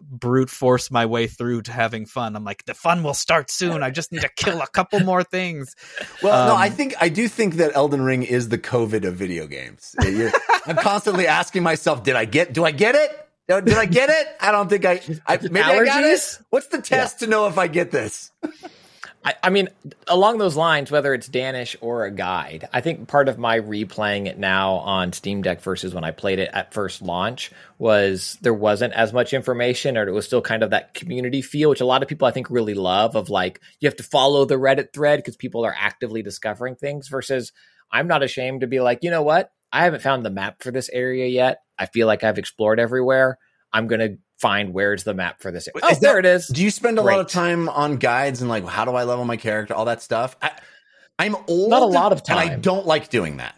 brute 0.03 0.49
force 0.49 0.91
my 0.91 1.05
way 1.05 1.27
through 1.27 1.63
to 1.63 1.71
having 1.71 2.05
fun. 2.05 2.35
I'm 2.35 2.43
like 2.43 2.63
the 2.65 2.73
fun 2.73 3.03
will 3.03 3.13
start 3.13 3.49
soon. 3.51 3.83
I 3.83 3.89
just 3.89 4.11
need 4.11 4.21
to 4.21 4.29
kill 4.35 4.61
a 4.61 4.67
couple 4.67 4.99
more 5.01 5.23
things. 5.23 5.75
Well, 6.23 6.47
no, 6.47 6.53
Um, 6.53 6.61
I 6.61 6.69
think 6.69 6.95
I 7.01 7.09
do 7.09 7.27
think 7.27 7.55
that 7.55 7.71
Elden 7.75 8.01
Ring 8.01 8.23
is 8.23 8.49
the 8.49 8.57
COVID 8.57 9.05
of 9.05 9.15
video 9.15 9.45
games. 9.47 9.95
I'm 10.65 10.77
constantly 10.77 11.27
asking 11.27 11.63
myself, 11.63 12.03
did 12.03 12.15
I 12.15 12.25
get? 12.25 12.53
Do 12.53 12.63
I 12.65 12.71
get 12.71 12.95
it? 12.95 13.11
Did 13.47 13.73
I 13.77 13.85
get 13.85 14.09
it? 14.11 14.27
I 14.39 14.51
don't 14.51 14.69
think 14.69 14.85
I. 14.85 15.01
I 15.25 15.37
maybe 15.41 15.59
I 15.61 15.83
got 15.83 16.03
it. 16.03 16.07
Allergies? 16.13 16.43
What's 16.51 16.67
the 16.67 16.81
test 16.81 17.19
to 17.19 17.27
know 17.27 17.47
if 17.47 17.57
I 17.57 17.67
get 17.67 17.89
this? 17.91 18.31
I, 19.23 19.35
I 19.43 19.49
mean, 19.49 19.67
along 20.07 20.37
those 20.37 20.55
lines, 20.55 20.91
whether 20.91 21.13
it's 21.13 21.27
Danish 21.27 21.75
or 21.81 22.05
a 22.05 22.11
guide, 22.11 22.69
I 22.71 22.79
think 22.79 23.07
part 23.09 23.27
of 23.27 23.37
my 23.37 23.59
replaying 23.59 24.27
it 24.27 24.37
now 24.37 24.75
on 24.75 25.11
Steam 25.11 25.41
Deck 25.41 25.61
versus 25.61 25.93
when 25.93 26.05
I 26.05 26.11
played 26.11 26.39
it 26.39 26.49
at 26.53 26.73
first 26.73 27.01
launch 27.01 27.51
was 27.77 28.37
there 28.41 28.53
wasn't 28.53 28.93
as 28.93 29.11
much 29.11 29.33
information, 29.33 29.97
or 29.97 30.07
it 30.07 30.13
was 30.13 30.25
still 30.25 30.41
kind 30.41 30.63
of 30.63 30.69
that 30.69 30.93
community 30.93 31.41
feel, 31.41 31.69
which 31.69 31.81
a 31.81 31.85
lot 31.85 32.01
of 32.01 32.07
people 32.07 32.27
I 32.27 32.31
think 32.31 32.49
really 32.49 32.75
love. 32.75 33.15
Of 33.15 33.29
like, 33.29 33.59
you 33.81 33.87
have 33.89 33.97
to 33.97 34.03
follow 34.03 34.45
the 34.45 34.55
Reddit 34.55 34.93
thread 34.93 35.19
because 35.19 35.35
people 35.35 35.65
are 35.65 35.75
actively 35.77 36.21
discovering 36.21 36.75
things. 36.75 37.09
Versus, 37.09 37.51
I'm 37.91 38.07
not 38.07 38.23
ashamed 38.23 38.61
to 38.61 38.67
be 38.67 38.79
like, 38.79 38.99
you 39.01 39.11
know 39.11 39.23
what? 39.23 39.51
I 39.71 39.83
haven't 39.83 40.01
found 40.01 40.25
the 40.25 40.31
map 40.31 40.63
for 40.63 40.71
this 40.71 40.89
area 40.89 41.27
yet. 41.27 41.61
I 41.77 41.87
feel 41.87 42.07
like 42.07 42.23
I've 42.23 42.39
explored 42.39 42.79
everywhere. 42.79 43.37
I'm 43.73 43.87
gonna 43.87 44.15
find 44.39 44.73
where's 44.73 45.03
the 45.03 45.13
map 45.13 45.41
for 45.41 45.51
this. 45.51 45.67
But 45.73 45.83
Oh, 45.85 45.95
there 45.99 46.19
it 46.19 46.25
is. 46.25 46.47
Do 46.47 46.63
you 46.63 46.71
spend 46.71 46.97
a 46.97 47.01
lot 47.01 47.19
of 47.19 47.27
time 47.27 47.67
on 47.69 47.97
guides 47.97 48.41
and 48.41 48.49
like 48.49 48.65
how 48.65 48.85
do 48.85 48.91
I 48.91 49.03
level 49.03 49.25
my 49.25 49.37
character, 49.37 49.73
all 49.73 49.85
that 49.85 50.01
stuff? 50.01 50.35
I, 50.41 50.51
I'm 51.17 51.35
old. 51.47 51.69
Not 51.69 51.81
a 51.81 51.85
lot 51.85 52.11
of 52.13 52.21
and 52.29 52.39
I 52.39 52.55
don't 52.55 52.85
like 52.85 53.09
doing 53.09 53.37
that. 53.37 53.55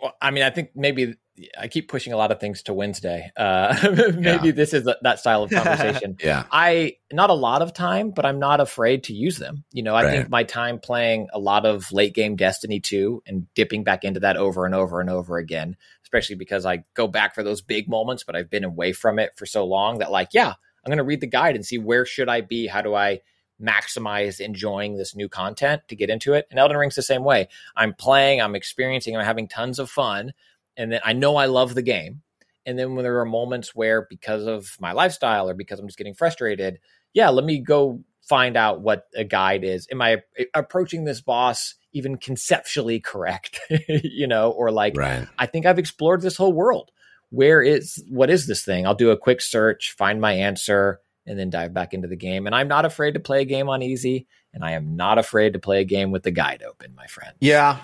Well, 0.00 0.14
I 0.22 0.30
mean, 0.30 0.44
I 0.44 0.50
think 0.50 0.70
maybe 0.76 1.16
I 1.58 1.68
keep 1.68 1.88
pushing 1.88 2.12
a 2.12 2.16
lot 2.16 2.30
of 2.32 2.40
things 2.40 2.62
to 2.64 2.74
Wednesday. 2.74 3.30
Uh, 3.36 3.76
maybe 4.16 4.46
Yeah. 4.48 4.52
this 4.52 4.72
is 4.72 4.88
that 5.02 5.18
style 5.18 5.42
of 5.42 5.50
conversation. 5.52 6.16
Yeah. 6.22 6.44
I 6.52 6.94
not 7.12 7.30
a 7.30 7.34
lot 7.34 7.62
of 7.62 7.72
time, 7.74 8.10
but 8.10 8.24
I'm 8.24 8.38
not 8.38 8.60
afraid 8.60 9.04
to 9.04 9.12
use 9.12 9.38
them. 9.38 9.64
You 9.72 9.82
know, 9.82 9.94
I 9.94 10.04
Right. 10.04 10.10
think 10.12 10.30
my 10.30 10.44
time 10.44 10.78
playing 10.78 11.28
a 11.32 11.38
lot 11.38 11.66
of 11.66 11.90
late 11.92 12.14
game 12.14 12.36
Destiny 12.36 12.78
2 12.80 13.22
and 13.26 13.46
dipping 13.54 13.82
back 13.84 14.04
into 14.04 14.20
that 14.20 14.36
over 14.36 14.66
and 14.66 14.74
over 14.74 15.00
and 15.00 15.10
over 15.10 15.36
again, 15.38 15.76
especially 16.08 16.36
because 16.36 16.64
I 16.64 16.84
go 16.94 17.06
back 17.06 17.34
for 17.34 17.42
those 17.42 17.60
big 17.60 17.86
moments, 17.86 18.24
but 18.24 18.34
I've 18.34 18.48
been 18.48 18.64
away 18.64 18.94
from 18.94 19.18
it 19.18 19.32
for 19.36 19.44
so 19.44 19.66
long 19.66 19.98
that 19.98 20.10
like, 20.10 20.30
yeah, 20.32 20.48
I'm 20.48 20.88
going 20.88 20.96
to 20.96 21.04
read 21.04 21.20
the 21.20 21.26
guide 21.26 21.54
and 21.54 21.66
see 21.66 21.76
where 21.76 22.06
should 22.06 22.30
I 22.30 22.40
be? 22.40 22.66
How 22.66 22.80
do 22.80 22.94
I 22.94 23.20
maximize 23.62 24.40
enjoying 24.40 24.96
this 24.96 25.14
new 25.14 25.28
content 25.28 25.82
to 25.88 25.96
get 25.96 26.08
into 26.08 26.32
it? 26.32 26.46
And 26.50 26.58
Elden 26.58 26.78
Ring's 26.78 26.94
the 26.94 27.02
same 27.02 27.24
way. 27.24 27.48
I'm 27.76 27.92
playing, 27.92 28.40
I'm 28.40 28.54
experiencing, 28.54 29.14
I'm 29.14 29.24
having 29.24 29.48
tons 29.48 29.78
of 29.78 29.90
fun, 29.90 30.32
and 30.78 30.90
then 30.90 31.00
I 31.04 31.12
know 31.12 31.36
I 31.36 31.44
love 31.44 31.74
the 31.74 31.82
game. 31.82 32.22
And 32.64 32.78
then 32.78 32.94
when 32.94 33.02
there 33.02 33.20
are 33.20 33.26
moments 33.26 33.74
where, 33.74 34.06
because 34.08 34.46
of 34.46 34.78
my 34.80 34.92
lifestyle 34.92 35.50
or 35.50 35.52
because 35.52 35.78
I'm 35.78 35.88
just 35.88 35.98
getting 35.98 36.14
frustrated, 36.14 36.78
yeah, 37.12 37.28
let 37.28 37.44
me 37.44 37.58
go 37.58 38.02
find 38.22 38.56
out 38.56 38.80
what 38.80 39.08
a 39.14 39.24
guide 39.24 39.62
is. 39.62 39.86
Am 39.92 40.00
I 40.00 40.22
approaching 40.54 41.04
this 41.04 41.20
boss 41.20 41.74
even 41.92 42.16
conceptually 42.16 43.00
correct? 43.00 43.60
you 43.88 44.26
know, 44.26 44.50
or 44.50 44.70
like, 44.70 44.96
Right. 44.96 45.26
I 45.38 45.46
think 45.46 45.66
I've 45.66 45.78
explored 45.78 46.20
this 46.22 46.36
whole 46.36 46.52
world. 46.52 46.90
Where 47.30 47.62
is 47.62 48.02
what 48.08 48.30
is 48.30 48.46
this 48.46 48.64
thing? 48.64 48.86
I'll 48.86 48.94
do 48.94 49.10
a 49.10 49.16
quick 49.16 49.42
search, 49.42 49.94
find 49.98 50.20
my 50.20 50.32
answer, 50.32 51.00
and 51.26 51.38
then 51.38 51.50
dive 51.50 51.74
back 51.74 51.92
into 51.92 52.08
the 52.08 52.16
game. 52.16 52.46
And 52.46 52.54
I'm 52.54 52.68
not 52.68 52.86
afraid 52.86 53.14
to 53.14 53.20
play 53.20 53.42
a 53.42 53.44
game 53.44 53.68
on 53.68 53.82
easy, 53.82 54.26
and 54.54 54.64
I 54.64 54.72
am 54.72 54.96
not 54.96 55.18
afraid 55.18 55.52
to 55.52 55.58
play 55.58 55.80
a 55.80 55.84
game 55.84 56.10
with 56.10 56.22
the 56.22 56.30
guide 56.30 56.62
open, 56.66 56.94
my 56.94 57.06
friend. 57.06 57.34
Yeah. 57.40 57.78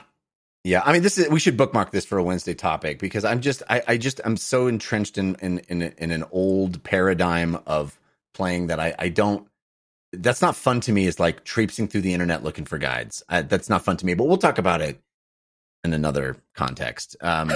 Yeah. 0.64 0.80
I 0.82 0.94
mean, 0.94 1.02
this 1.02 1.18
is, 1.18 1.28
we 1.28 1.40
should 1.40 1.58
bookmark 1.58 1.90
this 1.90 2.06
for 2.06 2.16
a 2.16 2.22
Wednesday 2.22 2.54
topic 2.54 2.98
because 2.98 3.26
I'm 3.26 3.42
just, 3.42 3.62
I, 3.68 3.82
I 3.86 3.96
just, 3.98 4.22
I'm 4.24 4.38
so 4.38 4.66
entrenched 4.66 5.18
in, 5.18 5.34
in, 5.42 5.58
in, 5.68 5.82
in 5.82 6.10
an 6.10 6.24
old 6.32 6.82
paradigm 6.82 7.58
of 7.66 7.98
playing 8.32 8.68
that 8.68 8.80
I, 8.80 8.94
I 8.98 9.08
don't, 9.10 9.46
that's 10.18 10.42
not 10.42 10.56
fun 10.56 10.80
to 10.82 10.92
me. 10.92 11.06
Is 11.06 11.20
like 11.20 11.44
traipsing 11.44 11.88
through 11.88 12.02
the 12.02 12.14
internet 12.14 12.42
looking 12.42 12.64
for 12.64 12.78
guides. 12.78 13.22
I, 13.28 13.42
that's 13.42 13.68
not 13.68 13.84
fun 13.84 13.96
to 13.98 14.06
me, 14.06 14.14
but 14.14 14.24
we'll 14.24 14.36
talk 14.36 14.58
about 14.58 14.80
it 14.80 15.00
in 15.84 15.92
another 15.92 16.36
context. 16.54 17.16
Um, 17.20 17.52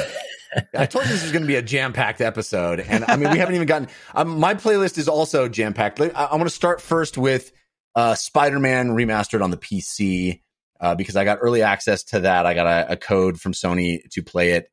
I 0.77 0.87
told 0.87 1.07
you 1.07 1.13
this 1.13 1.23
was 1.23 1.33
going 1.33 1.43
to 1.43 1.49
be 1.49 1.57
a 1.57 1.63
jam 1.63 1.93
packed 1.93 2.21
episode. 2.21 2.81
And 2.81 3.05
I 3.07 3.17
mean, 3.17 3.31
we 3.31 3.39
haven't 3.39 3.55
even 3.55 3.67
gotten, 3.67 3.89
um, 4.15 4.39
my 4.39 4.55
playlist 4.55 4.99
is 4.99 5.09
also 5.09 5.49
jam 5.49 5.75
packed. 5.75 6.01
I, 6.01 6.09
I 6.09 6.37
want 6.37 6.49
to 6.49 6.55
start 6.55 6.81
first 6.81 7.19
with, 7.19 7.51
uh, 7.95 8.15
Spider 8.15 8.61
Man 8.61 8.91
remastered 8.91 9.43
on 9.43 9.51
the 9.51 9.57
PC 9.57 10.43
uh, 10.81 10.95
because 10.95 11.17
I 11.17 11.25
got 11.25 11.39
early 11.41 11.63
access 11.63 12.05
to 12.05 12.21
that. 12.21 12.47
I 12.47 12.55
got 12.55 12.67
a, 12.67 12.93
a 12.93 12.97
code 12.97 13.41
from 13.41 13.53
Sony 13.53 14.09
to 14.11 14.23
play 14.23 14.53
it. 14.53 14.71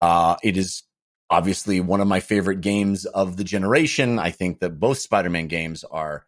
Uh, 0.00 0.36
it 0.44 0.56
is 0.56 0.84
obviously 1.30 1.80
one 1.80 2.00
of 2.00 2.06
my 2.06 2.20
favorite 2.20 2.60
games 2.60 3.04
of 3.04 3.36
the 3.36 3.44
generation. 3.44 4.18
I 4.18 4.30
think 4.30 4.60
that 4.60 4.78
both 4.78 4.98
Spider 4.98 5.30
Man 5.30 5.48
games 5.48 5.82
are 5.82 6.24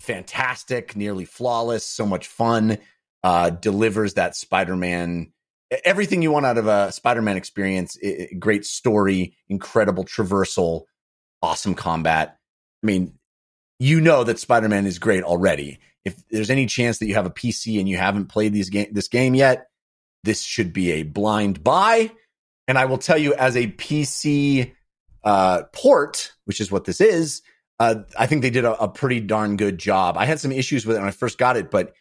fantastic, 0.00 0.96
nearly 0.96 1.24
flawless, 1.24 1.84
so 1.86 2.04
much 2.06 2.26
fun. 2.26 2.78
Uh, 3.22 3.50
delivers 3.50 4.14
that 4.14 4.34
Spider 4.34 4.76
Man 4.76 5.30
everything 5.84 6.22
you 6.22 6.32
want 6.32 6.46
out 6.46 6.58
of 6.58 6.66
a 6.66 6.90
Spider 6.92 7.22
Man 7.22 7.36
experience. 7.36 7.96
I- 8.04 8.28
I- 8.32 8.34
great 8.34 8.64
story, 8.64 9.36
incredible 9.48 10.04
traversal, 10.04 10.84
awesome 11.42 11.74
combat. 11.74 12.38
I 12.82 12.86
mean, 12.86 13.18
you 13.78 14.00
know 14.00 14.24
that 14.24 14.38
Spider 14.38 14.68
Man 14.68 14.86
is 14.86 14.98
great 14.98 15.22
already. 15.22 15.78
If 16.04 16.16
there's 16.28 16.50
any 16.50 16.66
chance 16.66 16.98
that 16.98 17.06
you 17.06 17.14
have 17.14 17.26
a 17.26 17.30
PC 17.30 17.78
and 17.78 17.88
you 17.88 17.98
haven't 17.98 18.26
played 18.26 18.52
these 18.52 18.70
game 18.70 18.88
this 18.92 19.08
game 19.08 19.34
yet, 19.34 19.68
this 20.24 20.42
should 20.42 20.72
be 20.72 20.92
a 20.92 21.02
blind 21.02 21.62
buy. 21.62 22.10
And 22.66 22.78
I 22.78 22.86
will 22.86 22.98
tell 22.98 23.18
you, 23.18 23.34
as 23.34 23.56
a 23.56 23.66
PC 23.68 24.72
uh, 25.24 25.64
port, 25.72 26.32
which 26.44 26.60
is 26.60 26.70
what 26.70 26.84
this 26.84 27.00
is, 27.00 27.42
uh, 27.80 28.02
I 28.18 28.26
think 28.26 28.42
they 28.42 28.50
did 28.50 28.66
a, 28.66 28.80
a 28.82 28.88
pretty 28.88 29.20
darn 29.20 29.56
good 29.56 29.78
job. 29.78 30.16
I 30.18 30.26
had 30.26 30.38
some 30.38 30.52
issues 30.52 30.84
with 30.84 30.96
it 30.96 31.00
when 31.00 31.08
I 31.08 31.12
first 31.12 31.38
got 31.38 31.56
it, 31.56 31.70
but 31.70 31.94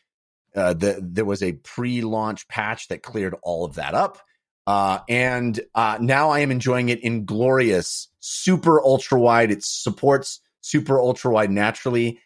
uh, 0.53 0.73
the, 0.73 0.99
there 1.01 1.23
was 1.23 1.41
a 1.41 1.53
pre-launch 1.53 2.49
patch 2.49 2.89
that 2.89 3.01
cleared 3.01 3.33
all 3.43 3.63
of 3.63 3.75
that 3.75 3.93
up. 3.93 4.19
Uh, 4.67 4.99
and 5.07 5.59
uh, 5.73 5.97
now 6.01 6.31
I 6.31 6.39
am 6.39 6.51
enjoying 6.51 6.89
it 6.89 6.99
in 6.99 7.23
glorious 7.23 8.09
super 8.19 8.83
ultra 8.83 9.19
wide. 9.19 9.51
It 9.51 9.63
supports 9.63 10.41
super 10.61 10.99
ultra 10.99 11.31
wide 11.31 11.49
naturally. 11.49 12.19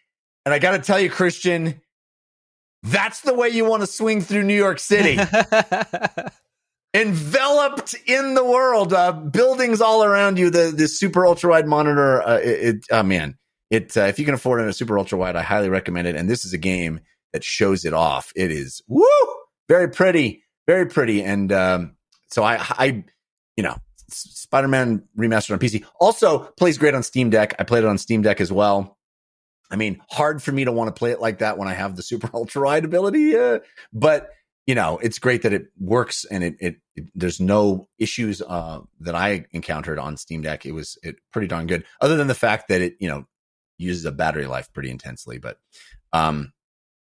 And 0.45 0.53
I 0.53 0.57
got 0.57 0.71
to 0.71 0.79
tell 0.79 0.99
you, 0.99 1.11
Christian, 1.11 1.79
that's 2.81 3.21
the 3.21 3.35
way 3.35 3.49
you 3.49 3.65
want 3.65 3.81
to 3.81 3.87
swing 3.87 4.19
through 4.21 4.43
New 4.43 4.57
York 4.57 4.79
City. 4.79 5.19
Enveloped 6.95 7.95
in 8.07 8.33
the 8.33 8.43
world, 8.43 8.93
uh, 8.93 9.11
buildings 9.11 9.79
all 9.79 10.03
around 10.03 10.37
you. 10.37 10.51
The 10.51 10.71
the 10.75 10.87
super 10.87 11.25
ultra 11.25 11.49
wide 11.49 11.65
monitor. 11.65 12.21
Uh, 12.21 12.37
it, 12.37 12.75
it 12.75 12.85
oh 12.91 13.01
man, 13.01 13.35
it 13.73 13.97
uh, 13.97 14.01
if 14.01 14.19
you 14.19 14.25
can 14.25 14.35
afford 14.35 14.61
it, 14.61 14.67
a 14.67 14.73
super 14.73 14.97
ultra 14.97 15.17
wide, 15.17 15.35
I 15.35 15.41
highly 15.41 15.69
recommend 15.69 16.07
it. 16.07 16.15
And 16.15 16.29
this 16.29 16.45
is 16.45 16.53
a 16.53 16.57
game 16.57 16.99
that 17.33 17.43
shows 17.43 17.85
it 17.85 17.93
off. 17.93 18.31
It 18.35 18.51
is 18.51 18.81
woo, 18.87 19.07
very 19.67 19.89
pretty, 19.89 20.43
very 20.67 20.85
pretty. 20.85 21.23
And 21.23 21.51
um, 21.51 21.95
so 22.29 22.43
I, 22.43 22.57
I, 22.59 23.03
you 23.57 23.63
know, 23.63 23.75
Spider 24.09 24.67
Man 24.67 25.03
remastered 25.17 25.53
on 25.53 25.59
PC 25.59 25.83
also 25.99 26.39
plays 26.57 26.77
great 26.77 26.93
on 26.93 27.01
Steam 27.01 27.31
Deck. 27.31 27.55
I 27.57 27.63
played 27.63 27.83
it 27.83 27.87
on 27.87 27.97
Steam 27.97 28.21
Deck 28.21 28.39
as 28.39 28.51
well. 28.51 28.97
I 29.71 29.75
mean, 29.75 30.01
hard 30.07 30.43
for 30.43 30.51
me 30.51 30.65
to 30.65 30.71
want 30.71 30.89
to 30.89 30.99
play 30.99 31.11
it 31.11 31.19
like 31.19 31.39
that 31.39 31.57
when 31.57 31.67
I 31.67 31.73
have 31.73 31.95
the 31.95 32.03
super 32.03 32.29
ultra 32.33 32.61
wide 32.61 32.85
ability, 32.85 33.35
uh, 33.35 33.59
but 33.91 34.29
you 34.67 34.75
know, 34.75 34.97
it's 34.99 35.19
great 35.19 35.41
that 35.41 35.51
it 35.51 35.65
works 35.77 36.23
and 36.23 36.41
it, 36.43 36.55
it, 36.59 36.75
it 36.95 37.05
there's 37.15 37.41
no 37.41 37.89
issues 37.97 38.41
uh, 38.41 38.79
that 39.01 39.15
I 39.15 39.45
encountered 39.51 39.99
on 39.99 40.15
Steam 40.15 40.41
Deck. 40.41 40.65
It 40.65 40.71
was 40.73 40.97
it 41.01 41.15
pretty 41.31 41.47
darn 41.47 41.65
good, 41.67 41.85
other 41.99 42.15
than 42.15 42.27
the 42.27 42.35
fact 42.35 42.69
that 42.69 42.81
it 42.81 42.95
you 42.99 43.09
know 43.09 43.25
uses 43.83 44.05
a 44.05 44.11
battery 44.11 44.47
life 44.47 44.71
pretty 44.73 44.89
intensely, 44.89 45.37
but 45.37 45.57
um, 46.11 46.53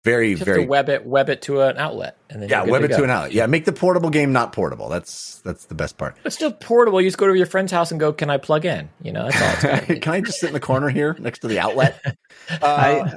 very 0.04 0.30
You 0.30 0.38
very 0.38 0.66
web 0.66 0.88
it, 0.88 1.06
web 1.06 1.28
it 1.30 1.42
to 1.44 1.62
an 1.62 1.78
outlet, 1.78 2.16
and 2.30 2.42
then 2.42 2.48
yeah, 2.48 2.64
web 2.64 2.82
it 2.84 2.90
go. 2.90 2.98
to 2.98 3.04
an 3.04 3.10
outlet. 3.10 3.34
Yeah, 3.34 3.46
make 3.48 3.66
the 3.66 3.74
portable 3.74 4.10
game 4.10 4.32
not 4.32 4.54
portable. 4.54 4.88
That's 4.88 5.40
that's 5.40 5.66
the 5.66 5.76
best 5.76 5.98
part. 5.98 6.16
It's 6.24 6.36
still 6.36 6.54
portable. 6.54 7.02
You 7.02 7.08
just 7.08 7.18
go 7.18 7.28
to 7.28 7.34
your 7.36 7.46
friend's 7.46 7.74
house 7.74 7.92
and 7.92 8.00
go, 8.00 8.14
"Can 8.14 8.30
I 8.30 8.38
plug 8.38 8.64
in?" 8.64 8.88
You 9.02 9.12
know, 9.12 9.30
that's 9.30 9.42
all. 9.42 9.50
It's 9.50 9.64
gotta 9.64 9.86
be. 9.96 10.00
Can 10.00 10.14
I 10.14 10.22
just 10.22 10.40
sit 10.40 10.48
in 10.48 10.54
the 10.54 10.62
corner 10.62 10.88
here 10.88 11.18
next 11.20 11.40
to 11.40 11.48
the 11.48 11.60
outlet? 11.60 12.02
Uh, 12.50 13.10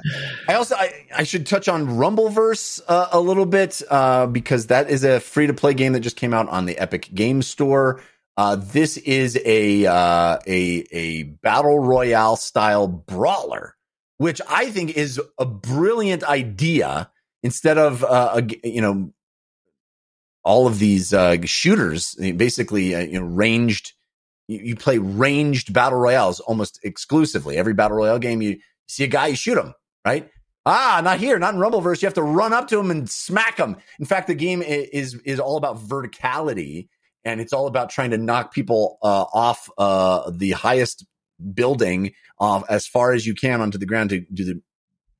I 0.49 0.55
also 0.55 0.75
I, 0.75 1.05
I 1.15 1.23
should 1.23 1.45
touch 1.45 1.69
on 1.69 1.87
Rumbleverse 1.87 2.81
uh, 2.85 3.07
a 3.13 3.19
little 3.21 3.45
bit 3.45 3.81
uh, 3.89 4.25
because 4.27 4.67
that 4.67 4.89
is 4.89 5.05
a 5.05 5.21
free 5.21 5.47
to 5.47 5.53
play 5.53 5.73
game 5.73 5.93
that 5.93 6.01
just 6.01 6.17
came 6.17 6.33
out 6.33 6.49
on 6.49 6.65
the 6.65 6.77
Epic 6.77 7.09
Game 7.13 7.41
Store. 7.41 8.01
Uh, 8.41 8.55
this 8.55 8.97
is 8.97 9.39
a 9.45 9.85
uh, 9.85 10.39
a 10.47 10.83
a 10.91 11.23
battle 11.43 11.77
royale 11.77 12.35
style 12.35 12.87
brawler, 12.87 13.75
which 14.17 14.41
I 14.49 14.71
think 14.71 14.97
is 14.97 15.21
a 15.37 15.45
brilliant 15.45 16.23
idea. 16.23 17.11
Instead 17.43 17.77
of 17.77 18.03
uh, 18.03 18.41
a 18.41 18.67
you 18.67 18.81
know 18.81 19.13
all 20.43 20.65
of 20.65 20.79
these 20.79 21.13
uh, 21.13 21.37
shooters, 21.45 22.15
basically 22.15 22.95
uh, 22.95 23.01
you 23.01 23.19
know 23.19 23.27
ranged 23.27 23.93
you, 24.47 24.57
you 24.57 24.75
play 24.75 24.97
ranged 24.97 25.71
battle 25.71 25.99
royales 25.99 26.39
almost 26.39 26.79
exclusively. 26.81 27.57
Every 27.57 27.75
battle 27.75 27.97
royale 27.97 28.17
game, 28.17 28.41
you 28.41 28.57
see 28.87 29.03
a 29.03 29.07
guy, 29.07 29.27
you 29.27 29.35
shoot 29.35 29.59
him, 29.59 29.75
right? 30.03 30.31
Ah, 30.65 30.99
not 31.03 31.19
here, 31.19 31.37
not 31.37 31.53
in 31.53 31.59
Rumbleverse. 31.59 32.01
You 32.01 32.07
have 32.07 32.15
to 32.15 32.23
run 32.23 32.53
up 32.53 32.69
to 32.69 32.79
him 32.79 32.89
and 32.89 33.07
smack 33.07 33.57
him. 33.59 33.77
In 33.99 34.05
fact, 34.07 34.25
the 34.25 34.33
game 34.33 34.63
is 34.63 35.13
is 35.25 35.39
all 35.39 35.57
about 35.57 35.77
verticality, 35.77 36.87
and 37.23 37.39
it's 37.39 37.53
all 37.53 37.67
about 37.67 37.89
trying 37.89 38.11
to 38.11 38.17
knock 38.17 38.53
people 38.53 38.97
uh, 39.03 39.25
off 39.33 39.69
uh, 39.77 40.31
the 40.33 40.51
highest 40.51 41.05
building 41.53 42.13
off 42.39 42.63
as 42.69 42.87
far 42.87 43.13
as 43.13 43.25
you 43.25 43.33
can 43.33 43.61
onto 43.61 43.77
the 43.77 43.85
ground 43.85 44.09
to 44.11 44.21
do 44.33 44.45
the 44.45 44.61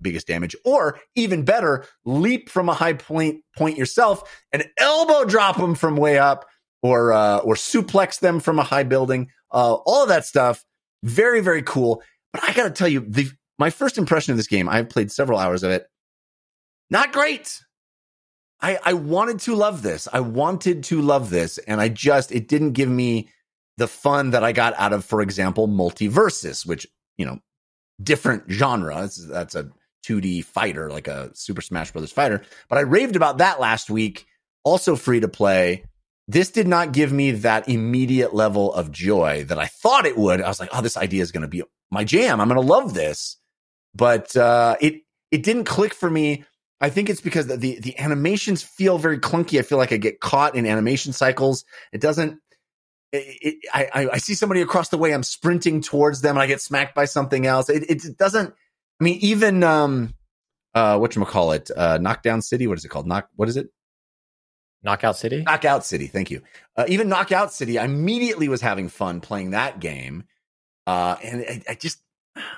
biggest 0.01 0.27
damage, 0.27 0.55
or 0.65 0.99
even 1.15 1.45
better, 1.45 1.85
leap 2.05 2.49
from 2.49 2.69
a 2.69 2.73
high 2.73 2.93
point 2.93 3.43
point 3.55 3.77
yourself 3.77 4.23
and 4.51 4.65
elbow 4.77 5.25
drop 5.25 5.57
them 5.57 5.75
from 5.75 5.95
way 5.95 6.17
up 6.17 6.45
or 6.81 7.13
uh, 7.13 7.37
or 7.39 7.55
suplex 7.55 8.19
them 8.19 8.39
from 8.39 8.59
a 8.59 8.63
high 8.63 8.83
building. 8.83 9.29
Uh, 9.51 9.75
all 9.85 10.03
of 10.03 10.09
that 10.09 10.25
stuff, 10.25 10.65
very 11.03 11.41
very 11.41 11.61
cool. 11.61 12.01
But 12.33 12.43
I 12.43 12.53
got 12.53 12.63
to 12.63 12.71
tell 12.71 12.87
you, 12.87 13.01
the 13.07 13.29
my 13.59 13.69
first 13.69 13.97
impression 13.97 14.31
of 14.31 14.37
this 14.37 14.47
game, 14.47 14.67
I've 14.67 14.89
played 14.89 15.11
several 15.11 15.37
hours 15.37 15.63
of 15.63 15.71
it. 15.71 15.85
Not 16.89 17.13
great. 17.13 17.61
I 18.61 18.79
I 18.83 18.93
wanted 18.93 19.39
to 19.41 19.55
love 19.55 19.81
this. 19.81 20.07
I 20.11 20.19
wanted 20.19 20.83
to 20.85 21.01
love 21.01 21.29
this, 21.29 21.57
and 21.59 21.81
I 21.81 21.89
just 21.89 22.31
it 22.31 22.47
didn't 22.47 22.73
give 22.73 22.89
me 22.89 23.29
the 23.77 23.87
fun 23.87 24.31
that 24.31 24.43
I 24.43 24.51
got 24.51 24.73
out 24.77 24.93
of, 24.93 25.05
for 25.05 25.21
example, 25.21 25.67
Multiversus, 25.67 26.65
which 26.65 26.87
you 27.17 27.25
know, 27.25 27.39
different 28.01 28.43
genre. 28.49 28.95
That's, 28.95 29.25
that's 29.27 29.55
a 29.55 29.69
2D 30.05 30.45
fighter, 30.45 30.89
like 30.89 31.07
a 31.07 31.31
Super 31.33 31.61
Smash 31.61 31.91
Brothers 31.91 32.11
fighter. 32.11 32.43
But 32.69 32.77
I 32.77 32.81
raved 32.81 33.15
about 33.15 33.39
that 33.39 33.59
last 33.59 33.89
week. 33.89 34.25
Also 34.63 34.95
free 34.95 35.19
to 35.19 35.27
play 35.27 35.85
this 36.31 36.49
did 36.49 36.67
not 36.67 36.93
give 36.93 37.11
me 37.11 37.31
that 37.31 37.67
immediate 37.67 38.33
level 38.33 38.73
of 38.73 38.91
joy 38.91 39.43
that 39.49 39.59
I 39.59 39.65
thought 39.65 40.05
it 40.05 40.17
would. 40.17 40.41
I 40.41 40.47
was 40.47 40.61
like, 40.61 40.69
oh, 40.71 40.81
this 40.81 40.95
idea 40.95 41.21
is 41.21 41.31
going 41.31 41.41
to 41.41 41.47
be 41.47 41.63
my 41.89 42.05
jam. 42.05 42.39
I'm 42.39 42.47
going 42.47 42.61
to 42.61 42.65
love 42.65 42.93
this. 42.93 43.37
But 43.93 44.35
uh, 44.37 44.77
it 44.79 45.01
it 45.31 45.43
didn't 45.43 45.65
click 45.65 45.93
for 45.93 46.09
me. 46.09 46.45
I 46.81 46.89
think 46.89 47.09
it's 47.09 47.21
because 47.21 47.47
the, 47.47 47.57
the 47.57 47.79
the 47.79 47.99
animations 47.99 48.63
feel 48.63 48.97
very 48.97 49.19
clunky. 49.19 49.59
I 49.59 49.61
feel 49.61 49.77
like 49.77 49.93
I 49.93 49.97
get 49.97 50.19
caught 50.19 50.55
in 50.55 50.65
animation 50.65 51.13
cycles. 51.13 51.63
It 51.93 52.01
doesn't 52.01 52.39
it, 53.13 53.57
I, 53.73 53.89
I, 53.93 54.09
I 54.13 54.17
see 54.17 54.33
somebody 54.33 54.61
across 54.61 54.89
the 54.89 54.97
way, 54.97 55.13
I'm 55.13 55.23
sprinting 55.23 55.81
towards 55.81 56.21
them, 56.21 56.35
and 56.35 56.43
I 56.43 56.47
get 56.47 56.61
smacked 56.61 56.95
by 56.95 57.05
something 57.05 57.45
else. 57.45 57.69
It, 57.69 57.89
it 57.89 58.17
doesn't. 58.17 58.49
I 58.49 59.03
mean, 59.03 59.17
even 59.21 59.63
um, 59.63 60.13
uh, 60.73 60.97
what 60.97 61.15
you 61.15 61.25
call 61.25 61.51
it, 61.51 61.69
uh, 61.75 61.97
Knockdown 61.97 62.41
City. 62.41 62.67
What 62.67 62.77
is 62.77 62.85
it 62.85 62.89
called? 62.89 63.07
Knock. 63.07 63.29
What 63.35 63.49
is 63.49 63.57
it? 63.57 63.69
Knockout 64.83 65.17
City. 65.17 65.43
Knockout 65.43 65.85
City. 65.85 66.07
Thank 66.07 66.31
you. 66.31 66.41
Uh, 66.75 66.85
even 66.87 67.09
Knockout 67.09 67.53
City, 67.53 67.77
I 67.77 67.85
immediately 67.85 68.47
was 68.47 68.61
having 68.61 68.89
fun 68.89 69.21
playing 69.21 69.51
that 69.51 69.79
game, 69.79 70.23
uh, 70.87 71.17
and 71.23 71.41
I, 71.47 71.61
I 71.69 71.75
just, 71.75 72.01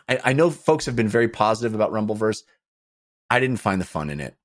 I, 0.08 0.20
I 0.24 0.34
know 0.34 0.50
folks 0.50 0.86
have 0.86 0.96
been 0.96 1.08
very 1.10 1.28
positive 1.28 1.74
about 1.74 1.92
Rumbleverse. 1.92 2.44
I 3.34 3.40
didn't 3.40 3.58
find 3.58 3.82
the 3.82 3.86
fun 3.86 4.12
in 4.12 4.20
it. 4.20 4.36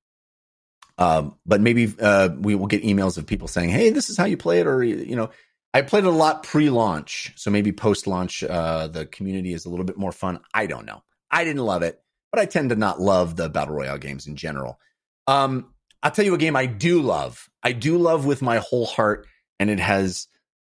Um, 0.97 1.35
but 1.45 1.61
maybe 1.61 1.93
uh, 2.01 2.29
we 2.39 2.55
will 2.55 2.65
get 2.65 2.83
emails 2.83 3.19
of 3.19 3.27
people 3.27 3.47
saying, 3.47 3.69
"Hey, 3.69 3.91
this 3.91 4.09
is 4.09 4.17
how 4.17 4.25
you 4.25 4.35
play 4.35 4.61
it," 4.61 4.67
or 4.67 4.83
you 4.83 5.15
know, 5.15 5.29
I 5.75 5.83
played 5.83 6.05
it 6.05 6.07
a 6.07 6.11
lot 6.11 6.41
pre-launch, 6.41 7.33
so 7.35 7.51
maybe 7.51 7.71
post-launch, 7.71 8.43
uh, 8.43 8.87
the 8.87 9.05
community 9.05 9.53
is 9.53 9.65
a 9.65 9.69
little 9.69 9.85
bit 9.85 9.97
more 9.97 10.11
fun. 10.11 10.39
I 10.55 10.65
don't 10.65 10.87
know. 10.87 11.03
I 11.29 11.43
didn't 11.43 11.63
love 11.63 11.83
it, 11.83 12.01
but 12.31 12.41
I 12.41 12.45
tend 12.45 12.71
to 12.71 12.75
not 12.75 12.99
love 12.99 13.35
the 13.35 13.47
battle 13.47 13.75
royale 13.75 13.99
games 13.99 14.25
in 14.25 14.35
general. 14.35 14.79
Um, 15.27 15.71
I'll 16.01 16.11
tell 16.11 16.25
you 16.25 16.33
a 16.33 16.39
game 16.39 16.55
I 16.55 16.65
do 16.65 17.01
love. 17.01 17.47
I 17.61 17.73
do 17.73 17.99
love 17.99 18.25
with 18.25 18.41
my 18.41 18.57
whole 18.57 18.87
heart, 18.87 19.27
and 19.59 19.69
it 19.69 19.79
has 19.79 20.27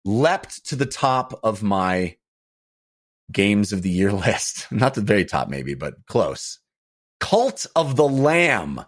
leapt 0.07 0.65
to 0.69 0.77
the 0.77 0.87
top 0.87 1.39
of 1.45 1.63
my 1.63 2.17
games 3.31 3.75
of 3.75 3.83
the 3.83 3.91
year 3.91 4.13
list. 4.27 4.73
Not 4.73 4.95
the 4.95 5.03
very 5.03 5.27
top, 5.27 5.49
maybe, 5.49 5.75
but 5.75 6.07
close. 6.07 6.61
Cult 7.21 7.67
of 7.75 7.97
the 7.97 8.09
Lamb. 8.09 8.85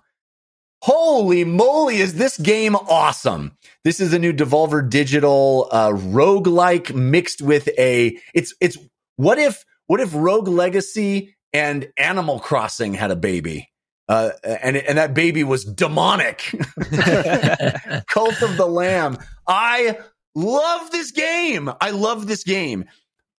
Holy 0.82 1.44
moly, 1.44 1.96
is 1.96 2.14
this 2.14 2.38
game 2.38 2.76
awesome? 2.76 3.56
This 3.84 3.98
is 3.98 4.12
a 4.12 4.18
new 4.18 4.32
Devolver 4.32 4.88
Digital 4.88 5.68
uh 5.72 5.90
roguelike 5.90 6.94
mixed 6.94 7.42
with 7.42 7.68
a 7.78 8.18
it's 8.34 8.54
it's 8.60 8.78
what 9.16 9.38
if 9.38 9.64
what 9.88 10.00
if 10.00 10.14
Rogue 10.14 10.48
Legacy 10.48 11.34
and 11.52 11.88
Animal 11.96 12.38
Crossing 12.38 12.94
had 12.94 13.10
a 13.10 13.16
baby? 13.16 13.70
Uh, 14.08 14.30
and 14.42 14.76
and 14.76 14.96
that 14.96 15.12
baby 15.14 15.44
was 15.44 15.64
demonic. 15.64 16.40
Cult 18.08 18.42
of 18.42 18.56
the 18.56 18.68
Lamb. 18.68 19.18
I 19.46 19.98
love 20.34 20.90
this 20.90 21.10
game. 21.10 21.70
I 21.80 21.90
love 21.90 22.26
this 22.26 22.44
game. 22.44 22.86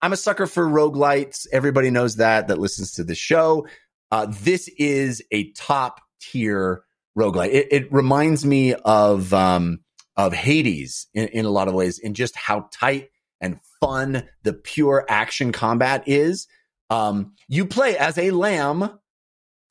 I'm 0.01 0.13
a 0.13 0.17
sucker 0.17 0.47
for 0.47 0.65
roguelites. 0.65 1.47
Everybody 1.51 1.89
knows 1.89 2.17
that 2.17 2.47
that 2.47 2.59
listens 2.59 2.93
to 2.93 3.03
the 3.03 3.15
show. 3.15 3.67
Uh, 4.11 4.27
this 4.29 4.67
is 4.77 5.23
a 5.31 5.51
top 5.51 6.01
tier 6.21 6.83
roguelite. 7.17 7.53
It, 7.53 7.67
it 7.71 7.93
reminds 7.93 8.45
me 8.45 8.73
of 8.73 9.33
um, 9.33 9.79
of 10.17 10.33
Hades 10.33 11.07
in, 11.13 11.27
in 11.29 11.45
a 11.45 11.49
lot 11.49 11.67
of 11.67 11.73
ways, 11.73 11.99
in 11.99 12.13
just 12.13 12.35
how 12.35 12.69
tight 12.73 13.09
and 13.41 13.59
fun 13.79 14.27
the 14.43 14.53
pure 14.53 15.05
action 15.09 15.51
combat 15.51 16.03
is. 16.07 16.47
Um, 16.89 17.33
you 17.47 17.65
play 17.65 17.97
as 17.97 18.17
a 18.17 18.31
lamb 18.31 18.99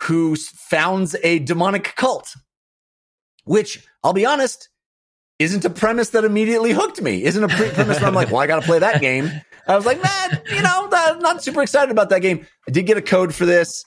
who 0.05 0.37
founds 0.37 1.17
a 1.23 1.41
demonic 1.41 1.95
cult, 1.97 2.35
which 3.45 3.85
I'll 4.05 4.13
be 4.13 4.25
honest, 4.25 4.69
isn't 5.39 5.65
a 5.65 5.71
premise 5.71 6.11
that 6.11 6.25
immediately 6.25 6.73
hooked 6.73 7.03
me. 7.03 7.25
Isn't 7.25 7.43
a 7.43 7.49
pre- 7.49 7.71
premise 7.71 7.99
where 7.99 8.09
I'm 8.09 8.15
like, 8.15 8.31
well, 8.31 8.41
I 8.41 8.47
got 8.47 8.61
to 8.61 8.67
play 8.67 8.79
that 8.79 9.01
game. 9.01 9.31
I 9.67 9.77
was 9.77 9.85
like, 9.85 10.03
man, 10.03 10.43
you 10.53 10.63
know, 10.63 10.89
I'm 10.91 11.19
not 11.19 11.43
super 11.43 11.63
excited 11.63 11.91
about 11.91 12.11
that 12.11 12.23
game. 12.23 12.47
I 12.67 12.71
did 12.71 12.87
get 12.87 12.97
a 12.97 13.03
code 13.03 13.35
for 13.35 13.45
this, 13.45 13.85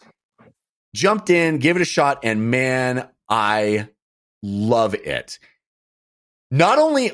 jumped 0.94 1.30
in, 1.30 1.58
gave 1.58 1.76
it 1.76 1.82
a 1.82 1.86
shot, 1.86 2.20
and 2.24 2.52
man, 2.52 3.08
I 3.30 3.88
love 4.44 4.94
it. 4.96 5.40
Not 6.50 6.80
only 6.80 7.12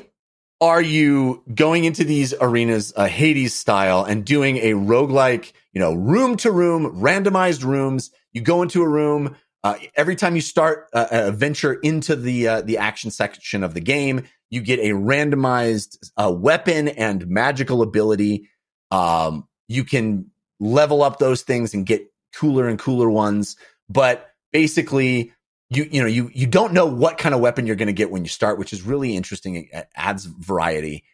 are 0.60 0.82
you 0.82 1.44
going 1.54 1.84
into 1.84 2.04
these 2.04 2.34
arenas, 2.40 2.92
uh, 2.96 3.06
Hades 3.06 3.54
style, 3.54 4.04
and 4.04 4.24
doing 4.24 4.56
a 4.58 4.72
roguelike, 4.72 5.52
you 5.72 5.80
know, 5.80 5.94
room 5.94 6.36
to 6.38 6.50
room, 6.50 7.00
randomized 7.00 7.64
rooms. 7.64 8.10
You 8.32 8.40
go 8.40 8.62
into 8.62 8.82
a 8.82 8.88
room. 8.88 9.36
Uh, 9.62 9.76
every 9.96 10.16
time 10.16 10.34
you 10.34 10.40
start 10.40 10.88
uh, 10.92 11.06
a 11.10 11.32
venture 11.32 11.74
into 11.74 12.16
the 12.16 12.48
uh, 12.48 12.60
the 12.62 12.78
action 12.78 13.10
section 13.10 13.62
of 13.62 13.74
the 13.74 13.80
game, 13.80 14.24
you 14.50 14.60
get 14.60 14.80
a 14.80 14.90
randomized 14.90 15.98
uh, 16.16 16.32
weapon 16.32 16.88
and 16.88 17.26
magical 17.28 17.82
ability. 17.82 18.48
Um, 18.90 19.46
you 19.68 19.84
can 19.84 20.30
level 20.58 21.02
up 21.02 21.18
those 21.18 21.42
things 21.42 21.74
and 21.74 21.86
get 21.86 22.10
cooler 22.34 22.68
and 22.68 22.78
cooler 22.78 23.10
ones. 23.10 23.56
But 23.88 24.30
basically, 24.52 25.32
you 25.70 25.88
you 25.90 26.00
know 26.00 26.06
you 26.06 26.30
you 26.32 26.46
don't 26.46 26.72
know 26.72 26.86
what 26.86 27.18
kind 27.18 27.34
of 27.34 27.40
weapon 27.40 27.66
you're 27.66 27.76
going 27.76 27.88
to 27.88 27.92
get 27.92 28.10
when 28.10 28.24
you 28.24 28.28
start, 28.28 28.58
which 28.58 28.72
is 28.72 28.82
really 28.82 29.16
interesting. 29.16 29.68
It 29.72 29.88
adds 29.94 30.24
variety, 30.24 31.04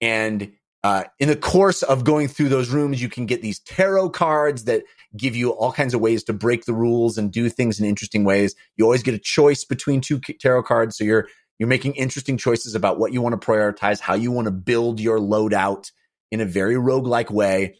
and 0.00 0.52
uh, 0.84 1.04
in 1.18 1.28
the 1.28 1.36
course 1.36 1.82
of 1.82 2.04
going 2.04 2.28
through 2.28 2.50
those 2.50 2.68
rooms, 2.68 3.00
you 3.00 3.08
can 3.08 3.24
get 3.26 3.40
these 3.40 3.58
tarot 3.60 4.10
cards 4.10 4.64
that 4.64 4.82
give 5.16 5.34
you 5.34 5.50
all 5.50 5.72
kinds 5.72 5.94
of 5.94 6.00
ways 6.00 6.22
to 6.24 6.32
break 6.32 6.66
the 6.66 6.74
rules 6.74 7.16
and 7.16 7.32
do 7.32 7.48
things 7.48 7.80
in 7.80 7.86
interesting 7.86 8.22
ways. 8.22 8.54
You 8.76 8.84
always 8.84 9.02
get 9.02 9.14
a 9.14 9.18
choice 9.18 9.64
between 9.64 10.00
two 10.00 10.20
tarot 10.40 10.64
cards, 10.64 10.96
so 10.96 11.04
you're 11.04 11.26
you're 11.58 11.68
making 11.68 11.94
interesting 11.94 12.36
choices 12.36 12.74
about 12.74 12.98
what 12.98 13.12
you 13.12 13.22
want 13.22 13.40
to 13.40 13.46
prioritize, 13.46 14.00
how 14.00 14.14
you 14.14 14.30
want 14.30 14.46
to 14.46 14.52
build 14.52 15.00
your 15.00 15.18
loadout 15.18 15.90
in 16.30 16.40
a 16.40 16.44
very 16.44 16.74
roguelike 16.74 17.30
way. 17.30 17.76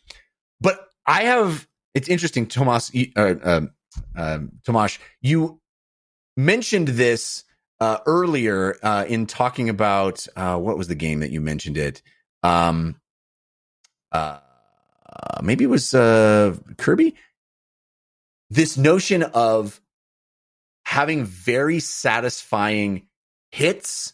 But 0.61 0.81
I 1.07 1.25
have 1.25 1.67
it's 1.95 2.09
interesting, 2.09 2.47
Tomáš. 2.47 3.13
Uh, 3.17 3.49
um, 3.49 3.71
um, 4.17 4.53
Tomáš, 4.67 4.99
you 5.23 5.61
mentioned 6.37 6.89
this 6.89 7.45
uh, 7.81 7.99
earlier 8.07 8.77
uh, 8.83 9.05
in 9.07 9.27
talking 9.27 9.69
about 9.69 10.27
uh, 10.37 10.59
what 10.59 10.77
was 10.77 10.89
the 10.89 10.95
game 10.95 11.21
that 11.21 11.31
you 11.31 11.41
mentioned 11.41 11.77
it. 11.77 12.03
Um, 12.43 12.97
uh, 14.13 14.39
maybe 15.43 15.65
it 15.65 15.71
was 15.71 15.95
uh, 15.95 16.57
Kirby. 16.79 17.15
This 18.51 18.77
notion 18.77 19.23
of 19.23 19.81
having 20.85 21.25
very 21.25 21.81
satisfying 21.81 23.07
hits 23.51 24.13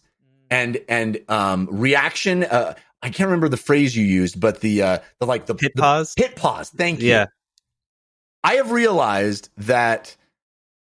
and 0.50 0.78
and 0.88 1.20
um, 1.28 1.68
reaction. 1.70 2.44
Uh, 2.44 2.74
I 3.02 3.10
can't 3.10 3.28
remember 3.28 3.48
the 3.48 3.56
phrase 3.56 3.96
you 3.96 4.04
used, 4.04 4.40
but 4.40 4.60
the 4.60 4.82
uh, 4.82 4.98
the 5.18 5.26
like 5.26 5.46
the 5.46 5.54
hit 5.58 5.72
the, 5.74 5.82
pause. 5.82 6.14
Hit 6.16 6.36
pause. 6.36 6.70
Thank 6.70 7.00
you. 7.00 7.08
Yeah. 7.08 7.26
I 8.42 8.54
have 8.54 8.70
realized 8.70 9.50
that 9.56 10.16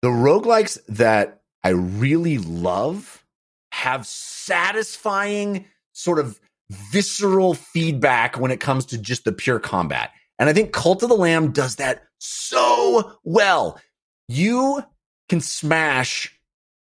the 0.01 0.09
roguelikes 0.09 0.79
that 0.87 1.41
I 1.63 1.69
really 1.69 2.37
love 2.37 3.25
have 3.71 4.05
satisfying 4.05 5.65
sort 5.93 6.19
of 6.19 6.39
visceral 6.69 7.53
feedback 7.53 8.37
when 8.37 8.51
it 8.51 8.59
comes 8.59 8.85
to 8.87 8.97
just 8.97 9.25
the 9.25 9.31
pure 9.31 9.59
combat. 9.59 10.11
And 10.37 10.49
I 10.49 10.53
think 10.53 10.71
Cult 10.71 11.03
of 11.03 11.09
the 11.09 11.15
Lamb 11.15 11.51
does 11.51 11.75
that 11.77 12.03
so 12.19 13.17
well. 13.23 13.79
You 14.27 14.83
can 15.27 15.41
smash 15.41 16.33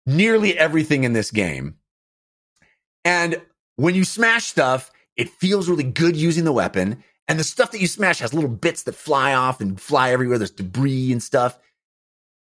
nearly 0.06 0.57
everything 0.57 1.03
in 1.03 1.14
this 1.14 1.31
game. 1.31 1.76
And 3.06 3.41
when 3.76 3.95
you 3.95 4.03
smash 4.03 4.45
stuff, 4.45 4.91
it 5.15 5.30
feels 5.30 5.69
really 5.69 5.84
good 5.84 6.15
using 6.15 6.43
the 6.43 6.52
weapon. 6.52 7.03
And 7.27 7.39
the 7.39 7.43
stuff 7.43 7.72
that 7.72 7.81
you 7.81 7.88
smash 7.88 8.19
has 8.19 8.34
little 8.34 8.49
bits 8.49 8.84
that 8.84 8.95
fly 8.95 9.34
off 9.34 9.61
and 9.61 9.80
fly 9.80 10.11
everywhere. 10.11 10.38
There's 10.38 10.52
debris 10.52 11.11
and 11.11 11.22
stuff. 11.22 11.57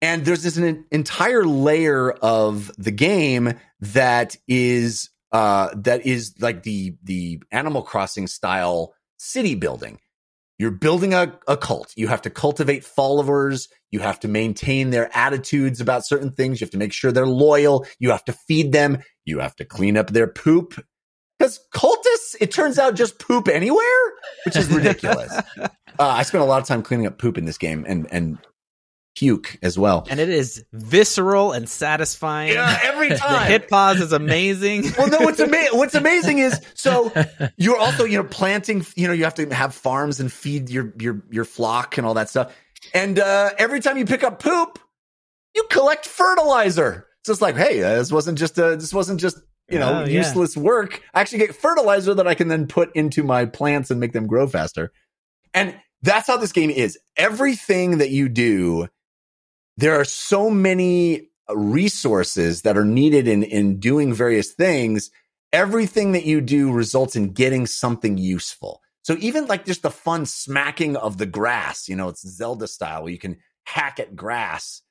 And 0.00 0.24
there's 0.24 0.42
this 0.42 0.56
an 0.56 0.84
entire 0.90 1.44
layer 1.44 2.10
of 2.10 2.72
the 2.76 2.90
game 2.90 3.54
that 3.80 4.36
is 4.48 5.10
uh 5.30 5.70
that 5.76 6.04
is 6.04 6.34
like 6.40 6.64
the 6.64 6.96
the 7.04 7.40
Animal 7.52 7.82
Crossing 7.82 8.26
style 8.26 8.94
city 9.18 9.54
building. 9.54 10.00
You're 10.58 10.72
building 10.72 11.14
a, 11.14 11.38
a 11.48 11.56
cult. 11.56 11.92
You 11.96 12.08
have 12.08 12.22
to 12.22 12.30
cultivate 12.30 12.84
followers. 12.84 13.68
You 13.90 14.00
have 14.00 14.20
to 14.20 14.28
maintain 14.28 14.90
their 14.90 15.10
attitudes 15.16 15.80
about 15.80 16.06
certain 16.06 16.30
things. 16.30 16.60
You 16.60 16.64
have 16.64 16.72
to 16.72 16.78
make 16.78 16.92
sure 16.92 17.10
they're 17.10 17.26
loyal. 17.26 17.86
You 17.98 18.10
have 18.10 18.24
to 18.26 18.32
feed 18.32 18.72
them. 18.72 19.02
You 19.24 19.38
have 19.40 19.56
to 19.56 19.64
clean 19.64 19.96
up 19.96 20.10
their 20.10 20.28
poop. 20.28 20.74
Because 21.42 21.58
cultists, 21.74 22.36
it 22.40 22.52
turns 22.52 22.78
out, 22.78 22.94
just 22.94 23.18
poop 23.18 23.48
anywhere, 23.48 23.84
which 24.44 24.54
is 24.54 24.68
ridiculous. 24.68 25.32
uh, 25.58 25.68
I 25.98 26.22
spent 26.22 26.40
a 26.40 26.44
lot 26.44 26.62
of 26.62 26.68
time 26.68 26.84
cleaning 26.84 27.04
up 27.04 27.18
poop 27.18 27.36
in 27.36 27.46
this 27.46 27.58
game, 27.58 27.84
and 27.88 28.06
and 28.12 28.38
puke 29.16 29.58
as 29.60 29.76
well. 29.76 30.06
And 30.08 30.20
it 30.20 30.28
is 30.28 30.64
visceral 30.72 31.50
and 31.50 31.68
satisfying. 31.68 32.52
Yeah, 32.52 32.78
every 32.84 33.08
The 33.08 33.16
time. 33.16 33.48
hit 33.48 33.68
pause 33.68 34.00
is 34.00 34.12
amazing. 34.12 34.84
well, 34.96 35.08
no, 35.08 35.18
what's 35.22 35.40
amazing? 35.40 35.76
What's 35.76 35.96
amazing 35.96 36.38
is 36.38 36.60
so 36.74 37.12
you're 37.56 37.76
also 37.76 38.04
you 38.04 38.18
know 38.18 38.28
planting. 38.28 38.86
You 38.94 39.08
know 39.08 39.12
you 39.12 39.24
have 39.24 39.34
to 39.34 39.52
have 39.52 39.74
farms 39.74 40.20
and 40.20 40.32
feed 40.32 40.70
your 40.70 40.92
your 41.00 41.24
your 41.28 41.44
flock 41.44 41.98
and 41.98 42.06
all 42.06 42.14
that 42.14 42.30
stuff. 42.30 42.54
And 42.94 43.18
uh, 43.18 43.50
every 43.58 43.80
time 43.80 43.98
you 43.98 44.04
pick 44.04 44.22
up 44.22 44.40
poop, 44.40 44.78
you 45.56 45.64
collect 45.70 46.06
fertilizer. 46.06 47.08
So 47.24 47.32
it's 47.32 47.42
like, 47.42 47.56
hey, 47.56 47.82
uh, 47.82 47.96
this 47.96 48.12
wasn't 48.12 48.38
just 48.38 48.56
uh, 48.60 48.76
this 48.76 48.94
wasn't 48.94 49.18
just 49.20 49.38
you 49.72 49.78
know 49.78 50.02
Oh, 50.02 50.04
yeah. 50.04 50.18
useless 50.18 50.56
work. 50.56 51.02
I 51.14 51.20
actually 51.20 51.38
get 51.38 51.54
fertilizer 51.56 52.14
that 52.14 52.26
I 52.26 52.34
can 52.34 52.48
then 52.48 52.66
put 52.66 52.94
into 52.94 53.22
my 53.22 53.46
plants 53.46 53.90
and 53.90 53.98
make 54.00 54.12
them 54.12 54.26
grow 54.26 54.46
faster. 54.46 54.92
And 55.54 55.74
that's 56.02 56.26
how 56.26 56.36
this 56.36 56.52
game 56.52 56.70
is. 56.70 56.98
Everything 57.16 57.98
that 57.98 58.10
you 58.10 58.28
do, 58.28 58.88
there 59.76 60.00
are 60.00 60.04
so 60.04 60.50
many 60.50 61.28
resources 61.54 62.62
that 62.62 62.78
are 62.78 62.84
needed 62.84 63.28
in 63.28 63.42
in 63.42 63.78
doing 63.80 64.14
various 64.14 64.52
things 64.52 65.10
everything 65.52 66.12
that 66.12 66.24
you 66.24 66.40
do 66.40 66.72
results 66.72 67.16
in 67.16 67.32
getting 67.32 67.66
something 67.66 68.16
useful. 68.18 68.80
So 69.02 69.16
even 69.18 69.46
like 69.46 69.66
just 69.66 69.82
the 69.82 69.90
fun 69.90 70.26
smacking 70.26 70.96
of 70.96 71.18
the 71.18 71.26
grass, 71.26 71.88
you 71.88 71.96
know, 71.96 72.08
it's 72.08 72.26
Zelda 72.26 72.66
style 72.68 73.02
where 73.02 73.12
you 73.12 73.18
can 73.18 73.38
hack 73.64 74.00
at 74.00 74.16
grass. 74.16 74.82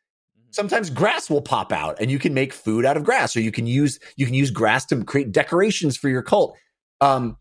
Sometimes 0.52 0.90
grass 0.90 1.30
will 1.30 1.41
pop 1.41 1.72
out 1.72 1.98
and 1.99 2.11
you 2.11 2.19
can 2.19 2.34
make 2.34 2.53
food 2.53 2.86
out 2.86 2.98
of 2.98 3.03
grass 3.03 3.36
or 3.36 3.41
you 3.41 3.52
can 3.52 3.65
use 3.65 3.99
you 4.18 4.26
can 4.26 4.36
use 4.36 4.52
grass 4.52 4.86
to 4.88 5.03
create 5.03 5.32
decorations 5.32 5.98
for 5.98 6.10
your 6.10 6.22
cult. 6.22 6.57
Um 6.99 7.38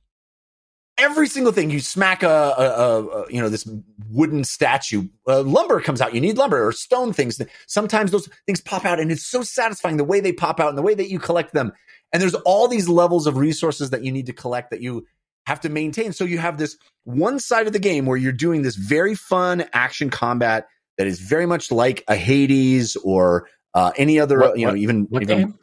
every 0.98 1.28
single 1.28 1.52
thing 1.52 1.70
you 1.70 1.80
smack 1.80 2.22
a, 2.22 2.28
a, 2.28 3.02
a, 3.02 3.32
you 3.32 3.40
know 3.40 3.48
this 3.48 3.66
wooden 4.10 4.44
statue 4.44 5.08
uh, 5.26 5.40
lumber 5.42 5.80
comes 5.80 5.98
out 5.98 6.14
you 6.14 6.20
need 6.20 6.36
lumber 6.36 6.66
or 6.66 6.72
stone 6.72 7.10
things 7.10 7.40
sometimes 7.66 8.10
those 8.10 8.28
things 8.44 8.60
pop 8.60 8.84
out 8.84 9.00
and 9.00 9.10
it's 9.10 9.24
so 9.24 9.40
satisfying 9.40 9.96
the 9.96 10.04
way 10.04 10.20
they 10.20 10.32
pop 10.32 10.60
out 10.60 10.68
and 10.68 10.76
the 10.76 10.82
way 10.82 10.92
that 10.92 11.08
you 11.08 11.18
collect 11.18 11.54
them 11.54 11.72
and 12.12 12.20
there's 12.20 12.34
all 12.34 12.68
these 12.68 12.88
levels 12.88 13.26
of 13.26 13.36
resources 13.36 13.90
that 13.90 14.04
you 14.04 14.12
need 14.12 14.26
to 14.26 14.32
collect 14.32 14.70
that 14.70 14.80
you 14.80 15.06
have 15.46 15.60
to 15.60 15.68
maintain. 15.68 16.12
So 16.12 16.24
you 16.24 16.38
have 16.38 16.58
this 16.58 16.76
one 17.04 17.38
side 17.38 17.66
of 17.66 17.72
the 17.72 17.78
game 17.78 18.06
where 18.06 18.16
you're 18.16 18.32
doing 18.32 18.62
this 18.62 18.76
very 18.76 19.14
fun 19.14 19.64
action 19.72 20.10
combat 20.10 20.66
that 21.00 21.06
is 21.06 21.18
very 21.18 21.46
much 21.46 21.72
like 21.72 22.04
a 22.08 22.14
Hades 22.14 22.94
or 22.96 23.48
uh, 23.74 23.90
any 23.96 24.20
other, 24.20 24.38
What- 24.38 24.58
you 24.58 24.66
know, 24.66 24.72
what- 24.72 24.78
even, 24.80 25.06
What 25.08 25.22
even 25.22 25.38
game? 25.38 25.58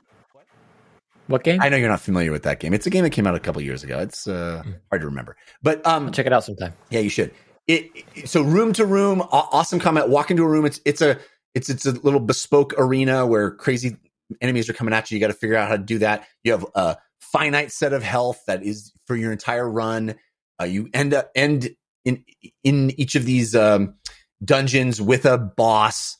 What 1.27 1.43
game? 1.43 1.61
I 1.61 1.69
know 1.69 1.77
you're 1.77 1.89
not 1.89 1.99
familiar 2.01 2.31
with 2.31 2.43
that 2.43 2.59
game. 2.59 2.73
It's 2.73 2.87
a 2.87 2.89
game 2.89 3.03
that 3.03 3.09
came 3.11 3.27
out 3.27 3.35
a 3.35 3.39
couple 3.39 3.61
years 3.61 3.83
ago. 3.83 3.99
It's 3.99 4.27
uh, 4.27 4.63
hard 4.89 5.01
to 5.01 5.07
remember, 5.07 5.35
but 5.61 5.85
um, 5.85 6.05
I'll 6.05 6.11
check 6.11 6.25
it 6.25 6.31
out 6.33 6.45
sometime. 6.45 6.73
yeah, 6.89 7.01
you 7.01 7.09
should. 7.09 7.31
It, 7.67 7.91
it- 8.15 8.29
so 8.29 8.41
room 8.41 8.71
to 8.73 8.85
room, 8.85 9.21
awesome 9.21 9.79
comment. 9.79 10.07
Walk 10.09 10.31
into 10.31 10.43
a 10.43 10.47
room. 10.47 10.65
It's 10.65 10.79
it's 10.85 11.01
a 11.01 11.19
it's 11.53 11.69
it's 11.69 11.85
a 11.85 11.91
little 11.91 12.21
bespoke 12.21 12.73
arena 12.77 13.27
where 13.27 13.51
crazy 13.51 13.97
enemies 14.41 14.69
are 14.69 14.73
coming 14.73 14.93
at 14.93 15.11
you. 15.11 15.15
You 15.17 15.21
got 15.21 15.27
to 15.27 15.33
figure 15.37 15.57
out 15.57 15.67
how 15.67 15.75
to 15.75 15.83
do 15.83 15.99
that. 15.99 16.25
You 16.45 16.53
have 16.53 16.65
a 16.75 16.97
finite 17.19 17.73
set 17.73 17.91
of 17.91 18.03
health 18.03 18.39
that 18.47 18.63
is 18.63 18.93
for 19.05 19.15
your 19.17 19.33
entire 19.33 19.69
run. 19.69 20.15
Uh, 20.61 20.65
you 20.65 20.89
end 20.93 21.13
up 21.13 21.29
end 21.35 21.69
in 22.05 22.23
in 22.63 22.91
each 22.97 23.15
of 23.15 23.25
these 23.25 23.53
um, 23.53 23.95
dungeons 24.43 25.01
with 25.01 25.25
a 25.25 25.37
boss, 25.37 26.17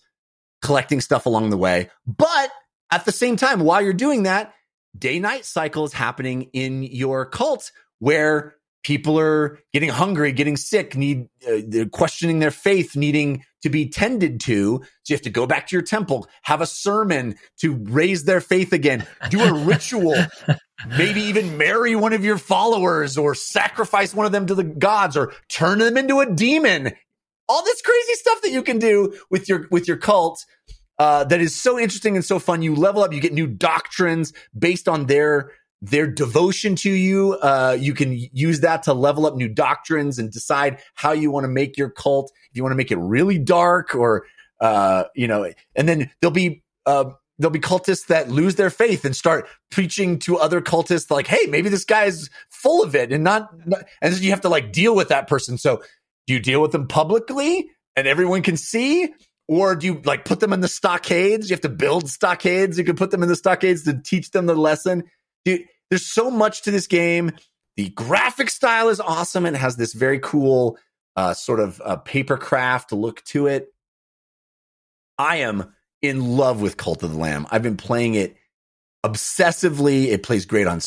collecting 0.61 1.02
stuff 1.02 1.26
along 1.26 1.49
the 1.49 1.57
way. 1.57 1.89
But 2.06 2.52
at 2.91 3.06
the 3.06 3.11
same 3.11 3.35
time, 3.35 3.60
while 3.60 3.81
you're 3.81 3.94
doing 3.94 4.23
that, 4.23 4.53
day 4.98 5.19
night 5.19 5.45
cycle 5.45 5.85
is 5.85 5.94
happening 5.94 6.49
in 6.53 6.84
your 6.84 7.26
cult 7.26 7.72
where 7.99 8.56
people 8.84 9.19
are 9.19 9.60
getting 9.73 9.89
hungry, 9.89 10.31
getting 10.31 10.56
sick, 10.56 10.95
need 10.95 11.27
uh, 11.45 11.85
questioning 11.91 12.39
their 12.39 12.52
faith, 12.52 12.95
needing 12.95 13.44
to 13.61 13.69
be 13.69 13.89
tended 13.89 14.39
to. 14.39 14.80
So 15.03 15.11
you 15.11 15.15
have 15.15 15.23
to 15.23 15.30
go 15.30 15.45
back 15.45 15.68
to 15.68 15.76
your 15.76 15.84
temple, 15.84 16.27
have 16.44 16.61
a 16.61 16.65
sermon 16.65 17.35
to 17.60 17.76
raise 17.76 18.23
their 18.23 18.39
faith 18.39 18.72
again, 18.72 19.06
do 19.30 19.41
a 19.41 19.53
ritual, 19.53 20.15
maybe 20.98 21.22
even 21.22 21.57
marry 21.57 21.95
one 21.95 22.14
of 22.14 22.23
your 22.23 22.38
followers 22.38 23.18
or 23.18 23.35
sacrifice 23.35 24.14
one 24.14 24.26
of 24.26 24.31
them 24.31 24.45
to 24.45 24.56
the 24.56 24.64
gods 24.64 25.18
or 25.18 25.34
turn 25.49 25.80
them 25.80 25.98
into 25.98 26.22
a 26.22 26.31
demon. 26.31 26.94
All 27.49 27.64
this 27.64 27.82
crazy 27.82 28.14
stuff 28.14 28.41
that 28.41 28.52
you 28.52 28.61
can 28.61 28.80
do 28.80 29.18
with 29.30 29.48
your 29.48 29.68
with 29.72 29.88
your 29.88 29.98
cult 29.98 30.45
uh, 30.99 31.24
that 31.26 31.40
is 31.40 31.56
so 31.56 31.80
interesting 31.80 32.15
and 32.15 32.26
so 32.26 32.40
fun. 32.40 32.61
You 32.61 32.76
level 32.76 33.03
up, 33.03 33.14
you 33.14 33.22
get 33.22 33.34
new 33.34 33.48
doctrines 33.48 34.34
based 34.57 34.88
on 34.88 35.06
their 35.06 35.52
their 35.82 36.07
devotion 36.07 36.76
to 36.76 36.90
you. 36.90 37.34
Uh, 37.34 37.78
you 37.80 37.94
can 37.94 38.18
use 38.34 38.61
that 38.61 38.84
to 38.84 38.94
level 38.94 39.26
up 39.26 39.36
new 39.36 39.48
doctrines 39.48 40.18
and 40.18 40.32
decide 40.32 40.80
how 40.95 41.11
you 41.11 41.30
want 41.30 41.44
to 41.44 41.49
make 41.49 41.78
your 41.78 41.90
cult. 41.90 42.32
If 42.49 42.57
you 42.57 42.64
want 42.64 42.72
to 42.72 42.78
make 42.78 42.91
it 42.91 42.98
really 42.98 43.38
dark, 43.38 43.94
or 43.94 44.26
uh, 44.60 45.06
you 45.15 45.28
know, 45.28 45.52
and 45.76 45.88
then 45.88 46.10
there'll 46.19 46.34
be 46.34 46.64
uh, 46.86 47.11
there'll 47.38 47.52
be 47.52 47.60
cultists 47.60 48.07
that 48.07 48.30
lose 48.30 48.56
their 48.56 48.69
faith 48.69 49.06
and 49.06 49.15
start 49.15 49.48
preaching 49.69 50.18
to 50.19 50.38
other 50.38 50.61
cultists 50.61 51.11
like, 51.11 51.28
"Hey, 51.28 51.45
maybe 51.48 51.69
this 51.69 51.86
guy's 51.86 52.30
full 52.49 52.84
of 52.84 52.95
it," 52.95 53.11
and 53.11 53.24
not, 53.24 53.49
not 53.68 53.86
and 54.02 54.19
you 54.19 54.32
have 54.32 54.41
to 54.41 54.49
like 54.49 54.72
deal 54.72 54.95
with 54.95 55.10
that 55.10 55.28
person. 55.28 55.57
So, 55.57 55.84
do 56.28 56.34
you 56.34 56.40
deal 56.40 56.62
with 56.62 56.72
them 56.72 56.88
publicly 56.88 57.72
and 57.95 58.08
everyone 58.08 58.44
can 58.44 58.58
see? 58.58 59.10
Or 59.48 59.76
do 59.76 59.88
you 59.88 60.02
like 60.04 60.26
put 60.26 60.41
them 60.41 60.52
in 60.52 60.60
the 60.60 60.68
stockades? 60.68 61.49
You 61.49 61.54
have 61.54 61.62
to 61.62 61.70
build 61.70 62.10
stockades. 62.10 62.78
You 62.78 62.84
can 62.84 62.98
put 62.98 63.12
them 63.12 63.24
in 63.24 63.30
the 63.30 63.36
stockades 63.36 63.84
to 63.86 63.99
teach 64.02 64.32
them 64.32 64.45
the 64.45 64.56
lesson. 64.56 65.04
Dude, 65.45 65.64
there's 65.90 66.06
so 66.06 66.30
much 66.30 66.64
to 66.64 66.72
this 66.72 66.88
game. 66.88 67.32
The 67.78 67.90
graphic 67.90 68.49
style 68.49 68.90
is 68.90 68.99
awesome 68.99 69.45
and 69.45 69.56
has 69.56 69.78
this 69.78 69.94
very 69.94 70.20
cool 70.20 70.78
uh, 71.16 71.34
sort 71.34 71.60
of 71.62 71.82
uh, 71.84 71.95
paper 71.98 72.38
craft 72.38 72.91
look 72.91 73.24
to 73.26 73.48
it. 73.48 73.74
I 75.18 75.38
am 75.38 75.74
in 76.02 76.38
love 76.38 76.62
with 76.62 76.78
Cult 76.78 77.04
of 77.04 77.12
the 77.12 77.18
Lamb. 77.18 77.48
I've 77.49 77.64
been 77.64 77.78
playing 77.78 78.16
it 78.16 78.36
obsessively. 79.06 80.08
It 80.08 80.24
plays 80.24 80.45
great 80.45 80.68
on 80.68 80.82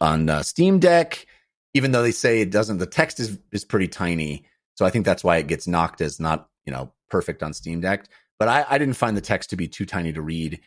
on 0.00 0.30
uh, 0.30 0.42
Steam 0.42 0.78
Deck, 0.78 1.26
even 1.74 1.92
though 1.92 2.02
they 2.02 2.10
say 2.12 2.40
it 2.40 2.50
doesn't. 2.50 2.78
The 2.78 2.86
text 2.86 3.20
is 3.20 3.38
is 3.52 3.64
pretty 3.64 3.88
tiny, 3.88 4.46
so 4.80 4.86
I 4.86 4.90
think 4.90 5.04
that's 5.04 5.22
why 5.22 5.36
it 5.36 5.46
gets 5.46 5.68
knocked 5.68 6.00
as 6.00 6.18
not 6.18 6.48
you 6.64 6.72
know 6.72 6.90
perfect 7.10 7.42
on 7.42 7.52
Steam 7.52 7.82
Deck. 7.82 8.06
But 8.38 8.48
I, 8.48 8.64
I 8.66 8.78
didn't 8.78 8.94
find 8.94 9.14
the 9.14 9.20
text 9.20 9.50
to 9.50 9.56
be 9.56 9.68
too 9.68 9.84
tiny 9.84 10.14
to 10.14 10.22
read, 10.22 10.60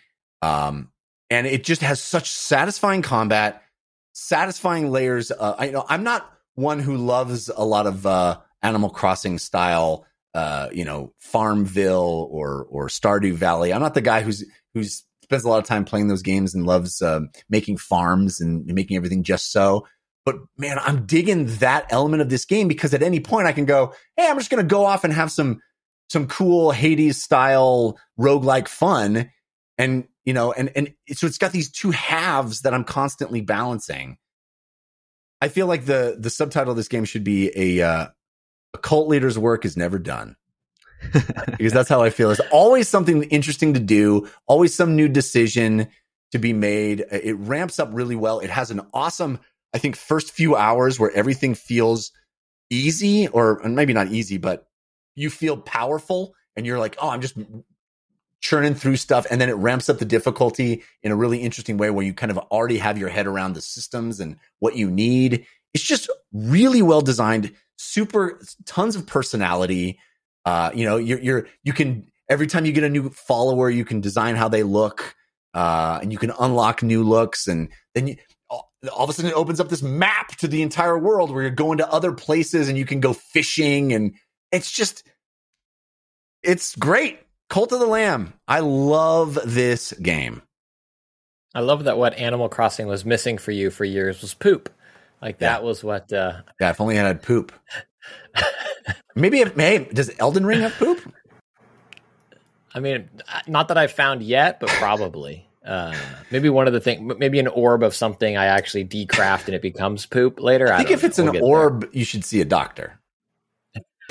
um, 0.44 0.92
and 1.32 1.48
it 1.48 1.64
just 1.64 1.82
has 1.82 2.00
such 2.00 2.30
satisfying 2.30 3.02
combat, 3.02 3.64
satisfying 4.12 4.92
layers. 4.92 5.32
Uh, 5.32 5.56
I 5.58 5.66
you 5.66 5.72
know 5.72 5.84
I'm 5.90 6.04
not 6.04 6.32
one 6.54 6.78
who 6.78 6.96
loves 6.96 7.50
a 7.50 7.66
lot 7.66 7.88
of 7.88 8.06
uh, 8.06 8.38
Animal 8.62 8.92
Crossing 8.92 9.40
style, 9.40 10.06
uh, 10.36 10.70
you 10.72 10.86
know, 10.86 11.12
Farmville 11.18 12.30
or 12.30 12.68
or 12.70 12.90
Stardew 12.90 13.34
Valley. 13.34 13.74
I'm 13.74 13.82
not 13.82 13.96
the 13.96 14.02
guy 14.02 14.22
who's 14.22 14.46
who's 14.76 15.04
spends 15.24 15.44
a 15.44 15.50
lot 15.50 15.58
of 15.58 15.66
time 15.66 15.86
playing 15.86 16.08
those 16.08 16.22
games 16.22 16.54
and 16.54 16.68
loves 16.68 17.02
um, 17.02 17.30
making 17.50 17.78
farms 17.78 18.40
and 18.40 18.64
making 18.66 18.96
everything 18.96 19.24
just 19.24 19.52
so. 19.52 19.88
But 20.26 20.36
man, 20.58 20.80
I'm 20.80 21.06
digging 21.06 21.48
that 21.58 21.88
element 21.90 22.22
of 22.22 22.30
this 22.30 22.46
game 22.46 22.68
because 22.68 22.94
at 22.94 23.04
any 23.04 23.20
point 23.20 23.48
I 23.48 23.52
can 23.52 23.66
go, 23.66 23.94
hey, 24.16 24.28
I'm 24.28 24.38
just 24.38 24.50
going 24.50 24.64
to 24.64 24.70
go 24.70 24.86
off 24.86 25.04
and 25.04 25.14
have 25.14 25.32
some 25.32 25.60
some 26.10 26.28
cool 26.28 26.72
Hades 26.72 27.22
style 27.22 27.98
roguelike 28.20 28.68
fun. 28.68 29.32
And, 29.78 30.08
you 30.26 30.34
know, 30.34 30.54
and, 30.54 30.72
and 30.76 30.94
so 31.12 31.26
it's 31.26 31.40
got 31.40 31.52
these 31.52 31.72
two 31.72 31.92
halves 31.92 32.62
that 32.62 32.74
I'm 32.74 32.84
constantly 32.84 33.42
balancing. 33.42 34.18
I 35.42 35.48
feel 35.48 35.66
like 35.68 35.86
the, 35.86 36.16
the 36.18 36.30
subtitle 36.30 36.72
of 36.72 36.78
this 36.78 36.88
game 36.88 37.06
should 37.06 37.24
be 37.24 37.52
a, 37.56 37.86
uh, 37.86 38.08
a 38.74 38.78
cult 38.78 39.08
leader's 39.08 39.40
work 39.40 39.66
is 39.66 39.76
never 39.76 39.98
done. 39.98 40.36
because 41.58 41.74
that's 41.74 41.90
how 41.90 42.02
I 42.02 42.12
feel. 42.12 42.30
There's 42.30 42.40
always 42.52 42.88
something 42.88 43.24
interesting 43.24 43.74
to 43.74 43.80
do, 43.80 44.30
always 44.48 44.74
some 44.74 44.96
new 44.96 45.10
decision 45.10 45.90
to 46.32 46.40
be 46.40 46.54
made. 46.54 47.04
It 47.12 47.36
ramps 47.38 47.80
up 47.80 47.90
really 47.92 48.16
well. 48.16 48.40
It 48.40 48.50
has 48.50 48.72
an 48.72 48.82
awesome, 48.94 49.40
I 49.74 49.80
think, 49.80 49.96
first 49.96 50.32
few 50.32 50.56
hours 50.56 51.00
where 51.00 51.12
everything 51.12 51.56
feels 51.56 52.12
easy, 52.70 53.28
or 53.28 53.62
maybe 53.66 53.94
not 53.94 54.08
easy, 54.08 54.38
but 54.38 54.68
you 55.16 55.30
feel 55.30 55.58
powerful 55.58 56.34
and 56.56 56.66
you're 56.66 56.80
like, 56.80 56.96
oh, 57.02 57.10
I'm 57.10 57.22
just 57.22 57.36
churning 58.42 58.76
through 58.76 58.98
stuff. 58.98 59.26
And 59.32 59.40
then 59.40 59.50
it 59.50 59.54
ramps 59.54 59.90
up 59.90 60.00
the 60.00 60.06
difficulty 60.06 60.84
in 61.02 61.12
a 61.12 61.16
really 61.16 61.40
interesting 61.40 61.78
way 61.78 61.90
where 61.90 62.06
you 62.06 62.14
kind 62.14 62.32
of 62.32 62.38
already 62.38 62.78
have 62.78 62.98
your 62.98 63.10
head 63.10 63.26
around 63.26 63.54
the 63.54 63.62
systems 63.62 64.20
and 64.20 64.38
what 64.60 64.76
you 64.76 64.92
need. 64.92 65.46
It's 65.74 65.84
just 65.84 66.10
really 66.34 66.82
well 66.82 67.02
designed, 67.02 67.54
super 67.78 68.42
tons 68.66 68.96
of 68.96 69.08
personality. 69.08 70.00
Uh, 70.46 70.72
you 70.74 70.86
know, 70.86 70.98
you're, 70.98 71.20
you're, 71.20 71.48
you 71.64 71.74
can, 71.74 72.06
every 72.30 72.48
time 72.48 72.66
you 72.66 72.74
get 72.74 72.84
a 72.84 72.90
new 72.90 73.10
follower, 73.10 73.70
you 73.70 73.86
can 73.86 74.02
design 74.02 74.36
how 74.36 74.50
they 74.50 74.64
look, 74.64 75.16
uh, 75.54 76.00
and 76.02 76.12
you 76.12 76.18
can 76.18 76.32
unlock 76.40 76.84
new 76.84 77.04
looks. 77.04 77.48
And 77.48 77.70
then 77.96 78.08
you, 78.08 78.16
all 78.92 79.04
of 79.04 79.10
a 79.10 79.14
sudden 79.14 79.32
it 79.32 79.36
opens 79.36 79.60
up 79.60 79.70
this 79.70 79.82
map 79.82 80.30
to 80.38 80.48
the 80.48 80.62
entire 80.62 80.98
world 80.98 81.32
where 81.32 81.42
you're 81.44 81.52
going 81.52 81.78
to 81.78 81.92
other 81.92 82.12
places 82.12 82.70
and 82.70 82.78
you 82.78 82.86
can 82.86 83.00
go 83.00 83.14
fishing. 83.14 83.94
And 83.94 84.16
it's 84.52 84.72
just, 84.72 85.04
it's 86.42 86.76
great. 86.76 87.20
Cult 87.50 87.72
of 87.72 87.80
the 87.80 87.86
Lamb. 87.86 88.34
I 88.48 88.60
love 88.60 89.38
this 89.46 89.94
game. 89.94 90.42
I 91.56 91.60
love 91.60 91.84
that 91.84 91.98
what 91.98 92.16
Animal 92.16 92.50
Crossing 92.50 92.88
was 92.88 93.06
missing 93.06 93.38
for 93.38 93.52
you 93.52 93.70
for 93.70 93.86
years 93.86 94.22
was 94.22 94.34
poop. 94.34 94.70
Like 95.22 95.38
that 95.40 95.62
Yeah. 95.62 95.66
was 95.66 95.84
what 95.84 96.12
uh 96.12 96.42
Yeah, 96.60 96.72
if 96.72 96.82
only 96.82 97.00
I 97.00 97.04
had 97.04 97.22
poop. 97.22 97.52
Maybe, 99.16 99.42
if, 99.42 99.56
hey, 99.56 99.86
does 99.94 100.12
Elden 100.20 100.46
Ring 100.46 100.62
have 100.62 100.74
poop? 100.74 101.00
I 102.74 102.80
mean, 102.80 103.10
not 103.48 103.68
that 103.68 103.78
I've 103.78 103.92
found 103.92 104.24
yet, 104.24 104.60
but 104.60 104.70
probably. 104.70 105.48
Uh, 105.66 105.96
maybe 106.32 106.50
one 106.50 106.68
of 106.68 106.74
the 106.74 106.80
things, 106.82 107.14
maybe 107.20 107.40
an 107.40 107.48
orb 107.48 107.84
of 107.84 107.96
something 107.96 108.36
I 108.38 108.46
actually 108.46 108.84
decraft 108.84 109.48
and 109.48 109.56
it 109.56 109.62
becomes 109.62 110.06
poop 110.06 110.40
later. 110.40 110.72
I 110.72 110.78
think 110.78 110.90
don't 110.90 110.98
if 110.98 111.04
it's 111.04 111.20
an 111.20 111.26
We'll 111.26 111.34
get 111.34 111.42
orb, 111.44 111.90
you 111.94 112.04
should 112.04 112.26
see 112.26 112.42
a 112.42 112.46
doctor. 112.46 113.00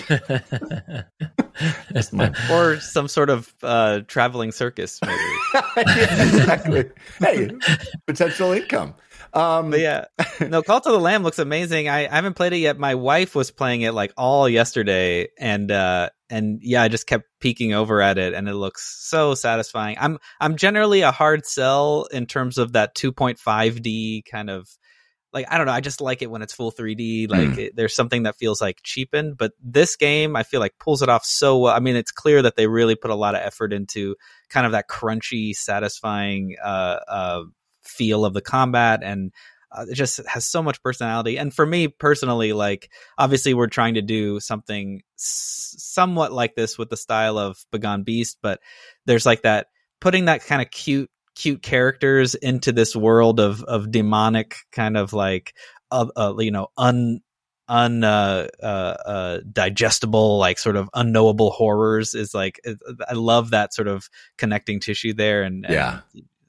there. 0.09 1.11
That's 1.91 2.13
my 2.13 2.33
or 2.51 2.81
some 2.81 3.09
sort 3.09 3.29
of 3.31 3.55
uh, 3.63 4.01
traveling 4.07 4.53
circus, 4.53 4.99
maybe. 5.05 5.19
Yeah, 5.77 6.23
exactly. 6.25 6.91
Hey, 7.19 7.51
potential 8.07 8.53
income. 8.53 8.95
Um, 9.35 9.71
But 9.71 9.81
yeah, 9.81 10.05
no, 10.41 10.63
Cult 10.63 10.87
of 10.87 10.93
the 10.93 10.99
Lamb 10.99 11.23
looks 11.23 11.39
amazing. 11.39 11.89
I, 11.89 12.07
I 12.07 12.15
haven't 12.15 12.35
played 12.35 12.53
it 12.53 12.59
yet. 12.59 12.79
My 12.79 12.95
wife 12.95 13.35
was 13.35 13.51
playing 13.51 13.83
it 13.83 13.93
like 13.93 14.13
all 14.17 14.49
yesterday, 14.49 15.29
and 15.39 15.71
uh, 15.71 16.11
and 16.33 16.61
yeah, 16.63 16.83
I 16.83 16.89
just 16.89 17.07
kept 17.07 17.27
peeking 17.41 17.75
over 17.75 18.01
at 18.01 18.17
it, 18.17 18.33
and 18.33 18.49
it 18.49 18.55
looks 18.55 19.07
so 19.07 19.35
satisfying. 19.35 19.97
I'm 20.01 20.19
I'm 20.41 20.57
generally 20.57 21.03
a 21.03 21.13
hard 21.13 21.45
sell 21.45 22.07
in 22.11 22.27
terms 22.27 22.57
of 22.57 22.73
that 22.73 22.95
2.5D 22.97 24.25
kind 24.25 24.49
of 24.49 24.67
like 25.33 25.47
I 25.51 25.59
don't 25.59 25.67
know, 25.67 25.73
I 25.73 25.81
just 25.81 26.01
like 26.01 26.23
it 26.23 26.31
when 26.31 26.43
it's 26.43 26.55
full 26.55 26.73
3D. 26.73 27.29
Like 27.29 27.49
Mm. 27.51 27.59
it, 27.59 27.77
there's 27.77 27.95
something 27.95 28.25
that 28.25 28.37
feels 28.37 28.61
like 28.61 28.81
cheapened, 28.83 29.37
but 29.37 29.53
this 29.63 29.97
game 29.97 30.35
I 30.37 30.43
feel 30.43 30.61
like 30.61 30.79
pulls 30.79 31.03
it 31.03 31.09
off 31.09 31.25
so 31.25 31.59
well. 31.59 31.75
I 31.75 31.81
mean, 31.81 31.97
it's 31.97 32.13
clear 32.13 32.43
that 32.43 32.57
they 32.57 32.67
really 32.67 32.95
put 32.97 33.11
a 33.11 33.15
lot 33.15 33.35
of 33.35 33.43
effort 33.43 33.73
into 33.73 34.17
kind 34.49 34.67
of 34.67 34.73
that 34.73 34.89
crunchy, 34.89 35.55
satisfying 35.55 36.57
uh, 36.63 36.97
uh, 37.09 37.43
feel 37.83 38.25
of 38.25 38.35
the 38.35 38.43
combat, 38.43 39.01
and 39.03 39.33
uh, 39.75 39.87
it 39.89 39.95
just 39.95 40.21
has 40.27 40.47
so 40.47 40.63
much 40.63 40.83
personality. 40.83 41.39
And 41.39 41.53
for 41.53 41.65
me 41.65 41.89
personally, 41.89 42.53
like 42.53 42.91
obviously 43.19 43.55
we're 43.55 43.69
trying 43.69 43.95
to 43.95 44.03
do 44.03 44.41
something 44.41 45.03
s- 45.19 45.75
somewhat 45.79 46.33
like 46.33 46.55
this 46.55 46.79
with 46.79 46.91
the 46.91 46.97
style 46.97 47.39
of 47.39 47.59
Begone 47.71 48.05
Beast, 48.05 48.39
but 48.43 48.61
there's 49.07 49.27
like 49.27 49.43
that 49.43 49.69
putting 50.01 50.27
that 50.27 50.45
kind 50.45 50.63
of 50.63 50.71
cute 50.71 51.11
cute 51.35 51.63
characters 51.63 52.35
into 52.35 52.73
this 52.73 52.95
world 52.95 53.41
of 53.41 53.63
of 53.65 53.91
demonic 53.91 54.57
kind 54.71 54.97
of 54.97 55.13
like 55.13 55.55
uh, 55.91 56.07
uh 56.15 56.35
you 56.39 56.51
know 56.51 56.69
un 56.77 57.21
un 57.69 58.05
uh, 58.05 58.47
uh 58.63 58.67
uh 58.67 59.41
digestible 59.51 60.39
like 60.39 60.59
sort 60.59 60.77
of 60.77 60.91
unknowable 60.93 61.51
horrors 61.51 62.15
is 62.15 62.35
like 62.35 62.61
i 63.09 63.15
love 63.15 63.51
that 63.51 63.73
sort 63.73 63.89
of 63.89 64.11
connecting 64.37 64.79
tissue 64.79 65.15
there 65.15 65.43
and, 65.43 65.65
and 65.65 65.75
Yeah. 65.75 66.01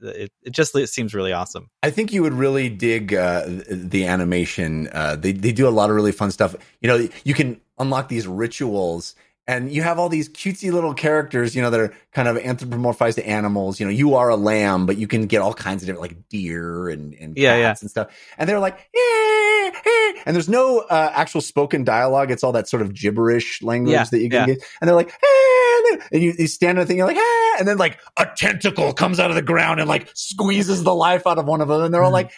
It, 0.04 0.32
it 0.44 0.52
just 0.52 0.76
it 0.76 0.88
seems 0.90 1.14
really 1.14 1.32
awesome 1.34 1.70
I 1.82 1.90
think 1.90 2.14
you 2.14 2.22
would 2.24 2.34
really 2.34 2.70
dig 2.70 3.14
uh, 3.14 3.44
the 3.70 4.06
animation. 4.06 4.88
Uh, 4.92 5.16
they 5.16 5.32
they 5.32 5.52
do 5.52 5.68
a 5.68 5.70
lot 5.72 5.90
of 5.90 5.96
really 5.96 6.12
fun 6.12 6.32
stuff. 6.32 6.56
You 6.82 6.88
know, 6.88 7.08
you 7.24 7.34
can 7.34 7.60
unlock 7.78 8.08
these 8.10 8.26
rituals, 8.28 9.16
and 9.48 9.72
you 9.72 9.82
have 9.84 10.00
all 10.00 10.08
these 10.10 10.30
cutesy 10.30 10.72
little 10.72 10.94
characters. 10.94 11.56
You 11.56 11.62
know, 11.62 11.70
that 11.70 11.80
are 11.80 11.94
kind 12.14 12.28
of 12.28 12.38
anthropomorphized 12.38 13.16
to 13.16 13.28
animals. 13.28 13.80
You 13.80 13.86
know, 13.86 13.92
you 13.92 14.16
are 14.16 14.30
a 14.30 14.36
lamb, 14.38 14.86
but 14.86 14.98
you 14.98 15.08
can 15.08 15.26
get 15.26 15.42
all 15.42 15.54
kinds 15.54 15.84
of 15.84 15.88
different, 15.88 16.02
like 16.02 16.30
deer 16.30 16.90
and 16.90 17.14
and 17.16 17.38
Yeah, 17.38 17.58
cats 17.62 17.82
and 17.82 17.92
stuff. 17.92 18.08
And 18.38 18.48
they're 18.48 18.60
like, 18.60 18.78
"Eh, 18.96 19.72
eh," 19.86 20.14
and 20.26 20.36
there's 20.36 20.50
no 20.50 20.80
uh, 20.80 21.12
actual 21.14 21.42
spoken 21.42 21.84
dialogue. 21.84 22.32
It's 22.32 22.44
all 22.44 22.54
that 22.54 22.70
sort 22.70 22.82
of 22.82 22.94
gibberish 22.94 23.62
language 23.62 23.94
Yeah, 23.94 24.04
that 24.06 24.20
you 24.20 24.30
can 24.30 24.48
yeah. 24.48 24.56
get. 24.56 24.64
And 24.80 24.88
they're 24.88 24.96
like, 24.96 25.10
"Eh," 25.12 25.73
and, 26.12 26.24
you, 26.24 26.34
you 26.38 26.48
stand 26.48 26.78
on 26.78 26.84
the 26.84 26.88
thing, 26.88 26.98
you're 26.98 27.08
like, 27.08 27.18
ah, 27.20 27.56
and 27.60 27.68
then 27.68 27.78
like 27.78 28.00
a 28.18 28.28
tentacle 28.36 28.94
comes 28.94 29.20
out 29.20 29.30
of 29.30 29.36
the 29.36 29.42
ground 29.42 29.80
and 29.80 29.90
like 29.90 30.10
squeezes 30.14 30.84
the 30.84 30.94
life 30.94 31.28
out 31.28 31.38
of 31.38 31.46
one 31.46 31.62
of 31.62 31.68
them, 31.68 31.82
and 31.84 31.94
they're 31.94 32.04
all 32.04 32.12
like, 32.12 32.32
hey, 32.32 32.38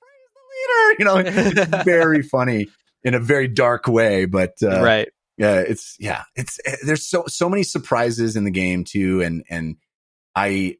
praise 0.00 1.04
the 1.04 1.04
leader, 1.04 1.24
you 1.24 1.34
know, 1.34 1.56
it's 1.56 1.84
very 1.84 2.22
funny 2.22 2.68
in 3.02 3.14
a 3.14 3.20
very 3.20 3.48
dark 3.48 3.86
way, 3.86 4.24
but 4.24 4.54
uh, 4.62 4.82
right. 4.82 5.08
yeah, 5.36 5.60
it's 5.60 5.96
yeah, 5.98 6.24
it's 6.34 6.58
eh, 6.64 6.76
there's 6.84 7.06
so 7.06 7.24
so 7.26 7.48
many 7.48 7.62
surprises 7.62 8.36
in 8.36 8.44
the 8.44 8.50
game 8.50 8.84
too, 8.84 9.22
and 9.22 9.44
and 9.48 9.76
I, 10.34 10.76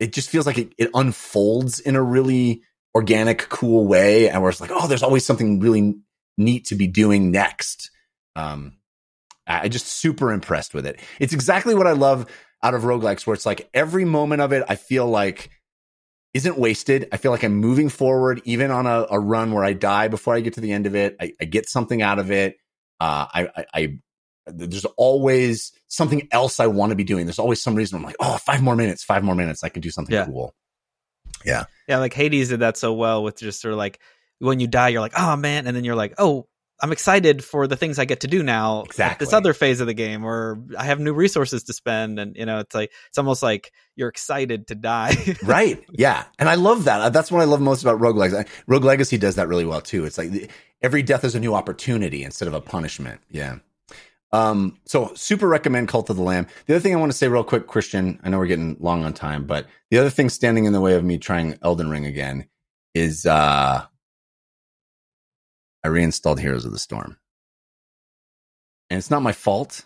it 0.00 0.12
just 0.12 0.30
feels 0.30 0.46
like 0.46 0.58
it, 0.58 0.72
it 0.78 0.90
unfolds 0.94 1.80
in 1.80 1.96
a 1.96 2.02
really 2.02 2.62
organic, 2.94 3.48
cool 3.48 3.86
way, 3.86 4.28
and 4.28 4.40
where 4.42 4.50
it's 4.50 4.60
like, 4.60 4.70
oh, 4.72 4.86
there's 4.86 5.02
always 5.02 5.24
something 5.24 5.60
really 5.60 5.96
neat 6.36 6.66
to 6.66 6.74
be 6.74 6.86
doing 6.86 7.30
next. 7.30 7.90
Um, 8.36 8.78
I 9.46 9.68
just 9.68 9.86
super 9.86 10.32
impressed 10.32 10.74
with 10.74 10.86
it. 10.86 11.00
It's 11.20 11.32
exactly 11.32 11.74
what 11.74 11.86
I 11.86 11.92
love 11.92 12.26
out 12.62 12.74
of 12.74 12.82
roguelikes, 12.82 13.26
where 13.26 13.34
it's 13.34 13.46
like 13.46 13.68
every 13.74 14.04
moment 14.04 14.40
of 14.40 14.52
it, 14.52 14.64
I 14.68 14.76
feel 14.76 15.06
like 15.06 15.50
isn't 16.32 16.58
wasted. 16.58 17.08
I 17.12 17.16
feel 17.16 17.30
like 17.30 17.44
I'm 17.44 17.56
moving 17.56 17.88
forward, 17.88 18.40
even 18.44 18.70
on 18.70 18.86
a, 18.86 19.06
a 19.10 19.20
run 19.20 19.52
where 19.52 19.64
I 19.64 19.72
die 19.72 20.08
before 20.08 20.34
I 20.34 20.40
get 20.40 20.54
to 20.54 20.60
the 20.60 20.72
end 20.72 20.86
of 20.86 20.96
it. 20.96 21.16
I, 21.20 21.32
I 21.40 21.44
get 21.44 21.68
something 21.68 22.02
out 22.02 22.18
of 22.18 22.30
it. 22.30 22.56
Uh, 23.00 23.26
I, 23.32 23.48
I, 23.56 23.64
I, 23.74 23.98
there's 24.46 24.84
always 24.96 25.72
something 25.88 26.26
else 26.32 26.58
I 26.58 26.66
want 26.66 26.90
to 26.90 26.96
be 26.96 27.04
doing. 27.04 27.26
There's 27.26 27.38
always 27.38 27.62
some 27.62 27.74
reason 27.74 27.98
I'm 27.98 28.04
like, 28.04 28.16
oh, 28.18 28.38
five 28.38 28.62
more 28.62 28.74
minutes, 28.76 29.04
five 29.04 29.22
more 29.22 29.34
minutes. 29.34 29.62
I 29.62 29.68
can 29.68 29.80
do 29.80 29.90
something 29.90 30.14
Yeah. 30.14 30.26
cool. 30.26 30.54
Yeah. 31.44 31.64
Yeah 31.86 31.98
like 31.98 32.14
hades 32.14 32.48
did 32.48 32.60
that 32.60 32.76
so 32.76 32.94
well 32.94 33.22
with 33.22 33.38
just 33.38 33.60
sort 33.60 33.72
of 33.72 33.78
like 33.78 34.00
when 34.38 34.60
you 34.60 34.66
die 34.66 34.88
you're 34.88 35.00
like 35.02 35.12
oh 35.16 35.36
man 35.36 35.66
and 35.66 35.76
then 35.76 35.84
you're 35.84 35.94
like 35.94 36.14
oh 36.18 36.46
i'm 36.82 36.92
excited 36.92 37.42
for 37.44 37.66
the 37.66 37.76
things 37.76 37.98
i 37.98 38.04
get 38.04 38.20
to 38.20 38.26
do 38.26 38.42
now 38.42 38.80
at 38.80 38.86
Exactly. 38.86 39.24
this 39.24 39.32
other 39.32 39.52
phase 39.54 39.80
of 39.80 39.86
the 39.86 39.94
game 39.94 40.24
or 40.24 40.62
i 40.78 40.84
have 40.84 40.98
new 41.00 41.12
resources 41.14 41.62
to 41.64 41.72
spend 41.72 42.18
and 42.18 42.36
you 42.36 42.44
know 42.46 42.58
it's 42.58 42.74
like 42.74 42.90
it's 43.08 43.18
almost 43.18 43.42
like 43.42 43.72
you're 43.96 44.08
excited 44.08 44.66
to 44.66 44.74
die 44.74 45.14
right. 45.44 45.84
Yeah. 45.92 46.24
And 46.40 46.48
I 46.48 46.56
love 46.56 46.84
that. 46.86 47.12
That's 47.12 47.30
what 47.30 47.40
I 47.42 47.44
love 47.44 47.60
most 47.60 47.82
about 47.82 48.00
roguelikes. 48.00 48.34
I- 48.36 48.50
Rogue 48.66 48.82
Legacy 48.82 49.16
does 49.18 49.36
that 49.36 49.46
really 49.46 49.64
well 49.64 49.80
too. 49.80 50.04
It's 50.04 50.18
like 50.18 50.50
every 50.82 51.04
death 51.04 51.22
is 51.22 51.36
a 51.36 51.40
new 51.40 51.54
opportunity 51.54 52.24
instead 52.24 52.48
of 52.48 52.54
a 52.54 52.60
punishment. 52.60 53.20
Yeah. 53.30 53.58
Um, 54.32 54.80
so 54.84 55.12
super 55.14 55.46
recommend 55.46 55.86
Cult 55.86 56.10
of 56.10 56.16
the 56.16 56.22
Lamb. 56.24 56.48
The 56.66 56.74
other 56.74 56.80
thing 56.80 56.92
I 56.92 56.98
want 56.98 57.12
to 57.12 57.16
say 57.16 57.28
real 57.28 57.44
quick, 57.44 57.68
Christian, 57.68 58.18
I 58.24 58.30
know 58.30 58.38
we're 58.38 58.46
getting 58.46 58.76
long 58.80 59.04
on 59.04 59.12
time, 59.12 59.46
but 59.46 59.66
the 59.92 59.98
other 59.98 60.10
thing 60.10 60.28
standing 60.28 60.64
in 60.64 60.72
the 60.72 60.80
way 60.80 60.94
of 60.94 61.04
me 61.04 61.18
trying 61.18 61.56
Elden 61.62 61.88
Ring 61.88 62.04
again 62.04 62.46
is, 62.94 63.26
uh, 63.26 63.84
I 65.84 65.88
reinstalled 65.88 66.40
Heroes 66.40 66.64
of 66.64 66.72
the 66.72 66.78
Storm. 66.78 67.18
And 68.90 68.98
it's 68.98 69.10
not 69.10 69.22
my 69.22 69.32
fault. 69.32 69.84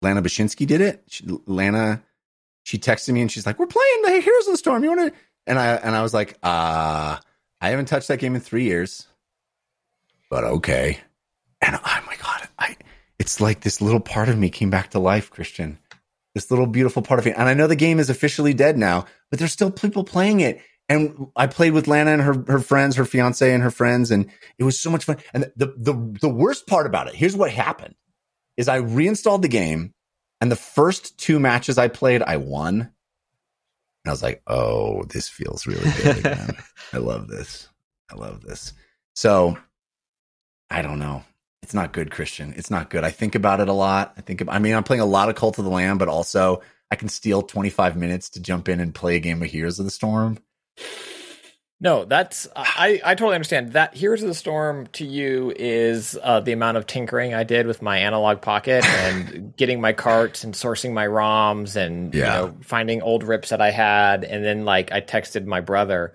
Lana 0.00 0.22
Bashinsky 0.22 0.66
did 0.66 0.80
it. 0.80 1.02
She, 1.08 1.24
Lana, 1.46 2.02
she 2.62 2.78
texted 2.78 3.12
me 3.12 3.20
and 3.20 3.30
she's 3.30 3.46
like, 3.46 3.58
"We're 3.58 3.66
playing 3.66 4.02
the 4.02 4.20
Heroes 4.20 4.46
of 4.46 4.52
the 4.52 4.58
Storm. 4.58 4.84
You 4.84 4.96
want 4.96 5.12
to?" 5.12 5.20
And 5.46 5.58
I 5.58 5.74
and 5.74 5.96
I 5.96 6.02
was 6.02 6.14
like, 6.14 6.38
"Uh, 6.42 7.18
I 7.60 7.68
haven't 7.68 7.86
touched 7.86 8.08
that 8.08 8.18
game 8.18 8.34
in 8.34 8.40
three 8.40 8.64
years, 8.64 9.06
but 10.30 10.44
okay." 10.44 10.98
And 11.60 11.76
oh 11.76 12.02
my 12.06 12.16
god, 12.22 12.48
I 12.58 12.76
it's 13.18 13.40
like 13.40 13.60
this 13.60 13.80
little 13.80 14.00
part 14.00 14.28
of 14.28 14.38
me 14.38 14.50
came 14.50 14.70
back 14.70 14.90
to 14.90 14.98
life, 14.98 15.30
Christian. 15.30 15.78
This 16.34 16.50
little 16.50 16.66
beautiful 16.66 17.02
part 17.02 17.18
of 17.18 17.24
me, 17.24 17.32
and 17.32 17.48
I 17.48 17.54
know 17.54 17.66
the 17.66 17.76
game 17.76 17.98
is 17.98 18.10
officially 18.10 18.52
dead 18.52 18.76
now, 18.76 19.06
but 19.30 19.38
there's 19.38 19.52
still 19.52 19.70
people 19.70 20.04
playing 20.04 20.40
it. 20.40 20.60
And 20.88 21.28
I 21.34 21.48
played 21.48 21.72
with 21.72 21.88
Lana 21.88 22.12
and 22.12 22.22
her 22.22 22.44
her 22.46 22.60
friends, 22.60 22.96
her 22.96 23.04
fiance 23.04 23.52
and 23.52 23.62
her 23.62 23.70
friends, 23.72 24.10
and 24.10 24.30
it 24.58 24.64
was 24.64 24.80
so 24.80 24.90
much 24.90 25.04
fun. 25.04 25.16
And 25.34 25.50
the 25.56 25.74
the 25.76 26.18
the 26.20 26.28
worst 26.28 26.66
part 26.66 26.86
about 26.86 27.08
it, 27.08 27.14
here's 27.14 27.36
what 27.36 27.50
happened: 27.50 27.96
is 28.56 28.68
I 28.68 28.76
reinstalled 28.76 29.42
the 29.42 29.48
game, 29.48 29.94
and 30.40 30.50
the 30.50 30.56
first 30.56 31.18
two 31.18 31.40
matches 31.40 31.76
I 31.78 31.88
played, 31.88 32.22
I 32.22 32.36
won. 32.36 32.80
And 32.80 34.10
I 34.10 34.10
was 34.10 34.22
like, 34.22 34.42
oh, 34.46 35.02
this 35.04 35.28
feels 35.28 35.66
really 35.66 35.90
good 36.02 36.18
again. 36.24 36.56
I 36.92 36.98
love 36.98 37.26
this. 37.26 37.68
I 38.08 38.14
love 38.14 38.42
this. 38.42 38.72
So 39.16 39.58
I 40.70 40.82
don't 40.82 41.00
know. 41.00 41.24
It's 41.62 41.74
not 41.74 41.92
good, 41.92 42.12
Christian. 42.12 42.54
It's 42.56 42.70
not 42.70 42.90
good. 42.90 43.02
I 43.02 43.10
think 43.10 43.34
about 43.34 43.60
it 43.60 43.68
a 43.68 43.72
lot. 43.72 44.14
I 44.16 44.20
think, 44.20 44.44
I 44.46 44.60
mean, 44.60 44.74
I'm 44.74 44.84
playing 44.84 45.00
a 45.00 45.06
lot 45.06 45.28
of 45.28 45.34
Cult 45.34 45.58
of 45.58 45.64
the 45.64 45.70
Lamb, 45.70 45.98
but 45.98 46.06
also 46.06 46.62
I 46.90 46.96
can 46.96 47.08
steal 47.08 47.42
25 47.42 47.96
minutes 47.96 48.30
to 48.30 48.40
jump 48.40 48.68
in 48.68 48.78
and 48.78 48.94
play 48.94 49.16
a 49.16 49.20
game 49.20 49.42
of 49.42 49.50
Heroes 49.50 49.80
of 49.80 49.84
the 49.84 49.90
Storm. 49.90 50.38
No, 51.78 52.06
that's 52.06 52.48
I, 52.56 53.02
I 53.04 53.14
totally 53.14 53.34
understand 53.34 53.74
that. 53.74 53.94
Here's 53.94 54.22
the 54.22 54.32
Storm 54.32 54.86
to 54.94 55.04
you 55.04 55.52
is 55.54 56.18
uh, 56.22 56.40
the 56.40 56.52
amount 56.52 56.78
of 56.78 56.86
tinkering 56.86 57.34
I 57.34 57.44
did 57.44 57.66
with 57.66 57.82
my 57.82 57.98
Analogue 57.98 58.40
Pocket 58.40 58.82
and 58.88 59.54
getting 59.56 59.80
my 59.82 59.92
carts 59.92 60.42
and 60.42 60.54
sourcing 60.54 60.94
my 60.94 61.06
ROMs 61.06 61.76
and 61.76 62.14
Yeah. 62.14 62.40
you 62.40 62.46
know 62.48 62.56
finding 62.62 63.02
old 63.02 63.22
rips 63.24 63.50
that 63.50 63.60
I 63.60 63.70
had, 63.72 64.24
and 64.24 64.42
then 64.42 64.64
like 64.64 64.90
I 64.90 65.02
texted 65.02 65.44
my 65.44 65.60
brother. 65.60 66.14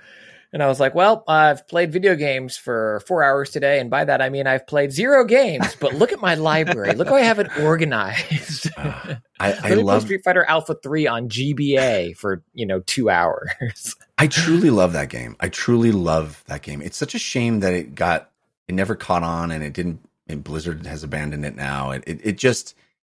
And 0.53 0.61
I 0.63 0.67
was 0.67 0.79
like, 0.81 0.93
"Well, 0.95 1.23
I've 1.29 1.65
played 1.67 1.93
video 1.93 2.15
games 2.15 2.57
for 2.57 3.01
four 3.07 3.23
hours 3.23 3.51
today, 3.51 3.79
and 3.79 3.89
by 3.91 4.03
that 4.03 4.19
I 4.21 4.29
mean 4.29 4.47
I've 4.47 4.65
played 4.67 4.91
zero 4.91 5.23
games. 5.25 5.77
But 5.79 5.93
look 5.93 6.11
at 6.11 6.19
my 6.19 6.33
library. 6.35 6.93
Look 6.93 7.07
how 7.07 7.15
I 7.15 7.21
have 7.21 7.38
it 7.39 7.47
organized. 7.59 8.69
Uh, 8.75 9.15
I, 9.39 9.53
I 9.63 9.73
love 9.75 10.01
Street 10.01 10.23
Fighter 10.25 10.43
Alpha 10.43 10.75
Three 10.81 11.05
on 11.07 11.29
GBA 11.29 12.17
for 12.17 12.41
you 12.55 12.65
know 12.65 12.79
two 12.81 13.09
hours. 13.11 13.95
I 14.22 14.27
truly 14.27 14.69
love 14.69 14.93
that 14.93 15.10
game. 15.10 15.35
I 15.39 15.49
truly 15.49 15.91
love 15.91 16.43
that 16.48 16.61
game. 16.61 16.81
It's 16.81 16.98
such 16.98 17.15
a 17.15 17.19
shame 17.19 17.61
that 17.61 17.73
it 17.73 17.95
got 17.95 18.30
it 18.68 18.76
never 18.76 18.95
caught 18.95 19.23
on 19.23 19.52
and 19.52 19.64
it 19.64 19.73
didn't 19.73 20.07
and 20.27 20.43
Blizzard 20.43 20.85
has 20.85 21.03
abandoned 21.03 21.43
it 21.45 21.56
now. 21.56 21.91
It 21.91 22.03
it, 22.06 22.19
it 22.23 22.38
just 22.38 22.76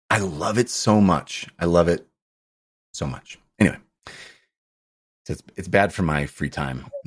I 0.09 0.19
love 0.19 0.57
it 0.57 0.69
so 0.69 0.99
much. 0.99 1.47
I 1.59 1.65
love 1.65 1.87
it 1.87 2.07
so 2.93 3.05
much. 3.05 3.37
Anyway. 3.59 3.77
It's, 5.27 5.43
it's 5.55 5.67
bad 5.67 5.93
for 5.93 6.03
my 6.03 6.25
free 6.27 6.49
time 6.49 6.87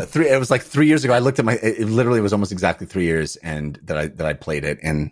it. 0.00 0.08
Three, 0.08 0.28
it 0.28 0.38
was 0.38 0.50
like 0.50 0.62
three 0.62 0.86
years 0.88 1.04
ago. 1.04 1.12
I 1.12 1.18
looked 1.20 1.38
at 1.38 1.44
my. 1.44 1.54
It, 1.54 1.80
it 1.80 1.86
literally 1.86 2.20
was 2.20 2.32
almost 2.32 2.52
exactly 2.52 2.86
three 2.86 3.04
years, 3.04 3.36
and 3.36 3.78
that 3.84 3.98
I 3.98 4.06
that 4.08 4.26
I 4.26 4.32
played 4.34 4.64
it, 4.64 4.78
and 4.82 5.10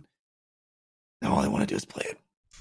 now 1.22 1.32
all 1.34 1.40
I 1.40 1.48
want 1.48 1.62
to 1.62 1.66
do 1.66 1.76
is 1.76 1.84
play 1.84 2.04
it. 2.08 2.18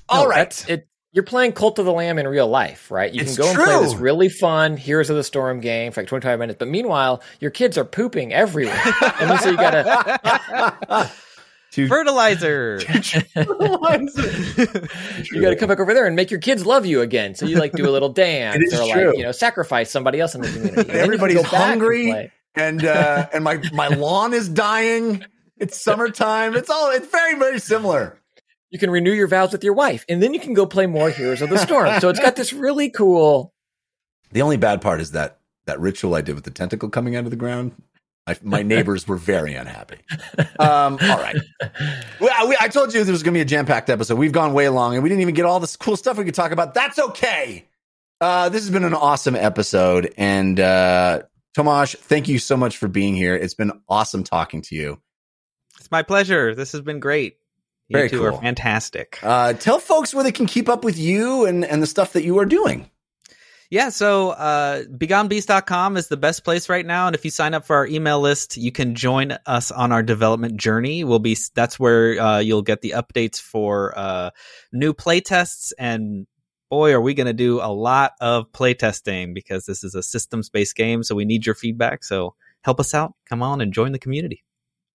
All 0.09 0.23
No, 0.23 0.29
right, 0.29 0.65
it. 0.67 0.87
You're 1.15 1.23
playing 1.23 1.53
Cult 1.53 1.79
of 1.79 1.85
the 1.85 1.93
Lamb 1.93 2.19
in 2.19 2.27
real 2.27 2.47
life, 2.47 2.91
right? 2.91 3.11
You 3.11 3.21
It's 3.21 3.37
can 3.37 3.43
go 3.45 3.49
and 3.49 3.57
play 3.57 3.79
this 3.81 3.95
really 3.95 4.27
fun 4.29 4.75
Heroes 4.75 5.09
of 5.09 5.15
the 5.15 5.23
Storm 5.23 5.61
game 5.61 5.93
for 5.93 6.01
like 6.01 6.09
25 6.09 6.37
minutes, 6.39 6.57
but 6.59 6.67
meanwhile, 6.67 7.23
your 7.39 7.51
kids 7.51 7.77
are 7.77 7.85
pooping 7.85 8.33
everywhere, 8.33 8.77
and 9.21 9.39
so 9.39 9.49
you 9.51 9.55
gotta 9.57 11.09
To- 11.71 11.87
fertilizer 11.89 12.79
you 15.31 15.41
gotta 15.41 15.55
come 15.57 15.67
back 15.67 15.79
over 15.79 15.93
there 15.93 16.05
and 16.05 16.15
make 16.15 16.31
your 16.31 16.39
kids 16.39 16.65
love 16.65 16.85
you 16.85 17.01
again. 17.01 17.35
So 17.35 17.45
you 17.45 17.57
like 17.57 17.73
do 17.73 17.87
a 17.87 17.91
little 17.91 18.09
dance 18.09 18.57
It 18.57 18.63
is 18.73 18.73
or 18.79 18.93
true. 18.93 19.07
like 19.09 19.17
you 19.17 19.23
know 19.23 19.31
sacrifice 19.33 19.91
somebody 19.91 20.19
else 20.21 20.35
in 20.35 20.41
the 20.41 20.47
community. 20.47 20.77
And 20.81 20.87
then 20.87 20.87
you 20.87 20.93
can 20.93 21.01
Everybody's 21.01 21.35
go 21.37 21.43
back 21.43 21.53
and 21.53 21.61
hungry. 21.81 22.31
and 22.55 22.85
uh 22.85 23.27
and 23.33 23.43
my 23.43 23.61
my 23.73 23.87
lawn 23.89 24.33
is 24.33 24.47
dying. 24.47 25.25
It's 25.57 25.79
summertime. 25.81 26.55
It's 26.55 26.69
all 26.69 26.91
it's 26.91 27.07
very 27.07 27.35
very 27.37 27.59
similar. 27.59 28.19
You 28.75 28.79
can 28.79 28.89
renew 28.89 29.13
your 29.13 29.29
vows 29.29 29.53
with 29.53 29.63
your 29.63 29.71
wife, 29.71 30.03
and 30.09 30.21
then 30.21 30.33
you 30.33 30.39
can 30.41 30.53
go 30.53 30.65
play 30.65 30.85
more 30.85 31.09
Heroes 31.09 31.41
of 31.41 31.49
the 31.49 31.57
Storm. 31.57 31.97
So 32.01 32.09
it's 32.09 32.19
got 32.19 32.35
this 32.35 32.51
really 32.51 32.89
cool. 32.89 33.53
The 34.33 34.41
only 34.41 34.57
bad 34.57 34.81
part 34.81 34.99
is 34.99 35.11
that 35.11 35.39
that 35.65 35.79
ritual 35.79 36.13
I 36.13 36.19
did 36.19 36.35
with 36.35 36.43
the 36.43 36.51
tentacle 36.51 36.89
coming 36.89 37.15
out 37.15 37.23
of 37.23 37.29
the 37.29 37.37
ground, 37.37 37.71
I, 38.27 38.35
my 38.43 38.63
neighbors 38.63 39.07
were 39.07 39.15
very 39.15 39.53
unhappy. 39.53 39.99
Um, 40.59 40.97
all 41.01 41.17
right. 41.19 41.37
Well, 42.19 42.49
we, 42.49 42.57
I 42.59 42.67
told 42.67 42.93
you 42.93 43.01
there 43.05 43.13
was 43.13 43.23
going 43.23 43.33
to 43.33 43.37
be 43.37 43.41
a 43.43 43.45
jam 43.45 43.65
packed 43.65 43.89
episode. 43.89 44.17
We've 44.17 44.33
gone 44.33 44.51
way 44.51 44.67
long 44.67 44.95
and 44.95 45.03
we 45.03 45.07
didn't 45.07 45.21
even 45.21 45.35
get 45.35 45.45
all 45.45 45.61
this 45.61 45.77
cool 45.77 45.95
stuff 45.95 46.17
we 46.17 46.25
could 46.25 46.35
talk 46.35 46.51
about. 46.51 46.73
That's 46.73 46.99
okay. 46.99 47.63
Uh, 48.19 48.49
this 48.49 48.61
has 48.63 48.71
been 48.71 48.83
an 48.83 48.93
awesome 48.93 49.37
episode. 49.37 50.13
And 50.17 50.59
uh, 50.59 51.21
Tomáš, 51.57 51.95
thank 51.95 52.27
you 52.27 52.39
so 52.39 52.57
much 52.57 52.75
for 52.75 52.89
being 52.89 53.15
here. 53.15 53.37
It's 53.37 53.53
been 53.53 53.71
awesome 53.87 54.25
talking 54.25 54.61
to 54.63 54.75
you. 54.75 54.99
It's 55.77 55.91
my 55.91 56.03
pleasure. 56.03 56.53
This 56.53 56.73
has 56.73 56.81
been 56.81 56.99
great. 56.99 57.37
You 57.87 57.97
Very 57.97 58.09
two 58.09 58.19
cool. 58.19 58.27
are 58.27 58.41
fantastic. 58.41 59.19
Uh, 59.21 59.53
tell 59.53 59.79
folks 59.79 60.13
where 60.13 60.23
they 60.23 60.31
can 60.31 60.47
keep 60.47 60.67
up 60.69 60.83
with 60.83 60.97
you 60.97 61.45
and, 61.45 61.63
and 61.63 61.83
the 61.83 61.87
stuff 61.87 62.13
that 62.13 62.23
you 62.23 62.39
are 62.39 62.45
doing. 62.45 62.89
Yeah, 63.71 63.89
so 63.89 64.29
uh, 64.29 64.83
BegoneBeast.com 64.83 65.97
is 65.97 66.07
the 66.07 66.17
best 66.17 66.43
place 66.43 66.69
right 66.69 66.85
now, 66.85 67.07
and 67.07 67.15
if 67.15 67.25
you 67.25 67.31
sign 67.31 67.55
up 67.55 67.65
for 67.65 67.75
our 67.75 67.87
email 67.87 68.19
list, 68.19 68.57
you 68.57 68.71
can 68.71 68.93
join 68.93 69.35
us 69.47 69.71
on 69.71 69.91
our 69.91 70.03
development 70.03 70.57
journey. 70.57 71.03
We'll 71.03 71.19
be 71.19 71.35
that's 71.55 71.79
where 71.79 72.19
uh, 72.19 72.39
you'll 72.39 72.61
get 72.61 72.81
the 72.81 72.91
updates 72.91 73.39
for 73.41 73.97
uh, 73.97 74.29
new 74.71 74.93
playtests, 74.93 75.73
and 75.79 76.27
boy, 76.69 76.93
are 76.93 77.01
we 77.01 77.15
going 77.15 77.27
to 77.27 77.33
do 77.33 77.59
a 77.59 77.71
lot 77.71 78.13
of 78.21 78.51
playtesting 78.51 79.33
because 79.33 79.65
this 79.65 79.83
is 79.83 79.95
a 79.95 80.03
systems-based 80.03 80.75
game, 80.75 81.01
so 81.03 81.15
we 81.15 81.25
need 81.25 81.45
your 81.45 81.55
feedback. 81.55 82.03
So 82.03 82.35
help 82.61 82.79
us 82.79 82.93
out. 82.93 83.13
Come 83.27 83.41
on 83.41 83.61
and 83.61 83.73
join 83.73 83.93
the 83.93 83.99
community. 83.99 84.43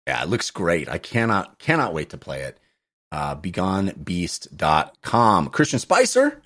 Yeah, 0.07 0.23
it 0.23 0.29
looks 0.29 0.51
great. 0.51 0.89
I 0.89 0.99
cannot 0.99 1.59
cannot 1.59 1.93
wait 1.93 2.11
to 2.11 2.19
play 2.19 2.43
it. 2.43 2.59
Uh, 3.13 3.37
BegoneBeast.com. 3.37 5.49
Christian 5.49 5.79
Spicer, 5.79 6.41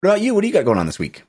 what 0.00 0.10
about 0.10 0.20
you? 0.20 0.34
What 0.34 0.42
do 0.42 0.46
you 0.46 0.52
got 0.52 0.64
going 0.64 0.78
on 0.78 0.86
this 0.86 0.98
week? 0.98 1.24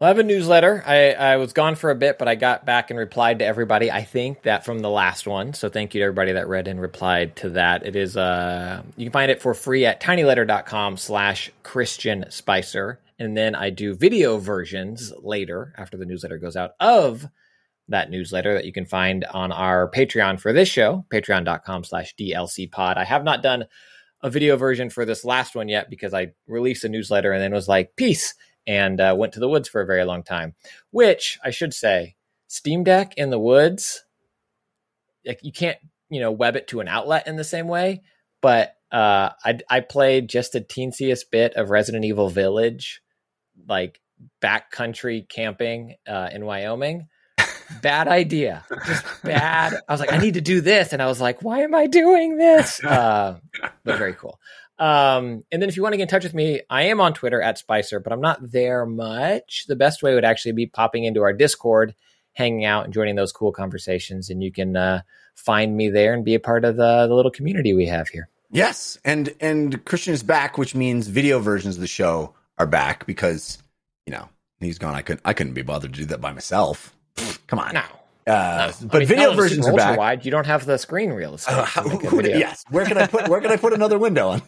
Well, 0.00 0.06
I 0.06 0.08
have 0.08 0.18
a 0.18 0.22
newsletter. 0.22 0.82
I, 0.86 1.12
I 1.12 1.36
was 1.36 1.52
gone 1.52 1.74
for 1.74 1.90
a 1.90 1.94
bit, 1.94 2.18
but 2.18 2.26
I 2.26 2.34
got 2.34 2.64
back 2.64 2.88
and 2.88 2.98
replied 2.98 3.40
to 3.40 3.44
everybody. 3.44 3.90
I 3.90 4.02
think 4.02 4.44
that 4.44 4.64
from 4.64 4.78
the 4.78 4.88
last 4.88 5.26
one. 5.26 5.52
So 5.52 5.68
thank 5.68 5.94
you 5.94 6.00
to 6.00 6.04
everybody 6.04 6.32
that 6.32 6.48
read 6.48 6.68
and 6.68 6.80
replied 6.80 7.36
to 7.36 7.50
that. 7.50 7.84
It 7.84 7.96
is 7.96 8.16
uh 8.16 8.82
you 8.96 9.04
can 9.04 9.12
find 9.12 9.30
it 9.30 9.42
for 9.42 9.52
free 9.52 9.84
at 9.84 10.00
tinyletter.com 10.00 10.96
slash 10.96 11.50
Christian 11.62 12.24
Spicer. 12.30 12.98
And 13.18 13.36
then 13.36 13.54
I 13.54 13.68
do 13.68 13.94
video 13.94 14.38
versions 14.38 15.12
later 15.22 15.74
after 15.76 15.98
the 15.98 16.06
newsletter 16.06 16.38
goes 16.38 16.56
out 16.56 16.70
of 16.80 17.26
that 17.88 18.10
newsletter 18.10 18.54
that 18.54 18.64
you 18.64 18.72
can 18.72 18.86
find 18.86 19.26
on 19.26 19.52
our 19.52 19.90
Patreon 19.90 20.40
for 20.40 20.54
this 20.54 20.68
show, 20.68 21.04
patreon.com 21.12 21.84
slash 21.84 22.14
DLC 22.18 22.70
pod. 22.70 22.96
I 22.96 23.04
have 23.04 23.24
not 23.24 23.42
done 23.42 23.66
a 24.22 24.30
video 24.30 24.56
version 24.56 24.90
for 24.90 25.04
this 25.04 25.24
last 25.24 25.54
one 25.54 25.68
yet 25.68 25.88
because 25.90 26.12
I 26.14 26.32
released 26.46 26.84
a 26.84 26.88
newsletter 26.88 27.32
and 27.32 27.42
then 27.42 27.52
was 27.52 27.68
like, 27.68 27.96
peace 27.96 28.34
and 28.66 29.00
uh, 29.00 29.14
went 29.16 29.32
to 29.34 29.40
the 29.40 29.48
woods 29.48 29.68
for 29.68 29.80
a 29.80 29.86
very 29.86 30.04
long 30.04 30.22
time. 30.22 30.54
Which 30.90 31.38
I 31.44 31.50
should 31.50 31.74
say, 31.74 32.16
Steam 32.46 32.84
Deck 32.84 33.14
in 33.16 33.30
the 33.30 33.38
woods, 33.38 34.04
like 35.24 35.40
you 35.42 35.52
can't 35.52 35.78
you 36.08 36.20
know 36.20 36.32
web 36.32 36.56
it 36.56 36.68
to 36.68 36.80
an 36.80 36.88
outlet 36.88 37.26
in 37.26 37.36
the 37.36 37.44
same 37.44 37.68
way. 37.68 38.02
But 38.42 38.74
uh, 38.92 39.30
I 39.44 39.58
I 39.68 39.80
played 39.80 40.28
just 40.28 40.54
a 40.54 40.60
teensiest 40.60 41.30
bit 41.30 41.54
of 41.54 41.70
Resident 41.70 42.04
Evil 42.04 42.28
Village, 42.28 43.00
like 43.68 44.00
backcountry 44.42 45.28
camping 45.28 45.94
uh, 46.06 46.28
in 46.32 46.44
Wyoming. 46.44 47.08
Bad 47.82 48.08
idea, 48.08 48.64
just 48.86 49.04
bad. 49.22 49.74
I 49.88 49.92
was 49.92 50.00
like, 50.00 50.12
I 50.12 50.18
need 50.18 50.34
to 50.34 50.40
do 50.40 50.60
this, 50.60 50.92
and 50.92 51.00
I 51.00 51.06
was 51.06 51.20
like, 51.20 51.42
why 51.42 51.60
am 51.60 51.74
I 51.74 51.86
doing 51.86 52.36
this? 52.36 52.80
Uh, 52.90 53.38
but 53.84 53.98
very 53.98 54.14
cool. 54.14 54.38
Um, 54.78 55.44
and 55.52 55.60
then 55.62 55.68
if 55.68 55.76
you 55.76 55.82
want 55.82 55.92
to 55.92 55.96
get 55.98 56.04
in 56.04 56.08
touch 56.08 56.24
with 56.24 56.34
me, 56.34 56.62
I 56.68 56.84
am 56.84 57.00
on 57.00 57.12
Twitter 57.12 57.40
at 57.40 57.58
Spicer, 57.58 58.00
but 58.00 58.12
I'm 58.12 58.20
not 58.20 58.50
there 58.50 58.86
much. 58.86 59.66
The 59.68 59.76
best 59.76 60.02
way 60.02 60.14
would 60.14 60.24
actually 60.24 60.52
be 60.52 60.66
popping 60.66 61.04
into 61.04 61.22
our 61.22 61.34
Discord, 61.34 61.94
hanging 62.32 62.64
out 62.64 62.84
and 62.84 62.94
joining 62.94 63.14
those 63.14 63.30
cool 63.30 63.52
conversations. 63.52 64.30
And 64.30 64.42
you 64.42 64.50
can 64.50 64.76
uh, 64.76 65.02
find 65.34 65.76
me 65.76 65.90
there 65.90 66.14
and 66.14 66.24
be 66.24 66.34
a 66.34 66.40
part 66.40 66.64
of 66.64 66.76
the, 66.76 67.06
the 67.06 67.14
little 67.14 67.30
community 67.30 67.74
we 67.74 67.86
have 67.86 68.08
here. 68.08 68.28
Yes, 68.50 68.98
and 69.04 69.32
and 69.38 69.84
Christian 69.84 70.12
is 70.12 70.22
back, 70.22 70.58
which 70.58 70.74
means 70.74 71.06
video 71.06 71.38
versions 71.38 71.76
of 71.76 71.80
the 71.80 71.86
show 71.86 72.34
are 72.58 72.66
back 72.66 73.06
because 73.06 73.58
you 74.06 74.12
know 74.12 74.28
he's 74.58 74.78
gone. 74.78 74.94
I 74.94 75.02
couldn't 75.02 75.20
I 75.24 75.34
couldn't 75.34 75.54
be 75.54 75.62
bothered 75.62 75.92
to 75.94 76.00
do 76.00 76.06
that 76.06 76.20
by 76.20 76.32
myself. 76.32 76.96
Come 77.46 77.58
on, 77.58 77.74
No. 77.74 77.82
Uh, 78.26 78.70
I 78.70 78.84
but 78.84 78.98
mean, 78.98 79.08
video 79.08 79.24
not 79.24 79.32
on 79.32 79.38
a 79.38 79.42
versions 79.42 79.66
are 79.66 79.74
back. 79.74 79.98
wide. 79.98 80.24
You 80.24 80.30
don't 80.30 80.46
have 80.46 80.64
the 80.64 80.78
screen 80.78 81.10
real 81.10 81.34
estate. 81.34 81.52
Uh, 81.54 81.56
to 81.60 81.64
how- 81.64 81.82
who- 81.88 82.22
yes. 82.22 82.64
Where 82.70 82.84
can 82.84 82.98
I 82.98 83.06
put 83.06 83.28
Where 83.28 83.40
can 83.40 83.50
I 83.50 83.56
put 83.56 83.72
another 83.72 83.98
window 83.98 84.28
on? 84.28 84.42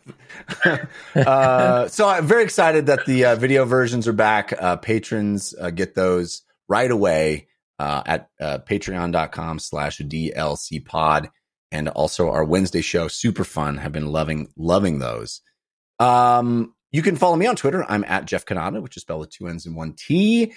uh, 1.17 1.89
so 1.89 2.09
I'm 2.09 2.27
very 2.27 2.45
excited 2.45 2.87
that 2.87 3.07
the 3.07 3.25
uh, 3.25 3.37
video 3.37 3.65
versions 3.65 4.07
are 4.07 4.13
back. 4.13 4.53
Uh, 4.59 4.77
patrons 4.77 5.55
uh, 5.61 5.71
get 5.71 5.95
those 5.95 6.43
right 6.69 6.91
away 6.91 7.49
uh, 7.79 8.03
at 8.07 8.29
uh, 8.41 8.59
patreon.com 8.59 9.59
slash 9.59 9.99
DLC 9.99 10.85
pod. 10.85 11.31
And 11.73 11.89
also 11.89 12.29
our 12.31 12.45
Wednesday 12.45 12.83
show, 12.83 13.09
super 13.09 13.45
fun. 13.45 13.79
Have 13.79 13.93
been 13.93 14.07
loving, 14.09 14.49
loving 14.57 14.99
those. 14.99 15.41
Um, 15.99 16.75
you 16.91 17.01
can 17.03 17.17
follow 17.17 17.37
me 17.37 17.47
on 17.47 17.57
Twitter. 17.57 17.85
I'm 17.89 18.05
at 18.05 18.27
Jeff 18.27 18.45
Cannata, 18.45 18.83
which 18.83 18.97
is 18.99 19.03
spelled 19.03 19.21
with 19.21 19.31
two 19.31 19.49
N's 19.49 19.65
and 19.65 19.75
one 19.75 19.95
T. 19.95 20.53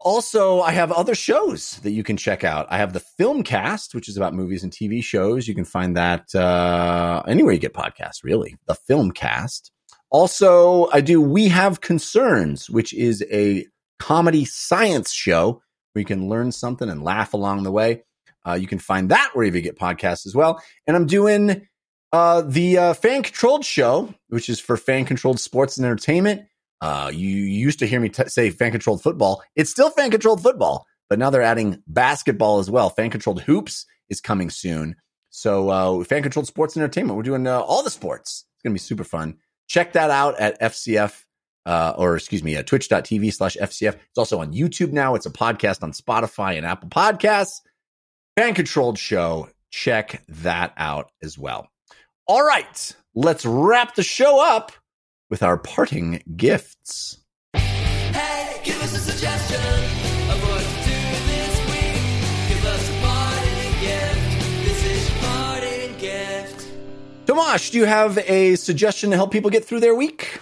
Also, 0.00 0.60
I 0.60 0.72
have 0.72 0.92
other 0.92 1.14
shows 1.14 1.78
that 1.82 1.92
you 1.92 2.02
can 2.02 2.16
check 2.16 2.44
out. 2.44 2.66
I 2.68 2.76
have 2.76 2.92
the 2.92 3.00
film 3.00 3.42
cast, 3.42 3.94
which 3.94 4.08
is 4.08 4.16
about 4.16 4.34
movies 4.34 4.62
and 4.62 4.70
TV 4.70 5.02
shows. 5.02 5.48
You 5.48 5.54
can 5.54 5.64
find 5.64 5.96
that 5.96 6.34
uh, 6.34 7.22
anywhere 7.26 7.54
you 7.54 7.58
get 7.58 7.72
podcasts, 7.72 8.22
really. 8.22 8.56
The 8.66 8.74
film 8.74 9.12
cast. 9.12 9.72
Also, 10.10 10.88
I 10.92 11.00
do 11.00 11.20
We 11.20 11.48
Have 11.48 11.80
Concerns, 11.80 12.68
which 12.68 12.92
is 12.92 13.24
a 13.32 13.66
comedy 13.98 14.44
science 14.44 15.10
show 15.10 15.62
where 15.92 16.00
you 16.00 16.06
can 16.06 16.28
learn 16.28 16.52
something 16.52 16.88
and 16.90 17.02
laugh 17.02 17.32
along 17.32 17.62
the 17.62 17.72
way. 17.72 18.02
Uh, 18.46 18.52
you 18.52 18.66
can 18.66 18.78
find 18.78 19.08
that 19.08 19.30
wherever 19.32 19.56
you 19.56 19.62
get 19.62 19.78
podcasts 19.78 20.26
as 20.26 20.34
well. 20.34 20.62
And 20.86 20.96
I'm 20.96 21.06
doing 21.06 21.66
uh, 22.12 22.42
the 22.42 22.78
uh, 22.78 22.94
fan 22.94 23.22
controlled 23.22 23.64
show, 23.64 24.12
which 24.28 24.48
is 24.48 24.60
for 24.60 24.76
fan 24.76 25.04
controlled 25.04 25.40
sports 25.40 25.78
and 25.78 25.86
entertainment. 25.86 26.42
Uh, 26.84 27.08
you 27.08 27.28
used 27.28 27.78
to 27.78 27.86
hear 27.86 27.98
me 27.98 28.10
t- 28.10 28.28
say 28.28 28.50
fan 28.50 28.70
controlled 28.70 29.02
football. 29.02 29.42
It's 29.56 29.70
still 29.70 29.88
fan 29.88 30.10
controlled 30.10 30.42
football, 30.42 30.86
but 31.08 31.18
now 31.18 31.30
they're 31.30 31.40
adding 31.40 31.82
basketball 31.86 32.58
as 32.58 32.70
well. 32.70 32.90
Fan 32.90 33.08
controlled 33.08 33.40
hoops 33.40 33.86
is 34.10 34.20
coming 34.20 34.50
soon. 34.50 34.96
So, 35.30 35.70
uh, 35.70 36.04
fan 36.04 36.22
controlled 36.22 36.46
sports 36.46 36.76
entertainment. 36.76 37.16
We're 37.16 37.22
doing 37.22 37.46
uh, 37.46 37.58
all 37.60 37.82
the 37.82 37.88
sports. 37.88 38.44
It's 38.54 38.62
going 38.62 38.72
to 38.72 38.74
be 38.74 38.84
super 38.84 39.02
fun. 39.02 39.38
Check 39.66 39.94
that 39.94 40.10
out 40.10 40.38
at 40.38 40.60
FCF, 40.60 41.24
uh, 41.64 41.94
or 41.96 42.16
excuse 42.16 42.44
me, 42.44 42.54
at 42.56 42.66
twitch.tv 42.66 43.32
slash 43.32 43.56
FCF. 43.56 43.94
It's 43.94 44.18
also 44.18 44.40
on 44.40 44.52
YouTube 44.52 44.92
now. 44.92 45.14
It's 45.14 45.24
a 45.24 45.30
podcast 45.30 45.82
on 45.82 45.92
Spotify 45.92 46.58
and 46.58 46.66
Apple 46.66 46.90
Podcasts. 46.90 47.62
Fan 48.36 48.52
controlled 48.52 48.98
show. 48.98 49.48
Check 49.70 50.22
that 50.28 50.74
out 50.76 51.12
as 51.22 51.38
well. 51.38 51.70
All 52.28 52.44
right, 52.44 52.94
let's 53.14 53.46
wrap 53.46 53.94
the 53.94 54.02
show 54.02 54.38
up 54.38 54.72
with 55.30 55.42
our 55.42 55.56
parting 55.56 56.22
gifts. 56.36 57.18
Hey, 57.54 58.60
give 58.64 58.80
us 58.82 58.94
a 58.94 59.00
suggestion 59.00 59.60
of 60.30 60.42
what 60.48 60.60
to 60.60 60.84
do 60.84 61.00
this 61.26 61.60
week. 61.70 62.48
Give 62.48 62.64
us 62.66 62.90
a 62.90 63.00
parting 63.00 63.80
gift. 63.80 64.64
This 64.64 64.84
is 64.84 65.10
your 65.10 65.18
parting 65.20 65.98
gift. 65.98 66.68
Tomáš, 67.26 67.70
do 67.72 67.78
you 67.78 67.84
have 67.84 68.18
a 68.18 68.56
suggestion 68.56 69.10
to 69.10 69.16
help 69.16 69.32
people 69.32 69.50
get 69.50 69.64
through 69.64 69.80
their 69.80 69.94
week? 69.94 70.40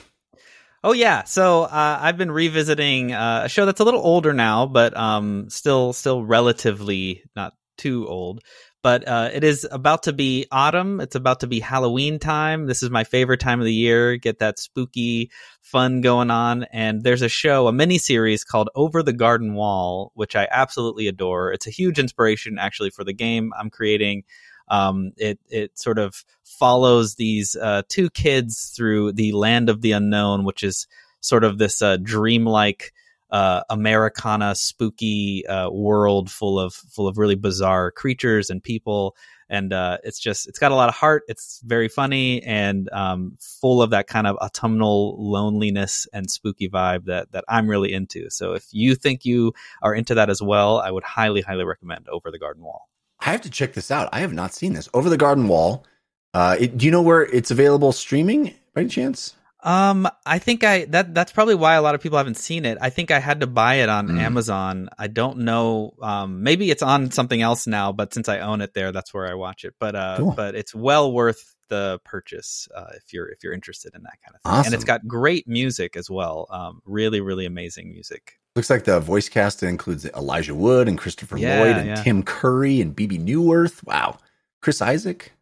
Oh 0.85 0.93
yeah, 0.93 1.23
so 1.25 1.63
uh, 1.63 1.99
I've 2.01 2.17
been 2.17 2.33
revisiting 2.33 3.13
uh, 3.13 3.43
a 3.45 3.49
show 3.49 3.67
that's 3.67 3.81
a 3.81 3.85
little 3.85 4.01
older 4.01 4.33
now, 4.33 4.67
but 4.67 4.97
um, 4.97 5.49
still 5.49 5.93
still 5.93 6.25
relatively 6.25 7.23
not 7.37 7.53
too 7.79 8.07
old. 8.09 8.43
But 8.83 9.07
uh, 9.07 9.31
it 9.33 9.45
is 9.45 9.67
about 9.71 10.05
to 10.05 10.13
be 10.13 10.47
autumn. 10.51 11.01
It's 11.01 11.15
about 11.15 11.41
to 11.41 11.47
be 11.47 11.61
Halloween 11.61 12.19
time. 12.19 12.67
This 12.67 12.83
is 12.83 12.91
my 12.91 13.05
favorite 13.05 13.39
time 13.39 13.61
of 13.61 13.65
the 13.65 13.73
year. 13.73 14.17
Get 14.17 14.41
that 14.41 14.59
spooky 14.59 15.31
fun 15.61 16.01
going 16.01 16.31
on. 16.31 16.65
And 16.65 17.03
there's 17.03 17.23
a 17.23 17.29
show, 17.29 17.69
a 17.69 17.73
mini 17.73 17.99
series 17.99 18.43
called 18.43 18.71
Over 18.75 19.05
the 19.05 19.13
Garden 19.13 19.55
Wall, 19.55 20.11
which 20.15 20.35
I 20.35 20.49
absolutely 20.51 21.07
adore. 21.07 21.53
It's 21.53 21.69
a 21.69 21.71
huge 21.71 22.01
inspiration 22.01 22.59
actually 22.59 22.91
for 22.91 23.05
the 23.05 23.13
game 23.13 23.53
I'm 23.57 23.71
creating. 23.71 24.25
Um, 24.69 25.13
it 25.17 25.39
it 25.49 25.79
sort 25.79 25.99
of 25.99 26.25
follows 26.45 27.15
these 27.17 27.55
uh, 27.57 27.83
two 27.89 28.11
kids 28.11 28.73
through 28.75 29.13
the 29.13 29.33
land 29.33 29.69
of 29.69 29.81
the 29.81 29.93
unknown, 29.93 30.45
which 30.45 30.63
is 30.63 30.89
sort 31.21 31.45
of 31.45 31.59
this 31.59 31.83
uh, 31.83 31.99
dreamlike 31.99 32.93
uh, 33.33 33.63
Americana 33.71 34.55
spooky 34.55 35.45
uh, 35.47 35.71
world 35.71 36.31
full 36.31 36.61
of 36.61 36.75
full 36.75 37.09
of 37.09 37.19
really 37.19 37.35
bizarre 37.35 37.91
creatures 37.91 38.51
and 38.51 38.63
people. 38.63 39.17
And 39.49 39.73
uh, 39.73 39.99
it's 40.05 40.19
just 40.19 40.49
it's 40.49 40.59
got 40.59 40.73
a 40.73 40.75
lot 40.75 40.89
of 40.89 40.95
heart. 40.95 41.25
It's 41.29 41.61
very 41.65 41.89
funny 41.89 42.43
and 42.43 42.89
um, 42.93 43.37
full 43.41 43.83
of 43.83 43.91
that 43.91 44.07
kind 44.07 44.27
of 44.27 44.37
autumnal 44.37 45.17
loneliness 45.19 46.07
and 46.13 46.31
spooky 46.31 46.69
vibe 46.69 47.07
that 47.07 47.33
that 47.33 47.45
I'm 47.49 47.69
really 47.69 47.93
into. 47.93 48.31
So 48.31 48.53
if 48.53 48.67
you 48.71 48.95
think 48.95 49.25
you 49.25 49.53
are 49.83 49.95
into 49.95 50.15
that 50.15 50.31
as 50.31 50.41
well, 50.41 50.79
I 50.79 50.91
would 50.91 51.05
highly 51.05 51.41
highly 51.41 51.65
recommend 51.65 52.09
Over 52.09 52.31
the 52.31 52.39
Garden 52.39 52.63
Wall. 52.63 52.89
I 53.21 53.31
have 53.31 53.43
to 53.43 53.51
check 53.51 53.73
this 53.73 53.91
out. 53.91 54.09
I 54.13 54.21
have 54.21 54.33
not 54.33 54.53
seen 54.53 54.73
this. 54.73 54.89
Over 54.95 55.09
the 55.09 55.17
Garden 55.17 55.49
Wall. 55.49 55.87
Uh, 56.35 56.57
it, 56.59 56.79
do 56.79 56.87
you 56.87 56.93
know 56.93 57.03
where 57.03 57.23
it's 57.23 57.51
available 57.51 57.93
streaming 57.93 58.55
by 58.75 58.83
any 58.83 58.89
chance? 58.89 59.35
Um, 59.65 60.09
I 60.27 60.39
think 60.41 60.65
I 60.65 60.87
that 60.87 61.15
that's 61.15 61.31
probably 61.33 61.55
why 61.55 61.75
a 61.75 61.83
lot 61.83 61.95
of 61.95 62.01
people 62.01 62.19
haven't 62.19 62.37
seen 62.37 62.65
it. 62.65 62.79
I 62.81 62.91
think 62.91 63.11
I 63.11 63.21
had 63.21 63.41
to 63.41 63.47
buy 63.47 63.77
it 63.77 63.89
on 63.89 64.09
Mm. 64.09 64.19
Amazon. 64.21 64.89
I 64.99 65.07
don't 65.07 65.39
know. 65.39 65.95
Um, 66.03 66.43
maybe 66.43 66.71
it's 66.71 66.83
on 66.83 67.11
something 67.13 67.41
else 67.41 67.67
now, 67.67 67.93
but 67.93 68.13
since 68.13 68.29
I 68.29 68.41
own 68.41 68.61
it 68.61 68.75
there, 68.75 68.91
that's 68.91 69.15
where 69.15 69.29
I 69.29 69.35
watch 69.35 69.65
it. 69.65 69.75
But 69.79 69.95
uh, 69.95 70.17
Cool. 70.19 70.33
but 70.33 70.55
it's 70.57 70.75
well 70.75 71.13
worth 71.13 71.55
the 71.69 72.01
purchase 72.05 72.67
uh, 72.75 72.87
if 72.97 73.13
you're 73.13 73.29
if 73.29 73.45
you're 73.45 73.53
interested 73.53 73.95
in 73.95 74.03
that 74.03 74.19
kind 74.25 74.35
of 74.37 74.43
thing. 74.43 74.67
And 74.67 74.75
it's 74.75 74.85
got 74.85 75.07
great 75.07 75.47
music 75.47 75.97
as 75.97 76.11
well. 76.11 76.47
Um, 76.51 76.83
really 76.85 77.21
really 77.21 77.47
amazing 77.47 77.91
music. 77.93 78.41
Looks 78.57 78.69
like 78.69 78.85
the 78.85 79.01
voice 79.01 79.29
cast 79.31 79.63
includes 79.63 80.05
Elijah 80.07 80.55
Wood 80.55 80.89
and 80.89 80.99
Christopher 80.99 81.39
Yeah, 81.39 81.61
Lloyd 81.63 81.77
and 81.77 81.87
yeah. 81.87 81.95
Tim 82.03 82.23
Curry 82.25 82.81
and 82.83 82.95
Bebe 82.95 83.17
Neuwirth. 83.19 83.83
Wow. 83.87 84.19
Chris 84.61 84.83
Isaak, 84.83 85.33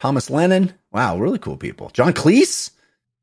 Thomas 0.00 0.30
Lennon. 0.30 0.72
Wow, 0.92 1.18
really 1.18 1.38
cool 1.38 1.56
people. 1.56 1.90
John 1.94 2.12
Cleese. 2.12 2.70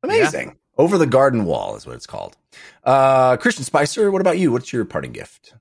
Amazing. 0.02 0.56
Over 0.78 0.98
the 0.98 1.06
Garden 1.06 1.44
Wall 1.44 1.76
is 1.76 1.86
what 1.86 1.96
it's 1.96 2.06
called. 2.06 2.36
Uh, 2.82 3.36
Christian 3.36 3.64
Spicer, 3.64 4.10
what 4.10 4.20
about 4.20 4.38
you? 4.38 4.50
What's 4.50 4.72
your 4.72 4.84
parting 4.84 5.12
gift? 5.12 5.54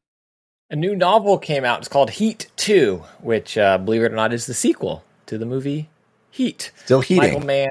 A 0.69 0.75
new 0.75 0.95
novel 0.95 1.37
came 1.37 1.65
out. 1.65 1.79
It's 1.79 1.89
called 1.89 2.11
Heat 2.11 2.49
2, 2.55 3.03
which, 3.19 3.57
uh, 3.57 3.77
believe 3.77 4.03
it 4.03 4.13
or 4.13 4.15
not, 4.15 4.31
is 4.31 4.45
the 4.45 4.53
sequel 4.53 5.03
to 5.25 5.37
the 5.37 5.45
movie 5.45 5.89
Heat. 6.31 6.71
Still 6.85 7.01
heating. 7.01 7.23
Michael 7.23 7.45
Mann, 7.45 7.69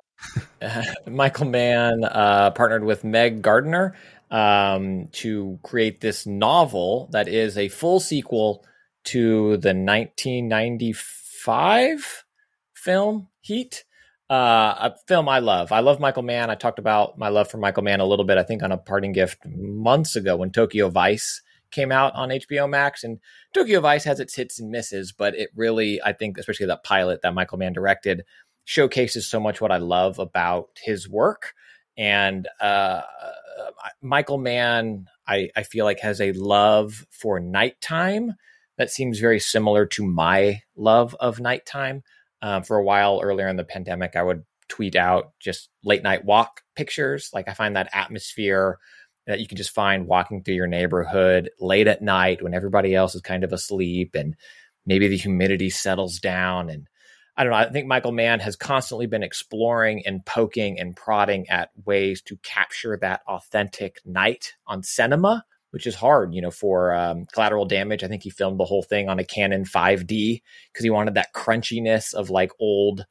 Michael 1.07 1.47
Mann 1.47 2.05
uh, 2.05 2.51
partnered 2.51 2.85
with 2.85 3.05
Meg 3.05 3.41
Gardiner 3.41 3.97
um, 4.31 5.09
to 5.13 5.59
create 5.63 6.03
this 6.03 6.27
novel 6.27 7.09
that 7.13 7.27
is 7.27 7.57
a 7.57 7.69
full 7.69 8.01
sequel 8.01 8.67
to 9.05 9.57
the 9.57 9.75
1995 9.75 12.25
film 12.75 13.29
Heat. 13.41 13.85
Uh, 14.31 14.93
a 14.93 14.95
film 15.09 15.29
I 15.29 15.41
love. 15.41 15.73
I 15.73 15.81
love 15.81 15.99
Michael 15.99 16.23
Mann. 16.23 16.51
I 16.51 16.55
talked 16.55 16.79
about 16.79 17.19
my 17.19 17.29
love 17.31 17.51
for 17.51 17.59
Michael 17.59 17.83
Mann 17.83 17.99
a 17.99 18.07
little 18.07 18.25
bit, 18.25 18.39
I 18.39 18.45
think, 18.45 18.63
on 18.63 18.71
a 18.71 18.79
parting 18.79 19.11
gift 19.11 19.39
months 19.45 20.15
ago 20.15 20.37
when 20.37 20.53
Tokyo 20.53 20.89
Vice 20.89 21.43
came 21.73 21.91
out 21.91 22.15
on 22.15 22.29
HBO 22.29 22.71
Max. 22.71 23.03
And 23.03 23.19
Tokyo 23.53 23.81
Vice 23.81 24.05
has 24.05 24.21
its 24.21 24.37
hits 24.37 24.61
and 24.61 24.71
misses, 24.71 25.11
but 25.11 25.35
it 25.35 25.51
really, 25.57 26.01
I 26.01 26.13
think, 26.13 26.39
especially 26.39 26.67
that 26.67 26.85
pilot 26.85 27.23
that 27.23 27.35
Michael 27.35 27.59
Mann 27.59 27.73
directed, 27.73 28.23
showcases 28.65 29.27
so 29.27 29.41
much 29.41 29.61
what 29.61 29.73
I 29.73 29.79
love 29.79 30.21
about 30.21 30.69
his 30.81 31.09
work. 31.09 31.55
And 31.99 32.47
uh, 32.61 33.03
Michael 34.01 34.39
Mann, 34.39 35.07
I, 35.27 35.51
I 35.57 35.65
feel 35.65 35.85
like, 35.85 36.01
has 36.01 36.21
a 36.21 36.33
love 36.33 37.05
for 37.11 37.41
nighttime 37.41 38.35
that 38.79 38.91
seems 38.91 39.19
very 39.19 39.41
similar 39.41 39.87
to 39.87 40.07
my 40.07 40.63
love 40.77 41.17
of 41.19 41.41
nighttime. 41.41 42.05
Um, 42.43 42.63
for 42.63 42.77
a 42.77 42.85
while 42.85 43.21
earlier 43.23 43.49
in 43.49 43.57
the 43.57 43.65
pandemic, 43.65 44.17
I 44.17 44.23
would 44.23 44.45
tweet 44.69 44.97
out 44.97 45.33
just 45.41 45.69
late 45.85 46.03
night 46.03 46.25
walk 46.25 46.63
pictures. 46.75 47.31
Like 47.35 47.49
I 47.49 47.55
find 47.55 47.77
that 47.77 47.91
atmosphere 47.93 48.79
that 49.27 49.41
you 49.41 49.47
can 49.47 49.57
just 49.57 49.71
find 49.71 50.07
walking 50.07 50.43
through 50.43 50.55
your 50.55 50.67
neighborhood 50.67 51.51
late 51.61 51.87
at 51.87 52.03
night 52.03 52.43
when 52.43 52.55
everybody 52.55 52.95
else 52.95 53.15
is 53.15 53.21
kind 53.21 53.45
of 53.45 53.53
asleep 53.53 54.15
and 54.15 54.35
maybe 54.87 55.09
the 55.09 55.17
humidity 55.17 55.71
settles 55.71 56.19
down. 56.19 56.71
And 56.71 56.87
I 57.37 57.45
don't 57.45 57.53
know. 57.53 57.59
I 57.59 57.71
think 57.71 57.87
Michael 57.87 58.13
Mann 58.13 58.41
has 58.41 58.57
constantly 58.57 59.07
been 59.07 59.23
exploring 59.23 60.03
and 60.07 60.25
poking 60.25 60.81
and 60.81 60.97
prodding 60.97 61.49
at 61.49 61.71
ways 61.85 62.23
to 62.23 62.37
capture 62.39 62.99
that 63.01 63.21
authentic 63.27 64.01
night 64.05 64.55
on 64.67 64.83
cinema, 64.83 65.45
which 65.71 65.87
is 65.87 65.95
hard, 65.95 66.35
you 66.35 66.43
know, 66.43 66.51
for 66.51 66.95
um, 66.95 67.27
collateral 67.33 67.65
damage. 67.65 68.03
I 68.03 68.09
think 68.09 68.23
he 68.23 68.31
filmed 68.31 68.59
the 68.59 68.65
whole 68.65 68.83
thing 68.83 69.09
on 69.09 69.19
a 69.19 69.25
Canon 69.25 69.65
5D 69.65 70.43
because 70.73 70.85
he 70.85 70.91
wanted 70.91 71.15
that 71.15 71.33
crunchiness 71.35 72.15
of 72.15 72.31
like 72.31 72.53
old 72.61 73.07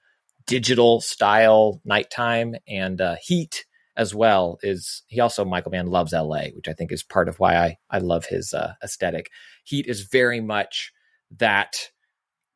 digital 0.49 0.99
style 0.99 1.79
nighttime 1.85 2.55
and 2.67 2.99
uh, 2.99 3.15
heat 3.21 3.65
as 3.95 4.15
well 4.15 4.57
is 4.63 5.03
he 5.07 5.19
also 5.19 5.45
michael 5.45 5.71
mann 5.71 5.87
loves 5.87 6.13
la 6.13 6.41
which 6.55 6.67
i 6.67 6.73
think 6.73 6.91
is 6.91 7.03
part 7.03 7.29
of 7.29 7.39
why 7.39 7.55
i, 7.55 7.77
I 7.91 7.99
love 7.99 8.25
his 8.25 8.53
uh, 8.53 8.73
aesthetic 8.83 9.29
heat 9.63 9.85
is 9.85 10.07
very 10.11 10.41
much 10.41 10.91
that 11.37 11.89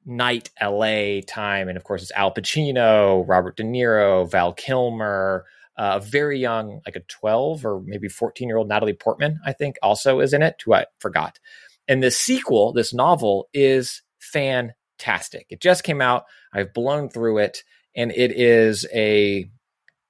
night 0.05 0.49
la 0.59 1.19
time 1.27 1.67
and 1.67 1.77
of 1.77 1.83
course 1.83 2.01
it's 2.01 2.11
al 2.13 2.33
pacino 2.33 3.23
robert 3.27 3.57
de 3.57 3.63
niro 3.63 4.27
val 4.27 4.53
kilmer 4.53 5.45
a 5.77 5.99
very 5.99 6.39
young 6.39 6.81
like 6.85 6.95
a 6.95 7.01
12 7.01 7.65
or 7.65 7.81
maybe 7.85 8.07
14 8.07 8.47
year 8.47 8.57
old 8.57 8.67
natalie 8.67 8.93
portman 8.93 9.39
i 9.45 9.51
think 9.51 9.75
also 9.81 10.19
is 10.19 10.33
in 10.33 10.41
it 10.41 10.61
who 10.65 10.73
i 10.73 10.85
forgot. 10.99 11.39
And 11.87 12.01
this 12.01 12.17
sequel 12.17 12.73
this 12.73 12.93
novel 12.93 13.49
is 13.53 14.01
fantastic. 14.19 15.47
It 15.49 15.61
just 15.61 15.83
came 15.83 16.01
out. 16.01 16.23
I've 16.53 16.73
blown 16.73 17.09
through 17.09 17.39
it 17.39 17.63
and 17.95 18.11
it 18.11 18.31
is 18.31 18.87
a 18.93 19.49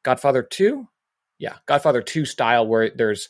godfather 0.04 0.44
2 0.44 0.88
yeah 1.40 1.56
godfather 1.66 2.02
2 2.02 2.26
style 2.26 2.68
where 2.68 2.92
there's 2.96 3.30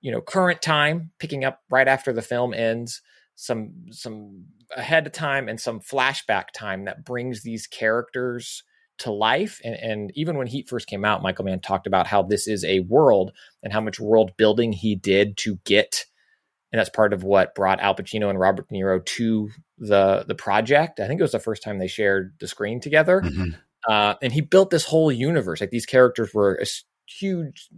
you 0.00 0.12
know 0.12 0.20
current 0.20 0.62
time 0.62 1.10
picking 1.18 1.44
up 1.44 1.60
right 1.70 1.88
after 1.88 2.12
the 2.12 2.22
film 2.22 2.54
ends 2.54 3.02
some 3.34 3.72
some 3.90 4.44
ahead 4.76 5.06
of 5.06 5.12
time 5.12 5.48
and 5.48 5.58
some 5.58 5.80
flashback 5.80 6.46
time 6.54 6.84
that 6.84 7.04
brings 7.04 7.42
these 7.42 7.66
characters 7.66 8.62
to 9.00 9.10
life 9.10 9.60
and, 9.64 9.74
and 9.74 10.12
even 10.14 10.36
when 10.36 10.46
heat 10.46 10.68
first 10.68 10.86
came 10.86 11.04
out 11.04 11.22
michael 11.22 11.44
mann 11.44 11.60
talked 11.60 11.86
about 11.86 12.06
how 12.06 12.22
this 12.22 12.46
is 12.48 12.64
a 12.64 12.80
world 12.80 13.32
and 13.62 13.72
how 13.72 13.80
much 13.80 13.98
world 14.00 14.30
building 14.36 14.72
he 14.72 14.94
did 14.94 15.36
to 15.36 15.56
get 15.64 16.04
and 16.72 16.78
that's 16.78 16.90
part 16.90 17.12
of 17.12 17.24
what 17.24 17.54
brought 17.54 17.80
al 17.80 17.94
pacino 17.94 18.30
and 18.30 18.38
robert 18.38 18.68
de 18.68 18.74
niro 18.74 19.04
to 19.04 19.50
the 19.78 20.24
the 20.28 20.34
project 20.34 21.00
i 21.00 21.06
think 21.06 21.18
it 21.20 21.24
was 21.24 21.32
the 21.32 21.38
first 21.38 21.62
time 21.62 21.78
they 21.78 21.86
shared 21.88 22.34
the 22.40 22.46
screen 22.48 22.80
together 22.80 23.22
Mhm. 23.22 23.58
uh, 23.88 24.14
and 24.22 24.32
he 24.32 24.42
built 24.42 24.68
this 24.70 24.84
whole 24.84 25.10
universe. 25.10 25.60
Like 25.60 25.70
these 25.70 25.86
characters 25.86 26.34
were 26.34 26.62
huge, 27.06 27.68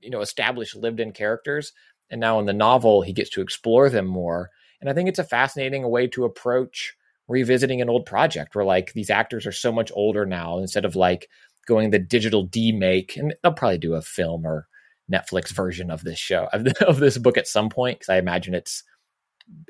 you 0.00 0.10
know, 0.10 0.20
established, 0.20 0.74
lived-in 0.74 1.12
characters, 1.12 1.72
and 2.10 2.20
now 2.20 2.40
in 2.40 2.46
the 2.46 2.52
novel 2.52 3.02
he 3.02 3.12
gets 3.12 3.30
to 3.30 3.40
explore 3.42 3.88
them 3.88 4.06
more. 4.06 4.50
And 4.80 4.90
I 4.90 4.92
think 4.92 5.08
it's 5.08 5.20
a 5.20 5.24
fascinating 5.24 5.88
way 5.88 6.08
to 6.08 6.24
approach 6.24 6.94
revisiting 7.28 7.80
an 7.80 7.88
old 7.88 8.06
project, 8.06 8.54
where 8.54 8.64
like 8.64 8.92
these 8.92 9.10
actors 9.10 9.46
are 9.46 9.52
so 9.52 9.72
much 9.72 9.90
older 9.94 10.26
now, 10.26 10.58
instead 10.58 10.84
of 10.84 10.96
like 10.96 11.28
going 11.66 11.90
the 11.90 11.98
digital 11.98 12.46
demake, 12.46 13.16
and 13.16 13.34
they'll 13.42 13.52
probably 13.52 13.78
do 13.78 13.94
a 13.94 14.02
film 14.02 14.46
or 14.46 14.66
Netflix 15.12 15.50
version 15.50 15.90
of 15.90 16.02
this 16.04 16.18
show 16.18 16.48
of, 16.52 16.66
of 16.86 16.98
this 16.98 17.18
book 17.18 17.36
at 17.36 17.46
some 17.46 17.68
point 17.68 17.98
because 17.98 18.08
I 18.08 18.18
imagine 18.18 18.54
it's 18.54 18.84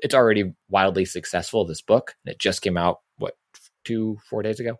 it's 0.02 0.14
already 0.14 0.52
wildly 0.68 1.04
successful. 1.04 1.64
This 1.64 1.82
book, 1.82 2.14
and 2.24 2.32
it 2.32 2.38
just 2.38 2.62
came 2.62 2.76
out 2.76 3.00
what 3.18 3.36
two 3.84 4.18
four 4.28 4.42
days 4.42 4.60
ago. 4.60 4.76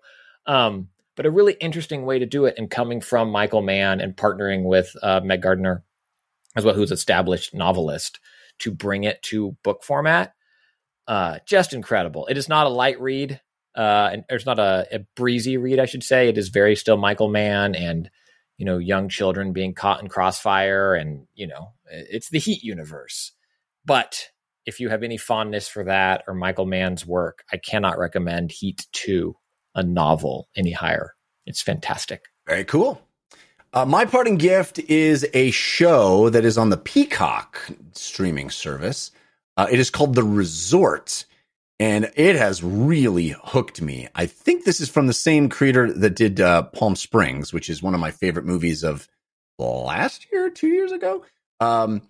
Um, 0.47 0.89
but 1.15 1.27
a 1.27 1.31
really 1.31 1.55
interesting 1.61 2.05
way 2.05 2.19
to 2.19 2.27
do 2.27 2.47
it 2.47 2.55
and 2.57 2.71
coming 2.71 3.01
from 3.01 3.31
Michael 3.31 3.63
Mann 3.63 4.01
and 4.01 4.17
partnering 4.17 4.65
with 4.65 4.95
uh, 5.03 5.21
Meg 5.23 5.43
Gardiner 5.43 5.85
as 6.57 6.65
well, 6.65 6.75
who's 6.75 6.91
established 6.91 7.55
novelist 7.55 8.19
to 8.61 8.71
bring 8.71 9.05
it 9.05 9.23
to 9.23 9.57
book 9.63 9.83
format. 9.83 10.35
Uh, 11.07 11.39
just 11.47 11.73
incredible. 11.73 12.27
It 12.27 12.37
is 12.39 12.49
not 12.49 12.67
a 12.67 12.71
light 12.71 13.01
read. 13.01 13.41
Uh, 13.75 14.11
and 14.13 14.25
it's 14.29 14.47
not 14.47 14.59
a, 14.59 14.87
a 14.93 14.99
breezy 15.17 15.57
read, 15.57 15.79
I 15.79 15.87
should 15.87 16.03
say. 16.03 16.29
It 16.29 16.37
is 16.37 16.51
very 16.51 16.77
still 16.77 16.97
Michael 16.97 17.29
Mann 17.29 17.75
and, 17.75 18.11
you 18.59 18.67
know, 18.67 18.79
young 18.79 19.09
children 19.09 19.53
being 19.53 19.75
caught 19.75 20.03
in 20.03 20.09
crossfire 20.09 20.95
and, 20.95 21.27
you 21.35 21.47
know, 21.47 21.73
it's 21.87 22.29
the 22.29 22.39
Heat 22.39 22.63
universe. 22.63 23.33
But 23.85 24.29
if 24.67 24.79
you 24.79 24.91
have 24.91 25.03
any 25.03 25.17
fondness 25.17 25.69
for 25.69 25.85
that 25.85 26.23
or 26.27 26.35
Michael 26.35 26.67
Mann's 26.67 27.07
work, 27.07 27.45
I 27.51 27.57
cannot 27.57 27.99
recommend 27.99 28.53
Heat 28.53 28.87
2 28.93 29.35
a 29.75 29.83
novel 29.83 30.49
any 30.55 30.73
higher. 30.73 31.15
It's 31.47 31.63
fantastic. 31.63 32.25
Very 32.47 32.65
cool. 32.65 33.01
Uh, 33.73 33.87
my 33.87 34.05
parting 34.05 34.37
gift 34.37 34.79
is 34.81 35.27
a 35.33 35.51
show 35.51 36.29
that 36.29 36.45
is 36.45 36.59
on 36.59 36.69
the 36.69 36.77
Peacock 36.77 37.71
streaming 37.93 38.51
service. 38.51 39.11
Uh, 39.57 39.69
it 39.71 39.79
is 39.79 39.91
called 39.91 40.15
The 40.15 40.25
Resort, 40.25 41.27
and 41.79 42.11
it 42.17 42.37
has 42.37 42.63
really 42.63 43.35
hooked 43.43 43.83
me. 43.83 44.09
I 44.15 44.27
think 44.27 44.65
this 44.65 44.81
is 44.81 44.89
from 44.89 45.07
the 45.07 45.13
same 45.13 45.49
creator 45.49 45.93
that 45.93 46.15
did 46.15 46.41
uh, 46.41 46.63
Palm 46.65 46.97
Springs, 46.97 47.53
which 47.53 47.69
is 47.69 47.83
one 47.83 47.95
of 47.95 48.01
my 48.01 48.11
favorite 48.11 48.47
movies 48.47 48.83
of 48.83 49.09
last 49.59 50.27
year, 50.33 50.51
two 50.51 50.69
years 50.69 50.93
ago. 50.93 51.25
Um, 51.61 52.03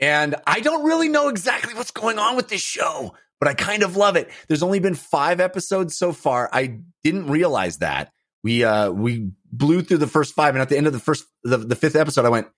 and 0.00 0.34
I 0.46 0.60
don't 0.60 0.84
really 0.84 1.08
know 1.08 1.28
exactly 1.28 1.74
what's 1.74 1.92
going 1.92 2.18
on 2.18 2.36
with 2.36 2.48
this 2.48 2.60
show, 2.60 3.14
but 3.38 3.48
I 3.48 3.54
kind 3.54 3.82
of 3.82 3.96
love 3.96 4.16
it. 4.16 4.30
There's 4.48 4.62
only 4.62 4.80
been 4.80 4.94
five 4.94 5.40
episodes 5.40 5.96
so 5.96 6.12
far. 6.12 6.50
I 6.52 6.80
didn't 7.04 7.28
realize 7.28 7.78
that. 7.78 8.12
We 8.44 8.64
uh 8.64 8.90
we 8.90 9.30
blew 9.52 9.82
through 9.82 9.98
the 9.98 10.08
first 10.08 10.34
five, 10.34 10.54
and 10.54 10.62
at 10.62 10.68
the 10.68 10.76
end 10.76 10.88
of 10.88 10.92
the 10.92 10.98
first 10.98 11.24
the, 11.44 11.58
the 11.58 11.76
fifth 11.76 11.94
episode, 11.94 12.24
I 12.24 12.30
went, 12.30 12.48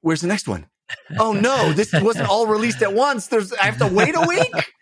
"Where's 0.00 0.22
the 0.22 0.28
next 0.28 0.48
one?" 0.48 0.66
Oh 1.18 1.32
no, 1.32 1.72
this 1.72 1.92
wasn't 1.92 2.28
all 2.28 2.46
released 2.46 2.82
at 2.82 2.94
once. 2.94 3.28
There's 3.28 3.52
I 3.52 3.64
have 3.64 3.78
to 3.78 3.86
wait 3.86 4.14
a 4.14 4.26
week. 4.26 4.72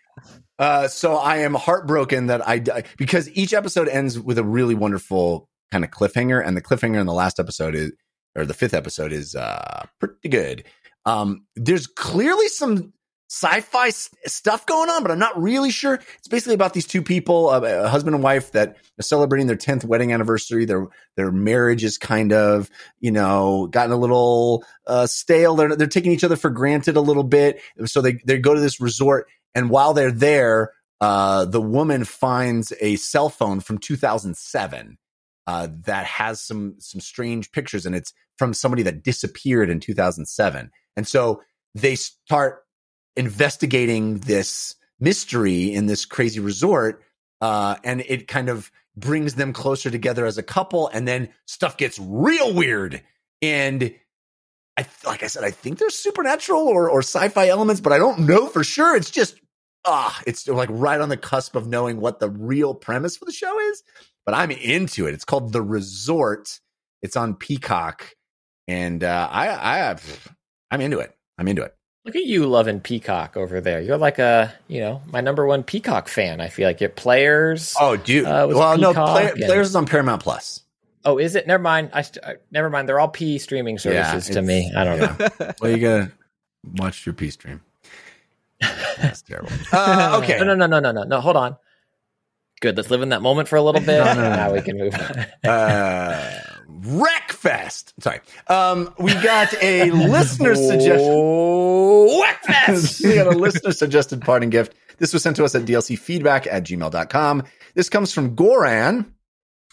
Uh, 0.59 0.87
so 0.87 1.15
I 1.15 1.37
am 1.37 1.55
heartbroken 1.55 2.27
that 2.27 2.47
I 2.47 2.83
because 2.97 3.29
each 3.31 3.53
episode 3.53 3.87
ends 3.87 4.19
with 4.19 4.37
a 4.37 4.43
really 4.43 4.75
wonderful 4.75 5.49
kind 5.71 5.83
of 5.83 5.91
cliffhanger, 5.91 6.45
and 6.45 6.55
the 6.55 6.61
cliffhanger 6.61 6.99
in 6.99 7.07
the 7.07 7.13
last 7.13 7.39
episode 7.39 7.75
is 7.75 7.91
or 8.35 8.45
the 8.45 8.53
fifth 8.53 8.73
episode 8.73 9.11
is 9.11 9.35
uh 9.35 9.85
pretty 9.99 10.29
good. 10.29 10.63
Um, 11.05 11.45
there's 11.55 11.87
clearly 11.87 12.47
some 12.47 12.93
sci-fi 13.29 13.89
stuff 13.89 14.65
going 14.65 14.89
on, 14.89 15.01
but 15.01 15.11
I'm 15.11 15.19
not 15.19 15.41
really 15.41 15.71
sure. 15.71 15.95
It's 15.95 16.27
basically 16.27 16.53
about 16.53 16.73
these 16.73 16.85
two 16.85 17.01
people, 17.01 17.49
uh, 17.49 17.61
a 17.61 17.87
husband 17.87 18.15
and 18.15 18.23
wife 18.23 18.51
that 18.51 18.77
are 18.99 19.03
celebrating 19.03 19.47
their 19.47 19.57
10th 19.57 19.83
wedding 19.85 20.13
anniversary. 20.13 20.65
Their 20.65 20.87
their 21.15 21.31
marriage 21.31 21.83
is 21.83 21.97
kind 21.97 22.31
of, 22.31 22.69
you 22.99 23.11
know, 23.11 23.67
gotten 23.67 23.91
a 23.91 23.97
little 23.97 24.63
uh, 24.85 25.07
stale. 25.07 25.55
They're 25.55 25.75
they're 25.75 25.87
taking 25.87 26.11
each 26.11 26.23
other 26.23 26.35
for 26.35 26.49
granted 26.49 26.95
a 26.95 27.01
little 27.01 27.23
bit. 27.23 27.61
So 27.85 28.01
they 28.01 28.19
they 28.25 28.37
go 28.37 28.53
to 28.53 28.61
this 28.61 28.79
resort, 28.79 29.27
and 29.55 29.69
while 29.69 29.93
they're 29.93 30.11
there, 30.11 30.73
uh, 31.01 31.45
the 31.45 31.61
woman 31.61 32.05
finds 32.05 32.71
a 32.81 32.95
cell 32.97 33.29
phone 33.29 33.59
from 33.59 33.77
2007 33.77 34.97
uh, 35.47 35.67
that 35.85 36.05
has 36.05 36.41
some 36.41 36.75
some 36.79 37.01
strange 37.01 37.51
pictures, 37.51 37.85
and 37.85 37.95
it's 37.95 38.13
from 38.37 38.53
somebody 38.53 38.83
that 38.83 39.03
disappeared 39.03 39.69
in 39.69 39.79
2007. 39.79 40.71
And 40.95 41.07
so 41.07 41.41
they 41.75 41.95
start 41.95 42.63
investigating 43.15 44.19
this 44.19 44.75
mystery 44.99 45.73
in 45.73 45.85
this 45.85 46.05
crazy 46.05 46.39
resort, 46.39 47.03
uh, 47.41 47.75
and 47.83 48.01
it 48.01 48.27
kind 48.27 48.49
of 48.49 48.71
brings 48.95 49.35
them 49.35 49.53
closer 49.53 49.89
together 49.89 50.25
as 50.25 50.37
a 50.37 50.43
couple. 50.43 50.87
And 50.87 51.07
then 51.07 51.29
stuff 51.45 51.77
gets 51.77 51.99
real 51.99 52.53
weird, 52.53 53.01
and 53.41 53.93
I 54.77 54.85
like 55.05 55.23
I 55.23 55.27
said, 55.27 55.43
I 55.43 55.51
think 55.51 55.77
there's 55.79 55.95
supernatural 55.95 56.61
or 56.61 56.89
or 56.89 56.99
sci-fi 56.99 57.47
elements, 57.47 57.81
but 57.81 57.93
I 57.93 57.97
don't 57.97 58.19
know 58.19 58.47
for 58.47 58.63
sure. 58.63 58.95
It's 58.95 59.11
just 59.11 59.39
ah, 59.85 60.19
it's 60.25 60.47
like 60.47 60.69
right 60.71 60.99
on 60.99 61.09
the 61.09 61.17
cusp 61.17 61.55
of 61.55 61.67
knowing 61.67 61.99
what 61.99 62.19
the 62.19 62.29
real 62.29 62.73
premise 62.73 63.17
for 63.17 63.25
the 63.25 63.31
show 63.31 63.59
is. 63.59 63.83
But 64.25 64.35
I'm 64.35 64.51
into 64.51 65.05
it. 65.07 65.13
It's 65.13 65.25
called 65.25 65.51
The 65.51 65.61
Resort. 65.61 66.59
It's 67.01 67.17
on 67.17 67.35
Peacock, 67.35 68.15
and 68.67 69.03
uh, 69.03 69.27
I 69.29 69.49
I 69.49 69.95
I'm 70.71 70.81
into 70.81 70.99
it. 70.99 71.13
I'm 71.37 71.47
into 71.47 71.63
it. 71.63 71.75
Look 72.05 72.15
at 72.17 72.25
you 72.25 72.45
loving 72.47 72.81
Peacock 72.81 73.37
over 73.37 73.61
there. 73.61 73.79
You're 73.79 73.97
like 73.97 74.19
a, 74.19 74.53
you 74.67 74.81
know, 74.81 75.01
my 75.07 75.21
number 75.21 75.45
one 75.45 75.63
Peacock 75.63 76.09
fan. 76.09 76.41
I 76.41 76.49
feel 76.49 76.67
like 76.67 76.81
your 76.81 76.89
players. 76.89 77.73
Oh, 77.79 77.95
dude. 77.95 78.25
Uh, 78.25 78.45
with 78.47 78.57
well, 78.57 78.77
no, 78.77 78.93
play, 78.93 79.29
and- 79.29 79.37
players 79.39 79.69
is 79.69 79.75
on 79.75 79.85
Paramount 79.85 80.21
Plus. 80.21 80.61
Oh, 81.05 81.17
is 81.17 81.35
it? 81.35 81.47
Never 81.47 81.61
mind. 81.63 81.91
I 81.93 82.01
st- 82.01 82.23
uh, 82.25 82.33
never 82.51 82.69
mind. 82.69 82.87
They're 82.89 82.99
all 82.99 83.07
P 83.09 83.37
streaming 83.37 83.77
services 83.77 84.25
to 84.27 84.31
it's- 84.39 84.45
me. 84.45 84.71
I 84.75 84.83
don't 84.83 84.99
know. 84.99 85.51
Well, 85.61 85.71
you 85.71 85.77
gotta 85.77 86.11
watch 86.77 87.05
your 87.05 87.13
P 87.13 87.29
stream. 87.29 87.61
That's 88.61 89.21
terrible. 89.27 89.49
Uh, 89.71 90.19
okay. 90.23 90.37
No, 90.39 90.43
no, 90.45 90.55
no, 90.55 90.65
no, 90.67 90.79
no, 90.79 90.91
no, 90.91 91.03
no. 91.03 91.21
Hold 91.21 91.35
on. 91.37 91.57
Good. 92.61 92.77
Let's 92.77 92.89
live 92.89 93.01
in 93.01 93.09
that 93.09 93.21
moment 93.21 93.47
for 93.49 93.55
a 93.57 93.61
little 93.61 93.81
bit. 93.85 93.97
No, 93.99 94.13
no, 94.13 94.21
no. 94.29 94.29
Now 94.35 94.53
we 94.53 94.61
can 94.61 94.77
move 94.77 94.93
on. 94.93 95.49
Uh, 95.49 96.39
Wreckfest. 96.81 97.93
Sorry. 97.99 98.19
Um, 98.47 98.93
we 98.97 99.13
got 99.15 99.53
a 99.61 99.91
listener 99.91 100.55
suggestion. 100.55 101.13
Wreckfest. 101.13 103.03
we 103.07 103.15
got 103.15 103.27
a 103.27 103.37
listener 103.37 103.71
suggested 103.71 104.21
parting 104.21 104.49
gift. 104.49 104.75
This 104.97 105.13
was 105.13 105.23
sent 105.23 105.35
to 105.37 105.45
us 105.45 105.55
at 105.55 105.63
dlcfeedback 105.63 106.47
at 106.49 106.63
gmail.com. 106.63 107.43
This 107.75 107.89
comes 107.89 108.13
from 108.13 108.35
Goran. 108.35 109.05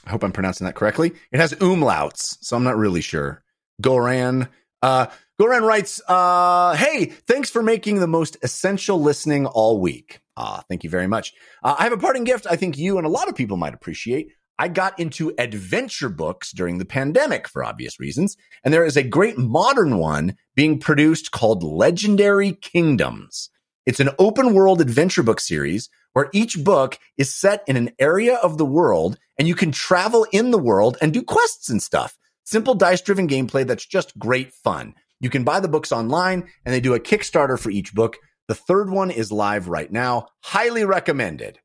I 0.06 0.10
hope 0.10 0.24
I'm 0.24 0.32
pronouncing 0.32 0.64
that 0.64 0.74
correctly. 0.74 1.12
It 1.30 1.40
has 1.40 1.52
umlauts, 1.54 2.36
so 2.40 2.56
I'm 2.56 2.64
not 2.64 2.76
really 2.76 3.02
sure. 3.02 3.42
Goran. 3.82 4.48
Uh, 4.82 5.06
Goran 5.40 5.62
writes, 5.62 6.00
uh, 6.08 6.74
Hey, 6.74 7.06
thanks 7.06 7.50
for 7.50 7.62
making 7.62 8.00
the 8.00 8.06
most 8.06 8.36
essential 8.42 9.00
listening 9.00 9.46
all 9.46 9.80
week. 9.80 10.20
Ah, 10.36 10.62
thank 10.68 10.84
you 10.84 10.90
very 10.90 11.06
much. 11.06 11.34
Uh, 11.62 11.76
I 11.78 11.84
have 11.84 11.92
a 11.92 11.98
parting 11.98 12.24
gift 12.24 12.46
I 12.48 12.56
think 12.56 12.78
you 12.78 12.96
and 12.96 13.06
a 13.06 13.10
lot 13.10 13.28
of 13.28 13.34
people 13.34 13.56
might 13.56 13.74
appreciate. 13.74 14.32
I 14.60 14.68
got 14.68 15.00
into 15.00 15.32
adventure 15.38 16.10
books 16.10 16.52
during 16.52 16.76
the 16.76 16.84
pandemic 16.84 17.48
for 17.48 17.64
obvious 17.64 17.98
reasons, 17.98 18.36
and 18.62 18.74
there 18.74 18.84
is 18.84 18.94
a 18.94 19.02
great 19.02 19.38
modern 19.38 19.96
one 19.96 20.36
being 20.54 20.78
produced 20.78 21.30
called 21.30 21.62
Legendary 21.62 22.52
Kingdoms. 22.52 23.48
It's 23.86 24.00
an 24.00 24.10
open 24.18 24.52
world 24.52 24.82
adventure 24.82 25.22
book 25.22 25.40
series 25.40 25.88
where 26.12 26.28
each 26.34 26.62
book 26.62 26.98
is 27.16 27.34
set 27.34 27.64
in 27.66 27.78
an 27.78 27.92
area 27.98 28.34
of 28.34 28.58
the 28.58 28.66
world 28.66 29.18
and 29.38 29.48
you 29.48 29.54
can 29.54 29.72
travel 29.72 30.26
in 30.30 30.50
the 30.50 30.58
world 30.58 30.98
and 31.00 31.14
do 31.14 31.22
quests 31.22 31.70
and 31.70 31.82
stuff. 31.82 32.18
Simple 32.44 32.74
dice 32.74 33.00
driven 33.00 33.26
gameplay 33.26 33.66
that's 33.66 33.86
just 33.86 34.18
great 34.18 34.52
fun. 34.52 34.92
You 35.20 35.30
can 35.30 35.42
buy 35.42 35.60
the 35.60 35.68
books 35.68 35.90
online 35.90 36.50
and 36.66 36.74
they 36.74 36.80
do 36.80 36.92
a 36.92 37.00
Kickstarter 37.00 37.58
for 37.58 37.70
each 37.70 37.94
book. 37.94 38.18
The 38.46 38.54
third 38.54 38.90
one 38.90 39.10
is 39.10 39.32
live 39.32 39.68
right 39.68 39.90
now. 39.90 40.26
Highly 40.42 40.84
recommended. 40.84 41.60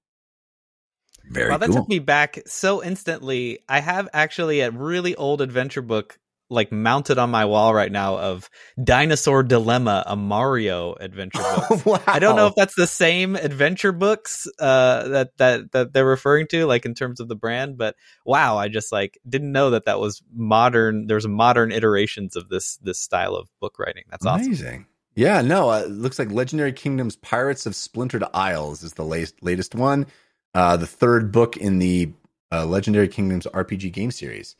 Very 1.30 1.50
Wow, 1.52 1.58
that 1.58 1.68
cool. 1.68 1.76
took 1.78 1.90
me 1.90 2.00
back 2.00 2.40
so 2.46 2.84
instantly. 2.84 3.60
I 3.68 3.80
have 3.80 4.10
actually 4.14 4.62
a 4.62 4.72
really 4.72 5.16
old 5.16 5.42
adventure 5.42 5.82
book 5.82 6.18
like 6.48 6.72
mounted 6.72 7.18
on 7.18 7.32
my 7.32 7.46
wall 7.46 7.74
right 7.74 7.92
now 7.92 8.20
of 8.20 8.52
Dinosaur 8.82 9.42
Dilemma, 9.42 10.04
a 10.06 10.16
Mario 10.16 10.94
adventure 10.94 11.40
book. 11.70 11.86
wow. 11.86 12.02
I 12.06 12.20
don't 12.20 12.36
know 12.36 12.46
if 12.48 12.54
that's 12.56 12.76
the 12.76 12.86
same 12.86 13.36
adventure 13.36 13.92
books 13.92 14.48
uh, 14.60 15.08
that 15.08 15.38
that 15.38 15.72
that 15.72 15.94
they're 15.94 16.06
referring 16.06 16.46
to, 16.50 16.68
like 16.68 16.86
in 16.86 16.94
terms 16.94 17.20
of 17.20 17.28
the 17.28 17.36
brand. 17.36 17.80
But 17.80 17.96
wow, 18.26 18.58
I 18.58 18.68
just 18.68 18.92
like 18.92 19.18
didn't 19.28 19.52
know 19.52 19.72
that 19.72 19.86
that 19.86 20.00
was 20.00 20.22
modern. 20.32 21.08
There's 21.08 21.28
modern 21.28 21.72
iterations 21.72 22.36
of 22.36 22.48
this 22.50 22.78
this 22.78 23.00
style 23.00 23.36
of 23.36 23.50
book 23.60 23.80
writing. 23.80 24.04
That's 24.12 24.26
awesome. 24.26 24.46
Amazing. 24.46 24.86
Yeah, 25.16 25.42
no, 25.42 25.70
uh, 25.70 25.86
looks 25.88 26.20
like 26.20 26.30
Legendary 26.30 26.74
Kingdoms 26.74 27.16
Pirates 27.16 27.66
of 27.66 27.74
Splintered 27.74 28.26
Isles 28.34 28.84
is 28.84 28.94
the 28.94 29.06
latest, 29.06 29.42
latest 29.42 29.74
one. 29.74 30.08
Uh, 30.56 30.78
the 30.78 30.88
third 30.88 31.32
book 31.32 31.58
in 31.58 31.80
the 31.80 32.12
uh, 32.52 32.66
Legendary 32.66 33.08
Kingdoms 33.10 33.46
RPG 33.54 33.92
game 33.92 34.10
series. 34.10 34.56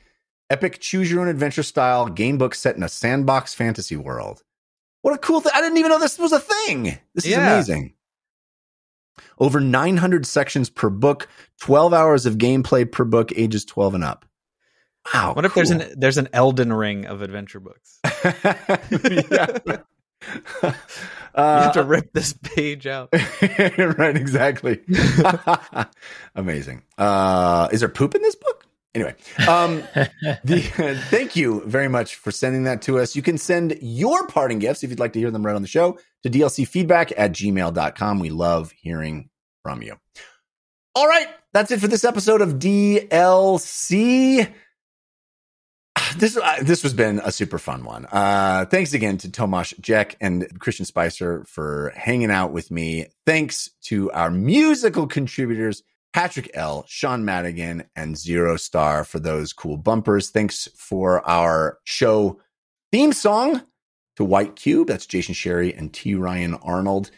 Epic 0.50 0.80
choose 0.80 1.10
your 1.10 1.22
own 1.22 1.28
adventure 1.30 1.64
style 1.64 2.08
game 2.08 2.38
book 2.38 2.54
set 2.54 2.76
in 2.76 2.84
a 2.84 2.90
sandbox 2.90 3.54
fantasy 3.54 3.96
world. 3.96 4.44
What 5.02 5.14
a 5.14 5.18
cool 5.18 5.40
thing. 5.40 5.54
I 5.56 5.62
didn't 5.62 5.78
even 5.78 5.90
know 5.90 6.00
this 6.00 6.20
was 6.20 6.34
a 6.34 6.40
thing. 6.40 7.00
This 7.14 7.26
is 7.26 7.32
Yeah. 7.32 7.54
amazing. 7.54 7.94
Over 9.40 9.60
900 9.62 10.26
sections 10.26 10.70
per 10.70 10.90
book, 10.90 11.28
12 11.62 11.94
hours 11.94 12.26
of 12.26 12.38
gameplay 12.38 12.90
per 12.92 13.06
book, 13.06 13.32
ages 13.36 13.64
12 13.66 13.96
and 13.96 14.04
up. 14.04 14.26
Wow. 15.14 15.34
What 15.34 15.46
if 15.46 15.54
there's 15.54 15.72
an 15.72 15.84
there's 15.96 16.18
an 16.18 16.28
Elden 16.34 16.74
Ring 16.74 17.06
of 17.06 17.22
adventure 17.22 17.60
books? 17.60 18.00
yeah. 18.24 19.78
You 21.38 21.44
have 21.44 21.74
to 21.74 21.84
rip 21.84 22.14
this 22.14 22.32
page 22.32 22.88
out. 22.88 23.10
right, 23.42 24.16
exactly. 24.16 24.80
Amazing. 26.36 26.84
Uh, 26.98 27.68
is 27.74 27.82
there 27.82 27.90
poop 27.90 28.16
in 28.16 28.22
this 28.22 28.36
book? 28.36 28.66
Anyway, 28.94 29.14
um, 29.50 29.84
the, 30.46 30.62
thank 31.10 31.36
you 31.36 31.62
very 31.66 31.90
much 31.90 32.16
for 32.16 32.32
sending 32.32 32.64
that 32.64 32.82
to 32.84 33.00
us. 33.00 33.18
You 33.18 33.22
can 33.22 33.38
send 33.38 33.78
your 33.82 34.28
parting 34.28 34.60
gifts 34.60 34.86
if 34.86 34.90
you'd 34.90 35.00
like 35.00 35.12
to 35.14 35.20
hear 35.20 35.32
them 35.32 35.46
right 35.46 35.56
on 35.56 35.62
the 35.62 35.68
show 35.68 36.00
to 36.24 36.30
dlcfeedback 36.30 37.12
at 37.18 37.34
gmail.com. 37.34 38.20
We 38.20 38.30
love 38.30 38.72
hearing 38.72 39.30
from 39.64 39.82
you. 39.82 39.98
All 40.96 41.10
right, 41.10 41.28
that's 41.52 41.72
it 41.72 41.82
for 41.82 41.90
this 41.90 42.06
episode 42.06 42.42
of 42.42 42.54
DLC. 42.54 44.50
This 46.18 46.38
uh, 46.38 46.60
this 46.62 46.82
has 46.84 46.94
been 46.94 47.20
a 47.26 47.32
super 47.32 47.60
fun 47.60 47.84
one. 47.84 48.06
Uh, 48.06 48.66
thanks 48.66 48.94
again 48.94 49.18
to 49.18 49.28
Tomáš 49.28 49.78
Jech 49.82 50.16
and 50.22 50.60
Christian 50.60 50.86
Spicer 50.86 51.44
for 51.44 51.92
hanging 51.94 52.32
out 52.32 52.54
with 52.54 52.72
me. 52.72 53.08
Thanks 53.26 53.70
to 53.86 54.10
our 54.12 54.32
musical 54.32 55.08
contributors, 55.08 55.84
Patrick 56.14 56.52
L, 56.54 56.86
Sean 56.88 57.26
Madigan, 57.26 57.84
and 57.98 58.18
Zero 58.18 58.56
Star 58.56 59.04
for 59.04 59.20
those 59.20 59.52
cool 59.52 59.76
bumpers. 59.76 60.30
Thanks 60.30 60.70
for 60.78 61.28
our 61.28 61.80
show 61.84 62.40
theme 62.94 63.12
song 63.12 63.64
to 64.16 64.24
White 64.24 64.56
Cube. 64.56 64.88
That's 64.88 65.06
Jason 65.06 65.34
Sherry 65.34 65.74
and 65.74 65.94
T. 65.94 66.16
Ryan 66.16 66.54
Arnold. 66.54 67.12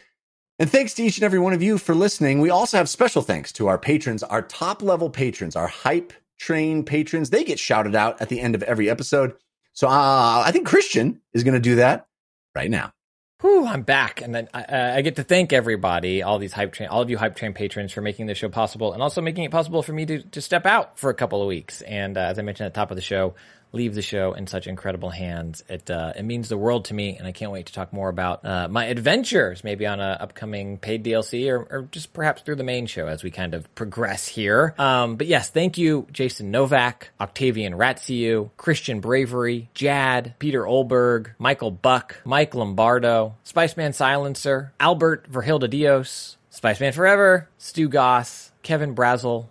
And 0.58 0.68
thanks 0.68 0.94
to 0.94 1.04
each 1.04 1.18
and 1.18 1.24
every 1.24 1.38
one 1.38 1.52
of 1.52 1.62
you 1.62 1.78
for 1.78 1.94
listening. 1.94 2.40
We 2.40 2.50
also 2.50 2.78
have 2.78 2.88
special 2.88 3.22
thanks 3.22 3.52
to 3.52 3.68
our 3.68 3.78
patrons, 3.78 4.24
our 4.24 4.42
top 4.42 4.82
level 4.82 5.08
patrons, 5.08 5.54
our 5.54 5.68
hype 5.68 6.12
train 6.38 6.84
patrons. 6.84 7.30
They 7.30 7.44
get 7.44 7.58
shouted 7.58 7.94
out 7.94 8.20
at 8.20 8.28
the 8.28 8.40
end 8.40 8.54
of 8.54 8.62
every 8.62 8.88
episode. 8.88 9.34
So 9.72 9.88
uh, 9.88 10.42
I 10.44 10.50
think 10.52 10.66
Christian 10.66 11.20
is 11.32 11.44
going 11.44 11.54
to 11.54 11.60
do 11.60 11.76
that 11.76 12.06
right 12.54 12.70
now. 12.70 12.92
Whew, 13.40 13.64
I'm 13.64 13.82
back, 13.82 14.20
and 14.20 14.34
then 14.34 14.48
I, 14.52 14.62
uh, 14.62 14.92
I 14.96 15.02
get 15.02 15.14
to 15.16 15.22
thank 15.22 15.52
everybody, 15.52 16.24
all 16.24 16.40
these 16.40 16.52
hype 16.52 16.72
train, 16.72 16.88
all 16.88 17.02
of 17.02 17.08
you 17.08 17.16
hype 17.16 17.36
train 17.36 17.52
patrons, 17.52 17.92
for 17.92 18.00
making 18.00 18.26
this 18.26 18.36
show 18.36 18.48
possible, 18.48 18.92
and 18.92 19.00
also 19.00 19.20
making 19.20 19.44
it 19.44 19.52
possible 19.52 19.80
for 19.80 19.92
me 19.92 20.06
to 20.06 20.22
to 20.22 20.40
step 20.40 20.66
out 20.66 20.98
for 20.98 21.08
a 21.08 21.14
couple 21.14 21.40
of 21.40 21.46
weeks. 21.46 21.80
And 21.82 22.18
uh, 22.18 22.22
as 22.22 22.40
I 22.40 22.42
mentioned 22.42 22.66
at 22.66 22.74
the 22.74 22.80
top 22.80 22.90
of 22.90 22.96
the 22.96 23.00
show, 23.00 23.36
leave 23.72 23.94
the 23.94 24.02
show 24.02 24.32
in 24.32 24.46
such 24.46 24.66
incredible 24.66 25.10
hands. 25.10 25.62
It 25.68 25.90
uh, 25.90 26.12
it 26.16 26.24
means 26.24 26.48
the 26.48 26.56
world 26.56 26.86
to 26.86 26.94
me, 26.94 27.16
and 27.16 27.26
I 27.26 27.32
can't 27.32 27.52
wait 27.52 27.66
to 27.66 27.72
talk 27.72 27.92
more 27.92 28.08
about 28.08 28.44
uh, 28.44 28.68
my 28.68 28.86
adventures, 28.86 29.62
maybe 29.62 29.86
on 29.86 30.00
an 30.00 30.16
upcoming 30.20 30.78
paid 30.78 31.04
DLC 31.04 31.50
or, 31.50 31.66
or 31.70 31.88
just 31.90 32.12
perhaps 32.12 32.42
through 32.42 32.56
the 32.56 32.64
main 32.64 32.86
show 32.86 33.06
as 33.06 33.22
we 33.22 33.30
kind 33.30 33.54
of 33.54 33.72
progress 33.74 34.26
here. 34.26 34.74
Um, 34.78 35.16
but 35.16 35.26
yes, 35.26 35.50
thank 35.50 35.78
you, 35.78 36.06
Jason 36.12 36.50
Novak, 36.50 37.10
Octavian 37.20 37.74
Ratziu, 37.74 38.50
Christian 38.56 39.00
Bravery, 39.00 39.68
Jad, 39.74 40.34
Peter 40.38 40.62
Olberg, 40.62 41.32
Michael 41.38 41.70
Buck, 41.70 42.16
Mike 42.24 42.54
Lombardo, 42.54 43.34
Spiceman 43.44 43.94
Silencer, 43.94 44.72
Albert 44.80 45.30
Verhilda 45.30 45.68
Dios, 45.68 46.36
Spiceman 46.50 46.94
Forever, 46.94 47.48
Stu 47.58 47.88
Goss, 47.88 48.52
Kevin 48.62 48.94
Brazel, 48.94 49.46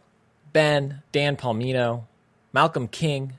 Ben, 0.53 1.02
Dan 1.11 1.38
Palmino, 1.38 2.03
Malcolm 2.52 2.88
King, 2.88 3.38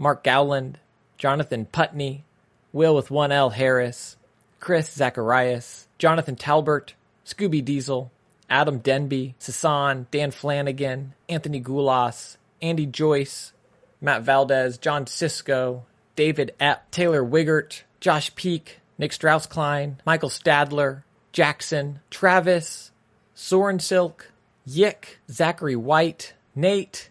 Mark 0.00 0.24
Gowland, 0.24 0.78
Jonathan 1.18 1.66
Putney, 1.66 2.24
Will 2.72 2.96
with 2.96 3.10
one 3.10 3.30
L 3.30 3.50
Harris, 3.50 4.16
Chris 4.58 4.90
Zacharias, 4.90 5.88
Jonathan 5.98 6.36
Talbert, 6.36 6.94
Scooby 7.26 7.62
Diesel, 7.62 8.10
Adam 8.48 8.78
Denby, 8.78 9.34
Sasan, 9.38 10.06
Dan 10.10 10.30
Flanagan, 10.30 11.12
Anthony 11.28 11.60
Goulas, 11.60 12.38
Andy 12.62 12.86
Joyce, 12.86 13.52
Matt 14.00 14.22
Valdez, 14.22 14.78
John 14.78 15.06
Cisco, 15.06 15.84
David 16.16 16.54
Epp, 16.58 16.78
Taylor 16.90 17.22
Wiggert, 17.22 17.82
Josh 18.00 18.34
Peak, 18.34 18.80
Nick 18.96 19.12
Strauss-Klein, 19.12 20.00
Michael 20.06 20.30
Stadler, 20.30 21.02
Jackson, 21.32 22.00
Travis, 22.08 22.90
Soren 23.34 23.78
Silk, 23.78 24.32
Yick, 24.64 25.18
Zachary 25.30 25.76
White, 25.76 26.32
Nate, 26.54 27.10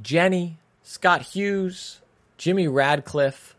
Jenny, 0.00 0.58
Scott 0.84 1.22
Hughes, 1.22 2.00
Jimmy 2.38 2.68
Radcliffe, 2.68 3.56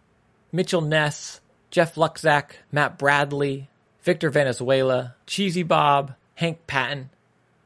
Mitchell 0.53 0.81
Ness, 0.81 1.41
Jeff 1.69 1.95
Luxack, 1.95 2.51
Matt 2.71 2.97
Bradley, 2.97 3.69
Victor 4.01 4.29
Venezuela, 4.29 5.15
Cheesy 5.27 5.63
Bob, 5.63 6.15
Hank 6.35 6.65
Patton, 6.65 7.09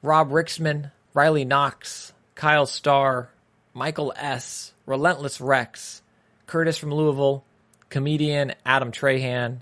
Rob 0.01 0.31
Rixman, 0.31 0.91
Riley 1.13 1.45
Knox, 1.45 2.13
Kyle 2.33 2.65
Starr, 2.65 3.29
Michael 3.75 4.11
S., 4.17 4.73
Relentless 4.87 5.39
Rex, 5.39 6.01
Curtis 6.47 6.77
from 6.77 6.91
Louisville, 6.93 7.45
comedian 7.89 8.53
Adam 8.65 8.91
Trahan, 8.91 9.61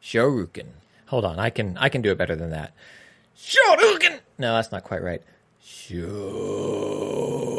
Shoryuken. 0.00 0.66
Hold 1.06 1.24
on, 1.24 1.40
I 1.40 1.50
can 1.50 1.76
I 1.76 1.88
can 1.88 2.02
do 2.02 2.12
it 2.12 2.18
better 2.18 2.36
than 2.36 2.50
that. 2.50 2.72
Shoryuken. 3.36 4.20
No, 4.38 4.54
that's 4.54 4.70
not 4.70 4.84
quite 4.84 5.02
right. 5.02 5.22
Shoryuken. 5.62 7.57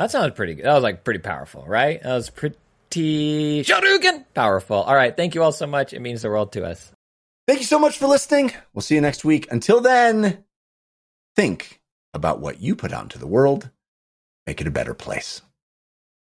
That 0.00 0.10
sounded 0.10 0.34
pretty 0.34 0.54
good. 0.54 0.64
That 0.64 0.72
was 0.72 0.82
like 0.82 1.04
pretty 1.04 1.20
powerful, 1.20 1.62
right? 1.66 2.02
That 2.02 2.14
was 2.14 2.30
pretty 2.30 2.56
Shoryuken 3.62 4.24
powerful. 4.32 4.78
All 4.78 4.94
right, 4.94 5.14
thank 5.14 5.34
you 5.34 5.42
all 5.42 5.52
so 5.52 5.66
much. 5.66 5.92
It 5.92 6.00
means 6.00 6.22
the 6.22 6.30
world 6.30 6.52
to 6.52 6.64
us. 6.64 6.90
Thank 7.46 7.60
you 7.60 7.66
so 7.66 7.78
much 7.78 7.98
for 7.98 8.06
listening. 8.06 8.50
We'll 8.72 8.80
see 8.80 8.94
you 8.94 9.02
next 9.02 9.26
week. 9.26 9.52
Until 9.52 9.82
then, 9.82 10.42
think 11.36 11.82
about 12.14 12.40
what 12.40 12.62
you 12.62 12.74
put 12.74 12.94
out 12.94 13.02
into 13.02 13.18
the 13.18 13.26
world. 13.26 13.68
Make 14.46 14.62
it 14.62 14.66
a 14.66 14.70
better 14.70 14.94
place. 14.94 15.42